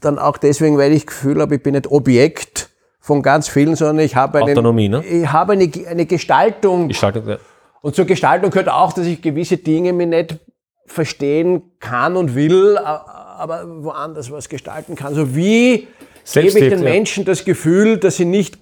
dann 0.00 0.18
auch 0.18 0.38
deswegen, 0.38 0.78
weil 0.78 0.92
ich 0.92 1.06
Gefühl 1.06 1.40
habe, 1.42 1.56
ich 1.56 1.62
bin 1.62 1.74
nicht 1.74 1.90
Objekt 1.90 2.70
von 3.00 3.22
ganz 3.22 3.48
vielen, 3.48 3.76
sondern 3.76 4.04
ich 4.04 4.14
habe, 4.14 4.38
einen, 4.38 4.50
Autonomie, 4.50 4.88
ne? 4.88 5.04
ich 5.04 5.32
habe 5.32 5.54
eine, 5.54 5.70
eine 5.88 6.06
Gestaltung 6.06 6.92
sage, 6.92 7.22
ja. 7.26 7.38
und 7.80 7.94
zur 7.94 8.04
Gestaltung 8.04 8.50
gehört 8.50 8.68
auch, 8.68 8.92
dass 8.92 9.06
ich 9.06 9.22
gewisse 9.22 9.56
Dinge 9.56 9.92
mir 9.92 10.06
nicht 10.06 10.38
verstehen 10.86 11.62
kann 11.80 12.16
und 12.16 12.34
will, 12.34 12.76
aber 12.78 13.64
woanders 13.82 14.30
was 14.30 14.48
gestalten 14.48 14.96
kann. 14.96 15.14
So 15.14 15.34
wie 15.34 15.88
gebe 16.34 16.46
ich 16.46 16.54
den 16.54 16.82
ja. 16.82 16.90
Menschen 16.90 17.24
das 17.24 17.44
Gefühl, 17.44 17.96
dass 17.96 18.16
sie 18.16 18.24
nicht 18.26 18.58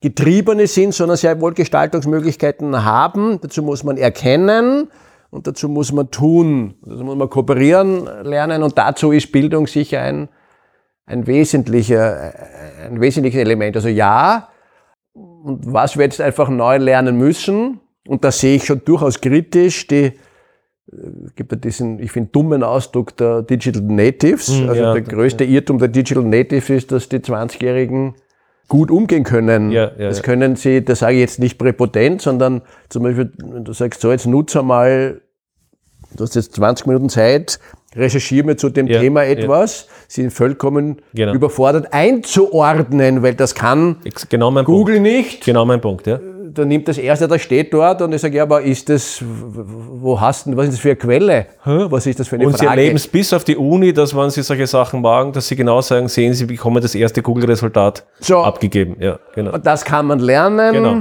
Getriebene 0.00 0.66
sind, 0.66 0.92
sondern 0.94 1.16
sehr 1.16 1.40
wohl 1.40 1.54
Gestaltungsmöglichkeiten 1.54 2.84
haben. 2.84 3.40
Dazu 3.40 3.62
muss 3.62 3.84
man 3.84 3.96
erkennen 3.96 4.88
und 5.30 5.46
dazu 5.46 5.68
muss 5.68 5.92
man 5.92 6.10
tun. 6.10 6.74
Dazu 6.82 7.04
muss 7.04 7.16
man 7.16 7.30
kooperieren 7.30 8.04
lernen 8.22 8.62
und 8.62 8.76
dazu 8.76 9.12
ist 9.12 9.32
Bildung 9.32 9.66
sicher 9.66 10.00
ein, 10.02 10.28
ein, 11.06 11.26
wesentlicher, 11.26 12.34
ein 12.86 13.00
wesentliches 13.00 13.40
Element. 13.40 13.76
Also 13.76 13.88
ja, 13.88 14.48
und 15.12 15.72
was 15.72 15.96
wir 15.96 16.04
jetzt 16.04 16.20
einfach 16.20 16.48
neu 16.48 16.78
lernen 16.78 17.16
müssen, 17.16 17.80
und 18.06 18.24
da 18.24 18.30
sehe 18.30 18.56
ich 18.56 18.64
schon 18.64 18.82
durchaus 18.84 19.20
kritisch, 19.20 19.86
die 19.86 20.12
es 21.26 21.34
gibt 21.34 21.50
ja 21.50 21.56
diesen, 21.58 21.98
ich 21.98 22.12
finde, 22.12 22.30
dummen 22.30 22.62
Ausdruck 22.62 23.16
der 23.16 23.42
Digital 23.42 23.82
Natives. 23.82 24.48
Hm, 24.48 24.68
also 24.68 24.82
ja, 24.82 24.92
der 24.92 25.02
größte 25.02 25.44
Irrtum 25.44 25.78
der 25.78 25.88
Digital 25.88 26.24
Natives 26.24 26.70
ist, 26.70 26.92
dass 26.92 27.08
die 27.08 27.18
20-Jährigen 27.18 28.14
gut 28.68 28.90
umgehen 28.90 29.24
können. 29.24 29.70
Ja, 29.70 29.92
ja, 29.98 30.08
das 30.08 30.18
ja. 30.18 30.22
können 30.24 30.56
sie, 30.56 30.84
das 30.84 31.00
sage 31.00 31.14
ich 31.14 31.20
jetzt 31.20 31.38
nicht 31.38 31.58
präpotent, 31.58 32.22
sondern 32.22 32.62
zum 32.88 33.02
Beispiel, 33.02 33.32
wenn 33.38 33.64
du 33.64 33.72
sagst, 33.72 34.00
so 34.00 34.10
jetzt 34.10 34.26
nutze 34.26 34.62
mal, 34.62 35.22
du 36.16 36.24
hast 36.24 36.34
jetzt 36.34 36.54
20 36.54 36.86
Minuten 36.86 37.08
Zeit, 37.08 37.58
recherchieren 37.96 38.48
wir 38.48 38.56
zu 38.56 38.68
dem 38.70 38.86
Ja, 38.86 39.00
Thema 39.00 39.22
ja. 39.22 39.30
etwas, 39.30 39.86
sind 40.08 40.32
vollkommen 40.32 41.00
Genau. 41.14 41.32
überfordert 41.34 41.92
einzuordnen, 41.92 43.22
weil 43.22 43.34
das 43.34 43.54
kann 43.54 43.96
Genau 44.28 44.50
mein 44.50 44.64
Google 44.64 44.96
Punkt. 44.96 45.08
nicht. 45.10 45.44
Genau 45.44 45.64
mein 45.64 45.80
Punkt, 45.80 46.06
ja. 46.06 46.18
Dann 46.46 46.68
nimmt 46.68 46.86
das 46.86 46.98
erste, 46.98 47.26
das 47.26 47.42
steht 47.42 47.72
dort 47.74 48.00
und 48.02 48.12
ich 48.12 48.20
sage, 48.20 48.36
ja, 48.36 48.44
aber 48.44 48.62
ist 48.62 48.88
das, 48.88 49.20
wo 49.24 50.20
hast 50.20 50.46
du, 50.46 50.56
was 50.56 50.66
ist 50.66 50.74
das 50.74 50.80
für 50.80 50.90
eine 50.90 50.96
Quelle? 50.96 51.46
Was 51.64 52.06
ist 52.06 52.20
das 52.20 52.28
für 52.28 52.36
eine 52.36 52.46
Und 52.46 52.52
sie 52.58 52.64
Frage? 52.66 52.80
erleben 52.80 52.96
es 52.96 53.08
bis 53.08 53.32
auf 53.32 53.42
die 53.42 53.56
Uni, 53.56 53.92
dass 53.92 54.14
wenn 54.16 54.30
sie 54.30 54.42
solche 54.42 54.66
Sachen 54.68 55.00
machen, 55.00 55.32
dass 55.32 55.48
sie 55.48 55.56
genau 55.56 55.80
sagen, 55.80 56.06
sehen 56.08 56.32
sie 56.34 56.46
bekommen 56.46 56.80
das 56.80 56.94
erste 56.94 57.22
Google-Resultat 57.22 58.04
So. 58.20 58.38
abgegeben. 58.38 58.96
Ja, 59.00 59.18
genau. 59.34 59.52
Und 59.52 59.66
das 59.66 59.84
kann 59.84 60.06
man 60.06 60.20
lernen. 60.20 60.72
Genau. 60.72 60.96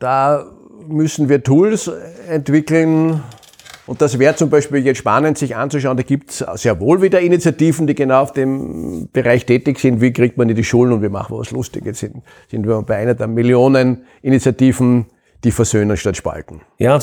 Da 0.00 0.44
müssen 0.88 1.28
wir 1.28 1.42
Tools 1.42 1.90
entwickeln. 2.28 3.22
Und 3.86 4.02
das 4.02 4.18
wäre 4.18 4.34
zum 4.34 4.50
Beispiel 4.50 4.84
jetzt 4.84 4.98
spannend, 4.98 5.38
sich 5.38 5.54
anzuschauen. 5.54 5.96
Da 5.96 6.02
gibt 6.02 6.30
es 6.30 6.44
sehr 6.54 6.80
wohl 6.80 7.02
wieder 7.02 7.20
Initiativen, 7.20 7.86
die 7.86 7.94
genau 7.94 8.22
auf 8.22 8.32
dem 8.32 9.08
Bereich 9.12 9.46
tätig 9.46 9.78
sind. 9.78 10.00
Wie 10.00 10.12
kriegt 10.12 10.36
man 10.36 10.48
in 10.48 10.56
die 10.56 10.64
Schulen 10.64 10.92
und 10.92 11.02
wie 11.02 11.08
machen 11.08 11.34
wir 11.34 11.38
was 11.38 11.52
Lustiges? 11.52 12.00
Sind, 12.00 12.22
sind 12.50 12.66
wir 12.66 12.82
bei 12.82 12.96
einer 12.96 13.14
der 13.14 13.28
Millionen 13.28 14.04
Initiativen, 14.22 15.06
die 15.44 15.52
versöhnen 15.52 15.96
statt 15.96 16.16
spalten. 16.16 16.62
Ja, 16.78 16.98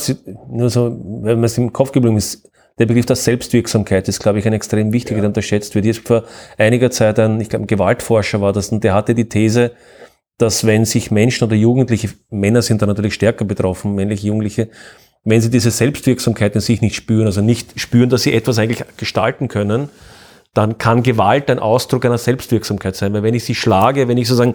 nur 0.50 0.68
so, 0.68 0.90
wenn 1.22 1.36
man 1.36 1.44
es 1.44 1.56
im 1.56 1.72
Kopf 1.72 1.92
geblieben 1.92 2.18
ist, 2.18 2.50
der 2.78 2.86
Begriff 2.86 3.06
der 3.06 3.16
Selbstwirksamkeit 3.16 4.08
ist, 4.08 4.20
glaube 4.20 4.40
ich, 4.40 4.46
ein 4.46 4.52
extrem 4.52 4.92
wichtiger, 4.92 5.20
der 5.20 5.28
unterschätzt 5.28 5.74
wird. 5.74 5.84
Jetzt 5.84 6.06
vor 6.06 6.24
einiger 6.58 6.90
Zeit 6.90 7.18
ein, 7.18 7.40
ich 7.40 7.48
glaube, 7.48 7.64
ein 7.64 7.68
Gewaltforscher 7.68 8.40
war 8.40 8.52
das, 8.52 8.70
und 8.70 8.82
der 8.82 8.94
hatte 8.94 9.14
die 9.14 9.28
These, 9.28 9.72
dass 10.38 10.66
wenn 10.66 10.84
sich 10.84 11.12
Menschen 11.12 11.44
oder 11.44 11.54
Jugendliche, 11.54 12.10
Männer 12.30 12.62
sind 12.62 12.82
da 12.82 12.86
natürlich 12.86 13.14
stärker 13.14 13.44
betroffen, 13.44 13.94
männliche 13.94 14.26
Jugendliche, 14.26 14.68
wenn 15.24 15.40
sie 15.40 15.50
diese 15.50 15.70
Selbstwirksamkeit 15.70 16.54
in 16.54 16.60
sich 16.60 16.82
nicht 16.82 16.94
spüren, 16.94 17.26
also 17.26 17.40
nicht 17.40 17.80
spüren, 17.80 18.10
dass 18.10 18.22
sie 18.22 18.34
etwas 18.34 18.58
eigentlich 18.58 18.84
gestalten 18.96 19.48
können, 19.48 19.88
dann 20.52 20.78
kann 20.78 21.02
Gewalt 21.02 21.50
ein 21.50 21.58
Ausdruck 21.58 22.04
einer 22.04 22.18
Selbstwirksamkeit 22.18 22.94
sein. 22.94 23.12
Weil 23.12 23.22
wenn 23.22 23.34
ich 23.34 23.44
sie 23.44 23.54
schlage, 23.54 24.06
wenn 24.06 24.18
ich 24.18 24.28
sozusagen, 24.28 24.54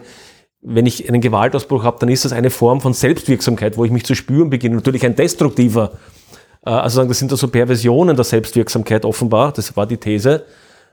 wenn 0.61 0.85
ich 0.85 1.09
einen 1.09 1.21
Gewaltausbruch 1.21 1.83
habe, 1.83 1.97
dann 1.99 2.09
ist 2.09 2.23
das 2.23 2.33
eine 2.33 2.51
Form 2.51 2.81
von 2.81 2.93
Selbstwirksamkeit, 2.93 3.77
wo 3.77 3.85
ich 3.85 3.91
mich 3.91 4.05
zu 4.05 4.15
spüren 4.15 4.49
beginne. 4.49 4.75
Natürlich 4.75 5.05
ein 5.05 5.15
destruktiver, 5.15 5.93
äh, 6.65 6.69
also 6.69 6.97
sagen, 6.97 7.09
das 7.09 7.19
sind 7.19 7.31
da 7.31 7.37
so 7.37 7.47
Perversionen 7.47 8.15
der 8.15 8.25
Selbstwirksamkeit 8.25 9.05
offenbar, 9.05 9.51
das 9.51 9.75
war 9.75 9.87
die 9.87 9.97
These. 9.97 10.45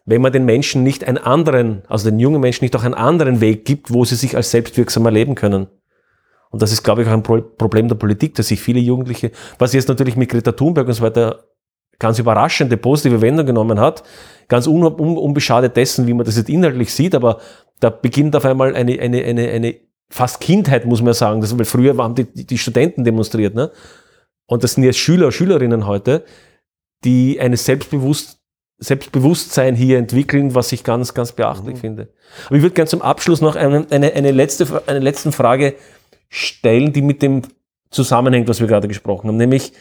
Wenn 0.07 0.22
man 0.22 0.33
den 0.33 0.45
Menschen 0.45 0.85
nicht 0.85 1.05
einen 1.05 1.18
anderen, 1.18 1.83
also 1.89 2.09
den 2.09 2.18
jungen 2.18 2.41
Menschen 2.41 2.64
nicht 2.64 2.77
auch 2.77 2.85
einen 2.85 2.95
anderen 2.95 3.41
Weg 3.41 3.64
gibt, 3.64 3.93
wo 3.93 4.05
sie 4.05 4.14
sich 4.14 4.37
als 4.37 4.53
selbstwirksam 4.53 5.05
erleben 5.05 5.35
können. 5.35 5.66
Und 6.57 6.62
das 6.62 6.72
ist, 6.72 6.82
glaube 6.82 7.02
ich, 7.02 7.09
auch 7.09 7.12
ein 7.12 7.22
Pro 7.22 7.42
Problem 7.42 7.86
der 7.86 7.96
Politik, 7.96 8.34
dass 8.34 8.48
sich 8.48 8.62
viele 8.62 8.80
Jugendliche, 8.80 9.30
was 9.59 9.74
jetzt 9.74 9.88
natürlich 9.88 10.16
mit 10.16 10.30
Greta 10.30 10.52
Thunberg 10.52 10.86
und 10.86 10.94
so 10.94 11.02
weiter 11.02 11.44
ganz 11.98 12.18
überraschende 12.18 12.78
positive 12.78 13.20
Wendung 13.20 13.44
genommen 13.44 13.78
hat, 13.78 14.02
ganz 14.48 14.66
un 14.66 14.82
un 14.82 15.18
unbeschadet 15.18 15.76
dessen, 15.76 16.07
wie 16.07 16.14
man 16.14 16.24
das 16.24 16.38
jetzt 16.38 16.48
inhaltlich 16.48 16.94
sieht, 16.94 17.14
aber 17.14 17.40
da 17.80 17.90
beginnt 17.90 18.34
auf 18.34 18.46
einmal 18.46 18.74
eine, 18.74 18.98
eine, 18.98 19.22
eine, 19.22 19.48
eine 19.50 19.74
fast 20.09 20.40
Kindheit, 20.40 20.86
muss 20.86 21.02
man 21.02 21.12
sagen. 21.12 21.42
Das, 21.42 21.59
weil 21.59 21.66
früher 21.66 21.94
haben 21.98 22.14
die, 22.14 22.24
die 22.24 22.57
Studenten 22.57 23.04
demonstriert, 23.04 23.54
ne? 23.54 23.70
Und 24.46 24.64
das 24.64 24.72
sind 24.72 24.84
jetzt 24.84 24.98
Schüler, 24.98 25.30
Schülerinnen 25.30 25.86
heute, 25.86 26.24
die 27.04 27.38
eine 27.38 27.59
Selbstbewusst, 27.59 28.40
Selbstbewusstsein 28.78 29.74
hier 29.74 29.98
entwickeln, 29.98 30.54
was 30.54 30.72
ich 30.72 30.84
ganz, 30.84 31.12
ganz 31.12 31.32
beachtlich 31.32 31.78
finde. 31.78 32.09
Aber 32.46 32.57
ich 32.57 32.62
würde 32.62 32.74
gerne 32.74 32.88
zum 32.88 33.02
Abschluss 33.02 33.42
noch 33.42 33.57
eine, 33.57 33.86
eine, 33.90 34.12
eine, 34.12 34.30
letzte, 34.30 34.82
eine 34.86 35.00
letzte 35.00 35.32
Frage 35.32 35.74
stellen, 36.29 36.93
die 36.93 37.03
mit 37.03 37.22
dem 37.22 37.43
zusammenhängt, 37.91 38.49
was 38.49 38.61
wir 38.61 38.66
gerade 38.66 38.89
gesprochen 38.89 39.29
haben, 39.29 39.37
nämlich 39.37 39.72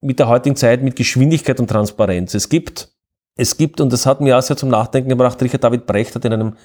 mit 0.00 0.18
der 0.18 0.28
heutigen 0.28 0.56
Zeit 0.56 0.82
mit 0.82 0.96
Geschwindigkeit 0.96 1.58
und 1.60 1.68
Transparenz. 1.68 2.34
Es 2.34 2.48
gibt, 2.48 2.88
es 3.36 3.56
gibt, 3.56 3.80
und 3.80 3.92
das 3.92 4.06
hat 4.06 4.20
mir 4.20 4.38
auch 4.38 4.42
sehr 4.42 4.56
zum 4.56 4.68
Nachdenken 4.68 5.08
gebracht, 5.08 5.42
Richard 5.42 5.64
David 5.64 5.86
Brecht 5.86 6.14
hat 6.14 6.24
in 6.24 6.32
einem 6.32 6.56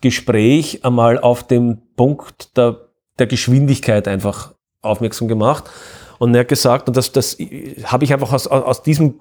Gespräch 0.00 0.84
einmal 0.84 1.18
auf 1.18 1.46
den 1.46 1.82
Punkt 1.96 2.56
der, 2.56 2.88
der 3.18 3.26
Geschwindigkeit 3.26 4.08
einfach 4.08 4.54
aufmerksam 4.82 5.28
gemacht. 5.28 5.70
Und 6.18 6.34
er 6.34 6.40
hat 6.40 6.48
gesagt, 6.48 6.88
und 6.88 6.96
das, 6.96 7.12
das 7.12 7.38
habe 7.84 8.04
ich 8.04 8.12
einfach 8.12 8.32
aus, 8.32 8.46
aus 8.46 8.82
diesem 8.82 9.20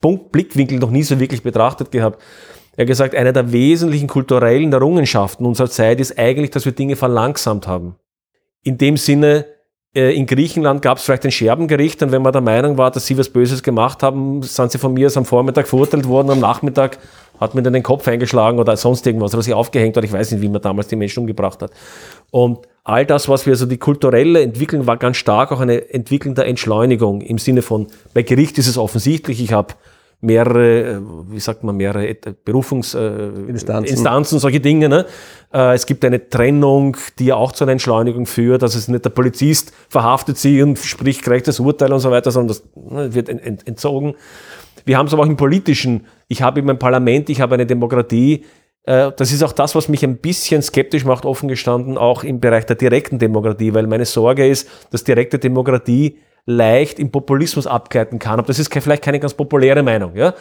Punkt, 0.00 0.32
Blickwinkel 0.32 0.78
noch 0.78 0.90
nie 0.90 1.02
so 1.02 1.20
wirklich 1.20 1.42
betrachtet 1.42 1.90
gehabt. 1.90 2.20
Er 2.76 2.82
hat 2.82 2.88
gesagt, 2.88 3.14
eine 3.14 3.32
der 3.32 3.52
wesentlichen 3.52 4.08
kulturellen 4.08 4.72
Errungenschaften 4.72 5.46
unserer 5.46 5.70
Zeit 5.70 6.00
ist 6.00 6.18
eigentlich, 6.18 6.50
dass 6.50 6.64
wir 6.64 6.72
Dinge 6.72 6.96
verlangsamt 6.96 7.66
haben. 7.66 7.96
In 8.64 8.78
dem 8.78 8.96
Sinne, 8.96 9.46
äh, 9.94 10.16
in 10.16 10.26
Griechenland 10.26 10.82
gab 10.82 10.98
es 10.98 11.04
vielleicht 11.04 11.24
ein 11.24 11.30
Scherbengericht 11.30 12.02
und 12.02 12.10
wenn 12.10 12.22
man 12.22 12.32
der 12.32 12.42
Meinung 12.42 12.76
war, 12.76 12.90
dass 12.90 13.06
sie 13.06 13.16
was 13.16 13.28
Böses 13.28 13.62
gemacht 13.62 14.02
haben, 14.02 14.42
sind 14.42 14.72
sie 14.72 14.78
von 14.78 14.94
mir 14.94 15.10
am 15.14 15.24
Vormittag 15.24 15.68
verurteilt 15.68 16.08
worden, 16.08 16.30
am 16.30 16.40
Nachmittag 16.40 16.98
hat 17.40 17.54
man 17.54 17.64
ihnen 17.64 17.74
den 17.74 17.82
Kopf 17.82 18.08
eingeschlagen 18.08 18.58
oder 18.58 18.76
sonst 18.76 19.06
irgendwas 19.06 19.34
oder 19.34 19.42
sie 19.42 19.54
aufgehängt 19.54 19.96
oder 19.96 20.06
ich 20.06 20.12
weiß 20.12 20.32
nicht, 20.32 20.40
wie 20.40 20.48
man 20.48 20.62
damals 20.62 20.88
die 20.88 20.96
Menschen 20.96 21.20
umgebracht 21.20 21.62
hat. 21.62 21.72
Und 22.30 22.60
all 22.84 23.04
das, 23.04 23.28
was 23.28 23.46
wir 23.46 23.56
so 23.56 23.66
die 23.66 23.78
kulturelle 23.78 24.42
Entwicklung 24.42 24.86
war 24.86 24.96
ganz 24.96 25.16
stark 25.16 25.52
auch 25.52 25.60
eine 25.60 25.90
Entwicklung 25.92 26.34
der 26.34 26.46
Entschleunigung 26.46 27.20
im 27.20 27.38
Sinne 27.38 27.62
von, 27.62 27.88
bei 28.14 28.22
Gericht 28.22 28.58
ist 28.58 28.68
es 28.68 28.78
offensichtlich, 28.78 29.42
ich 29.42 29.52
habe 29.52 29.74
mehrere, 30.20 30.80
äh, 30.80 31.00
wie 31.28 31.40
sagt 31.40 31.64
man, 31.64 31.76
mehrere 31.76 32.06
Et- 32.06 32.44
Berufungs, 32.44 32.94
äh, 32.94 33.28
Instanzen. 33.46 34.38
Solche 34.38 34.60
Dinge. 34.60 34.88
Ne? 34.88 35.06
Äh, 35.52 35.74
es 35.74 35.86
gibt 35.86 36.04
eine 36.04 36.28
Trennung, 36.28 36.96
die 37.18 37.26
ja 37.26 37.36
auch 37.36 37.52
zu 37.52 37.64
einer 37.64 37.72
Entschleunigung 37.72 38.26
führt. 38.26 38.62
Also 38.62 38.78
es 38.78 38.88
nicht 38.88 39.04
der 39.04 39.10
Polizist 39.10 39.72
verhaftet 39.88 40.38
sie 40.38 40.62
und 40.62 40.78
spricht 40.78 41.22
gerechtes 41.22 41.60
Urteil 41.60 41.92
und 41.92 42.00
so 42.00 42.10
weiter, 42.10 42.30
sondern 42.30 42.48
das 42.48 42.64
ne, 42.74 43.14
wird 43.14 43.28
ent, 43.28 43.44
ent, 43.44 43.66
entzogen. 43.66 44.14
Wir 44.84 44.98
haben 44.98 45.06
es 45.06 45.12
aber 45.12 45.22
auch 45.22 45.28
im 45.28 45.36
Politischen. 45.36 46.06
Ich 46.28 46.42
habe 46.42 46.60
eben 46.60 46.70
ein 46.70 46.78
Parlament, 46.78 47.30
ich 47.30 47.40
habe 47.40 47.54
eine 47.54 47.66
Demokratie. 47.66 48.44
Das 48.86 49.32
ist 49.32 49.42
auch 49.42 49.52
das, 49.52 49.74
was 49.74 49.88
mich 49.88 50.04
ein 50.04 50.18
bisschen 50.18 50.60
skeptisch 50.60 51.06
macht, 51.06 51.24
offen 51.24 51.48
gestanden, 51.48 51.96
auch 51.96 52.22
im 52.22 52.38
Bereich 52.38 52.66
der 52.66 52.76
direkten 52.76 53.18
Demokratie, 53.18 53.72
weil 53.72 53.86
meine 53.86 54.04
Sorge 54.04 54.46
ist, 54.46 54.68
dass 54.90 55.04
direkte 55.04 55.38
Demokratie 55.38 56.18
leicht 56.46 56.98
im 56.98 57.10
Populismus 57.10 57.66
abgleiten 57.66 58.18
kann. 58.18 58.38
Aber 58.38 58.46
das 58.46 58.58
ist 58.58 58.72
vielleicht 58.72 59.02
keine 59.02 59.20
ganz 59.20 59.34
populäre 59.34 59.82
Meinung. 59.82 60.16
Ja? 60.16 60.34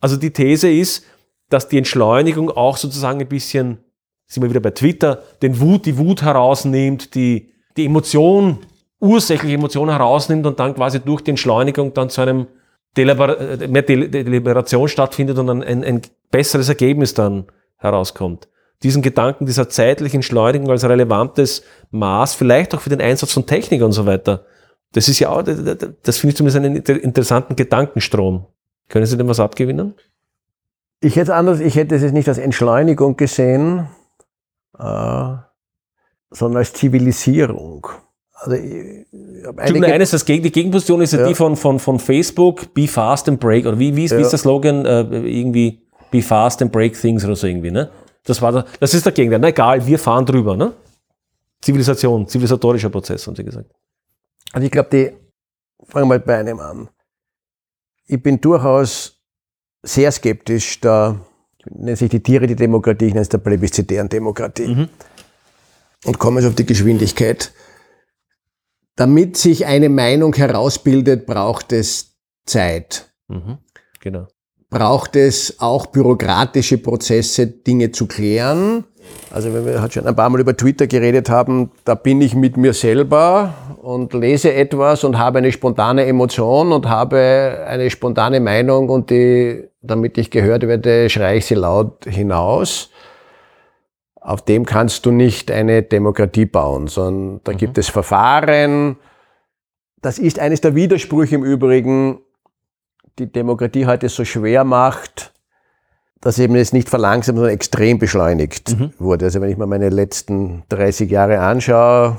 Also 0.00 0.16
die 0.16 0.32
These 0.32 0.70
ist, 0.70 1.04
dass 1.48 1.68
die 1.68 1.78
Entschleunigung 1.78 2.50
auch 2.50 2.76
sozusagen 2.76 3.20
ein 3.20 3.28
bisschen, 3.28 3.78
sind 4.26 4.42
wir 4.42 4.50
wieder 4.50 4.60
bei 4.60 4.70
Twitter, 4.70 5.22
den 5.42 5.60
Wut, 5.60 5.84
die 5.86 5.98
Wut 5.98 6.22
herausnimmt, 6.22 7.14
die, 7.14 7.52
die 7.76 7.86
Emotion, 7.86 8.58
ursächliche 9.00 9.56
Emotion 9.56 9.90
herausnimmt 9.90 10.46
und 10.46 10.58
dann 10.58 10.74
quasi 10.74 11.00
durch 11.00 11.22
die 11.22 11.30
Entschleunigung 11.30 11.92
dann 11.92 12.08
zu 12.08 12.22
einem 12.22 12.46
Deliber 12.96 13.38
äh, 13.38 13.68
mehr 13.68 13.82
Del 13.82 14.08
Deliberation 14.08 14.88
stattfindet 14.88 15.38
und 15.38 15.46
dann 15.46 15.62
ein, 15.62 15.82
ein 15.84 16.02
besseres 16.30 16.68
Ergebnis 16.68 17.14
dann 17.14 17.46
herauskommt. 17.78 18.48
Diesen 18.82 19.02
Gedanken 19.02 19.46
dieser 19.46 19.68
zeitlichen 19.68 20.18
Entschleunigung 20.18 20.70
als 20.70 20.84
relevantes 20.84 21.62
Maß, 21.90 22.34
vielleicht 22.34 22.74
auch 22.74 22.80
für 22.80 22.90
den 22.90 23.00
Einsatz 23.00 23.32
von 23.32 23.46
Technik 23.46 23.82
und 23.82 23.92
so 23.92 24.06
weiter. 24.06 24.44
Das 24.92 25.08
ist 25.08 25.18
ja 25.18 25.30
auch, 25.30 25.42
das 25.42 25.58
das 26.02 26.18
finde 26.18 26.30
ich 26.32 26.36
zumindest 26.36 26.56
einen 26.58 26.76
inter- 26.76 27.02
interessanten 27.02 27.56
Gedankenstrom. 27.56 28.46
Können 28.88 29.06
Sie 29.06 29.16
dem 29.16 29.28
was 29.28 29.40
abgewinnen? 29.40 29.94
Ich 31.00 31.16
hätte 31.16 31.34
anders, 31.34 31.60
ich 31.60 31.74
hätte 31.76 31.94
es 31.96 32.02
jetzt 32.02 32.12
nicht 32.12 32.28
als 32.28 32.38
Entschleunigung 32.38 33.16
gesehen, 33.16 33.88
äh, 34.78 35.32
sondern 36.30 36.58
als 36.58 36.72
Zivilisierung. 36.74 37.86
Also 38.34 38.56
ich, 38.56 39.06
ich 39.12 39.84
eines, 39.84 40.10
das 40.10 40.24
Gegen, 40.24 40.42
die 40.42 40.52
Gegenposition 40.52 41.00
ist 41.00 41.12
ja, 41.12 41.20
Ja. 41.20 41.28
die 41.28 41.34
von, 41.34 41.56
von, 41.56 41.78
von 41.78 41.98
Facebook, 41.98 42.74
Be 42.74 42.86
Fast 42.86 43.28
and 43.28 43.40
Break, 43.40 43.66
oder 43.66 43.78
wie, 43.78 43.94
wie, 43.96 44.04
ist, 44.04 44.12
wie 44.12 44.16
Ja. 44.16 44.22
ist 44.22 44.30
der 44.30 44.38
Slogan? 44.38 44.84
Äh, 44.84 45.00
irgendwie 45.00 45.82
Be 46.10 46.22
Fast 46.22 46.60
and 46.60 46.70
Break 46.72 47.00
Things 47.00 47.24
oder 47.24 47.34
so 47.36 47.46
irgendwie, 47.46 47.70
ne? 47.70 47.90
Das 48.24 48.42
war 48.42 48.52
der, 48.52 48.66
das 48.78 48.94
ist 48.94 49.04
der 49.06 49.12
Gegenteil. 49.12 49.40
Na 49.40 49.48
egal, 49.48 49.84
wir 49.86 49.98
fahren 49.98 50.26
drüber, 50.26 50.56
ne? 50.56 50.72
Zivilisation, 51.60 52.26
zivilisatorischer 52.28 52.90
Prozess, 52.90 53.26
haben 53.26 53.36
Sie 53.36 53.44
gesagt. 53.44 53.70
Also 54.52 54.64
ich 54.64 54.70
glaube, 54.70 54.90
die, 54.90 55.12
fangen 55.86 56.04
wir 56.04 56.18
mal 56.18 56.20
bei 56.20 56.38
einem 56.38 56.60
an. 56.60 56.88
Ich 58.06 58.22
bin 58.22 58.40
durchaus 58.40 59.20
sehr 59.82 60.12
skeptisch 60.12 60.80
da, 60.80 61.24
nennt 61.70 61.98
sich 61.98 62.10
die 62.10 62.22
Tiere 62.22 62.46
die 62.46 62.56
Demokratie, 62.56 63.06
ich 63.06 63.14
nenne 63.14 63.22
es 63.22 63.28
der 63.28 63.38
plebiszitären 63.38 64.08
Demokratie. 64.08 64.74
Mhm. 64.74 64.88
Und 66.04 66.18
komme 66.18 66.40
jetzt 66.40 66.48
auf 66.48 66.54
die 66.54 66.66
Geschwindigkeit. 66.66 67.52
Damit 68.96 69.36
sich 69.36 69.66
eine 69.66 69.88
Meinung 69.88 70.34
herausbildet, 70.34 71.26
braucht 71.26 71.72
es 71.72 72.18
Zeit. 72.44 73.14
Mhm. 73.28 73.58
Genau. 74.00 74.26
Braucht 74.72 75.16
es 75.16 75.60
auch 75.60 75.86
bürokratische 75.86 76.78
Prozesse, 76.78 77.46
Dinge 77.46 77.92
zu 77.92 78.06
klären. 78.06 78.84
Also 79.30 79.52
wenn 79.52 79.66
wir 79.66 79.82
halt 79.82 79.92
schon 79.92 80.06
ein 80.06 80.16
paar 80.16 80.30
Mal 80.30 80.40
über 80.40 80.56
Twitter 80.56 80.86
geredet 80.86 81.28
haben, 81.28 81.70
da 81.84 81.94
bin 81.94 82.22
ich 82.22 82.34
mit 82.34 82.56
mir 82.56 82.72
selber 82.72 83.52
und 83.82 84.14
lese 84.14 84.54
etwas 84.54 85.04
und 85.04 85.18
habe 85.18 85.38
eine 85.38 85.52
spontane 85.52 86.06
Emotion 86.06 86.72
und 86.72 86.88
habe 86.88 87.64
eine 87.66 87.90
spontane 87.90 88.40
Meinung 88.40 88.88
und 88.88 89.10
die, 89.10 89.68
damit 89.82 90.16
ich 90.16 90.30
gehört 90.30 90.66
werde, 90.66 91.10
schreie 91.10 91.36
ich 91.36 91.46
sie 91.46 91.54
laut 91.54 92.06
hinaus. 92.06 92.88
Auf 94.22 94.42
dem 94.42 94.64
kannst 94.64 95.04
du 95.04 95.10
nicht 95.10 95.50
eine 95.50 95.82
Demokratie 95.82 96.46
bauen, 96.46 96.86
sondern 96.86 97.40
da 97.44 97.52
gibt 97.52 97.76
es 97.76 97.90
Verfahren. 97.90 98.96
Das 100.00 100.18
ist 100.18 100.38
eines 100.38 100.62
der 100.62 100.74
Widersprüche 100.74 101.34
im 101.34 101.44
Übrigen 101.44 102.20
die 103.18 103.30
Demokratie 103.30 103.86
heute 103.86 104.08
so 104.08 104.24
schwer 104.24 104.64
macht, 104.64 105.32
dass 106.20 106.38
eben 106.38 106.54
es 106.54 106.72
nicht 106.72 106.88
verlangsamt, 106.88 107.36
sondern 107.36 107.54
extrem 107.54 107.98
beschleunigt 107.98 108.76
wurde. 108.98 109.26
Also 109.26 109.40
wenn 109.40 109.50
ich 109.50 109.58
mir 109.58 109.66
meine 109.66 109.88
letzten 109.88 110.62
30 110.68 111.10
Jahre 111.10 111.40
anschaue, 111.40 112.18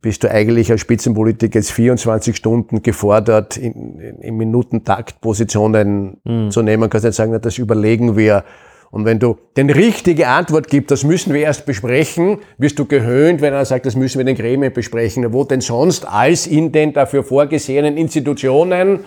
bist 0.00 0.22
du 0.22 0.30
eigentlich 0.30 0.70
als 0.70 0.80
Spitzenpolitiker 0.80 1.58
jetzt 1.58 1.72
24 1.72 2.36
Stunden 2.36 2.82
gefordert, 2.82 3.56
in, 3.56 3.98
in, 3.98 4.36
Minutentakt 4.36 5.20
Positionen 5.20 6.20
zu 6.50 6.62
nehmen. 6.62 6.88
Kannst 6.88 7.04
nicht 7.04 7.16
sagen, 7.16 7.32
na, 7.32 7.40
das 7.40 7.58
überlegen 7.58 8.16
wir. 8.16 8.44
Und 8.90 9.04
wenn 9.04 9.18
du 9.18 9.36
den 9.56 9.68
richtige 9.70 10.28
Antwort 10.28 10.68
gibst, 10.68 10.90
das 10.90 11.04
müssen 11.04 11.34
wir 11.34 11.40
erst 11.40 11.66
besprechen, 11.66 12.38
wirst 12.56 12.78
du 12.78 12.86
gehöhnt, 12.86 13.40
wenn 13.42 13.52
er 13.52 13.64
sagt, 13.64 13.86
das 13.86 13.96
müssen 13.96 14.18
wir 14.18 14.24
den 14.24 14.36
Gremien 14.36 14.72
besprechen. 14.72 15.30
Wo 15.32 15.44
denn 15.44 15.60
sonst 15.60 16.06
als 16.06 16.46
in 16.46 16.72
den 16.72 16.92
dafür 16.92 17.24
vorgesehenen 17.24 17.96
Institutionen 17.96 19.00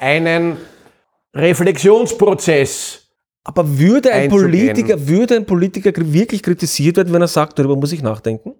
einen 0.00 0.56
Reflexionsprozess 1.34 3.08
Aber 3.44 3.78
würde 3.78 4.12
ein. 4.12 4.28
Politiker, 4.28 5.06
würde 5.06 5.36
ein 5.36 5.46
Politiker 5.46 5.92
wirklich 5.96 6.42
kritisiert 6.42 6.96
werden, 6.96 7.12
wenn 7.12 7.22
er 7.22 7.28
sagt, 7.28 7.58
darüber 7.58 7.76
muss 7.76 7.92
ich 7.92 8.02
nachdenken? 8.02 8.54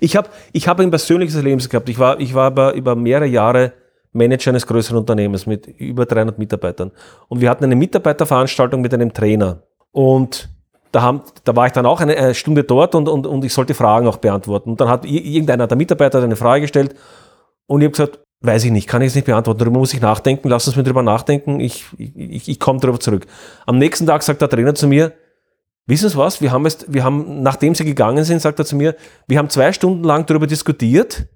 Ich 0.00 0.16
habe 0.16 0.28
ich 0.52 0.68
hab 0.68 0.80
ein 0.80 0.90
persönliches 0.90 1.34
Erlebnis 1.34 1.68
gehabt. 1.68 1.88
Ich 1.88 1.98
war, 1.98 2.20
ich 2.20 2.34
war 2.34 2.46
aber 2.46 2.74
über 2.74 2.94
mehrere 2.94 3.26
Jahre 3.26 3.72
Manager 4.12 4.50
eines 4.50 4.66
größeren 4.66 4.98
Unternehmens 4.98 5.46
mit 5.46 5.66
über 5.66 6.06
300 6.06 6.38
Mitarbeitern. 6.38 6.92
Und 7.28 7.40
wir 7.40 7.50
hatten 7.50 7.64
eine 7.64 7.76
Mitarbeiterveranstaltung 7.76 8.80
mit 8.80 8.94
einem 8.94 9.12
Trainer. 9.12 9.62
Und 9.90 10.48
da, 10.92 11.02
haben, 11.02 11.22
da 11.42 11.56
war 11.56 11.66
ich 11.66 11.72
dann 11.72 11.86
auch 11.86 12.00
eine, 12.00 12.16
eine 12.16 12.34
Stunde 12.34 12.62
dort 12.62 12.94
und, 12.94 13.08
und, 13.08 13.26
und 13.26 13.44
ich 13.44 13.52
sollte 13.52 13.74
Fragen 13.74 14.06
auch 14.06 14.18
beantworten. 14.18 14.70
Und 14.70 14.80
dann 14.80 14.88
hat 14.88 15.04
irgendeiner 15.04 15.66
der 15.66 15.76
Mitarbeiter 15.76 16.22
eine 16.22 16.36
Frage 16.36 16.62
gestellt 16.62 16.94
und 17.66 17.80
ich 17.80 17.86
habe 17.86 17.92
gesagt, 17.92 18.23
weiß 18.44 18.64
ich 18.64 18.70
nicht, 18.70 18.88
kann 18.88 19.02
ich 19.02 19.08
es 19.08 19.14
nicht 19.14 19.24
beantworten, 19.24 19.58
darüber 19.58 19.78
muss 19.78 19.94
ich 19.94 20.00
nachdenken, 20.00 20.48
lass 20.48 20.66
uns 20.66 20.76
mir 20.76 20.82
drüber 20.82 21.02
nachdenken, 21.02 21.60
ich, 21.60 21.86
ich, 21.98 22.48
ich 22.48 22.60
komme 22.60 22.80
darüber 22.80 23.00
zurück. 23.00 23.26
Am 23.66 23.78
nächsten 23.78 24.06
Tag 24.06 24.22
sagt 24.22 24.42
der 24.42 24.50
Trainer 24.50 24.74
zu 24.74 24.86
mir, 24.86 25.12
wissen 25.86 26.08
Sie 26.08 26.16
was, 26.16 26.40
wir 26.40 26.52
haben, 26.52 26.64
jetzt, 26.64 26.92
wir 26.92 27.04
haben, 27.04 27.42
nachdem 27.42 27.74
Sie 27.74 27.84
gegangen 27.84 28.24
sind, 28.24 28.40
sagt 28.40 28.58
er 28.58 28.64
zu 28.64 28.76
mir, 28.76 28.96
wir 29.26 29.38
haben 29.38 29.48
zwei 29.48 29.72
Stunden 29.72 30.04
lang 30.04 30.26
darüber 30.26 30.46
diskutiert, 30.46 31.26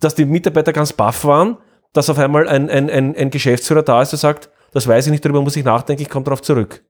dass 0.00 0.14
die 0.14 0.24
Mitarbeiter 0.24 0.72
ganz 0.72 0.92
baff 0.92 1.24
waren, 1.24 1.58
dass 1.92 2.08
auf 2.08 2.18
einmal 2.18 2.48
ein, 2.48 2.70
ein, 2.70 2.88
ein, 2.88 3.14
ein 3.16 3.30
Geschäftsführer 3.30 3.82
da 3.82 4.00
ist, 4.00 4.12
der 4.12 4.18
sagt, 4.18 4.50
das 4.72 4.86
weiß 4.86 5.06
ich 5.06 5.12
nicht, 5.12 5.24
darüber 5.24 5.42
muss 5.42 5.56
ich 5.56 5.64
nachdenken, 5.64 6.02
ich 6.02 6.08
komme 6.08 6.24
darauf 6.24 6.42
zurück. 6.42 6.84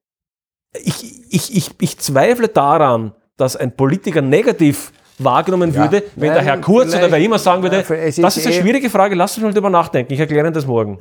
Ich, 0.73 1.25
ich, 1.31 1.57
ich, 1.57 1.71
ich 1.81 1.99
zweifle 1.99 2.49
daran, 2.49 3.15
dass 3.37 3.57
ein 3.57 3.75
Politiker 3.75 4.23
negativ 4.23 4.93
wahrgenommen 5.25 5.73
Ja. 5.73 5.83
würde, 5.83 6.03
wenn 6.17 6.29
Nein, 6.29 6.37
der 6.37 6.45
Herr 6.45 6.59
Kurz 6.61 6.95
oder 6.95 7.11
wer 7.11 7.19
immer 7.19 7.39
sagen 7.39 7.63
würde, 7.63 7.77
Ja, 7.89 8.23
das 8.23 8.37
ist 8.37 8.47
eine 8.47 8.55
eh- 8.57 8.61
schwierige 8.61 8.91
Frage, 8.91 9.15
lass 9.15 9.37
uns 9.37 9.45
mal 9.45 9.53
drüber 9.53 9.71
nachdenken, 9.71 10.13
ich 10.13 10.21
erkläre 10.21 10.47
Ihnen 10.47 10.55
das 10.55 10.67
morgen. 10.67 10.99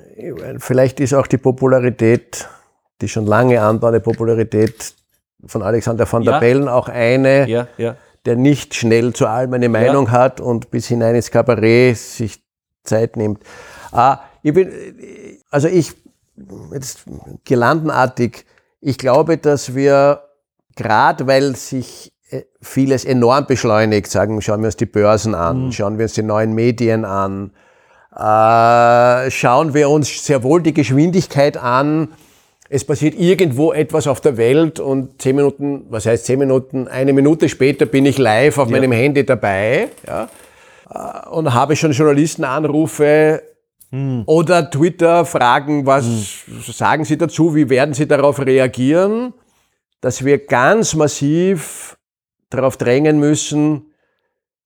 Vielleicht 0.59 0.99
ist 0.99 1.13
auch 1.13 1.27
die 1.27 1.37
Popularität, 1.37 2.47
die 3.01 3.07
schon 3.07 3.25
lange 3.25 3.61
andauernde 3.61 3.99
Popularität 4.01 4.93
von 5.45 5.61
Alexander 5.63 6.11
van 6.11 6.23
der 6.23 6.33
Ja. 6.33 6.39
Bellen 6.39 6.67
auch 6.67 6.89
eine, 6.89 7.67
der 8.25 8.35
nicht 8.35 8.75
schnell 8.75 9.13
zu 9.13 9.27
allem 9.27 9.53
eine 9.53 9.69
Meinung 9.69 10.11
hat 10.11 10.41
und 10.41 10.69
bis 10.71 10.87
hinein 10.87 11.15
ins 11.15 11.31
Kabarett 11.31 11.97
sich 11.97 12.43
Zeit 12.83 13.15
nimmt. 13.15 13.41
Ah, 13.91 14.19
ich 14.43 14.53
bin, 14.53 14.69
also 15.49 15.67
ich, 15.67 15.93
jetzt 16.73 17.03
gelandenartig, 17.45 18.45
ich 18.81 18.97
glaube, 18.97 19.37
dass 19.37 19.75
wir, 19.75 20.21
gerade 20.75 21.27
weil 21.27 21.55
sich 21.55 22.11
vieles 22.61 23.05
enorm 23.05 23.45
beschleunigt, 23.47 24.09
sagen, 24.09 24.41
schauen 24.41 24.61
wir 24.61 24.67
uns 24.67 24.77
die 24.77 24.85
Börsen 24.85 25.35
an, 25.35 25.71
schauen 25.71 25.97
wir 25.97 26.03
uns 26.03 26.13
die 26.13 26.23
neuen 26.23 26.53
Medien 26.53 27.05
an, 27.05 27.51
äh, 28.15 29.29
schauen 29.31 29.73
wir 29.73 29.89
uns 29.89 30.25
sehr 30.25 30.43
wohl 30.43 30.61
die 30.61 30.73
Geschwindigkeit 30.73 31.57
an. 31.57 32.09
Es 32.69 32.85
passiert 32.85 33.15
irgendwo 33.19 33.73
etwas 33.73 34.07
auf 34.07 34.21
der 34.21 34.37
Welt 34.37 34.79
und 34.79 35.21
zehn 35.21 35.35
Minuten, 35.35 35.85
was 35.89 36.05
heißt 36.05 36.25
zehn 36.25 36.37
Minuten, 36.37 36.87
eine 36.87 37.13
Minute 37.13 37.49
später 37.49 37.85
bin 37.85 38.05
ich 38.05 38.17
live 38.17 38.59
auf 38.59 38.69
meinem 38.69 38.91
Handy 38.91 39.25
dabei 39.25 39.89
ja, 40.05 40.29
Äh, 40.89 41.29
und 41.29 41.53
habe 41.53 41.75
schon 41.75 41.91
Journalistenanrufe 41.91 43.43
oder 44.27 44.69
Twitter 44.69 45.25
fragen, 45.25 45.87
was 45.87 46.05
sagen 46.67 47.05
Sie 47.05 47.17
dazu, 47.17 47.55
wie 47.55 47.69
werden 47.69 47.95
Sie 47.95 48.07
darauf 48.07 48.39
reagieren, 48.39 49.33
dass 50.01 50.23
wir 50.23 50.45
ganz 50.45 50.93
massiv 50.93 51.97
darauf 52.49 52.77
drängen 52.77 53.19
müssen, 53.19 53.93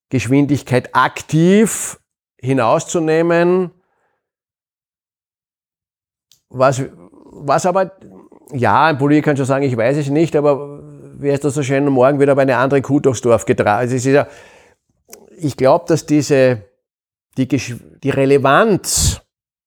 Geschwindigkeit 0.10 0.94
aktiv 0.94 2.00
hinauszunehmen, 2.38 3.72
was, 6.50 6.84
was 6.92 7.66
aber, 7.66 7.98
ja, 8.52 8.86
ein 8.86 8.98
Politiker 8.98 9.32
kann 9.32 9.38
schon 9.38 9.46
sagen, 9.46 9.66
ich 9.66 9.76
weiß 9.76 9.98
es 9.98 10.10
nicht, 10.10 10.36
aber 10.36 10.82
wer 11.18 11.34
ist 11.34 11.44
das 11.44 11.56
so 11.56 11.64
schön, 11.64 11.86
morgen 11.88 12.20
wird 12.20 12.30
aber 12.30 12.44
eine 12.44 12.58
andere 12.58 12.82
Kuh 12.82 13.00
durchs 13.00 13.22
Dorf 13.22 13.46
getragen. 13.46 13.80
Also 13.80 13.96
es 13.96 14.06
ja, 14.06 14.28
ich 15.38 15.58
glaube, 15.58 15.86
dass 15.88 16.06
diese, 16.06 16.64
die, 17.38 17.48
die 17.48 18.10
Relevanz, 18.10 19.22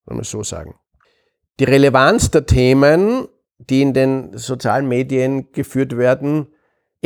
wenn 0.05 0.16
man 0.16 0.24
so 0.24 0.43
sagen, 0.43 0.74
die 1.59 1.64
Relevanz 1.64 2.30
der 2.30 2.47
Themen, 2.47 3.26
die 3.59 3.82
in 3.82 3.94
den 3.94 4.36
sozialen 4.36 4.86
Medien 4.86 5.51
geführt 5.52 5.97
werden, 5.97 6.48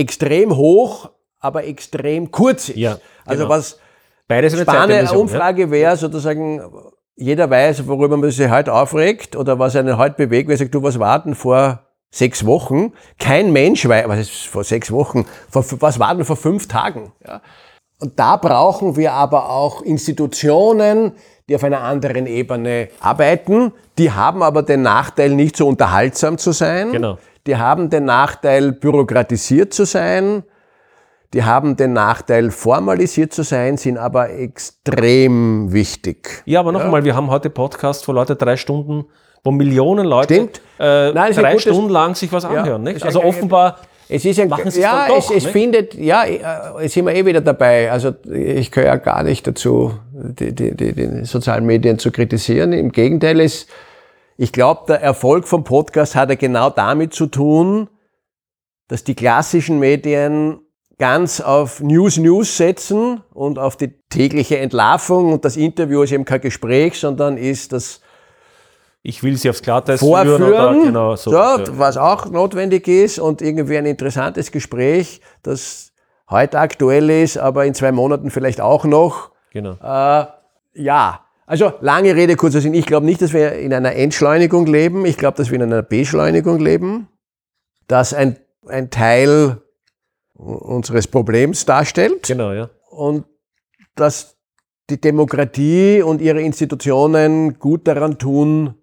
extrem 0.01 0.57
hoch, 0.57 1.11
aber 1.39 1.65
extrem 1.65 2.31
kurz 2.31 2.69
ist. 2.69 2.77
Ja, 2.77 2.99
also 3.25 3.45
genau. 3.45 3.55
was 3.55 3.79
Beides 4.31 4.55
eine 4.55 4.63
spannende 4.63 5.19
Umfrage 5.19 5.73
wäre 5.73 5.97
sozusagen, 5.97 6.63
jeder 7.17 7.51
weiß, 7.51 7.89
worüber 7.89 8.17
man 8.17 8.31
sich 8.31 8.49
heute 8.49 8.73
aufregt 8.73 9.35
oder 9.35 9.59
was 9.59 9.75
einen 9.75 9.99
heute 9.99 10.15
bewegt, 10.15 10.49
weil 10.49 10.55
er 10.55 10.59
sagt, 10.59 10.73
du 10.73 10.85
was 10.85 11.01
warten 11.01 11.35
vor 11.35 11.81
sechs 12.13 12.47
Wochen. 12.47 12.93
Kein 13.19 13.53
Mensch 13.53 13.89
weiß, 13.89 14.07
was 14.07 14.21
ist 14.21 14.47
vor 14.47 14.63
sechs 14.63 14.93
Wochen, 14.93 15.27
vor, 15.51 15.65
was 15.81 15.99
warten 15.99 16.25
vor 16.25 16.37
fünf 16.37 16.69
Tagen. 16.69 17.13
Ja? 17.27 17.43
Und 18.01 18.21
da 18.21 18.37
brauchen 18.37 18.97
wir 18.97 19.15
aber 19.15 19.51
auch 19.51 19.83
Institutionen, 19.83 21.13
die 21.49 21.57
auf 21.57 21.65
einer 21.65 21.81
anderen 21.81 22.27
Ebene 22.27 22.89
arbeiten. 23.01 23.73
Die 23.99 24.13
haben 24.13 24.45
aber 24.45 24.63
den 24.63 24.83
Nachteil, 24.83 25.31
nicht 25.31 25.57
so 25.57 25.67
unterhaltsam 25.67 26.39
zu 26.39 26.53
sein. 26.53 26.93
Genau. 26.93 27.19
Die 27.47 27.57
haben 27.57 27.91
den 27.91 28.05
Nachteil, 28.05 28.73
bürokratisiert 28.73 29.73
zu 29.73 29.85
sein. 29.85 30.45
Die 31.33 31.45
haben 31.45 31.77
den 31.77 31.93
Nachteil, 31.93 32.51
formalisiert 32.51 33.33
zu 33.33 33.43
sein, 33.45 33.77
sind 33.77 33.99
aber 33.99 34.31
extrem 34.31 35.73
wichtig. 35.73 36.43
Ja, 36.45 36.61
aber 36.61 36.73
noch 36.73 36.81
einmal, 36.85 37.05
wir 37.05 37.15
haben 37.15 37.31
heute 37.31 37.51
Podcast, 37.51 38.07
wo 38.09 38.13
Leute 38.13 38.35
drei 38.35 38.57
Stunden, 38.57 39.05
wo 39.45 39.53
Millionen 39.53 40.07
Leute. 40.07 40.49
Äh, 40.79 41.13
Nein, 41.13 41.33
drei 41.33 41.53
gutes- 41.53 41.63
Stunden 41.63 41.89
lang 41.91 42.15
sich 42.17 42.33
was 42.33 42.45
anhören. 42.45 42.87
ein 42.87 43.01
Also 43.03 43.23
offenbar, 43.23 43.79
Es 44.13 44.25
ist 44.25 44.41
ein, 44.41 44.49
Machen 44.49 44.73
Sie 44.73 44.81
es 44.81 44.85
ja, 44.85 45.07
es, 45.07 45.29
doch, 45.29 45.37
es 45.37 45.45
ne? 45.45 45.51
findet, 45.53 45.95
ja, 45.95 46.25
äh, 46.25 46.41
jetzt 46.83 46.95
sind 46.95 47.07
wir 47.07 47.15
eh 47.15 47.25
wieder 47.25 47.41
dabei. 47.41 47.93
Also 47.93 48.13
ich 48.29 48.73
gehöre 48.73 48.89
ja 48.89 48.97
gar 48.97 49.23
nicht 49.23 49.47
dazu, 49.47 49.95
die, 50.13 50.53
die, 50.53 50.75
die, 50.77 50.93
die 50.95 51.25
sozialen 51.25 51.65
Medien 51.65 51.97
zu 52.01 52.11
kritisieren. 52.11 52.73
Im 52.73 52.91
Gegenteil, 52.91 53.39
es, 53.41 53.69
ich 54.41 54.53
glaube, 54.53 54.85
der 54.89 55.03
Erfolg 55.03 55.47
vom 55.47 55.65
Podcast 55.65 56.17
hat 56.17 56.31
ja 56.31 56.35
genau 56.35 56.71
damit 56.71 57.13
zu 57.13 57.27
tun, 57.27 57.91
dass 58.89 59.05
die 59.05 59.15
klassischen 59.15 59.79
Medien 59.79 60.61
ganz 60.97 61.43
auf 61.43 61.81
News 61.81 62.17
News 62.17 62.57
setzen 62.57 63.23
und 63.35 63.59
auf 63.59 63.77
die 63.77 63.93
tägliche 64.09 64.57
Entlarvung 64.57 65.35
und 65.35 65.45
das 65.45 65.59
Interview 65.59 66.01
ist 66.01 66.13
eben 66.13 66.25
kein 66.25 66.41
Gespräch, 66.41 66.99
sondern 66.99 67.37
ist 67.37 67.75
das 67.75 68.01
ich 69.03 69.23
will 69.23 69.37
sie 69.37 69.51
aufs 69.51 69.61
führen. 69.61 69.99
vorführen, 69.99 70.43
Oder, 70.43 70.85
genau, 70.85 71.17
so, 71.17 71.33
ja, 71.33 71.59
ja. 71.59 71.65
was 71.73 71.99
auch 71.99 72.25
notwendig 72.31 72.89
ist 72.89 73.19
und 73.19 73.43
irgendwie 73.43 73.77
ein 73.77 73.85
interessantes 73.85 74.53
Gespräch, 74.53 75.21
das 75.43 75.93
heute 76.31 76.59
aktuell 76.61 77.11
ist, 77.11 77.37
aber 77.37 77.67
in 77.67 77.75
zwei 77.75 77.93
Monaten 77.93 78.31
vielleicht 78.31 78.63
auch 78.63 78.87
noch. 78.87 79.33
genau. 79.53 79.73
Äh, 79.83 80.27
ja, 80.73 81.27
also 81.51 81.73
lange 81.81 82.15
Rede, 82.15 82.37
kurzer 82.37 82.61
Sinn. 82.61 82.75
Ich 82.75 82.87
glaube 82.87 83.05
nicht, 83.05 83.21
dass 83.21 83.33
wir 83.33 83.55
in 83.55 83.75
einer 83.75 83.97
Entschleunigung 83.97 84.67
leben. 84.67 85.05
Ich 85.05 85.17
glaube, 85.17 85.37
dass 85.37 85.51
wir 85.51 85.57
in 85.57 85.65
einer 85.65 85.83
Beschleunigung 85.83 86.61
leben, 86.61 87.09
dass 87.89 88.15
ein, 88.15 88.37
ein 88.69 88.89
Teil 88.91 89.61
unseres 90.35 91.09
Problems 91.09 91.67
darstellt 91.67 92.29
Genau, 92.29 92.53
ja. 92.53 92.71
und 92.91 93.25
dass 93.97 94.37
die 94.91 95.01
Demokratie 95.01 96.03
und 96.03 96.21
ihre 96.23 96.41
Institutionen 96.41 97.59
gut 97.59 97.89
daran 97.89 98.17
tun. 98.17 98.75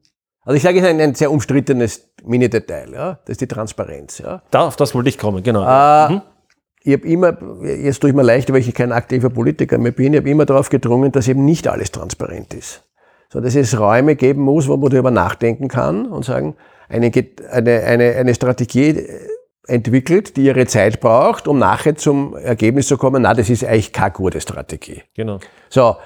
Also 0.42 0.58
ich 0.58 0.64
sage, 0.64 0.80
es 0.80 0.84
ist 0.84 0.90
ein, 0.90 1.00
ein 1.00 1.16
sehr 1.16 1.32
umstrittenes 1.32 2.10
Mini-Detail, 2.26 2.92
ja? 2.92 3.20
das 3.24 3.36
ist 3.36 3.42
die 3.42 3.48
Transparenz. 3.48 4.18
Ja? 4.18 4.44
Da, 4.52 4.68
auf 4.68 4.76
das 4.76 4.94
wollte 4.94 5.08
ich 5.08 5.18
kommen, 5.18 5.42
genau. 5.42 5.64
Äh, 5.64 6.20
Ich 6.84 6.94
habe 6.94 7.08
immer, 7.08 7.38
jetzt 7.64 8.00
tue 8.00 8.12
ich 8.12 8.16
mir 8.16 8.24
leicht, 8.24 8.52
weil 8.52 8.60
ich 8.60 8.74
kein 8.74 8.92
aktiver 8.92 9.30
Politiker 9.30 9.78
mehr 9.78 9.92
bin, 9.92 10.14
ich 10.14 10.20
habe 10.20 10.30
immer 10.30 10.46
darauf 10.46 10.70
gedrungen, 10.70 11.12
dass 11.12 11.28
eben 11.28 11.44
nicht 11.44 11.68
alles 11.68 11.92
transparent 11.92 12.54
ist. 12.54 12.84
So, 13.30 13.42
dass 13.42 13.56
es 13.56 13.78
Räume 13.78 14.16
geben 14.16 14.42
muss, 14.42 14.68
wo 14.68 14.78
man 14.78 14.90
darüber 14.90 15.12
nachdenken 15.12 15.68
kann 15.68 16.06
und 16.06 16.24
sagen, 16.24 16.56
eine, 16.88 17.12
eine, 17.52 17.84
eine, 17.84 18.16
eine 18.16 18.34
Strategie 18.34 18.90
äh, 18.90 19.20
entwickelt, 19.68 20.38
die 20.38 20.46
ihre 20.46 20.66
Zeit 20.66 21.02
braucht, 21.02 21.48
um 21.48 21.60
nachher 21.60 21.96
zum 21.96 22.38
Ergebnis 22.38 22.88
zu 22.88 22.98
kommen, 22.98 23.24
na, 23.24 23.34
das 23.34 23.50
ist 23.50 23.66
eigentlich 23.66 23.92
keine 23.92 24.12
gute 24.12 24.40
Strategie. 24.40 25.04
genau. 25.14 25.40
So, 25.70 25.98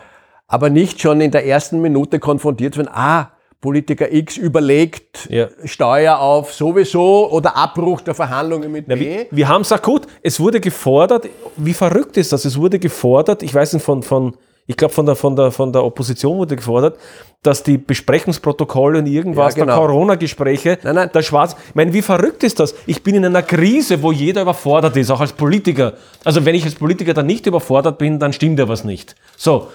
aber 0.48 0.69
nicht 0.69 0.99
schon 0.99 1.22
in 1.22 1.31
der 1.31 1.45
ersten 1.45 1.80
Minute 1.81 2.19
konfrontiert 2.19 2.76
werden, 2.76 2.89
ah, 2.91 3.31
Politiker 3.62 4.12
X 4.12 4.38
überlegt, 4.38 5.28
Ja. 5.30 5.48
Steuer 5.66 6.18
auf 6.20 6.52
sowieso 6.54 7.30
oder 7.32 7.56
Abbruch 7.56 8.02
der 8.02 8.16
Verhandlungen 8.16 8.72
mit 8.72 8.86
Na, 8.88 8.96
B. 8.96 9.02
wir, 9.02 9.26
wir 9.30 9.48
haben 9.48 9.62
es 9.62 9.72
akut. 9.72 10.08
Es 10.24 10.40
wurde 10.40 10.60
gefordert, 10.60 11.28
wie 11.58 11.74
verrückt 11.74 12.18
ist 12.18 12.34
das? 12.34 12.44
Es 12.46 12.58
wurde 12.58 12.80
gefordert, 12.80 13.44
ich 13.44 13.54
weiß 13.54 13.74
nicht, 13.74 13.84
von, 13.84 14.02
von 14.04 14.36
ich 14.68 14.78
glaube, 14.78 14.94
von 14.94 15.06
der, 15.06 15.16
von, 15.16 15.36
der, 15.36 15.52
von 15.52 15.74
der 15.74 15.84
Opposition 15.84 16.38
wurde 16.38 16.56
gefordert, 16.56 16.98
dass 17.44 17.62
die 17.64 17.78
Besprechungsprotokolle 17.78 19.00
und 19.00 19.06
irgendwas 19.08 19.56
Ja, 19.56 19.64
genau. 19.66 19.78
der 19.80 19.88
Corona-Gespräche, 19.88 20.78
Nein, 20.84 20.96
nein. 20.96 21.10
der 21.14 21.22
Schwarz. 21.24 21.56
Ich 21.70 21.76
meine, 21.76 21.94
wie 21.94 22.02
verrückt 22.02 22.44
ist 22.44 22.60
das? 22.60 22.74
Ich 22.86 23.04
bin 23.04 23.16
in 23.16 23.26
einer 23.26 23.42
Krise, 23.44 24.02
wo 24.02 24.12
jeder 24.12 24.44
überfordert 24.44 24.96
ist, 24.98 25.10
auch 25.12 25.20
als 25.20 25.34
Politiker. 25.34 25.94
Also 26.24 26.46
wenn 26.46 26.56
ich 26.56 26.64
als 26.64 26.76
Politiker 26.76 27.14
dann 27.14 27.26
nicht 27.26 27.46
überfordert 27.48 27.98
bin, 27.98 28.20
dann 28.20 28.34
stimmt 28.34 28.60
ja 28.60 28.68
was 28.68 28.84
nicht. 28.84 29.16
So. 29.36 29.68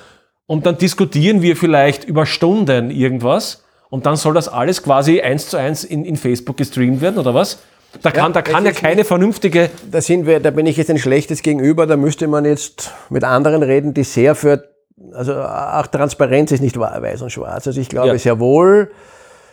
Und 0.47 0.65
dann 0.67 0.79
diskutieren 0.79 1.43
wir 1.43 1.57
vielleicht 1.57 2.05
über 2.05 2.25
Stunden 2.25 2.91
irgendwas 2.91 3.65
und 3.91 4.07
dann 4.07 4.17
soll 4.17 4.35
das 4.35 4.49
alles 4.49 4.83
quasi 4.83 5.21
eins 5.21 5.49
zu 5.49 5.57
eins 5.57 5.85
in, 5.85 6.05
in 6.05 6.17
Facebook 6.17 6.57
gestreamt 6.57 7.01
werden, 7.01 7.19
oder 7.19 7.35
was? 7.35 7.59
Da 8.03 8.11
kann, 8.11 8.33
da 8.33 8.41
es 8.41 8.53
kann 8.53 8.65
ja 8.65 8.73
keine 8.73 9.05
vernünftige 9.05 9.71
Da 9.91 10.01
sind 10.01 10.27
wir, 10.27 10.41
da 10.41 10.51
bin 10.51 10.67
ich 10.67 10.77
jetzt 10.77 10.91
ein 10.91 10.99
schlechtes 10.99 11.43
Gegenüber, 11.43 11.87
da 11.87 11.97
müsste 11.97 12.27
man 12.27 12.45
jetzt 12.45 12.93
mit 13.11 13.25
anderen 13.25 13.63
reden, 13.63 13.95
die 13.95 14.05
sehr 14.05 14.35
für, 14.35 14.69
also 15.13 15.35
auch 15.41 15.87
Transparenz 15.87 16.53
ist 16.53 16.61
nicht 16.61 16.79
weiß 16.79 17.23
und 17.23 17.31
schwarz. 17.31 17.67
Also 17.67 17.81
ich 17.81 17.89
glaube 17.89 18.09
Ja. 18.09 18.19
sehr 18.19 18.39
wohl, 18.39 18.91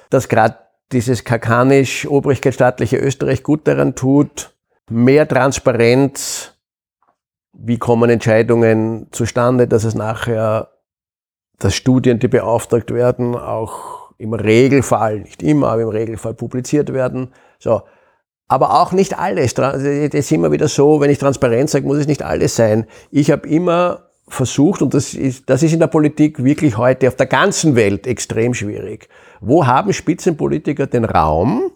dass 0.10 0.28
gerade 0.28 0.58
dieses 0.92 1.24
kakanisch-obrigkeitsstaatliche 1.24 2.98
Österreich 2.98 3.44
gut 3.44 3.68
daran 3.68 3.96
tut, 3.96 4.52
mehr 4.90 5.28
Transparenz, 5.28 6.54
wie 7.54 7.78
kommen 7.78 8.10
Entscheidungen 8.10 9.08
zustande, 9.12 9.68
dass 9.68 9.84
es 9.86 9.96
nachher, 9.96 10.70
dass 11.60 11.76
Studien, 11.76 12.20
die 12.20 12.28
beauftragt 12.28 12.92
werden, 12.92 13.36
auch 13.36 14.03
im 14.18 14.34
Regelfall, 14.34 15.20
nicht 15.20 15.44
immer, 15.44 15.70
aber 15.70 15.82
im 15.84 15.90
Regelfall 15.90 16.34
publiziert 16.34 16.94
werden. 16.94 17.30
So. 17.60 17.82
Aber 18.48 18.82
auch 18.82 18.92
nicht 18.92 19.18
alles. 19.18 19.54
Das 19.54 19.82
ist 19.82 20.32
immer 20.32 20.52
wieder 20.52 20.68
so, 20.68 21.00
wenn 21.02 21.10
ich 21.10 21.18
Transparenz 21.18 21.72
sage, 21.72 21.86
muss 21.86 21.98
es 21.98 22.08
nicht 22.08 22.22
alles 22.22 22.56
sein. 22.56 22.86
Ich 23.10 23.32
habe 23.32 23.48
immer 23.48 24.10
versucht, 24.28 24.82
und 24.82 24.94
das 24.94 25.14
ist, 25.14 25.50
das 25.50 25.64
ist 25.64 25.74
in 25.74 25.80
der 25.80 25.88
Politik 25.88 26.44
wirklich 26.44 26.78
heute 26.78 27.08
auf 27.08 27.16
der 27.16 27.26
ganzen 27.26 27.76
Welt 27.76 28.08
extrem 28.08 28.54
schwierig. 28.54 29.10
Wo 29.42 29.66
haben 29.66 29.94
Spitzenpolitiker 29.94 30.88
den 30.88 31.06
Raum, 31.06 31.72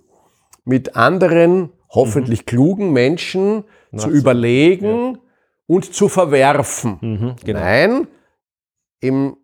mit 0.65 0.95
anderen, 0.95 1.71
hoffentlich 1.89 2.45
klugen 2.45 2.91
Menschen 2.91 3.63
zu 3.95 4.09
überlegen 4.09 5.17
und 5.65 5.93
zu 5.93 6.09
verwerfen? 6.09 6.97
Mhm, 7.01 7.35
genau. 7.43 7.59
Nein, 7.59 8.07
im, 8.99 9.37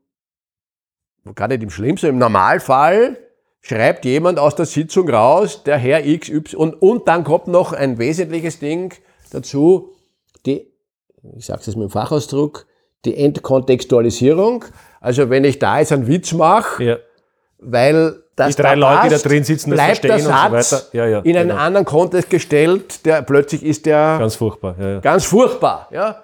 gar 1.35 1.47
nicht 1.47 1.63
im 1.63 1.69
Schlimmsten, 1.69 2.07
im 2.07 2.17
Normalfall 2.17 3.17
schreibt 3.61 4.03
jemand 4.05 4.39
aus 4.39 4.55
der 4.55 4.65
Sitzung 4.65 5.09
raus, 5.09 5.63
der 5.63 5.77
Herr 5.77 6.01
XY, 6.01 6.55
und, 6.55 6.81
und 6.81 7.07
dann 7.07 7.23
kommt 7.23 7.47
noch 7.47 7.71
ein 7.71 7.97
wesentliches 7.97 8.59
Ding 8.59 8.93
dazu, 9.31 9.91
die, 10.45 10.67
ich 11.37 11.45
sage 11.45 11.61
es 11.61 11.75
mit 11.75 11.83
dem 11.83 11.89
Fachausdruck, 11.89 12.65
die 13.05 13.15
Entkontextualisierung. 13.17 14.65
Also 14.99 15.29
wenn 15.29 15.43
ich 15.45 15.59
da 15.59 15.79
jetzt 15.79 15.91
einen 15.93 16.07
Witz 16.07 16.33
mache, 16.33 16.83
Ja. 16.83 16.97
weil 17.59 18.15
das 18.35 18.55
Die 18.55 18.61
drei 18.61 18.75
da 18.75 18.79
Leute, 18.79 19.01
die 19.03 19.09
da 19.09 19.13
passt, 19.15 19.25
drin 19.25 19.43
sitzen, 19.43 19.69
das 19.71 19.77
bleibt 19.77 20.03
der 20.03 20.11
verstehen 20.11 20.31
und 20.31 20.37
so 20.51 20.57
Satz 20.57 20.71
weiter. 20.73 20.97
Ja, 20.97 21.05
ja, 21.07 21.19
in 21.19 21.37
einen 21.37 21.49
genau. 21.49 21.61
anderen 21.61 21.85
Kontext 21.85 22.29
gestellt, 22.29 23.05
der 23.05 23.21
plötzlich 23.21 23.63
ist 23.63 23.85
der 23.85 24.17
Ganz 24.19 24.35
furchtbar. 24.35 24.75
Ja, 24.79 24.89
ja. 24.93 24.99
Ganz 24.99 25.23
furchtbar, 25.25 25.87
ja. 25.91 26.22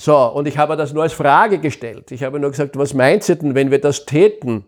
So, 0.00 0.16
und 0.16 0.46
ich 0.46 0.56
habe 0.56 0.76
das 0.76 0.92
nur 0.92 1.02
als 1.02 1.12
Frage 1.12 1.58
gestellt. 1.58 2.12
Ich 2.12 2.22
habe 2.22 2.38
nur 2.38 2.52
gesagt, 2.52 2.78
was 2.78 2.94
meint 2.94 3.28
ihr 3.28 3.34
denn, 3.34 3.56
wenn 3.56 3.72
wir 3.72 3.80
das 3.80 4.06
täten? 4.06 4.64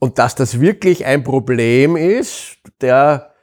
Und 0.00 0.18
dass 0.18 0.34
das 0.34 0.60
wirklich 0.60 1.06
ein 1.06 1.22
Problem 1.22 1.96
ist, 1.96 2.56
der 2.80 3.34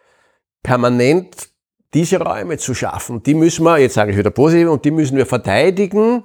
permanent 0.62 1.48
diese 1.94 2.20
Räume 2.20 2.58
zu 2.58 2.76
schaffen. 2.76 3.24
Die 3.24 3.34
müssen 3.34 3.64
wir, 3.64 3.78
jetzt 3.78 3.94
sage 3.94 4.12
ich 4.12 4.18
wieder 4.18 4.30
positiv, 4.30 4.68
und 4.68 4.84
die 4.84 4.92
müssen 4.92 5.16
wir 5.16 5.26
verteidigen. 5.26 6.24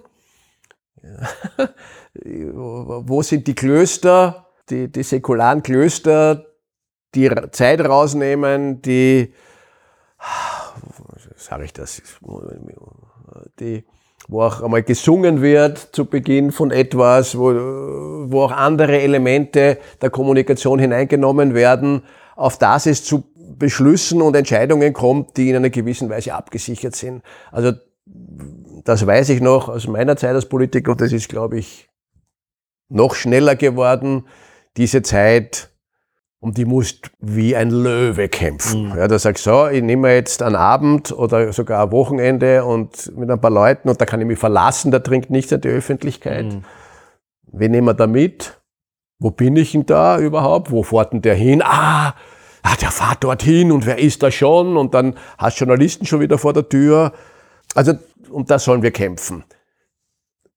Wo 2.24 3.22
sind 3.22 3.46
die 3.46 3.54
Klöster, 3.54 4.48
die, 4.70 4.90
die 4.90 5.04
säkularen 5.04 5.62
Klöster, 5.62 6.46
die 7.14 7.30
Zeit 7.52 7.80
rausnehmen, 7.80 8.82
die 8.82 9.32
sage 11.36 11.64
ich 11.64 11.72
das, 11.72 12.02
die, 13.60 13.84
wo 14.28 14.42
auch 14.42 14.62
einmal 14.62 14.82
gesungen 14.82 15.42
wird 15.42 15.78
zu 15.92 16.06
Beginn 16.06 16.50
von 16.52 16.70
etwas, 16.70 17.38
wo, 17.38 17.52
wo 18.30 18.42
auch 18.42 18.52
andere 18.52 19.00
Elemente 19.00 19.78
der 20.00 20.10
Kommunikation 20.10 20.78
hineingenommen 20.78 21.54
werden, 21.54 22.02
auf 22.36 22.58
das 22.58 22.86
es 22.86 23.04
zu 23.04 23.24
Beschlüssen 23.56 24.22
und 24.22 24.34
Entscheidungen 24.34 24.92
kommt, 24.92 25.36
die 25.36 25.50
in 25.50 25.56
einer 25.56 25.70
gewissen 25.70 26.08
Weise 26.08 26.34
abgesichert 26.34 26.96
sind. 26.96 27.22
Also 27.52 27.72
das 28.84 29.06
weiß 29.06 29.28
ich 29.30 29.40
noch 29.40 29.68
aus 29.68 29.86
meiner 29.86 30.16
Zeit 30.16 30.34
als 30.34 30.46
Politiker 30.46 30.92
und 30.92 31.00
das 31.00 31.12
ist, 31.12 31.28
glaube 31.28 31.58
ich, 31.58 31.88
noch 32.88 33.14
schneller 33.14 33.56
geworden. 33.56 34.26
Diese 34.76 35.02
Zeit, 35.02 35.70
um 36.44 36.52
die 36.52 36.66
musst 36.66 37.10
wie 37.20 37.56
ein 37.56 37.70
Löwe 37.70 38.28
kämpfen. 38.28 38.92
Ja, 38.94 39.08
da 39.08 39.18
sagst 39.18 39.46
du, 39.46 39.50
so, 39.50 39.68
ich 39.68 39.82
nehme 39.82 40.12
jetzt 40.12 40.42
einen 40.42 40.56
Abend 40.56 41.10
oder 41.10 41.50
sogar 41.54 41.86
ein 41.86 41.90
Wochenende 41.90 42.66
und 42.66 43.16
mit 43.16 43.30
ein 43.30 43.40
paar 43.40 43.50
Leuten 43.50 43.88
und 43.88 43.98
da 43.98 44.04
kann 44.04 44.20
ich 44.20 44.26
mich 44.26 44.38
verlassen, 44.38 44.90
da 44.90 44.98
trinkt 44.98 45.30
nichts 45.30 45.54
an 45.54 45.62
die 45.62 45.68
Öffentlichkeit. 45.68 46.58
Wen 47.50 47.70
nehmen 47.70 47.86
wir 47.86 47.94
da 47.94 48.06
mit? 48.06 48.60
Wo 49.18 49.30
bin 49.30 49.56
ich 49.56 49.72
denn 49.72 49.86
da 49.86 50.18
überhaupt? 50.18 50.70
Wo 50.70 50.82
fährt 50.82 51.14
denn 51.14 51.22
der 51.22 51.34
hin? 51.34 51.62
Ah, 51.62 52.14
ah, 52.62 52.76
der 52.78 52.90
fährt 52.90 53.24
dorthin 53.24 53.72
und 53.72 53.86
wer 53.86 53.98
ist 53.98 54.22
da 54.22 54.30
schon? 54.30 54.76
Und 54.76 54.92
dann 54.92 55.14
hast 55.38 55.58
Journalisten 55.58 56.04
schon 56.04 56.20
wieder 56.20 56.36
vor 56.36 56.52
der 56.52 56.68
Tür. 56.68 57.14
Also, 57.74 57.94
um 58.28 58.44
das 58.44 58.64
sollen 58.64 58.82
wir 58.82 58.90
kämpfen. 58.90 59.44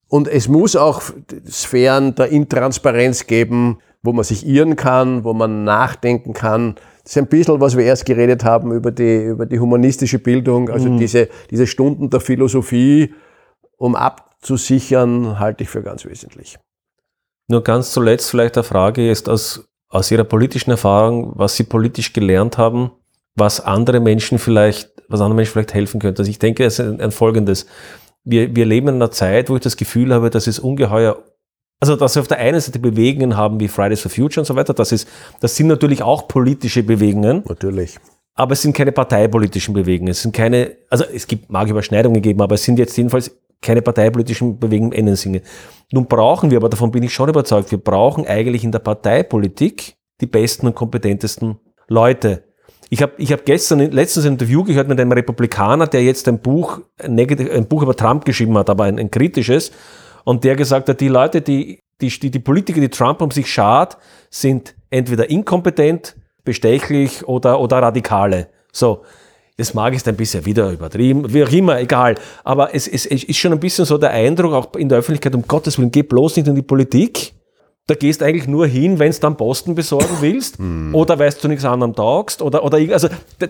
Und 0.10 0.28
es 0.28 0.50
muss 0.50 0.76
auch 0.76 1.02
Sphären 1.50 2.14
der 2.16 2.28
Intransparenz 2.28 3.26
geben, 3.26 3.80
wo 4.03 4.14
man 4.14 4.24
sich 4.24 4.45
irren 4.45 4.76
kann, 4.76 5.24
wo 5.24 5.34
man 5.34 5.64
nachdenken 5.64 6.34
kann. 6.34 6.76
Das 7.03 7.14
ist 7.14 7.18
ein 7.18 7.28
bisschen, 7.28 7.60
was 7.60 7.78
wir 7.78 7.86
erst 7.86 8.06
geredet 8.06 8.44
haben 8.44 8.72
über 8.72 8.91
die, 8.91 9.24
über 9.24 9.45
die 9.45 9.60
humanistische 9.60 10.19
Bildung, 10.19 10.69
also 10.69 10.98
diese, 10.98 11.30
diese 11.49 11.68
Stunden 11.68 12.10
der 12.10 12.19
Philosophie, 12.19 13.14
um 13.78 13.95
abzusichern, 13.95 15.40
halte 15.40 15.64
ich 15.64 15.69
für 15.69 15.82
ganz 15.82 16.06
wesentlich. 16.06 16.57
Nur 17.48 17.64
ganz 17.64 17.91
zuletzt 17.91 18.30
vielleicht 18.30 18.57
eine 18.57 18.64
Frage 18.64 19.07
jetzt 19.07 19.30
aus, 19.30 19.69
aus 19.90 20.11
Ihrer 20.11 20.26
politischen 20.26 20.72
Erfahrung, 20.72 21.32
was 21.36 21.56
Sie 21.56 21.64
politisch 21.64 22.11
gelernt 22.11 22.57
haben, 22.57 22.91
was 23.36 23.61
andere 23.61 23.99
Menschen 23.99 24.38
vielleicht, 24.38 24.91
was 25.07 25.22
andere 25.22 25.36
Menschen 25.36 25.53
vielleicht 25.53 25.74
helfen 25.74 26.02
könnte. 26.02 26.22
Also 26.22 26.30
ich 26.30 26.40
denke, 26.40 26.65
es 26.65 26.80
ist 26.80 26.86
ein, 26.86 26.99
ein 26.99 27.11
folgendes. 27.11 27.68
Wir, 28.26 28.53
wir 28.53 28.65
leben 28.65 28.90
in 28.90 28.95
einer 28.95 29.11
Zeit, 29.11 29.49
wo 29.49 29.56
ich 29.56 29.61
das 29.61 29.78
Gefühl 29.78 30.14
habe, 30.14 30.30
dass 30.30 30.48
es 30.48 30.60
ungeheuer, 30.60 31.24
also 31.80 31.95
dass 31.95 32.16
wir 32.16 32.22
auf 32.22 32.28
der 32.28 32.40
einen 32.40 32.60
Seite 32.60 32.80
Bewegungen 32.80 33.38
haben 33.38 33.60
wie 33.60 33.68
Fridays 33.68 34.02
for 34.02 34.12
Future 34.12 34.41
und 34.41 34.45
so 34.45 34.56
weiter, 34.56 34.74
das 34.74 34.91
ist, 34.91 35.08
das 35.40 35.56
sind 35.56 35.68
natürlich 35.68 36.02
auch 36.02 36.28
politische 36.28 36.84
Bewegungen, 36.84 37.44
Natürlich. 37.48 37.98
aber 38.36 38.54
es 38.54 38.62
sind 38.62 38.76
keine 38.76 38.91
parteipolitischen 38.91 39.74
Bewegungen. 39.74 40.12
Es 40.12 40.22
sind 40.22 40.36
keine, 40.36 40.76
also 40.90 41.04
es 41.04 41.28
gibt, 41.28 41.52
mag 41.52 41.68
Überschneidungen 41.70 42.22
geben, 42.22 42.41
aber 42.41 42.56
es 42.56 42.64
sind 42.64 42.80
jetzt 42.80 42.98
jedenfalls 42.98 43.38
keine 43.62 43.82
parteipolitischen 43.82 44.60
Bewegungen 44.60 44.91
im 44.91 45.16
Sinne. 45.16 45.41
Nun 45.91 46.06
brauchen 46.08 46.52
wir, 46.52 46.58
aber 46.58 46.70
davon 46.70 46.91
bin 46.91 47.04
ich 47.04 47.14
schon 47.14 47.30
überzeugt, 47.30 47.72
wir 47.72 47.80
brauchen 47.80 48.26
eigentlich 48.26 48.64
in 48.64 48.72
der 48.72 48.80
Parteipolitik 48.80 49.95
die 50.22 50.26
besten 50.26 50.68
und 50.68 50.76
kompetentesten 50.76 51.60
Leute. 51.88 52.44
Ich 52.90 53.02
habe 53.02 53.14
ich 53.18 53.34
hab 53.34 53.45
gestern, 53.45 53.80
letztens 53.80 54.26
ein 54.26 54.34
Interview 54.34 54.64
gehört 54.64 54.88
mit 54.88 54.99
einem 54.99 55.12
Republikaner, 55.12 55.88
der 55.88 56.04
jetzt 56.04 56.28
ein 56.28 56.40
Buch, 56.40 56.82
ein, 57.02 57.16
negativ, 57.16 57.52
ein 57.52 57.68
Buch 57.68 57.84
über 57.84 57.95
Trump 57.95 58.26
geschrieben 58.26 58.58
hat, 58.58 58.70
aber 58.70 58.86
ein, 58.86 58.98
ein 58.98 59.12
kritisches, 59.12 59.72
und 60.28 60.44
der 60.44 60.58
gesagt 60.58 60.90
hat, 60.90 60.99
die 60.99 61.08
Leute, 61.08 61.41
die, 61.41 61.80
die, 62.02 62.10
die, 62.10 62.30
die 62.30 62.40
Politiker, 62.40 62.82
die 62.82 62.90
Trump 62.90 63.22
um 63.22 63.32
sich 63.32 63.49
schart, 63.49 63.98
sind 64.30 64.76
entweder 64.90 65.30
inkompetent, 65.30 66.18
bestechlich 66.44 67.26
oder, 67.26 67.62
oder 67.62 67.78
Radikale. 67.78 68.49
So. 68.74 69.04
Das 69.56 69.74
mag 69.74 69.94
ist 69.94 70.06
ein 70.06 70.18
bisschen 70.18 70.45
wieder 70.45 70.70
übertrieben, 70.70 71.34
wie 71.34 71.45
auch 71.45 71.52
immer, 71.54 71.80
egal. 71.80 72.16
Aber 72.44 72.76
es, 72.76 72.90
es, 72.90 73.06
es 73.06 73.24
ist 73.24 73.38
schon 73.38 73.54
ein 73.54 73.60
bisschen 73.62 73.86
so 73.86 73.98
der 73.98 74.12
Eindruck, 74.12 74.52
auch 74.52 74.76
in 74.76 74.90
der 74.90 74.98
Öffentlichkeit, 74.98 75.34
um 75.34 75.48
Gottes 75.48 75.80
Willen, 75.80 75.91
geh 75.91 76.04
bloß 76.04 76.36
nicht 76.36 76.48
in 76.49 76.56
die 76.56 76.62
Politik. 76.62 77.34
Da 77.90 77.96
gehst 77.96 78.22
eigentlich 78.22 78.48
nur 78.50 78.68
hin, 78.68 79.00
wenn 79.00 79.12
du 79.14 79.18
dann 79.20 79.38
Posten 79.38 79.74
besorgen 79.74 80.18
willst 80.20 80.58
oder 80.94 81.20
weil 81.20 81.32
du 81.42 81.48
nichts 81.48 81.64
anderem 81.64 81.96
taugst 81.96 82.42
oder, 82.42 82.64
oder 82.66 82.78
also 82.94 83.08
der, 83.40 83.50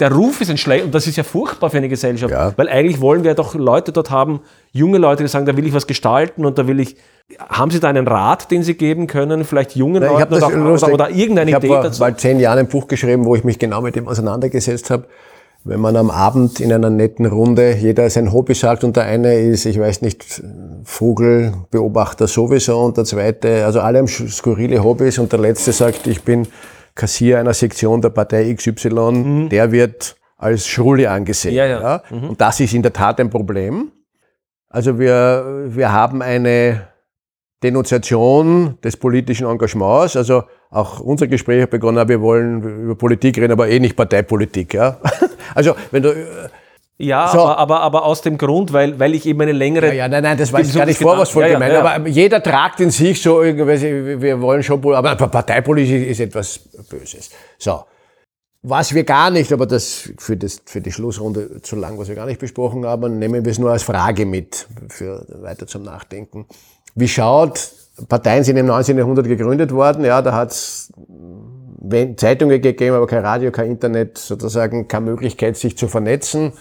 der 0.00 0.12
Ruf 0.12 0.42
ist 0.42 0.50
ein 0.50 0.58
schlecht 0.58 0.84
und 0.84 0.94
das 0.94 1.06
ist 1.06 1.16
ja 1.16 1.22
furchtbar 1.24 1.70
für 1.70 1.78
eine 1.78 1.88
Gesellschaft, 1.88 2.30
Ja. 2.30 2.52
weil 2.56 2.68
eigentlich 2.68 3.00
wollen 3.00 3.24
wir 3.24 3.32
doch 3.34 3.54
Leute 3.54 3.90
dort 3.92 4.10
haben, 4.10 4.40
junge 4.72 4.98
Leute, 4.98 5.22
die 5.22 5.28
sagen, 5.30 5.46
da 5.46 5.56
will 5.56 5.66
ich 5.66 5.72
was 5.72 5.86
gestalten 5.86 6.44
und 6.44 6.58
da 6.58 6.66
will 6.66 6.78
ich, 6.78 6.96
haben 7.38 7.70
Sie 7.70 7.80
da 7.80 7.88
einen 7.88 8.06
Rat, 8.06 8.50
den 8.50 8.62
Sie 8.62 8.74
geben 8.74 9.06
können, 9.06 9.44
vielleicht 9.44 9.74
jungen 9.76 10.02
Ich 10.02 10.08
Leuten 10.10 10.20
habe 10.20 10.36
oder, 10.36 10.72
oder, 10.74 10.92
oder 10.92 11.10
irgendeine 11.10 11.50
ich 11.50 11.54
habe 11.54 11.66
Idee 11.66 11.74
vor 11.74 11.82
dazu? 11.84 12.00
bald 12.00 12.20
zehn 12.20 12.38
Jahren 12.40 12.58
ein 12.58 12.68
Buch 12.68 12.86
geschrieben, 12.86 13.24
wo 13.24 13.34
ich 13.34 13.44
mich 13.44 13.58
genau 13.58 13.80
mit 13.80 13.96
dem 13.96 14.06
auseinandergesetzt 14.08 14.90
habe. 14.90 15.06
Wenn 15.64 15.80
man 15.80 15.96
am 15.96 16.10
Abend 16.10 16.60
in 16.60 16.72
einer 16.72 16.90
netten 16.90 17.24
Runde 17.24 17.74
jeder 17.74 18.08
sein 18.10 18.32
Hobby 18.32 18.54
sagt 18.54 18.84
und 18.84 18.96
der 18.96 19.04
eine 19.04 19.34
ist, 19.34 19.64
ich 19.64 19.80
weiß 19.80 20.02
nicht, 20.02 20.42
Vogelbeobachter 20.84 22.26
sowieso 22.26 22.78
und 22.80 22.98
der 22.98 23.04
zweite, 23.04 23.64
also 23.64 23.80
alle 23.80 23.98
haben 23.98 24.08
skurrile 24.08 24.84
Hobbys 24.84 25.18
und 25.18 25.32
der 25.32 25.40
letzte 25.40 25.72
sagt, 25.72 26.06
ich 26.06 26.22
bin 26.22 26.46
Kassier 26.94 27.40
einer 27.40 27.54
Sektion 27.54 28.02
der 28.02 28.10
Partei 28.10 28.52
XY, 28.52 28.88
mhm. 28.88 29.48
der 29.48 29.72
wird 29.72 30.16
als 30.36 30.66
Schrulli 30.66 31.06
angesehen. 31.06 31.54
Ja, 31.54 31.64
ja. 31.64 31.80
ja? 31.80 32.02
Mhm. 32.10 32.30
Und 32.30 32.40
das 32.40 32.60
ist 32.60 32.74
in 32.74 32.82
der 32.82 32.92
Tat 32.92 33.18
ein 33.18 33.30
Problem. 33.30 33.90
Also 34.68 34.98
wir, 34.98 35.64
wir 35.68 35.92
haben 35.92 36.20
eine 36.20 36.88
Denunziation 37.62 38.78
des 38.84 38.96
politischen 38.96 39.46
Engagements. 39.46 40.16
Also 40.16 40.42
auch 40.74 41.00
unser 41.00 41.26
Gespräch 41.28 41.62
hat 41.62 41.70
begonnen, 41.70 42.08
wir 42.08 42.20
wollen 42.20 42.84
über 42.84 42.94
Politik 42.96 43.38
reden, 43.38 43.52
aber 43.52 43.68
eh 43.68 43.78
nicht 43.80 43.96
Parteipolitik. 43.96 44.74
Ja? 44.74 44.98
Also 45.54 45.74
wenn 45.90 46.02
du 46.02 46.14
ja, 46.96 47.28
so. 47.28 47.40
aber, 47.40 47.58
aber, 47.58 47.80
aber 47.80 48.04
aus 48.04 48.22
dem 48.22 48.38
Grund, 48.38 48.72
weil, 48.72 48.98
weil 48.98 49.14
ich 49.14 49.26
eben 49.26 49.40
eine 49.40 49.52
längere. 49.52 49.88
Ja, 49.88 49.92
ja 49.92 50.08
nein, 50.08 50.22
nein, 50.22 50.38
das 50.38 50.52
war 50.52 50.60
jetzt 50.60 50.74
gar 50.74 50.86
nicht 50.86 51.00
vorwurfsvoll 51.00 51.42
ja, 51.42 51.54
gemeint. 51.54 51.72
Ja, 51.72 51.84
ja. 51.84 51.94
Aber 51.94 52.08
jeder 52.08 52.42
tragt 52.42 52.80
in 52.80 52.90
sich 52.90 53.20
so 53.20 53.42
irgendwie, 53.42 54.20
wir 54.22 54.40
wollen 54.40 54.62
schon, 54.62 54.84
aber 54.94 55.16
Parteipolitik 55.16 56.08
ist 56.08 56.20
etwas 56.20 56.60
Böses. 56.88 57.30
So. 57.58 57.84
Was 58.62 58.94
wir 58.94 59.04
gar 59.04 59.30
nicht, 59.30 59.52
aber 59.52 59.66
das 59.66 60.10
für, 60.18 60.36
das 60.36 60.62
für 60.64 60.80
die 60.80 60.92
Schlussrunde 60.92 61.60
zu 61.62 61.76
lang, 61.76 61.98
was 61.98 62.08
wir 62.08 62.14
gar 62.14 62.26
nicht 62.26 62.40
besprochen 62.40 62.86
haben, 62.86 63.18
nehmen 63.18 63.44
wir 63.44 63.52
es 63.52 63.58
nur 63.58 63.70
als 63.70 63.82
Frage 63.82 64.24
mit, 64.24 64.66
für 64.88 65.26
weiter 65.42 65.66
zum 65.66 65.82
Nachdenken. 65.82 66.46
Wie 66.94 67.08
schaut, 67.08 67.70
Parteien 68.08 68.44
sind 68.44 68.56
im 68.56 68.66
19. 68.66 68.98
Jahrhundert 68.98 69.26
gegründet 69.26 69.72
worden, 69.72 70.04
ja, 70.04 70.20
da 70.20 70.34
hat 70.34 70.50
es 70.50 70.92
Zeitungen 72.16 72.60
gegeben, 72.60 72.96
aber 72.96 73.06
kein 73.06 73.24
Radio, 73.24 73.50
kein 73.50 73.70
Internet, 73.70 74.18
sozusagen 74.18 74.88
keine 74.88 75.06
Möglichkeit, 75.06 75.56
sich 75.56 75.76
zu 75.76 75.86
vernetzen. 75.86 76.52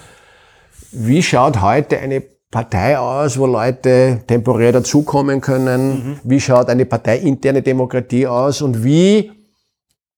Wie 0.92 1.24
schaut 1.24 1.62
heute 1.62 1.98
eine 1.98 2.22
Partei 2.52 3.00
aus, 3.00 3.40
wo 3.40 3.48
Leute 3.48 4.22
temporär 4.28 4.72
dazukommen 4.72 5.42
können? 5.42 5.90
Mhm. 5.90 6.20
Wie 6.24 6.40
schaut 6.40 6.70
eine 6.70 6.86
parteiinterne 6.86 7.62
Demokratie 7.62 8.28
aus? 8.28 8.62
Und 8.62 8.84
wie 8.84 9.32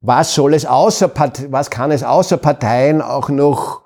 was 0.02 0.36
soll 0.36 0.54
es 0.54 0.66
außer, 0.66 1.12
was 1.50 1.70
kann 1.70 1.92
es 1.92 2.04
außer 2.04 2.38
Parteien 2.38 3.02
auch 3.02 3.30
noch 3.30 3.82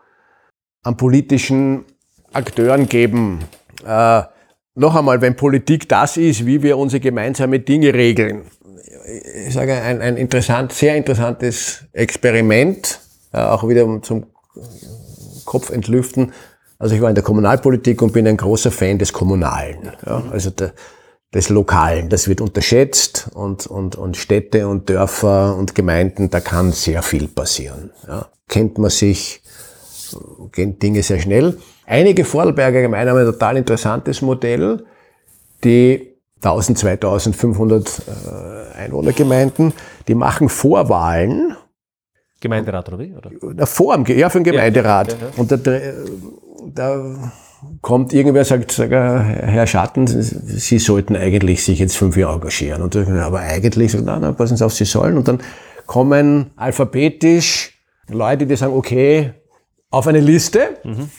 an 0.84 0.98
politischen 0.98 1.86
Akteuren 2.34 2.90
geben? 2.90 3.40
Äh, 3.86 4.24
noch 4.80 4.96
einmal, 4.96 5.22
wenn 5.22 5.36
Politik 5.36 5.88
das 5.90 6.18
ist, 6.18 6.46
wie 6.46 6.64
wir 6.64 6.78
unsere 6.78 7.00
gemeinsame 7.00 7.60
Dinge 7.60 7.94
regeln. 7.94 8.44
Ich 9.48 9.54
sage, 9.54 9.74
ein, 9.74 10.02
ein 10.02 10.18
interessant, 10.18 10.72
sehr 10.72 10.96
interessantes 10.96 11.84
Experiment, 11.94 13.00
auch 13.32 13.68
wieder 13.68 14.02
zum 14.02 14.28
Kopf 15.46 15.70
entlüften. 15.70 16.32
Also 16.78 16.96
ich 16.96 17.02
war 17.02 17.10
in 17.10 17.16
der 17.16 17.24
Kommunalpolitik 17.24 18.02
und 18.02 18.14
bin 18.14 18.28
ein 18.28 18.38
großer 18.38 18.72
Fan 18.72 19.00
des 19.00 19.12
Kommunalen. 19.12 19.92
Ja, 20.06 20.24
also 20.32 20.50
der, 20.50 20.74
des 21.34 21.50
Lokalen. 21.50 22.10
Das 22.10 22.28
wird 22.28 22.42
unterschätzt 22.42 23.30
und, 23.34 23.68
und, 23.68 23.96
und 23.96 24.18
Städte 24.18 24.68
und 24.68 24.90
Dörfer 24.90 25.56
und 25.58 25.76
Gemeinden, 25.76 26.30
da 26.30 26.40
kann 26.40 26.72
sehr 26.72 27.04
viel 27.04 27.28
passieren. 27.28 27.92
Ja. 28.08 28.28
Kennt 28.48 28.78
man 28.78 28.90
sich, 28.90 29.42
gehen 30.54 30.80
Dinge 30.80 31.04
sehr 31.04 31.20
schnell. 31.20 31.58
Einige 31.90 32.24
Vorarlberger 32.24 32.84
Gemeinden 32.84 33.10
haben 33.10 33.18
ein 33.18 33.26
total 33.26 33.58
interessantes 33.58 34.22
Modell, 34.22 34.86
die 35.64 36.14
1000, 36.44 36.78
2500 36.78 37.88
äh, 37.90 38.78
Einwohnergemeinden, 38.78 39.74
die 40.08 40.14
machen 40.14 40.50
Vorwahlen. 40.50 41.56
Gemeinderat 42.40 42.88
oder 42.90 43.00
wie? 43.00 43.16
Oder? 43.42 43.66
Vor 43.66 43.96
dem, 43.98 44.06
ja, 44.06 44.30
für 44.30 44.38
den 44.38 44.44
Gemeinderat. 44.44 45.14
Ja, 45.14 45.18
ja, 45.18 45.26
ja. 45.26 45.34
Und 45.36 45.52
da, 45.52 45.58
da 46.76 47.32
kommt 47.82 48.14
irgendwer 48.14 48.46
sagt, 48.46 48.72
sag, 48.72 48.92
Herr 48.92 49.66
Schatten, 49.66 50.06
Sie 50.06 50.78
sollten 50.78 51.16
eigentlich 51.16 51.66
sich 51.66 51.80
jetzt 51.80 51.98
fünf 51.98 52.16
Jahre 52.16 52.36
engagieren. 52.36 52.84
Und 52.84 52.96
aber 52.96 53.40
eigentlich, 53.40 53.94
so, 53.94 53.98
na, 54.00 54.20
na, 54.20 54.32
passen 54.32 54.58
Sie 54.58 54.64
auf, 54.64 54.76
Sie 54.76 54.86
sollen. 54.86 55.18
Und 55.18 55.28
dann 55.28 55.40
kommen 55.88 56.52
alphabetisch 56.56 57.82
Leute, 58.10 58.46
die 58.46 58.56
sagen, 58.56 58.74
okay, 58.74 59.34
auf 59.90 60.06
eine 60.06 60.20
Liste. 60.20 60.78
Mhm. 60.84 61.10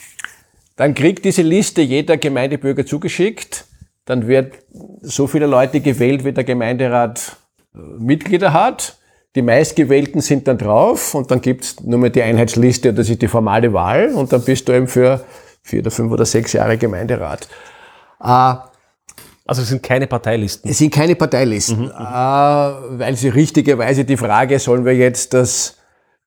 Dann 0.81 0.95
kriegt 0.95 1.27
diese 1.27 1.43
Liste 1.43 1.83
jeder 1.83 2.17
Gemeindebürger 2.17 2.87
zugeschickt. 2.87 3.67
Dann 4.07 4.27
wird 4.27 4.55
so 5.03 5.27
viele 5.27 5.45
Leute 5.45 5.83
gewählt, 5.83 6.25
wie 6.25 6.33
der 6.33 6.43
Gemeinderat 6.43 7.37
äh, 7.75 7.79
Mitglieder 7.99 8.55
hat. 8.55 8.97
Die 9.35 9.43
meistgewählten 9.43 10.23
sind 10.23 10.49
dann 10.49 10.57
drauf 10.57 11.15
und 11.15 11.31
dann 11.31 11.43
gibt's 11.43 11.83
nur 11.83 11.99
mehr 11.99 12.09
die 12.09 12.23
Einheitsliste, 12.23 12.95
das 12.95 13.11
ist 13.11 13.21
die 13.21 13.29
formale 13.29 13.75
Wahl 13.75 14.15
und 14.15 14.33
dann 14.33 14.43
bist 14.43 14.71
du 14.71 14.73
eben 14.73 14.89
für 14.89 15.23
vier 15.63 15.81
oder 15.81 15.91
fünf 15.91 16.13
oder 16.13 16.25
sechs 16.25 16.55
Jahre 16.55 16.79
Gemeinderat. 16.79 17.47
Äh, 18.19 18.55
also 19.45 19.61
es 19.61 19.69
sind 19.69 19.83
keine 19.83 20.07
Parteilisten? 20.07 20.71
Es 20.71 20.79
sind 20.79 20.95
keine 20.95 21.15
Parteilisten, 21.15 21.77
mhm, 21.77 21.85
mhm. 21.85 21.91
äh, 21.91 22.99
weil 23.01 23.17
sie 23.17 23.29
richtigerweise 23.29 24.07
die 24.07 24.17
Frage, 24.17 24.59
sollen 24.59 24.87
wir 24.87 24.97
jetzt 24.97 25.35
das 25.35 25.77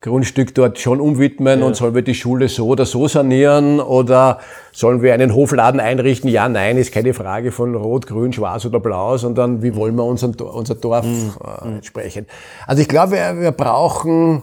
Grundstück 0.03 0.53
dort 0.53 0.79
schon 0.79 0.99
umwidmen 0.99 1.61
ja. 1.61 1.65
und 1.65 1.77
sollen 1.77 1.95
wir 1.95 2.01
die 2.01 2.13
Schule 2.13 2.49
so 2.49 2.67
oder 2.67 2.85
so 2.85 3.07
sanieren 3.07 3.79
oder 3.79 4.39
sollen 4.73 5.01
wir 5.01 5.13
einen 5.13 5.33
Hofladen 5.33 5.79
einrichten? 5.79 6.29
Ja, 6.29 6.49
nein, 6.49 6.75
ist 6.77 6.91
keine 6.91 7.13
Frage 7.13 7.53
von 7.53 7.73
Rot, 7.73 8.05
Grün, 8.05 8.33
Schwarz 8.33 8.65
oder 8.65 8.81
Blau, 8.81 9.15
sondern 9.15 9.63
wie 9.63 9.75
wollen 9.75 9.95
wir 9.95 10.03
unser, 10.03 10.29
unser 10.53 10.75
Dorf 10.75 11.05
mhm. 11.05 11.31
äh, 11.41 11.75
entsprechen. 11.75 12.27
Also 12.67 12.81
ich 12.81 12.89
glaube, 12.89 13.13
wir, 13.13 13.39
wir 13.39 13.51
brauchen 13.51 14.41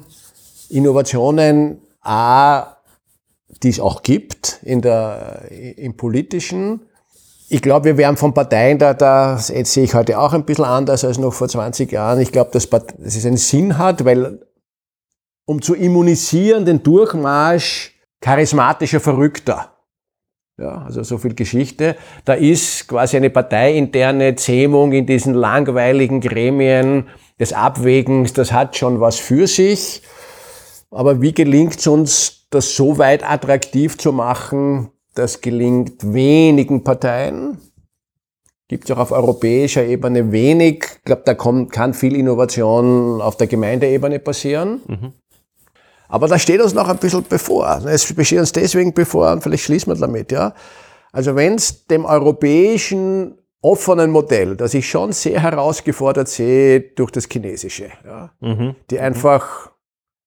Innovationen, 0.71 1.83
A, 2.01 2.77
die 3.63 3.69
es 3.69 3.81
auch 3.81 4.03
gibt 4.03 4.61
in 4.63 4.81
der, 4.81 5.43
im 5.51 5.95
politischen. 5.95 6.81
Ich 7.51 7.61
glaube, 7.61 7.85
wir 7.85 7.97
werden 7.99 8.17
von 8.17 8.33
Parteien, 8.33 8.79
da, 8.79 8.95
da 8.95 9.37
sehe 9.37 9.85
ich 9.85 9.95
heute 9.95 10.19
auch 10.19 10.33
ein 10.33 10.45
bisschen 10.45 10.65
anders 10.65 11.05
als 11.05 11.19
noch 11.19 11.35
vor 11.35 11.49
20 11.49 11.93
Jahren. 11.93 12.19
Ich 12.21 12.33
glaube, 12.33 12.51
dass, 12.53 12.71
dass 12.71 12.85
es 12.99 13.27
einen 13.27 13.37
Sinn 13.37 13.77
hat, 13.77 14.07
weil 14.07 14.39
um 15.51 15.61
zu 15.61 15.75
immunisieren, 15.75 16.65
den 16.65 16.81
Durchmarsch 16.81 17.93
charismatischer 18.21 19.01
Verrückter. 19.01 19.73
Ja, 20.57 20.83
also 20.83 21.03
so 21.03 21.19
viel 21.19 21.35
Geschichte. 21.35 21.97
Da 22.25 22.35
ist 22.35 22.87
quasi 22.87 23.17
eine 23.17 23.31
parteiinterne 23.31 24.37
Zähmung 24.37 24.93
in 24.93 25.07
diesen 25.07 25.35
langweiligen 25.35 26.21
Gremien 26.21 27.09
des 27.41 27.53
Abwägens, 27.53 28.33
das 28.33 28.53
hat 28.53 28.77
schon 28.77 29.01
was 29.01 29.19
für 29.19 29.49
sich. 29.49 30.03
Aber 30.93 31.21
wie 31.21 31.33
gelingt 31.33 31.81
es 31.81 31.87
uns, 31.89 32.47
das 32.51 32.77
so 32.77 32.99
weit 32.99 33.29
attraktiv 33.29 33.99
zu 33.99 34.13
machen, 34.13 34.91
das 35.17 35.41
gelingt 35.41 36.15
wenigen 36.15 36.85
Parteien. 36.85 37.59
Gibt 38.69 38.85
es 38.85 38.95
auch 38.95 39.01
auf 39.01 39.11
europäischer 39.11 39.85
Ebene 39.85 40.31
wenig. 40.31 40.85
Ich 40.99 41.05
glaube, 41.05 41.23
da 41.25 41.35
kommt, 41.35 41.73
kann 41.73 41.93
viel 41.93 42.15
Innovation 42.15 43.21
auf 43.21 43.37
der 43.37 43.49
Gemeindeebene 43.49 44.21
passieren. 44.21 44.81
Mhm. 44.87 45.13
Aber 46.11 46.29
da 46.29 46.39
steht 46.39 46.61
uns 46.61 46.75
noch 46.75 46.89
ein 46.89 46.99
bisschen 46.99 47.25
bevor. 47.29 47.83
Es 47.87 48.05
steht 48.05 48.39
uns 48.39 48.53
deswegen 48.53 48.93
bevor, 48.93 49.33
und 49.33 49.43
vielleicht 49.43 49.65
schließen 49.65 49.93
wir 49.93 49.99
damit, 49.99 50.33
ja. 50.33 50.55
Also 51.13 51.35
wenn 51.35 51.55
es 51.55 51.87
dem 51.87 52.05
europäischen 52.05 53.39
offenen 53.63 54.11
Modell, 54.11 54.57
das 54.57 54.75
ich 54.75 54.89
schon 54.89 55.13
sehr 55.13 55.43
herausgefordert 55.43 56.29
sehe 56.29 56.81
durch 56.81 57.11
das 57.11 57.29
Chinesische, 57.31 57.91
ja, 58.05 58.33
mhm. 58.41 58.77
die 58.91 58.99
einfach 58.99 59.71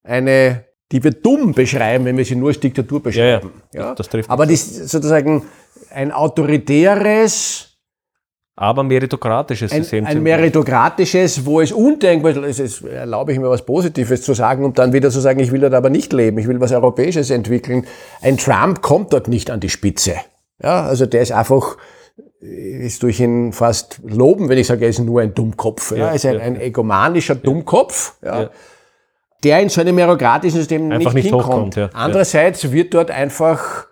eine 0.04 0.66
die 0.94 1.04
wir 1.04 1.12
dumm 1.12 1.54
beschreiben, 1.54 2.06
wenn 2.06 2.16
wir 2.18 2.24
sie 2.24 2.36
nur 2.36 2.50
als 2.50 2.60
Diktatur 2.60 3.02
beschreiben. 3.02 3.52
Ja, 3.74 3.82
ja. 3.82 3.96
Das, 3.96 4.08
trifft 4.08 4.30
Aber 4.30 4.46
die 4.46 4.56
sozusagen 4.56 5.42
ein 5.90 6.12
autoritäres, 6.12 7.73
aber 8.56 8.84
meritokratisches 8.84 9.72
System. 9.72 10.06
Ein, 10.06 10.18
ein 10.18 10.24
meritokratisches, 10.24 11.46
wo 11.46 11.62
es 11.62 11.72
undenkbar 11.72 12.38
ist, 12.44 12.60
es 12.60 12.82
erlaube 12.84 13.34
ich 13.34 13.40
mir 13.40 13.50
was 13.50 13.66
Positives 13.66 14.22
zu 14.22 14.34
sagen, 14.34 14.64
um 14.64 14.74
dann 14.74 14.94
wieder 14.94 15.10
zu 15.10 15.20
sagen, 15.20 15.40
ich 15.40 15.52
will 15.52 15.62
dort 15.62 15.74
aber 15.74 15.90
nicht 15.90 16.14
leben, 16.14 16.38
ich 16.38 16.48
will 16.48 16.60
was 16.60 16.72
Europäisches 16.72 17.30
entwickeln. 17.32 17.88
Ein 18.22 18.38
Trump 18.38 18.82
kommt 18.82 19.12
dort 19.12 19.28
nicht 19.28 19.50
an 19.50 19.60
die 19.60 19.70
Spitze. 19.70 20.16
Ja, 20.62 20.86
also 20.86 21.08
der 21.08 21.22
ist 21.22 21.32
einfach, 21.32 21.78
ist 22.40 23.02
durch 23.02 23.20
ihn 23.20 23.54
fast 23.54 24.00
loben, 24.06 24.50
wenn 24.50 24.58
ich 24.60 24.68
sage, 24.68 24.84
er 24.86 24.90
ist 24.90 25.00
nur 25.00 25.22
ein 25.22 25.34
Dummkopf. 25.34 25.92
Ja, 25.92 26.10
er 26.10 26.16
ist 26.16 26.26
ein, 26.26 26.40
ein 26.40 26.62
egomanischer 26.62 27.36
Dummkopf. 27.36 28.14
Ja. 28.22 28.44
ja 28.44 28.50
der 29.44 29.60
in 29.60 29.68
so 29.68 29.82
einem 29.82 29.96
merokratischen 29.96 30.60
System 30.60 30.90
einfach 30.90 31.14
nicht, 31.14 31.26
nicht 31.26 31.34
hinkommt. 31.34 31.76
Ja. 31.76 31.90
Andererseits 31.94 32.72
wird 32.72 32.94
dort 32.94 33.12
einfach 33.12 33.88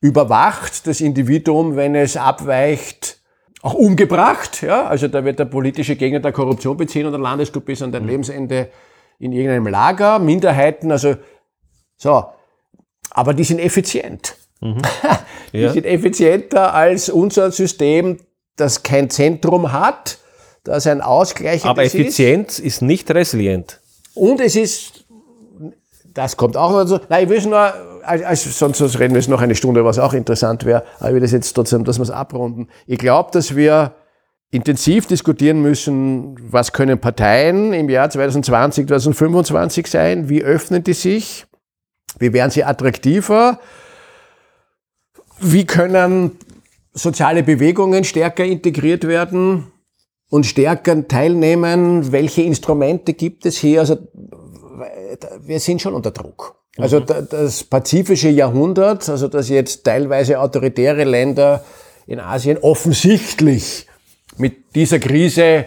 überwacht, 0.00 0.86
das 0.86 1.00
Individuum, 1.00 1.76
wenn 1.76 1.94
es 1.94 2.16
abweicht, 2.16 3.21
auch 3.62 3.74
umgebracht. 3.74 4.62
Ja? 4.62 4.86
Also 4.86 5.08
da 5.08 5.24
wird 5.24 5.38
der 5.38 5.46
politische 5.46 5.96
Gegner 5.96 6.20
der 6.20 6.32
Korruption 6.32 6.76
beziehen 6.76 7.06
und 7.06 7.12
dann 7.12 7.22
landest 7.22 7.56
du 7.56 7.60
bis 7.60 7.80
an 7.80 7.92
dein 7.92 8.02
mhm. 8.02 8.08
Lebensende 8.08 8.68
in 9.18 9.32
irgendeinem 9.32 9.68
Lager. 9.68 10.18
Minderheiten, 10.18 10.90
also 10.90 11.14
so. 11.96 12.24
Aber 13.10 13.34
die 13.34 13.44
sind 13.44 13.60
effizient. 13.60 14.36
Mhm. 14.60 14.82
die 15.52 15.60
ja. 15.60 15.72
sind 15.72 15.86
effizienter 15.86 16.74
als 16.74 17.08
unser 17.08 17.50
System, 17.50 18.18
das 18.56 18.82
kein 18.82 19.08
Zentrum 19.08 19.72
hat, 19.72 20.18
das 20.64 20.86
ein 20.86 21.00
Ausgleich 21.00 21.64
Aber 21.64 21.84
Effizienz 21.84 22.58
ist. 22.58 22.66
ist 22.66 22.82
nicht 22.82 23.10
resilient. 23.10 23.80
Und 24.14 24.40
es 24.40 24.56
ist 24.56 25.02
das 26.14 26.36
kommt 26.36 26.56
auch 26.56 26.72
dazu. 26.72 26.98
Nein, 27.08 27.24
ich 27.24 27.30
will 27.30 27.40
nur, 27.48 27.72
also 28.02 28.50
sonst, 28.50 28.78
sonst 28.78 28.98
reden 28.98 29.14
wir 29.14 29.20
jetzt 29.20 29.28
noch 29.28 29.40
eine 29.40 29.54
Stunde, 29.54 29.84
was 29.84 29.98
auch 29.98 30.12
interessant 30.12 30.64
wäre, 30.64 30.84
aber 30.98 31.08
ich 31.08 31.14
will 31.14 31.20
das 31.20 31.32
jetzt 31.32 31.52
trotzdem, 31.52 31.84
dass 31.84 31.98
wir 31.98 32.04
es 32.04 32.10
abrunden. 32.10 32.68
Ich 32.86 32.98
glaube, 32.98 33.30
dass 33.32 33.56
wir 33.56 33.94
intensiv 34.50 35.06
diskutieren 35.06 35.62
müssen, 35.62 36.36
was 36.52 36.72
können 36.72 37.00
Parteien 37.00 37.72
im 37.72 37.88
Jahr 37.88 38.10
2020, 38.10 38.86
2025 38.86 39.86
sein, 39.86 40.28
wie 40.28 40.42
öffnen 40.42 40.84
die 40.84 40.92
sich, 40.92 41.46
wie 42.18 42.32
werden 42.32 42.50
sie 42.50 42.64
attraktiver, 42.64 43.58
wie 45.40 45.64
können 45.64 46.38
soziale 46.92 47.42
Bewegungen 47.42 48.04
stärker 48.04 48.44
integriert 48.44 49.08
werden 49.08 49.72
und 50.28 50.44
stärker 50.44 51.08
teilnehmen, 51.08 52.12
welche 52.12 52.42
Instrumente 52.42 53.14
gibt 53.14 53.46
es 53.46 53.56
hier, 53.56 53.80
also 53.80 53.96
wir 55.40 55.60
sind 55.60 55.80
schon 55.80 55.94
unter 55.94 56.10
Druck. 56.10 56.61
Also 56.78 57.00
mhm. 57.00 57.28
das 57.30 57.64
pazifische 57.64 58.28
Jahrhundert, 58.28 59.08
also 59.08 59.28
dass 59.28 59.48
jetzt 59.48 59.84
teilweise 59.84 60.40
autoritäre 60.40 61.04
Länder 61.04 61.64
in 62.06 62.18
Asien 62.18 62.58
offensichtlich 62.58 63.86
mit 64.38 64.74
dieser 64.74 64.98
Krise 64.98 65.66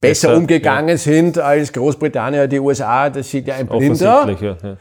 besser, 0.00 0.28
besser 0.28 0.36
umgegangen 0.36 0.90
ja. 0.90 0.96
sind 0.98 1.38
als 1.38 1.72
Großbritannien, 1.72 2.48
die 2.48 2.60
USA, 2.60 3.08
das 3.08 3.30
sieht 3.30 3.48
ja 3.48 3.54
ein 3.54 3.66
Blinder. 3.66 4.36
Ja, 4.40 4.56
ja, 4.62 4.76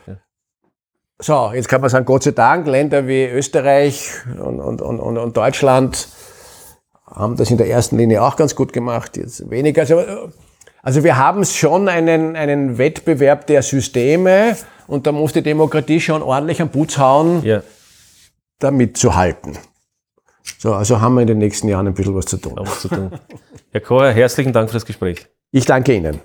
so, 1.20 1.52
jetzt 1.54 1.70
kann 1.70 1.80
man 1.80 1.90
sagen, 1.90 2.06
Gott 2.06 2.24
sei 2.24 2.32
Dank, 2.32 2.68
Länder 2.68 3.08
wie 3.08 3.26
Österreich 3.26 4.12
und, 4.38 4.60
und, 4.60 4.82
und, 4.82 5.18
und 5.18 5.38
Deutschland 5.38 6.10
haben 7.06 7.38
das 7.38 7.50
in 7.50 7.58
der 7.58 7.70
ersten 7.70 7.98
Linie 7.98 8.22
auch 8.24 8.36
ganz 8.36 8.56
gut 8.56 8.74
gemacht, 8.74 9.16
jetzt 9.16 9.50
weniger. 9.50 9.82
Also, 9.82 10.02
also 10.84 11.04
wir 11.04 11.18
haben 11.18 11.44
schon 11.46 11.88
einen, 11.88 12.36
einen 12.36 12.78
Wettbewerb 12.78 13.48
der 13.48 13.64
Systeme 13.64 14.58
und 14.86 15.08
da 15.08 15.14
muss 15.14 15.32
die 15.32 15.42
Demokratie 15.42 16.00
schon 16.02 16.22
ordentlich 16.22 16.62
am 16.62 16.70
Putz 16.70 16.98
hauen, 16.98 17.42
ja. 17.44 17.64
damit 18.60 18.98
zu 18.98 19.16
halten. 19.16 19.58
So, 20.60 20.74
also 20.74 21.00
haben 21.00 21.16
wir 21.16 21.22
in 21.22 21.28
den 21.28 21.38
nächsten 21.38 21.70
Jahren 21.70 21.88
ein 21.88 21.94
bisschen 21.94 22.16
was 22.16 22.26
zu 22.26 22.38
tun. 22.38 22.54
Was 22.58 22.82
zu 22.82 22.90
tun. 22.90 23.12
Herr 23.72 23.82
Kohr, 23.82 24.12
herzlichen 24.12 24.52
Dank 24.52 24.70
für 24.70 24.76
das 24.76 24.86
Gespräch. 24.86 25.26
Ich 25.52 25.66
danke 25.66 25.96
Ihnen. 25.96 26.20